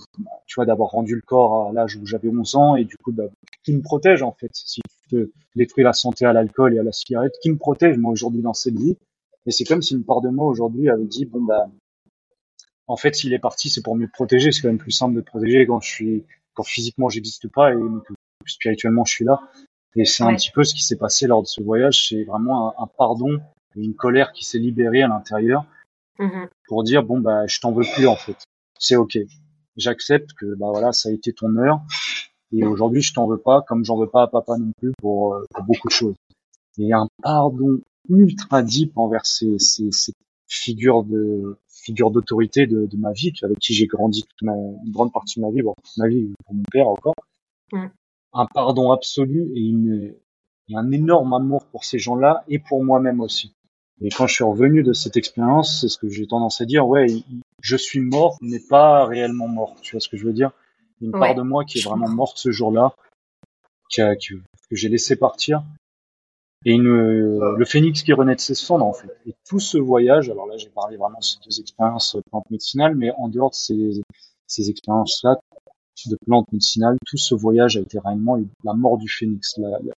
tu 0.45 0.55
vois 0.55 0.65
d'avoir 0.65 0.89
rendu 0.89 1.15
le 1.15 1.21
corps 1.21 1.69
à 1.69 1.73
l'âge 1.73 1.95
où 1.95 2.05
j'avais 2.05 2.29
11 2.29 2.55
ans 2.55 2.75
et 2.75 2.83
du 2.83 2.97
coup 2.97 3.11
bah, 3.11 3.25
qui 3.63 3.73
me 3.73 3.81
protège 3.81 4.23
en 4.23 4.33
fait 4.33 4.49
si 4.53 4.81
tu 4.81 5.09
te 5.09 5.31
détruis 5.55 5.83
la 5.83 5.93
santé 5.93 6.25
à 6.25 6.33
l'alcool 6.33 6.75
et 6.75 6.79
à 6.79 6.83
la 6.83 6.91
cigarette 6.91 7.33
qui 7.41 7.49
me 7.49 7.57
protège 7.57 7.97
moi 7.97 8.11
aujourd'hui 8.11 8.41
dans 8.41 8.53
cette 8.53 8.77
vie 8.77 8.97
et 9.45 9.51
c'est 9.51 9.63
comme 9.63 9.81
si 9.81 9.93
une 9.93 10.03
part 10.03 10.21
de 10.21 10.29
moi 10.29 10.47
aujourd'hui 10.47 10.89
avait 10.89 11.05
dit 11.05 11.25
bon 11.25 11.41
bah 11.41 11.69
en 12.87 12.97
fait 12.97 13.15
s'il 13.15 13.33
est 13.33 13.39
parti 13.39 13.69
c'est 13.69 13.81
pour 13.81 13.95
mieux 13.95 14.09
protéger 14.11 14.51
c'est 14.51 14.61
quand 14.61 14.69
même 14.69 14.77
plus 14.77 14.91
simple 14.91 15.15
de 15.15 15.21
protéger 15.21 15.65
quand 15.65 15.79
je 15.79 15.89
suis 15.89 16.25
quand 16.57 16.63
physiquement 16.63 17.07
j'existe 17.07 17.47
pas 17.47 17.71
et 17.73 17.77
que 17.77 18.13
spirituellement 18.45 19.05
je 19.05 19.13
suis 19.13 19.25
là 19.25 19.39
et 19.95 20.03
c'est 20.05 20.23
un 20.23 20.35
petit 20.35 20.51
peu 20.51 20.63
ce 20.63 20.73
qui 20.73 20.83
s'est 20.83 20.97
passé 20.97 21.27
lors 21.27 21.41
de 21.43 21.47
ce 21.47 21.61
voyage 21.61 22.07
c'est 22.09 22.23
vraiment 22.23 22.69
un, 22.69 22.83
un 22.83 22.87
pardon 22.87 23.37
et 23.75 23.81
une 23.83 23.93
colère 23.95 24.31
qui 24.33 24.43
s'est 24.43 24.59
libérée 24.59 25.03
à 25.03 25.07
l'intérieur 25.07 25.65
Mhm. 26.19 26.47
pour 26.67 26.83
dire 26.83 27.03
bon 27.03 27.19
bah 27.19 27.45
je 27.45 27.59
t'en 27.59 27.71
veux 27.71 27.85
plus 27.95 28.07
en 28.07 28.15
fait. 28.15 28.35
C'est 28.79 28.95
ok. 28.95 29.19
J'accepte 29.75 30.33
que 30.33 30.55
bah 30.55 30.65
voilà 30.71 30.91
ça 30.91 31.09
a 31.09 31.11
été 31.11 31.31
ton 31.31 31.55
heure 31.57 31.81
et 32.51 32.65
aujourd'hui 32.65 33.03
je 33.03 33.13
t'en 33.13 33.27
veux 33.27 33.37
pas 33.37 33.61
comme 33.61 33.85
j'en 33.85 33.97
veux 33.97 34.09
pas 34.09 34.23
à 34.23 34.27
papa 34.27 34.57
non 34.57 34.71
plus 34.79 34.93
pour, 34.97 35.35
euh, 35.35 35.45
pour 35.53 35.63
beaucoup 35.65 35.87
de 35.89 35.93
choses. 35.93 36.15
Et 36.79 36.91
un 36.91 37.07
pardon 37.21 37.81
ultra 38.09 38.63
deep 38.63 38.97
envers 38.97 39.27
ces, 39.27 39.59
ces, 39.59 39.91
ces 39.91 40.13
figures 40.47 41.03
de 41.03 41.57
figures 41.87 42.11
d'autorité 42.11 42.67
de, 42.67 42.85
de 42.85 42.97
ma 42.97 43.13
vie 43.13 43.31
avec 43.43 43.59
qui 43.59 43.73
j'ai 43.73 43.87
grandi 43.87 44.23
toute 44.23 44.41
ma, 44.41 44.53
une 44.53 44.91
grande 44.91 45.13
partie 45.13 45.39
de 45.39 45.45
ma 45.45 45.51
vie, 45.51 45.61
bon, 45.61 45.73
ma 45.97 46.07
vie 46.07 46.33
pour 46.45 46.53
mon 46.53 46.63
père 46.71 46.87
encore. 46.89 47.15
Mm. 47.71 47.87
Un 48.33 48.45
pardon 48.53 48.91
absolu 48.91 49.49
et, 49.55 49.61
une, 49.61 50.13
et 50.69 50.75
un 50.75 50.91
énorme 50.91 51.33
amour 51.33 51.65
pour 51.67 51.85
ces 51.85 51.97
gens-là 51.97 52.43
et 52.49 52.59
pour 52.59 52.83
moi-même 52.83 53.21
aussi. 53.21 53.53
Et 54.01 54.09
quand 54.09 54.27
je 54.27 54.35
suis 54.35 54.43
revenu 54.43 54.83
de 54.83 54.93
cette 54.93 55.17
expérience, 55.17 55.79
c'est 55.81 55.87
ce 55.87 55.97
que 55.97 56.09
j'ai 56.09 56.27
tendance 56.27 56.61
à 56.61 56.65
dire, 56.65 56.87
ouais, 56.87 57.07
je 57.61 57.77
suis 57.77 58.01
mort, 58.01 58.37
mais 58.41 58.59
pas 58.59 59.05
réellement 59.05 59.47
mort. 59.47 59.75
Tu 59.81 59.93
vois 59.93 60.01
ce 60.01 60.09
que 60.09 60.17
je 60.17 60.25
veux 60.25 60.33
dire? 60.33 60.51
Une 61.01 61.15
Ouais, 61.15 61.19
part 61.19 61.35
de 61.35 61.41
moi 61.41 61.63
qui 61.63 61.79
est 61.79 61.83
vraiment 61.83 62.09
morte 62.09 62.37
ce 62.37 62.51
jour-là, 62.51 62.93
que, 63.95 64.13
que 64.15 64.75
j'ai 64.75 64.89
laissé 64.89 65.15
partir. 65.15 65.63
Et 66.69 66.73
une, 66.73 67.39
le 67.55 67.65
phénix 67.65 68.03
qui 68.03 68.11
renaît 68.11 68.35
de 68.35 68.41
ses 68.41 68.53
cendres, 68.53 68.85
en 68.85 68.91
fait. 68.91 69.07
Et 69.25 69.33
tout 69.47 69.59
ce 69.59 69.77
voyage, 69.77 70.29
alors 70.29 70.47
là, 70.47 70.57
j'ai 70.57 70.67
parlé 70.67 70.97
vraiment 70.97 71.19
de 71.19 71.23
ces 71.23 71.37
deux 71.45 71.61
expériences 71.61 72.15
euh, 72.15 72.21
plantes 72.29 72.49
médicinales, 72.51 72.93
mais 72.93 73.09
en 73.17 73.29
dehors 73.29 73.51
de 73.51 73.55
ces, 73.55 74.01
ces 74.47 74.69
expériences-là, 74.69 75.39
de 76.07 76.17
plantes 76.25 76.51
médicinales, 76.51 76.97
tout 77.05 77.17
ce 77.17 77.35
voyage 77.35 77.77
a 77.77 77.79
été 77.79 77.99
réellement 77.99 78.37
la 78.65 78.73
mort 78.73 78.97
du 78.97 79.07
phénix, 79.07 79.57
la, 79.57 79.69
la 79.69 79.93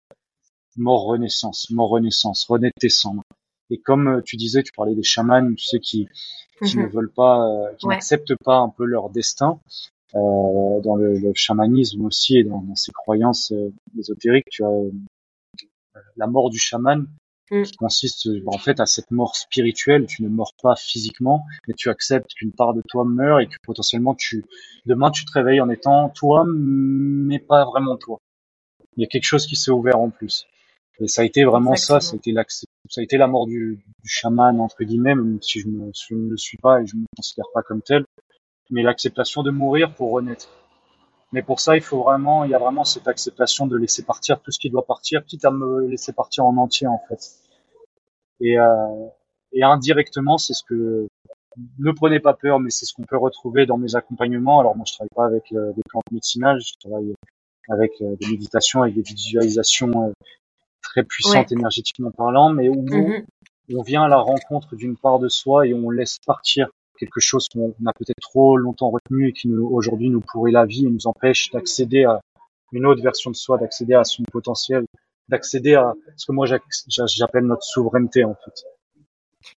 mort 0.75 1.05
renaissance, 1.05 1.69
mort 1.71 1.89
renaissance, 1.89 2.45
renaître 2.49 2.75
tes 2.79 2.89
cendres. 2.89 3.23
Et 3.69 3.79
comme 3.79 4.07
euh, 4.09 4.21
tu 4.25 4.35
disais, 4.35 4.61
tu 4.61 4.73
parlais 4.73 4.93
des 4.93 5.03
chamans, 5.03 5.53
tu 5.55 5.65
sais, 5.65 5.79
qui, 5.79 6.07
qui 6.65 6.77
ne 6.77 6.83
Mhm. 6.83 6.91
veulent 6.91 7.13
pas, 7.13 7.47
euh, 7.47 7.73
qui 7.75 7.87
Ouais. 7.87 7.95
n'acceptent 7.95 8.35
pas 8.43 8.57
un 8.57 8.69
peu 8.69 8.83
leur 8.83 9.09
destin. 9.09 9.59
Euh, 10.15 10.79
dans 10.81 10.95
le, 10.95 11.17
le 11.17 11.33
chamanisme 11.33 12.05
aussi 12.05 12.37
et 12.37 12.43
dans, 12.43 12.61
dans 12.61 12.75
ces 12.75 12.91
croyances 12.91 13.51
euh, 13.51 13.71
ésotériques, 13.97 14.47
tu 14.49 14.63
as 14.63 14.69
euh, 14.69 14.89
la 16.15 16.27
mort 16.27 16.49
du 16.49 16.59
chaman 16.59 17.07
Mm. 17.49 17.63
qui 17.63 17.77
consiste 17.77 18.27
euh, 18.27 18.43
en 18.47 18.57
fait 18.57 18.81
à 18.81 18.85
cette 18.85 19.09
mort 19.09 19.37
spirituelle. 19.37 20.05
Tu 20.05 20.21
ne 20.21 20.27
meurs 20.27 20.51
pas 20.61 20.75
physiquement, 20.75 21.45
mais 21.65 21.73
tu 21.75 21.89
acceptes 21.89 22.33
qu'une 22.33 22.51
part 22.51 22.73
de 22.73 22.81
toi 22.89 23.05
meurt 23.05 23.41
et 23.41 23.47
que 23.47 23.55
potentiellement 23.63 24.15
tu 24.15 24.43
demain 24.85 25.11
tu 25.11 25.23
te 25.23 25.31
réveilles 25.31 25.61
en 25.61 25.69
étant 25.69 26.09
toi, 26.09 26.43
mais 26.45 27.39
pas 27.39 27.63
vraiment 27.63 27.95
toi. 27.95 28.17
Il 28.97 29.01
y 29.01 29.05
a 29.05 29.07
quelque 29.07 29.23
chose 29.23 29.45
qui 29.47 29.55
s'est 29.55 29.71
ouvert 29.71 29.97
en 29.97 30.09
plus. 30.09 30.45
Et 30.99 31.07
ça 31.07 31.21
a 31.21 31.23
été 31.25 31.45
vraiment 31.45 31.71
ça, 31.77 32.01
ça 32.01 32.13
a 32.13 32.17
été 32.17 32.33
l'accès- 32.33 32.65
ça 32.89 32.99
a 32.99 33.03
été 33.05 33.15
la 33.17 33.27
mort 33.27 33.45
du, 33.47 33.79
du 34.03 34.09
chaman 34.09 34.59
entre 34.59 34.83
guillemets, 34.83 35.15
même 35.15 35.41
si 35.41 35.61
je, 35.61 35.69
me, 35.69 35.89
je 35.93 36.15
ne 36.15 36.29
le 36.31 36.35
suis 36.37 36.57
pas 36.57 36.81
et 36.81 36.85
je 36.85 36.97
ne 36.97 37.01
me 37.03 37.05
considère 37.15 37.45
pas 37.53 37.61
comme 37.61 37.81
tel, 37.81 38.03
mais 38.71 38.81
l'acceptation 38.83 39.41
de 39.41 39.51
mourir 39.51 39.93
pour 39.95 40.11
renaître. 40.11 40.49
Mais 41.33 41.41
pour 41.41 41.59
ça, 41.59 41.75
il 41.75 41.81
faut 41.81 42.03
vraiment, 42.03 42.45
il 42.45 42.51
y 42.51 42.55
a 42.55 42.59
vraiment 42.59 42.85
cette 42.85 43.07
acceptation 43.07 43.67
de 43.67 43.75
laisser 43.75 44.03
partir 44.03 44.39
tout 44.41 44.51
ce 44.51 44.59
qui 44.59 44.69
doit 44.69 44.85
partir, 44.85 45.25
quitte 45.25 45.43
à 45.45 45.51
me 45.51 45.85
laisser 45.87 46.13
partir 46.13 46.45
en 46.45 46.55
entier 46.57 46.87
en 46.87 47.01
fait. 47.09 47.19
Et, 48.39 48.57
euh, 48.59 49.07
et 49.51 49.63
indirectement, 49.63 50.37
c'est 50.37 50.53
ce 50.53 50.63
que 50.63 51.07
ne 51.79 51.91
prenez 51.91 52.19
pas 52.19 52.33
peur, 52.33 52.59
mais 52.59 52.69
c'est 52.69 52.85
ce 52.85 52.93
qu'on 52.93 53.03
peut 53.03 53.17
retrouver 53.17 53.65
dans 53.65 53.77
mes 53.77 53.95
accompagnements. 53.95 54.59
Alors 54.59 54.75
moi, 54.75 54.85
je 54.87 54.93
travaille 54.93 55.09
pas 55.15 55.25
avec 55.25 55.51
euh, 55.53 55.73
des 55.73 55.81
plantes 55.89 56.09
médicinales, 56.11 56.59
je 56.61 56.73
travaille 56.79 57.13
avec 57.69 57.91
euh, 58.01 58.15
des 58.21 58.27
méditations, 58.27 58.83
avec 58.83 58.95
des 58.95 59.01
visualisations 59.01 60.07
euh, 60.09 60.11
très 60.81 61.03
puissantes 61.03 61.51
énergétiquement 61.51 62.11
parlant, 62.11 62.49
mais 62.53 62.69
où 62.69 62.81
Mhm. 62.83 63.25
on 63.75 63.81
vient 63.81 64.03
à 64.03 64.07
la 64.07 64.17
rencontre 64.17 64.75
d'une 64.75 64.95
part 64.95 65.19
de 65.19 65.27
soi 65.27 65.67
et 65.67 65.73
on 65.73 65.89
laisse 65.89 66.19
partir 66.25 66.69
quelque 66.97 67.19
chose 67.19 67.47
qu'on 67.53 67.73
a 67.85 67.93
peut-être 67.93 68.19
trop 68.21 68.57
longtemps 68.57 68.89
retenu 68.89 69.29
et 69.29 69.33
qui 69.33 69.47
nous, 69.47 69.67
aujourd'hui 69.67 70.09
nous 70.09 70.21
pourrit 70.21 70.51
la 70.51 70.65
vie 70.65 70.85
et 70.85 70.89
nous 70.89 71.07
empêche 71.07 71.49
d'accéder 71.51 72.03
à 72.05 72.19
une 72.71 72.85
autre 72.85 73.01
version 73.01 73.31
de 73.31 73.35
soi, 73.35 73.57
d'accéder 73.57 73.93
à 73.93 74.03
son 74.03 74.23
potentiel, 74.31 74.85
d'accéder 75.29 75.75
à 75.75 75.93
ce 76.15 76.25
que 76.25 76.31
moi 76.31 76.45
j'appelle 76.45 77.45
notre 77.45 77.63
souveraineté 77.63 78.23
en 78.23 78.35
fait. 78.35 78.63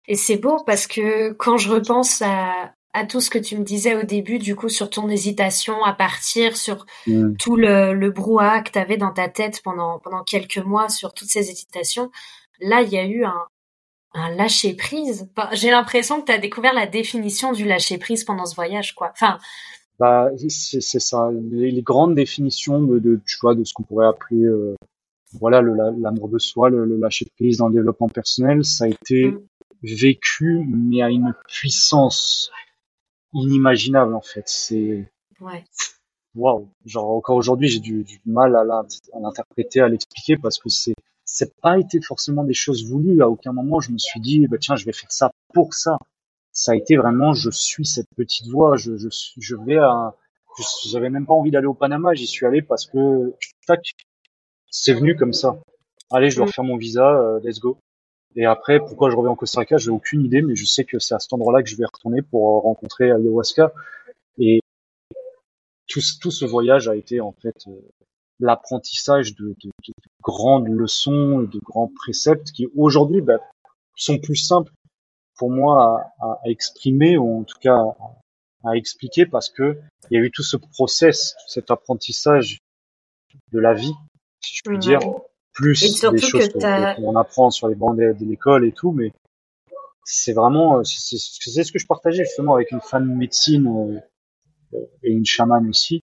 Et 0.07 0.15
c'est 0.15 0.37
beau 0.37 0.63
parce 0.65 0.85
que 0.87 1.31
quand 1.33 1.57
je 1.57 1.71
repense 1.71 2.21
à, 2.21 2.73
à 2.93 3.05
tout 3.05 3.21
ce 3.21 3.29
que 3.29 3.39
tu 3.39 3.57
me 3.57 3.63
disais 3.63 3.95
au 3.95 4.03
début, 4.03 4.39
du 4.39 4.55
coup, 4.55 4.69
sur 4.69 4.89
ton 4.89 5.09
hésitation 5.09 5.83
à 5.83 5.93
partir, 5.93 6.57
sur 6.57 6.85
Mm. 7.07 7.35
tout 7.37 7.55
le, 7.55 7.93
le 7.93 8.11
brouhaha 8.11 8.61
que 8.61 8.71
tu 8.71 8.79
avais 8.79 8.97
dans 8.97 9.13
ta 9.13 9.29
tête 9.29 9.61
pendant, 9.63 9.99
pendant 9.99 10.23
quelques 10.23 10.57
mois, 10.57 10.89
sur 10.89 11.13
toutes 11.13 11.29
ces 11.29 11.49
hésitations, 11.49 12.11
là, 12.59 12.81
il 12.81 12.89
y 12.89 12.97
a 12.97 13.05
eu 13.05 13.23
un, 13.23 13.45
un 14.13 14.35
lâcher 14.35 14.73
prise. 14.73 15.29
Enfin, 15.35 15.49
J'ai 15.53 15.69
l'impression 15.71 16.21
que 16.21 16.25
tu 16.27 16.31
as 16.31 16.37
découvert 16.37 16.73
la 16.73 16.87
définition 16.87 17.51
du 17.51 17.65
lâcher 17.65 17.97
prise 17.97 18.23
pendant 18.23 18.45
ce 18.45 18.55
voyage, 18.55 18.95
quoi. 18.95 19.09
Enfin, 19.11 19.37
Bah, 19.99 20.29
c'est 20.49 20.81
ça, 20.99 21.29
les, 21.51 21.71
les 21.71 21.81
grandes 21.81 22.15
définitions 22.15 22.81
de, 22.81 22.99
de 22.99 23.19
tu 23.25 23.37
vois 23.41 23.53
de 23.55 23.63
ce 23.63 23.73
qu'on 23.73 23.83
pourrait 23.83 24.07
appeler 24.07 24.43
euh, 24.45 24.75
voilà 25.33 25.61
l'amour 25.61 26.29
de 26.29 26.39
soi, 26.39 26.69
le, 26.69 26.85
le 26.85 26.97
lâcher 26.97 27.27
prise 27.35 27.57
dans 27.57 27.67
le 27.67 27.73
développement 27.75 28.09
personnel, 28.09 28.63
ça 28.65 28.85
a 28.85 28.87
été 28.87 29.31
Mm. 29.31 29.39
vécu 29.83 30.65
mais 30.67 31.01
à 31.01 31.09
une 31.09 31.33
puissance 31.47 32.51
inimaginable 33.33 34.13
en 34.15 34.21
fait. 34.21 34.43
C'est 34.47 35.09
ouais. 35.39 35.63
waouh, 36.35 36.67
genre 36.85 37.11
encore 37.11 37.35
aujourd'hui 37.37 37.67
j'ai 37.69 37.79
du, 37.79 38.03
du 38.03 38.19
mal 38.25 38.55
à 38.55 38.63
l'interpréter, 39.21 39.81
à 39.81 39.87
l'expliquer 39.87 40.37
parce 40.37 40.57
que 40.59 40.69
c'est 40.69 40.95
c'est 41.31 41.53
pas 41.61 41.77
été 41.79 42.01
forcément 42.01 42.43
des 42.43 42.53
choses 42.53 42.85
voulues. 42.89 43.21
À 43.21 43.29
aucun 43.29 43.53
moment 43.53 43.79
je 43.79 43.91
me 43.91 43.97
suis 43.97 44.19
dit 44.19 44.47
bah 44.47 44.57
tiens 44.59 44.75
je 44.75 44.85
vais 44.85 44.93
faire 44.93 45.11
ça 45.11 45.31
pour 45.53 45.73
ça. 45.73 45.97
Ça 46.51 46.73
a 46.73 46.75
été 46.75 46.97
vraiment 46.97 47.33
je 47.33 47.49
suis 47.51 47.85
cette 47.85 48.07
petite 48.17 48.47
voix, 48.47 48.75
je 48.77 48.97
je 48.97 49.09
je 49.37 49.55
vais 49.55 49.77
à 49.77 50.15
j'avais 50.91 51.09
même 51.09 51.25
pas 51.25 51.33
envie 51.33 51.51
d'aller 51.51 51.67
au 51.67 51.73
Panama, 51.73 52.13
j'y 52.13 52.27
suis 52.27 52.45
allé 52.45 52.61
parce 52.61 52.85
que 52.85 53.33
tac 53.67 53.81
c'est 54.71 54.93
venu 54.93 55.15
comme 55.15 55.33
ça. 55.33 55.59
Allez 56.11 56.29
je 56.31 56.37
dois 56.37 56.45
Mm. 56.45 56.49
refaire 56.49 56.65
mon 56.65 56.77
visa, 56.77 57.07
euh, 57.09 57.39
let's 57.43 57.59
go. 57.59 57.77
Et 58.35 58.45
après, 58.45 58.79
pourquoi 58.79 59.09
je 59.09 59.15
reviens 59.15 59.31
en 59.31 59.35
Costa 59.35 59.61
Rica, 59.61 59.77
j'ai 59.77 59.91
aucune 59.91 60.23
idée, 60.23 60.41
mais 60.43 60.55
je 60.55 60.65
sais 60.65 60.85
que 60.85 60.99
c'est 60.99 61.15
à 61.15 61.19
cet 61.19 61.33
endroit-là 61.33 61.63
que 61.63 61.69
je 61.69 61.75
vais 61.77 61.85
retourner 61.85 62.21
pour 62.21 62.57
euh, 62.57 62.59
rencontrer 62.61 63.11
ayahuasca. 63.11 63.73
Et 64.39 64.61
tout, 65.87 66.01
ce- 66.01 66.19
tout 66.19 66.31
ce 66.31 66.45
voyage 66.45 66.87
a 66.87 66.95
été 66.95 67.21
en 67.21 67.31
fait 67.31 67.55
euh, 67.67 67.71
l'apprentissage 68.39 69.35
de, 69.35 69.55
de- 69.63 69.71
de 69.87 69.93
grandes 70.23 70.67
leçons, 70.69 71.39
de 71.41 71.59
grands 71.59 71.91
préceptes 71.93 72.51
qui 72.51 72.67
aujourd'hui 72.75 73.21
bah, 73.21 73.39
sont 73.95 74.17
plus 74.17 74.35
simples 74.37 74.71
pour 75.37 75.51
moi 75.51 76.01
à, 76.21 76.25
à- 76.25 76.39
exprimer 76.45 77.17
ou 77.17 77.39
en 77.39 77.43
tout 77.43 77.57
cas 77.59 77.75
à, 77.75 78.69
à 78.71 78.75
expliquer 78.75 79.25
parce 79.25 79.49
que 79.49 79.77
il 80.09 80.17
y 80.17 80.21
a 80.21 80.23
eu 80.23 80.31
tout 80.31 80.43
ce 80.43 80.57
process, 80.57 81.35
cet 81.47 81.69
apprentissage 81.71 82.59
de 83.51 83.59
la 83.59 83.73
vie, 83.73 83.93
si 84.41 84.55
je 84.57 84.61
puis 84.65 84.77
dire, 84.79 84.99
plus 85.53 85.83
des 86.11 86.17
choses 86.29 86.47
qu'on 86.95 87.15
apprend 87.15 87.51
sur 87.51 87.67
les 87.67 87.75
bancs 87.75 87.97
de, 87.97 88.13
de 88.13 88.25
l'école 88.25 88.65
et 88.65 88.71
tout, 88.71 88.91
mais 88.91 89.11
c'est 90.05 90.33
vraiment, 90.33 90.79
euh, 90.79 90.83
c'est 90.83 91.17
ce 91.17 91.71
que 91.71 91.79
je 91.79 91.85
partageais 91.85 92.23
justement 92.23 92.55
avec 92.55 92.71
une 92.71 92.81
fan 92.81 93.07
de 93.07 93.13
médecine 93.13 94.01
euh, 94.73 94.79
et 95.03 95.11
une 95.11 95.25
chamane 95.25 95.67
aussi. 95.69 96.01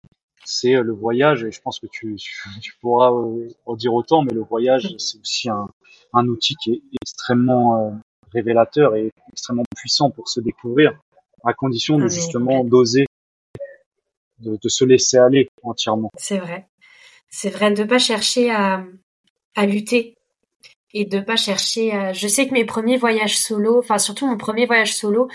C'est 0.52 0.76
euh, 0.76 0.84
le 0.84 0.91
voyage, 0.93 1.45
et 1.45 1.52
je 1.52 1.62
pense 1.62 1.80
que 1.80 1.88
tu, 1.88 2.16
pourras 2.82 3.12
euh, 3.12 3.47
en 3.66 3.76
dire 3.76 3.93
autant, 3.93 4.22
mais 4.22 4.34
le 4.34 4.41
voyage, 4.41 4.93
c'est 4.97 5.20
aussi 5.20 5.49
un, 5.49 5.68
un 6.14 6.28
outil 6.28 6.56
qui 6.56 6.74
est 6.74 6.82
extrêmement 7.02 7.78
euh, 7.78 7.91
révélateur 8.34 8.95
et 8.95 9.12
extrêmement 9.32 9.64
puissant 9.76 10.12
pour 10.12 10.28
se 10.28 10.41
découvrir, 10.41 10.99
à 11.45 11.54
condition 11.54 11.95
Ah, 11.95 11.99
de 11.99 12.04
mais 12.04 12.10
justement 12.10 12.64
d'oser, 12.66 13.06
de, 14.39 14.58
de 14.62 14.70
se 14.70 14.84
laisser 14.84 15.18
aller 15.18 15.49
entièrement. 15.64 16.12
C'est 16.18 16.39
vrai. 16.39 16.68
C'est 17.30 17.49
vrai 17.49 17.72
de 17.72 17.86
pas 17.86 17.99
chercher 17.99 18.52
à, 18.52 18.84
à 19.56 19.66
lutter 19.66 20.16
et 20.93 21.06
de 21.06 21.22
pas 21.22 21.38
chercher 21.38 21.93
à... 21.93 22.12
Je 22.12 22.28
sais 22.28 22.45
que 22.45 22.54
mes 22.54 22.66
premiers 22.66 22.97
voyages 22.97 23.38
solo, 23.38 23.80
enfin 23.80 23.97
surtout 23.97 24.28
mon 24.28 24.38
premier 24.38 24.66
voyage 24.66 24.93
solo, 24.93 25.30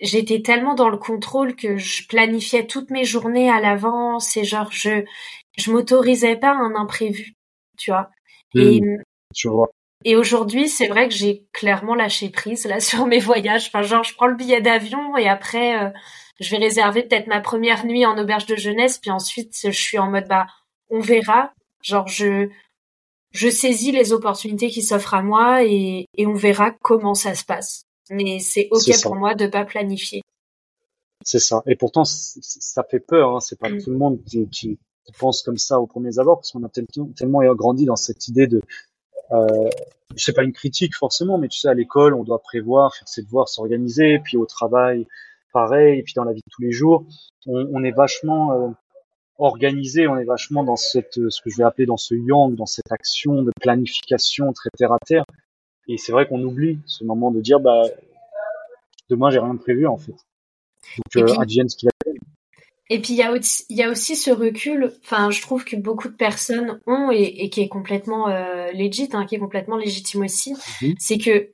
j'étais 0.00 0.42
tellement 0.42 0.74
dans 0.74 0.88
le 0.88 0.98
contrôle 0.98 1.56
que 1.56 1.76
je 1.76 2.06
planifiais 2.06 2.66
toutes 2.66 2.90
mes 2.90 3.04
journées 3.04 3.50
à 3.50 3.60
l'avance 3.60 4.36
et 4.36 4.44
genre 4.44 4.70
je 4.70 5.04
je 5.56 5.72
m'autorisais 5.72 6.36
pas 6.36 6.52
un 6.52 6.74
imprévu, 6.74 7.34
tu 7.78 7.90
vois. 7.90 8.10
Et 8.54 8.80
Tu 9.34 9.48
vois. 9.48 9.70
Et 10.04 10.14
aujourd'hui, 10.14 10.68
c'est 10.68 10.88
vrai 10.88 11.08
que 11.08 11.14
j'ai 11.14 11.46
clairement 11.52 11.94
lâché 11.94 12.30
prise 12.30 12.66
là 12.66 12.80
sur 12.80 13.06
mes 13.06 13.18
voyages. 13.18 13.66
Enfin, 13.68 13.82
genre, 13.82 14.04
je 14.04 14.14
prends 14.14 14.26
le 14.26 14.36
billet 14.36 14.60
d'avion 14.60 15.16
et 15.16 15.28
après, 15.28 15.82
euh, 15.82 15.90
je 16.40 16.50
vais 16.50 16.58
réserver 16.58 17.02
peut-être 17.02 17.26
ma 17.26 17.40
première 17.40 17.86
nuit 17.86 18.06
en 18.06 18.18
auberge 18.18 18.46
de 18.46 18.56
jeunesse, 18.56 18.98
puis 18.98 19.10
ensuite, 19.10 19.54
je 19.64 19.70
suis 19.70 19.98
en 19.98 20.10
mode 20.10 20.28
bah, 20.28 20.46
on 20.90 21.00
verra. 21.00 21.52
Genre, 21.82 22.06
je 22.08 22.48
je 23.32 23.48
saisis 23.50 23.92
les 23.92 24.12
opportunités 24.12 24.70
qui 24.70 24.82
s'offrent 24.82 25.14
à 25.14 25.22
moi 25.22 25.62
et, 25.64 26.06
et 26.16 26.26
on 26.26 26.34
verra 26.34 26.70
comment 26.82 27.14
ça 27.14 27.34
se 27.34 27.44
passe. 27.44 27.85
Mais 28.10 28.38
c'est 28.38 28.68
ok 28.70 29.02
pour 29.02 29.16
moi 29.16 29.34
de 29.34 29.46
pas 29.46 29.64
planifier. 29.64 30.22
C'est 31.24 31.40
ça. 31.40 31.62
Et 31.66 31.74
pourtant, 31.74 32.04
ça 32.04 32.84
fait 32.84 33.00
peur. 33.00 33.36
Hein. 33.36 33.40
C'est 33.40 33.58
pas 33.58 33.70
mm. 33.70 33.82
tout 33.82 33.90
le 33.90 33.96
monde 33.96 34.22
qui, 34.24 34.48
qui, 34.48 34.78
pense 35.18 35.42
comme 35.42 35.56
ça 35.56 35.80
au 35.80 35.86
premier 35.86 36.18
abord, 36.18 36.38
parce 36.38 36.52
qu'on 36.52 36.64
a 36.64 36.68
tellement, 36.68 37.10
tellement 37.16 37.54
grandi 37.54 37.84
dans 37.84 37.96
cette 37.96 38.28
idée 38.28 38.46
de 38.46 38.60
euh, 39.32 39.70
sais 40.16 40.32
pas 40.32 40.42
une 40.42 40.52
critique 40.52 40.94
forcément, 40.94 41.38
mais 41.38 41.48
tu 41.48 41.58
sais, 41.58 41.68
à 41.68 41.74
l'école, 41.74 42.14
on 42.14 42.24
doit 42.24 42.40
prévoir, 42.40 42.94
faire 42.94 43.08
ses 43.08 43.22
devoirs, 43.22 43.48
s'organiser, 43.48 44.18
puis 44.20 44.36
au 44.36 44.46
travail, 44.46 45.06
pareil, 45.52 45.98
et 45.98 46.02
puis 46.02 46.14
dans 46.14 46.24
la 46.24 46.32
vie 46.32 46.40
de 46.40 46.50
tous 46.50 46.62
les 46.62 46.72
jours, 46.72 47.06
on, 47.46 47.68
on 47.72 47.84
est 47.84 47.92
vachement 47.92 48.52
euh, 48.52 48.68
organisé, 49.38 50.06
on 50.06 50.16
est 50.16 50.24
vachement 50.24 50.64
dans 50.64 50.76
cette, 50.76 51.14
ce 51.28 51.40
que 51.40 51.50
je 51.50 51.56
vais 51.56 51.64
appeler 51.64 51.86
dans 51.86 51.96
ce 51.96 52.14
yang, 52.14 52.54
dans 52.54 52.66
cette 52.66 52.90
action 52.90 53.42
de 53.42 53.52
planification 53.60 54.52
très 54.52 54.70
terre 54.76 54.92
à 54.92 54.98
terre. 55.04 55.24
Et 55.88 55.98
c'est 55.98 56.12
vrai 56.12 56.26
qu'on 56.26 56.42
oublie 56.42 56.78
ce 56.86 57.04
moment 57.04 57.30
de 57.30 57.40
dire, 57.40 57.60
bah, 57.60 57.82
demain 59.08 59.30
j'ai 59.30 59.38
rien 59.38 59.56
prévu 59.56 59.86
en 59.86 59.96
fait. 59.96 60.16
Donc, 61.14 61.28
euh, 61.28 61.34
advienne 61.40 61.68
ce 61.68 61.76
qu'il 61.76 61.88
a 61.88 61.92
et 62.88 63.00
puis 63.00 63.14
il 63.14 63.16
y 63.16 63.22
a 63.22 63.32
aussi, 63.32 63.64
il 63.68 63.76
y 63.76 63.82
a 63.82 63.90
aussi 63.90 64.14
ce 64.14 64.30
recul, 64.30 64.92
enfin 65.02 65.30
je 65.30 65.42
trouve 65.42 65.64
que 65.64 65.74
beaucoup 65.74 66.08
de 66.08 66.14
personnes 66.14 66.80
ont 66.86 67.10
et, 67.10 67.22
et 67.22 67.50
qui 67.50 67.60
est 67.60 67.68
complètement 67.68 68.28
euh, 68.28 68.70
legit, 68.72 69.08
hein, 69.12 69.26
qui 69.26 69.34
est 69.34 69.40
complètement 69.40 69.76
légitime 69.76 70.22
aussi, 70.22 70.54
mhm. 70.82 70.94
c'est 70.98 71.18
que 71.18 71.50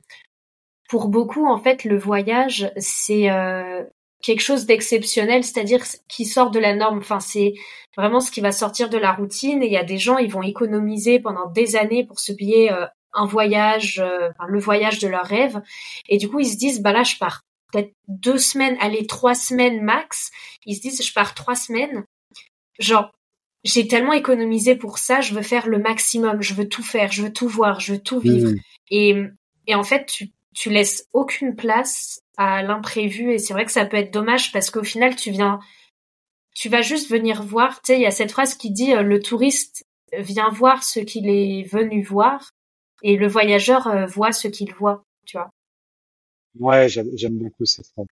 pour 0.90 1.08
beaucoup 1.08 1.46
en 1.46 1.58
fait 1.58 1.84
le 1.84 1.96
voyage 1.96 2.70
c'est 2.76 3.30
euh, 3.30 3.82
quelque 4.22 4.40
chose 4.40 4.66
d'exceptionnel, 4.66 5.42
c'est-à-dire 5.42 5.82
qui 6.06 6.26
sort 6.26 6.50
de 6.50 6.58
la 6.58 6.74
norme. 6.74 6.98
Enfin 6.98 7.20
c'est 7.20 7.54
vraiment 7.96 8.20
ce 8.20 8.30
qui 8.30 8.42
va 8.42 8.52
sortir 8.52 8.90
de 8.90 8.98
la 8.98 9.12
routine. 9.12 9.62
Et 9.62 9.66
il 9.66 9.72
y 9.72 9.78
a 9.78 9.84
des 9.84 9.98
gens 9.98 10.18
ils 10.18 10.30
vont 10.30 10.42
économiser 10.42 11.18
pendant 11.18 11.50
des 11.50 11.76
années 11.76 12.04
pour 12.06 12.20
se 12.20 12.32
payer 12.32 12.70
euh, 12.72 12.86
un 13.14 13.26
voyage, 13.26 13.98
euh, 13.98 14.30
enfin, 14.30 14.46
le 14.48 14.58
voyage 14.58 14.98
de 14.98 15.08
leur 15.08 15.24
rêve. 15.24 15.60
Et 16.08 16.18
du 16.18 16.28
coup 16.28 16.40
ils 16.40 16.50
se 16.50 16.56
disent 16.56 16.80
bah 16.82 16.92
là 16.92 17.02
je 17.02 17.16
pars 17.16 17.42
peut-être 17.72 17.92
deux 18.06 18.38
semaines, 18.38 18.76
allez, 18.80 19.06
trois 19.06 19.34
semaines 19.34 19.82
max. 19.82 20.30
Ils 20.66 20.76
se 20.76 20.82
disent, 20.82 21.04
je 21.04 21.12
pars 21.12 21.34
trois 21.34 21.56
semaines. 21.56 22.04
Genre, 22.78 23.10
j'ai 23.64 23.88
tellement 23.88 24.12
économisé 24.12 24.76
pour 24.76 24.98
ça, 24.98 25.20
je 25.20 25.34
veux 25.34 25.42
faire 25.42 25.68
le 25.68 25.78
maximum, 25.78 26.42
je 26.42 26.54
veux 26.54 26.68
tout 26.68 26.82
faire, 26.82 27.12
je 27.12 27.22
veux 27.22 27.32
tout 27.32 27.48
voir, 27.48 27.80
je 27.80 27.94
veux 27.94 28.02
tout 28.02 28.20
vivre. 28.20 28.50
Mmh. 28.50 28.56
Et, 28.90 29.16
et 29.68 29.74
en 29.74 29.84
fait, 29.84 30.06
tu, 30.06 30.30
tu 30.54 30.70
laisses 30.70 31.08
aucune 31.12 31.54
place 31.54 32.22
à 32.36 32.62
l'imprévu 32.62 33.32
et 33.32 33.38
c'est 33.38 33.52
vrai 33.52 33.64
que 33.64 33.72
ça 33.72 33.86
peut 33.86 33.96
être 33.96 34.12
dommage 34.12 34.52
parce 34.52 34.70
qu'au 34.70 34.82
final, 34.82 35.16
tu 35.16 35.30
viens, 35.30 35.60
tu 36.54 36.68
vas 36.68 36.82
juste 36.82 37.10
venir 37.10 37.42
voir. 37.42 37.80
Tu 37.82 37.92
sais, 37.92 37.98
il 37.98 38.02
y 38.02 38.06
a 38.06 38.10
cette 38.10 38.32
phrase 38.32 38.54
qui 38.54 38.70
dit 38.70 38.94
euh, 38.94 39.02
le 39.02 39.20
touriste 39.20 39.84
vient 40.12 40.50
voir 40.50 40.82
ce 40.82 41.00
qu'il 41.00 41.28
est 41.28 41.62
venu 41.70 42.02
voir 42.02 42.50
et 43.02 43.16
le 43.16 43.28
voyageur 43.28 43.86
euh, 43.86 44.06
voit 44.06 44.32
ce 44.32 44.48
qu'il 44.48 44.72
voit. 44.74 45.04
Tu 45.26 45.36
vois. 45.36 45.50
Ouais, 46.58 46.88
j'aime 46.88 47.38
beaucoup 47.38 47.64
cette 47.64 47.86
phrase. 47.86 48.06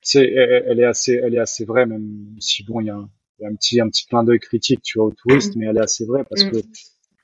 C'est, 0.00 0.26
elle, 0.26 0.80
est 0.80 0.84
assez, 0.84 1.14
elle 1.14 1.34
est 1.34 1.40
assez 1.40 1.64
vraie, 1.64 1.86
même 1.86 2.36
si 2.38 2.62
bon, 2.62 2.80
il 2.80 2.86
y 2.86 2.90
a 2.90 2.96
un, 2.96 3.08
y 3.40 3.44
a 3.44 3.48
un 3.48 3.54
petit, 3.54 3.80
un 3.80 3.88
petit 3.88 4.06
clin 4.06 4.22
d'œil 4.22 4.38
critique, 4.38 4.82
tu 4.82 4.98
vois, 4.98 5.08
au 5.08 5.12
touriste, 5.12 5.56
mm. 5.56 5.58
mais 5.58 5.66
elle 5.66 5.76
est 5.78 5.82
assez 5.82 6.04
vraie 6.04 6.24
parce 6.24 6.44
mm. 6.44 6.50
que 6.50 6.56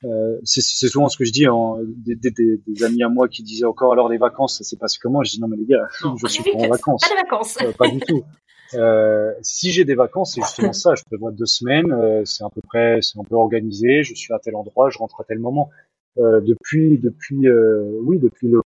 euh, 0.05 0.39
c'est 0.45 0.63
souvent 0.63 1.11
ce 1.11 1.19
que 1.19 1.25
je 1.25 1.33
dis 1.33 1.47
en, 1.47 1.79
des, 1.83 2.15
des, 2.15 2.31
des, 2.31 2.85
amis 2.85 3.03
à 3.03 3.11
moi 3.11 3.29
qui 3.29 3.43
disaient 3.43 3.67
encore 3.67 3.93
alors 3.93 4.09
les 4.09 4.17
vacances 4.17 4.57
ça 4.57 4.65
s'est 4.65 4.79
passé 4.79 4.99
comment? 5.01 5.23
Je 5.23 5.33
dis 5.33 5.41
non 5.43 5.47
mais 5.47 5.59
les 5.59 5.67
gars 5.67 5.87
je 6.17 6.27
suis 6.27 6.43
pas 6.43 6.59
en 6.59 6.69
vacances 6.71 7.03
pas 7.03 7.11
de 7.11 7.21
vacances 7.21 7.59
euh, 7.61 7.73
pas 7.73 7.89
du 7.89 8.01
tout 8.01 8.25
euh, 8.73 9.35
si 9.43 9.73
j'ai 9.73 9.85
des 9.85 9.95
vacances 9.95 10.35
c'est 10.35 10.41
justement 10.41 10.73
ça 10.73 10.95
je 10.95 11.03
prévois 11.05 11.33
deux 11.33 11.45
semaines 11.45 12.25
c'est 12.25 12.43
à 12.43 12.49
peu 12.49 12.63
près 12.63 13.03
c'est 13.03 13.19
un 13.19 13.25
peu 13.25 13.35
organisé 13.35 14.03
je 14.03 14.15
suis 14.15 14.33
à 14.33 14.39
tel 14.39 14.57
endroit 14.57 14.89
je 14.89 14.97
rentre 14.97 15.21
à 15.21 15.25
tel 15.25 15.39
moment 15.39 15.69
depuis 16.17 16.99
depuis 16.99 17.49
oui 17.49 18.19
depuis 18.19 18.49
le 18.49 18.61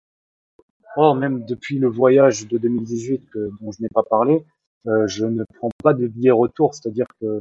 Or, 0.96 1.14
même 1.14 1.44
depuis 1.44 1.78
le 1.78 1.88
voyage 1.88 2.48
de 2.48 2.58
2018 2.58 3.30
que, 3.30 3.50
dont 3.60 3.70
je 3.70 3.80
n'ai 3.80 3.88
pas 3.88 4.02
parlé, 4.02 4.44
euh, 4.86 5.06
je 5.06 5.24
ne 5.24 5.44
prends 5.58 5.70
pas 5.82 5.94
de 5.94 6.06
billets 6.06 6.30
retour. 6.32 6.74
C'est-à-dire 6.74 7.06
que, 7.20 7.40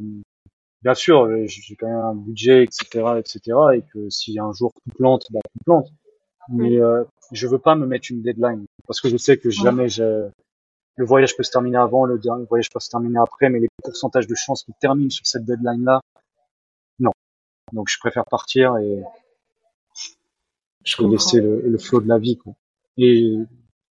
bien 0.84 0.94
sûr, 0.94 1.28
j'ai 1.48 1.76
quand 1.76 1.88
même 1.88 1.98
un 1.98 2.16
budget, 2.16 2.64
etc., 2.64 3.16
etc., 3.18 3.42
et 3.76 3.82
que 3.94 4.10
si 4.10 4.38
un 4.40 4.52
jour 4.54 4.72
tout 4.74 4.96
plante, 4.96 5.26
bah 5.32 5.40
tout 5.52 5.64
plante. 5.66 5.88
Mais 6.50 6.80
euh, 6.80 7.04
je 7.32 7.48
veux 7.48 7.60
pas 7.60 7.76
me 7.76 7.86
mettre 7.86 8.08
une 8.12 8.22
deadline 8.22 8.66
parce 8.88 9.02
que 9.02 9.10
je 9.10 9.18
sais 9.18 9.38
que 9.38 9.52
jamais 9.52 9.88
le 9.98 11.06
voyage 11.06 11.38
peut 11.38 11.44
se 11.44 11.52
terminer 11.52 11.78
avant, 11.78 12.06
le, 12.06 12.20
voyage 12.50 12.70
peut 12.72 12.80
se 12.80 12.90
terminer 12.90 13.20
après, 13.20 13.50
mais 13.50 13.60
les 13.60 13.70
pourcentages 13.84 14.26
de 14.26 14.36
chances 14.36 14.64
qu'il 14.64 14.74
termine 14.82 15.12
sur 15.12 15.26
cette 15.28 15.46
deadline-là, 15.46 16.02
non. 17.00 17.12
Donc 17.72 17.88
je 17.90 18.00
préfère 18.00 18.26
partir 18.26 18.78
et, 18.78 19.04
je 20.98 21.04
laisser 21.04 21.42
le, 21.42 21.62
le 21.62 21.78
flot 21.78 22.02
de 22.02 22.08
la 22.08 22.18
vie. 22.18 22.38
Quoi. 22.38 22.54
Et 22.98 23.36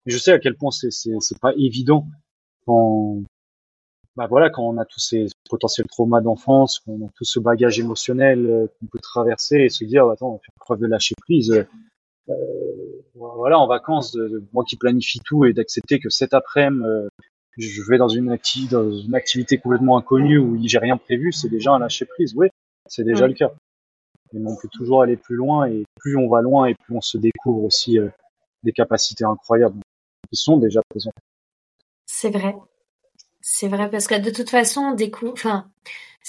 je 0.07 0.19
sais 0.19 0.33
à 0.33 0.39
quel 0.39 0.57
point 0.57 0.71
c'est 0.71 0.91
c'est 0.91 1.41
pas 1.41 1.53
évident 1.57 2.07
quand 2.67 3.23
bah 4.17 4.27
voilà 4.27 4.51
quand 4.51 4.63
on 4.63 4.79
a 4.79 4.85
tous 4.85 5.01
ces 5.01 5.27
potentiels 5.49 5.87
traumas 5.87 6.21
d'enfance, 6.21 6.81
quand 6.81 6.93
on 6.93 7.07
a 7.07 7.11
tout 7.15 7.25
ce 7.25 7.39
bagage 7.39 7.79
émotionnel 7.79 8.47
euh, 8.47 8.67
qu'on 8.67 8.87
peut 8.87 8.99
traverser 9.01 9.59
et 9.59 9.69
se 9.69 9.85
dire 9.85 10.09
attends 10.09 10.35
on 10.35 10.39
fait 10.39 10.53
preuve 10.59 10.81
de 10.81 10.87
lâcher 10.87 11.15
prise. 11.21 11.53
Euh, 12.29 12.35
voilà 13.15 13.59
en 13.59 13.67
vacances, 13.67 14.13
de, 14.13 14.45
moi 14.53 14.65
qui 14.65 14.77
planifie 14.77 15.21
tout 15.25 15.45
et 15.45 15.53
d'accepter 15.53 15.99
que 15.99 16.11
cet 16.11 16.35
après-midi 16.35 16.85
euh, 16.85 17.09
je 17.57 17.83
vais 17.89 17.99
dans 17.99 18.09
une, 18.09 18.31
activité, 18.31 18.75
dans 18.75 18.93
une 18.93 19.15
activité 19.15 19.59
complètement 19.59 19.99
inconnue 19.99 20.39
où 20.39 20.59
j'ai 20.63 20.79
rien 20.79 20.97
prévu, 20.97 21.33
c'est 21.33 21.49
déjà 21.49 21.73
un 21.73 21.79
lâcher 21.81 22.05
prise. 22.05 22.35
Oui, 22.37 22.49
c'est 22.87 23.03
déjà 23.03 23.27
le 23.27 23.35
cas. 23.35 23.53
Mais 24.33 24.51
on 24.51 24.57
peut 24.57 24.69
toujours 24.73 25.03
aller 25.03 25.17
plus 25.17 25.37
loin 25.37 25.67
et 25.67 25.85
plus 25.97 26.17
on 26.17 26.29
va 26.29 26.43
loin 26.43 26.67
et 26.67 26.75
plus 26.75 26.95
on 26.95 27.01
se 27.01 27.19
découvre 27.19 27.65
aussi 27.65 27.99
euh, 27.99 28.09
des 28.63 28.73
capacités 28.73 29.25
incroyables 29.25 29.81
qui 30.31 30.37
sont 30.37 30.59
déjà 30.59 30.81
présentes. 30.91 31.15
C'est 32.07 32.31
vrai. 32.31 32.55
C'est 33.41 33.69
vrai 33.69 33.91
parce 33.91 34.07
que 34.07 34.19
de 34.19 34.31
toute 34.31 34.51
façon, 34.51 34.81
on 34.81 34.95
découvre, 34.95 35.33
enfin, 35.33 35.71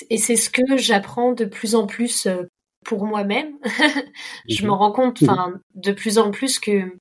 et 0.09 0.17
c'est 0.17 0.35
ce 0.35 0.49
que 0.49 0.77
j'apprends 0.77 1.33
de 1.33 1.45
plus 1.45 1.75
en 1.75 1.87
plus 1.87 2.27
euh, 2.27 2.43
pour 2.85 3.05
moi-même. 3.05 3.57
je 4.47 4.63
me 4.63 4.69
mhm. 4.69 4.73
rends 4.73 4.91
compte, 4.91 5.21
enfin, 5.23 5.53
de 5.75 5.91
plus 5.91 6.17
en 6.17 6.31
plus 6.31 6.59
que 6.59 6.95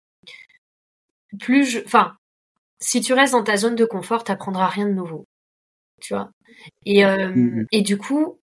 plus 1.39 1.65
je, 1.67 1.81
enfin, 1.85 2.17
si 2.81 3.01
tu 3.01 3.13
restes 3.13 3.33
dans 3.33 3.45
ta 3.45 3.57
zone 3.57 3.75
de 3.75 3.85
confort, 3.85 4.25
t'apprendras 4.25 4.69
rien 4.69 4.87
de 4.87 4.95
nouveau, 4.95 5.27
tu 6.01 6.15
vois? 6.15 6.31
Et 6.87 7.05
euh, 7.05 7.29
mhm. 7.29 7.67
et 7.71 7.83
du 7.83 7.99
coup, 7.99 8.38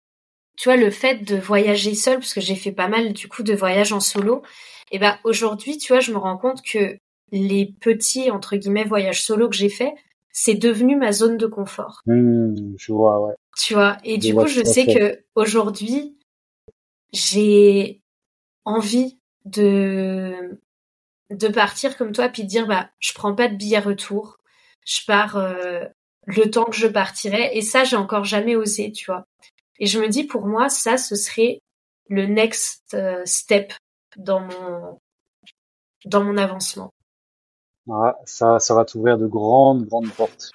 tu 0.57 0.69
vois, 0.69 0.77
le 0.77 0.89
fait 0.89 1.23
de 1.23 1.35
voyager 1.35 1.95
seul, 1.95 2.19
parce 2.19 2.33
que 2.33 2.41
j'ai 2.41 2.55
fait 2.55 2.71
pas 2.71 2.87
mal 2.87 3.13
du 3.13 3.27
coup 3.27 3.43
de 3.43 3.53
voyages 3.53 3.93
en 3.93 3.99
solo, 3.99 4.41
et 4.91 4.99
ben 4.99 5.17
aujourd'hui, 5.23 5.77
tu 5.77 5.93
vois, 5.93 5.99
je 5.99 6.11
me 6.11 6.17
rends 6.17 6.37
compte 6.37 6.61
que 6.61 6.97
les 7.31 7.73
petits 7.81 8.31
entre 8.31 8.55
guillemets 8.55 8.83
voyages 8.83 9.23
solo 9.23 9.49
que 9.49 9.55
j'ai 9.55 9.69
fait, 9.69 9.93
c'est 10.31 10.55
devenu 10.55 10.95
ma 10.95 11.11
zone 11.11 11.37
de 11.37 11.47
confort. 11.47 12.01
Mmh, 12.05 12.75
je 12.77 12.91
vois, 12.91 13.19
ouais. 13.21 13.33
Tu 13.57 13.73
vois, 13.73 13.97
et 14.03 14.17
du 14.17 14.35
coup, 14.35 14.47
je 14.47 14.63
sais 14.63 14.85
que 14.85 15.23
aujourd'hui, 15.35 16.17
j'ai 17.13 18.01
envie 18.65 19.17
de 19.45 20.59
de 21.31 21.47
partir 21.47 21.97
comme 21.97 22.11
toi 22.11 22.29
puis 22.29 22.43
de 22.43 22.47
dire 22.47 22.67
bah 22.67 22.89
je 22.99 23.13
prends 23.13 23.33
pas 23.33 23.47
de 23.47 23.55
billet 23.55 23.79
retour, 23.79 24.37
je 24.85 24.99
pars 25.07 25.37
euh, 25.37 25.85
le 26.25 26.49
temps 26.49 26.65
que 26.65 26.75
je 26.75 26.87
partirai 26.87 27.51
et 27.53 27.61
ça 27.61 27.83
j'ai 27.83 27.95
encore 27.95 28.25
jamais 28.25 28.55
osé, 28.55 28.91
tu 28.91 29.05
vois. 29.05 29.25
Et 29.79 29.87
je 29.87 29.99
me 29.99 30.07
dis 30.07 30.23
pour 30.23 30.45
moi 30.47 30.69
ça 30.69 30.97
ce 30.97 31.15
serait 31.15 31.59
le 32.09 32.25
next 32.25 32.93
euh, 32.93 33.21
step 33.25 33.73
dans 34.17 34.41
mon 34.41 34.99
dans 36.05 36.23
mon 36.23 36.37
avancement. 36.37 36.91
Ah, 37.89 38.15
ça, 38.25 38.59
ça 38.59 38.73
va 38.73 38.85
t'ouvrir 38.85 39.17
de 39.17 39.27
grandes, 39.27 39.85
grandes 39.85 40.11
portes. 40.11 40.51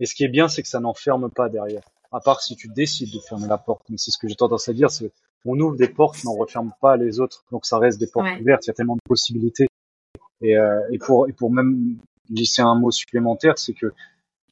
Et 0.00 0.06
ce 0.06 0.14
qui 0.14 0.24
est 0.24 0.28
bien, 0.28 0.48
c'est 0.48 0.62
que 0.62 0.68
ça 0.68 0.80
n'enferme 0.80 1.30
pas 1.30 1.48
derrière. 1.48 1.82
À 2.12 2.20
part 2.20 2.40
si 2.40 2.56
tu 2.56 2.68
décides 2.68 3.12
de 3.12 3.20
fermer 3.20 3.48
la 3.48 3.58
porte. 3.58 3.82
Mais 3.90 3.96
c'est 3.98 4.10
ce 4.10 4.18
que 4.18 4.28
j'ai 4.28 4.34
tendance 4.34 4.68
à 4.68 4.72
dire, 4.72 4.90
c'est 4.90 5.12
on 5.44 5.58
ouvre 5.60 5.76
des 5.76 5.88
portes, 5.88 6.16
mais 6.24 6.30
on 6.30 6.36
referme 6.36 6.72
pas 6.80 6.96
les 6.96 7.20
autres. 7.20 7.44
Donc 7.52 7.64
ça 7.64 7.78
reste 7.78 7.98
des 7.98 8.06
portes 8.06 8.28
ouvertes. 8.40 8.66
Il 8.66 8.68
y 8.68 8.70
a 8.70 8.74
tellement 8.74 8.96
de 8.96 9.02
possibilités. 9.04 9.68
Et, 10.40 10.56
euh, 10.56 10.80
et 10.90 10.98
pour 10.98 11.28
et 11.28 11.32
pour 11.32 11.50
même 11.50 11.98
glisser 12.30 12.62
un 12.62 12.74
mot 12.74 12.90
supplémentaire, 12.90 13.58
c'est 13.58 13.74
que 13.74 13.92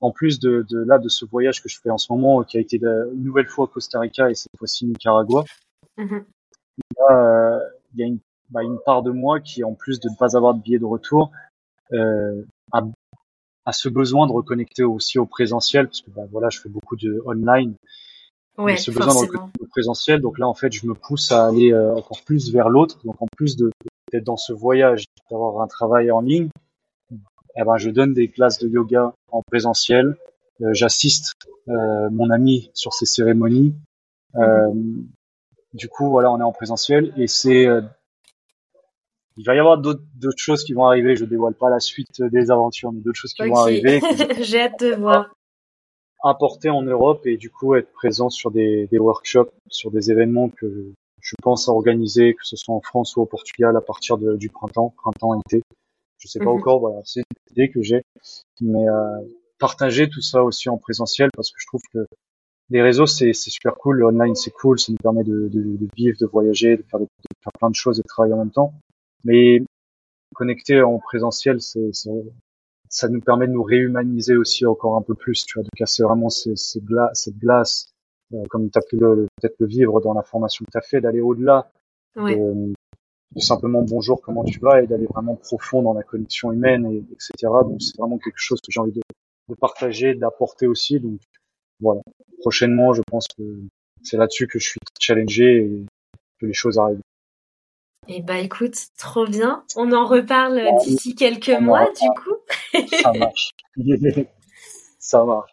en 0.00 0.10
plus 0.10 0.38
de, 0.40 0.66
de 0.68 0.78
là 0.78 0.98
de 0.98 1.08
ce 1.08 1.24
voyage 1.24 1.62
que 1.62 1.68
je 1.68 1.80
fais 1.80 1.90
en 1.90 1.98
ce 1.98 2.12
moment, 2.12 2.42
qui 2.42 2.58
a 2.58 2.60
été 2.60 2.78
une 2.78 3.22
nouvelle 3.22 3.48
fois 3.48 3.66
Costa 3.66 4.00
Rica 4.00 4.30
et 4.30 4.34
cette 4.34 4.56
fois-ci 4.58 4.86
Nicaragua, 4.86 5.44
euh, 5.98 7.58
il 7.94 8.00
y 8.00 8.02
a 8.02 8.06
une 8.06 8.18
bah, 8.50 8.62
une 8.62 8.78
part 8.78 9.02
de 9.02 9.10
moi 9.10 9.40
qui, 9.40 9.64
en 9.64 9.74
plus 9.74 9.98
de 9.98 10.08
ne 10.08 10.14
pas 10.14 10.36
avoir 10.36 10.54
de 10.54 10.62
billet 10.62 10.78
de 10.78 10.84
retour, 10.84 11.32
euh, 11.92 12.42
a, 12.72 12.82
a, 13.64 13.72
ce 13.72 13.88
besoin 13.88 14.26
de 14.26 14.32
reconnecter 14.32 14.84
aussi 14.84 15.18
au 15.18 15.26
présentiel, 15.26 15.86
parce 15.86 16.00
que 16.00 16.10
bah, 16.10 16.22
voilà, 16.30 16.48
je 16.50 16.60
fais 16.60 16.68
beaucoup 16.68 16.96
de 16.96 17.20
online. 17.26 17.74
Ouais, 18.56 18.76
ce 18.76 18.90
besoin 18.90 19.14
de 19.14 19.18
reconnecter 19.18 19.62
au 19.62 19.66
présentiel, 19.66 20.20
donc 20.20 20.38
là 20.38 20.48
en 20.48 20.54
fait, 20.54 20.72
je 20.72 20.86
me 20.86 20.94
pousse 20.94 21.32
à 21.32 21.46
aller 21.46 21.72
euh, 21.72 21.94
encore 21.94 22.22
plus 22.22 22.52
vers 22.52 22.68
l'autre. 22.68 22.98
Donc 23.04 23.20
en 23.20 23.26
plus 23.36 23.56
d'être 23.56 24.24
dans 24.24 24.36
ce 24.36 24.52
voyage, 24.52 25.06
d'avoir 25.30 25.60
un 25.60 25.66
travail 25.66 26.10
en 26.10 26.20
ligne, 26.20 26.48
eh 27.56 27.64
ben, 27.64 27.76
je 27.78 27.90
donne 27.90 28.12
des 28.12 28.28
classes 28.28 28.58
de 28.58 28.68
yoga 28.68 29.14
en 29.30 29.42
présentiel. 29.42 30.16
Euh, 30.62 30.72
j'assiste 30.72 31.34
euh, 31.68 32.08
mon 32.10 32.30
ami 32.30 32.70
sur 32.74 32.92
ses 32.92 33.06
cérémonies. 33.06 33.74
Euh, 34.36 34.72
du 35.72 35.88
coup, 35.88 36.10
voilà, 36.10 36.30
on 36.30 36.38
est 36.38 36.44
en 36.44 36.52
présentiel 36.52 37.12
et 37.16 37.26
c'est 37.26 37.66
il 39.38 39.44
va 39.44 39.54
y 39.54 39.58
avoir 39.58 39.76
d'autres 39.76 40.02
choses 40.36 40.64
qui 40.64 40.72
vont 40.72 40.86
arriver. 40.86 41.16
Je 41.16 41.26
dévoile 41.26 41.54
pas 41.54 41.68
la 41.68 41.80
suite 41.80 42.22
des 42.22 42.50
aventures, 42.50 42.92
mais 42.92 43.00
d'autres 43.00 43.18
choses 43.18 43.34
qui 43.34 43.46
vont 43.46 43.56
arriver. 43.56 44.00
J'ai 44.40 44.62
hâte 44.62 44.80
de 44.80 44.94
voir. 44.94 45.34
Importer 46.24 46.70
en 46.70 46.82
Europe 46.82 47.26
et 47.26 47.36
du 47.36 47.50
coup 47.50 47.74
être 47.74 47.92
présent 47.92 48.30
sur 48.30 48.50
des, 48.50 48.88
des 48.90 48.98
workshops, 48.98 49.52
sur 49.68 49.90
des 49.90 50.10
événements 50.10 50.48
que 50.48 50.92
je 51.20 51.34
pense 51.42 51.68
à 51.68 51.72
organiser, 51.72 52.34
que 52.34 52.44
ce 52.44 52.56
soit 52.56 52.74
en 52.74 52.80
France 52.80 53.16
ou 53.16 53.20
au 53.20 53.26
Portugal 53.26 53.76
à 53.76 53.80
partir 53.80 54.16
de, 54.16 54.36
du 54.36 54.48
printemps, 54.48 54.94
printemps-été. 54.96 55.62
Je 56.18 56.28
sais 56.28 56.38
pas 56.38 56.46
mhm. 56.46 56.58
encore, 56.58 56.80
voilà, 56.80 57.00
c'est 57.04 57.20
une 57.20 57.52
idée 57.52 57.70
que 57.70 57.82
j'ai. 57.82 58.02
Mais 58.60 58.88
euh, 58.88 59.20
partager 59.58 60.08
tout 60.08 60.22
ça 60.22 60.42
aussi 60.42 60.68
en 60.68 60.78
présentiel 60.78 61.30
parce 61.34 61.50
que 61.50 61.56
je 61.58 61.66
trouve 61.66 61.82
que 61.92 62.06
les 62.70 62.82
réseaux 62.82 63.06
c'est 63.06 63.32
super 63.32 63.76
cool, 63.76 63.98
le 63.98 64.06
online 64.06 64.34
c'est 64.34 64.50
cool, 64.50 64.78
ça 64.78 64.90
nous 64.90 64.98
permet 64.98 65.22
de, 65.22 65.48
de, 65.48 65.76
de, 65.76 65.88
vivre, 65.96 66.16
de 66.20 66.26
voyager, 66.26 66.76
de 66.76 66.82
faire, 66.82 66.98
de 66.98 67.06
faire 67.42 67.52
plein 67.58 67.70
de 67.70 67.74
choses 67.74 68.00
et 68.00 68.02
de 68.02 68.08
travailler 68.08 68.34
en 68.34 68.38
même 68.38 68.50
temps. 68.50 68.74
Mais 69.24 69.62
connecter 70.34 70.82
en 70.82 70.98
présentiel, 70.98 71.60
c'est 71.60 71.90
ça 72.88 73.08
nous 73.08 73.20
permet 73.20 73.46
de 73.46 73.52
nous 73.52 73.62
réhumaniser 73.62 74.36
aussi 74.36 74.64
encore 74.64 74.96
un 74.96 75.02
peu 75.02 75.14
plus, 75.14 75.44
tu 75.44 75.58
vois, 75.58 75.64
de 75.64 75.70
casser 75.76 76.02
vraiment 76.02 76.28
ces, 76.28 76.56
ces 76.56 76.80
gla 76.80 77.10
cette 77.14 77.36
glace, 77.36 77.92
euh, 78.32 78.42
comme 78.48 78.70
tu 78.70 78.78
as 78.78 78.82
pu 78.82 78.96
peut-être 78.96 79.56
le 79.58 79.66
vivre 79.66 80.00
dans 80.00 80.14
la 80.14 80.22
formation 80.22 80.64
que 80.64 80.70
tu 80.70 80.78
as 80.78 80.82
fait, 80.82 81.00
d'aller 81.00 81.20
au-delà 81.20 81.70
de, 82.16 82.72
simplement 83.38 83.82
bonjour, 83.82 84.20
comment 84.20 84.44
tu 84.44 84.58
vas, 84.60 84.82
et 84.82 84.86
d'aller 84.86 85.06
vraiment 85.06 85.36
profond 85.36 85.82
dans 85.82 85.92
la 85.92 86.02
connexion 86.02 86.52
humaine, 86.52 86.86
et, 86.86 87.04
etc. 87.12 87.30
Donc 87.64 87.82
c'est 87.82 87.96
vraiment 87.98 88.18
quelque 88.18 88.38
chose 88.38 88.60
que 88.60 88.70
j'ai 88.70 88.80
envie 88.80 88.92
de, 88.92 89.02
de 89.48 89.54
partager, 89.54 90.14
d'apporter 90.14 90.66
aussi. 90.66 91.00
Donc 91.00 91.20
voilà, 91.80 92.00
prochainement, 92.40 92.92
je 92.94 93.02
pense 93.02 93.26
que 93.28 93.42
c'est 94.02 94.16
là-dessus 94.16 94.46
que 94.46 94.58
je 94.58 94.70
suis 94.70 94.80
challengé 94.98 95.58
et 95.58 95.86
que 96.40 96.46
les 96.46 96.54
choses 96.54 96.78
arrivent. 96.78 97.00
Eh 98.08 98.22
bah 98.22 98.38
écoute, 98.38 98.76
trop 98.98 99.26
bien. 99.26 99.64
On 99.74 99.92
en 99.92 100.06
reparle 100.06 100.62
d'ici 100.84 101.16
quelques 101.16 101.48
mois, 101.60 101.90
du 101.90 102.08
coup. 102.20 102.86
Ça 103.02 103.12
marche. 103.12 103.50
Ça 104.98 105.24
marche. 105.24 105.52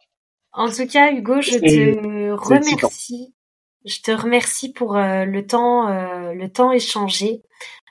En 0.51 0.69
tout 0.69 0.85
cas, 0.87 1.11
Hugo, 1.11 1.41
je 1.41 1.57
te 1.57 2.31
remercie. 2.31 3.33
Je 3.85 3.99
te 3.99 4.11
remercie 4.11 4.71
pour 4.71 4.95
euh, 4.95 5.25
le 5.25 5.45
temps, 5.45 5.89
euh, 5.89 6.33
le 6.33 6.49
temps 6.49 6.71
échangé, 6.71 7.41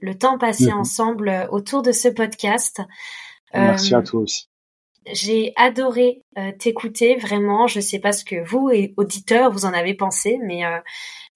le 0.01 0.16
temps 0.16 0.38
passé 0.38 0.66
mhm. 0.66 0.78
ensemble 0.78 1.28
euh, 1.28 1.47
autour 1.49 1.82
de 1.82 1.93
ce 1.93 2.09
podcast. 2.09 2.80
Merci 3.55 3.95
à 3.95 4.03
toi 4.03 4.20
aussi. 4.20 4.49
J'ai 5.12 5.53
adoré 5.57 6.22
t'écouter 6.59 7.16
vraiment. 7.16 7.66
Je 7.66 7.80
sais 7.80 7.99
pas 7.99 8.12
ce 8.12 8.24
que 8.24 8.43
vous 8.43 8.70
et 8.70 8.95
auditeurs 8.97 9.51
vous 9.51 9.66
en 9.66 9.74
avez 9.74 9.95
pensé, 9.95 10.38
mais 10.43 10.62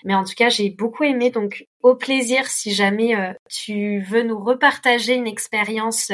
mais 0.05 0.15
en 0.15 0.25
tout 0.25 0.35
cas 0.35 0.49
j'ai 0.49 0.71
beaucoup 0.71 1.03
aimé. 1.03 1.31
Donc 1.31 1.67
au 1.83 1.97
plaisir 1.97 2.47
si 2.47 2.73
jamais 2.73 3.37
tu 3.51 4.01
veux 4.01 4.23
nous 4.23 4.43
repartager 4.43 5.15
une 5.15 5.27
expérience. 5.27 6.11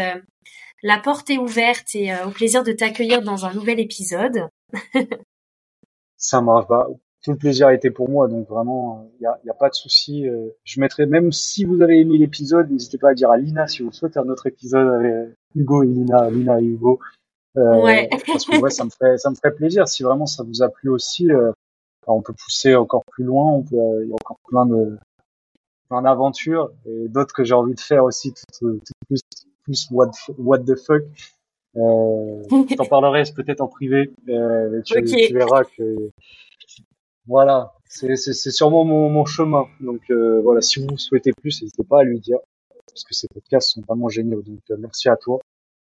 la 0.82 0.98
porte 0.98 1.28
est 1.28 1.38
ouverte 1.38 1.94
et 1.94 2.10
au 2.26 2.30
plaisir 2.30 2.64
de 2.64 2.72
t'accueillir 2.72 3.22
dans 3.22 3.44
un 3.44 3.52
nouvel 3.52 3.78
épisode. 3.78 4.48
ça 6.16 6.40
marche. 6.40 6.66
Bah, 6.68 6.88
tout 7.22 7.30
le 7.30 7.36
plaisir 7.36 7.68
a 7.68 7.74
été 7.74 7.90
pour 7.90 8.08
moi, 8.08 8.26
donc 8.28 8.48
vraiment, 8.48 9.08
il 9.18 9.22
n'y 9.22 9.26
a, 9.26 9.38
a, 9.50 9.54
pas 9.54 9.68
de 9.68 9.74
souci. 9.74 10.28
Euh, 10.28 10.48
je 10.64 10.80
mettrai, 10.80 11.06
même 11.06 11.30
si 11.30 11.64
vous 11.64 11.80
avez 11.80 12.00
aimé 12.00 12.18
l'épisode, 12.18 12.70
n'hésitez 12.70 12.98
pas 12.98 13.10
à 13.10 13.14
dire 13.14 13.30
à 13.30 13.36
Lina 13.36 13.68
si 13.68 13.82
vous 13.82 13.92
souhaitez 13.92 14.18
un 14.18 14.28
autre 14.28 14.46
épisode 14.48 14.88
avec 14.88 15.36
Hugo 15.54 15.84
et 15.84 15.86
Lina, 15.86 16.30
Lina 16.30 16.60
et 16.60 16.64
Hugo. 16.64 16.98
Euh, 17.56 17.82
ouais. 17.82 18.08
parce 18.26 18.44
que 18.44 18.58
ouais, 18.58 18.70
ça 18.70 18.84
me 18.84 18.90
ferait, 18.90 19.18
ça 19.18 19.30
me 19.30 19.36
ferait 19.36 19.54
plaisir. 19.54 19.86
Si 19.86 20.02
vraiment 20.02 20.26
ça 20.26 20.42
vous 20.42 20.62
a 20.62 20.68
plu 20.68 20.90
aussi, 20.90 21.30
euh, 21.30 21.52
on 22.06 22.22
peut 22.22 22.32
pousser 22.32 22.74
encore 22.74 23.04
plus 23.04 23.24
loin. 23.24 23.52
On 23.52 23.62
peut, 23.62 24.02
il 24.02 24.08
y 24.08 24.12
a 24.12 24.14
encore 24.14 24.40
plein 24.48 24.66
de, 24.66 24.98
plein 25.88 26.02
d'aventures 26.02 26.72
et 26.86 27.08
d'autres 27.08 27.34
que 27.34 27.44
j'ai 27.44 27.54
envie 27.54 27.74
de 27.74 27.80
faire 27.80 28.04
aussi, 28.04 28.32
tout, 28.32 28.78
tout 28.78 28.92
plus, 29.06 29.20
plus 29.62 29.88
what, 29.92 30.10
what 30.38 30.58
the 30.60 30.74
fuck. 30.74 31.04
Euh, 31.76 32.42
T'en 32.76 32.84
parlerai 32.86 33.22
peut-être 33.34 33.60
en 33.60 33.68
privé. 33.68 34.10
Euh, 34.28 34.82
tu, 34.84 35.02
tu, 35.04 35.34
verras 35.34 35.64
que 35.64 36.10
voilà, 37.26 37.72
c'est 37.84 38.16
sûrement 38.16 38.84
mon, 38.84 39.08
mon, 39.08 39.24
chemin. 39.24 39.66
Donc 39.80 40.02
euh, 40.10 40.40
voilà, 40.42 40.60
si 40.60 40.84
vous 40.84 40.96
souhaitez 40.98 41.32
plus, 41.32 41.62
n'hésitez 41.62 41.84
pas 41.84 42.00
à 42.00 42.04
lui 42.04 42.20
dire 42.20 42.38
parce 42.86 43.04
que 43.04 43.14
ces 43.14 43.28
podcasts 43.28 43.70
sont 43.70 43.82
vraiment 43.82 44.08
géniaux. 44.08 44.42
Donc 44.42 44.60
euh, 44.70 44.76
merci 44.78 45.08
à 45.08 45.16
toi 45.16 45.38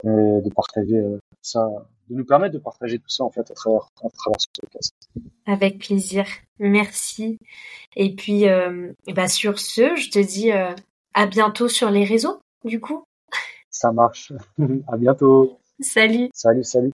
euh, 0.06 0.42
de 0.42 0.50
partager 0.54 1.02
ça, 1.42 1.68
de 2.10 2.16
nous 2.16 2.26
permettre 2.26 2.54
de 2.54 2.60
partager 2.60 3.00
tout 3.00 3.10
ça 3.10 3.24
en 3.24 3.32
fait 3.32 3.50
à 3.50 3.54
travers 3.54 3.90
à 4.04 4.10
travers 4.10 4.40
ce 4.40 4.48
podcast. 4.62 4.94
Avec 5.46 5.80
plaisir, 5.80 6.26
merci. 6.60 7.40
Et 7.96 8.16
puis 8.16 8.46
bah 9.14 9.28
sur 9.28 9.60
ce, 9.60 9.96
je 9.96 10.10
te 10.10 10.20
dis 10.20 10.52
à 10.52 11.28
bientôt 11.28 11.68
sur 11.68 11.90
les 11.90 12.04
réseaux. 12.04 12.40
Du 12.64 12.80
coup. 12.80 13.04
Ça 13.70 13.92
marche. 13.92 14.34
à 14.88 14.98
bientôt. 14.98 15.60
Salut. 15.80 16.30
Salut, 16.34 16.64
salut. 16.64 16.92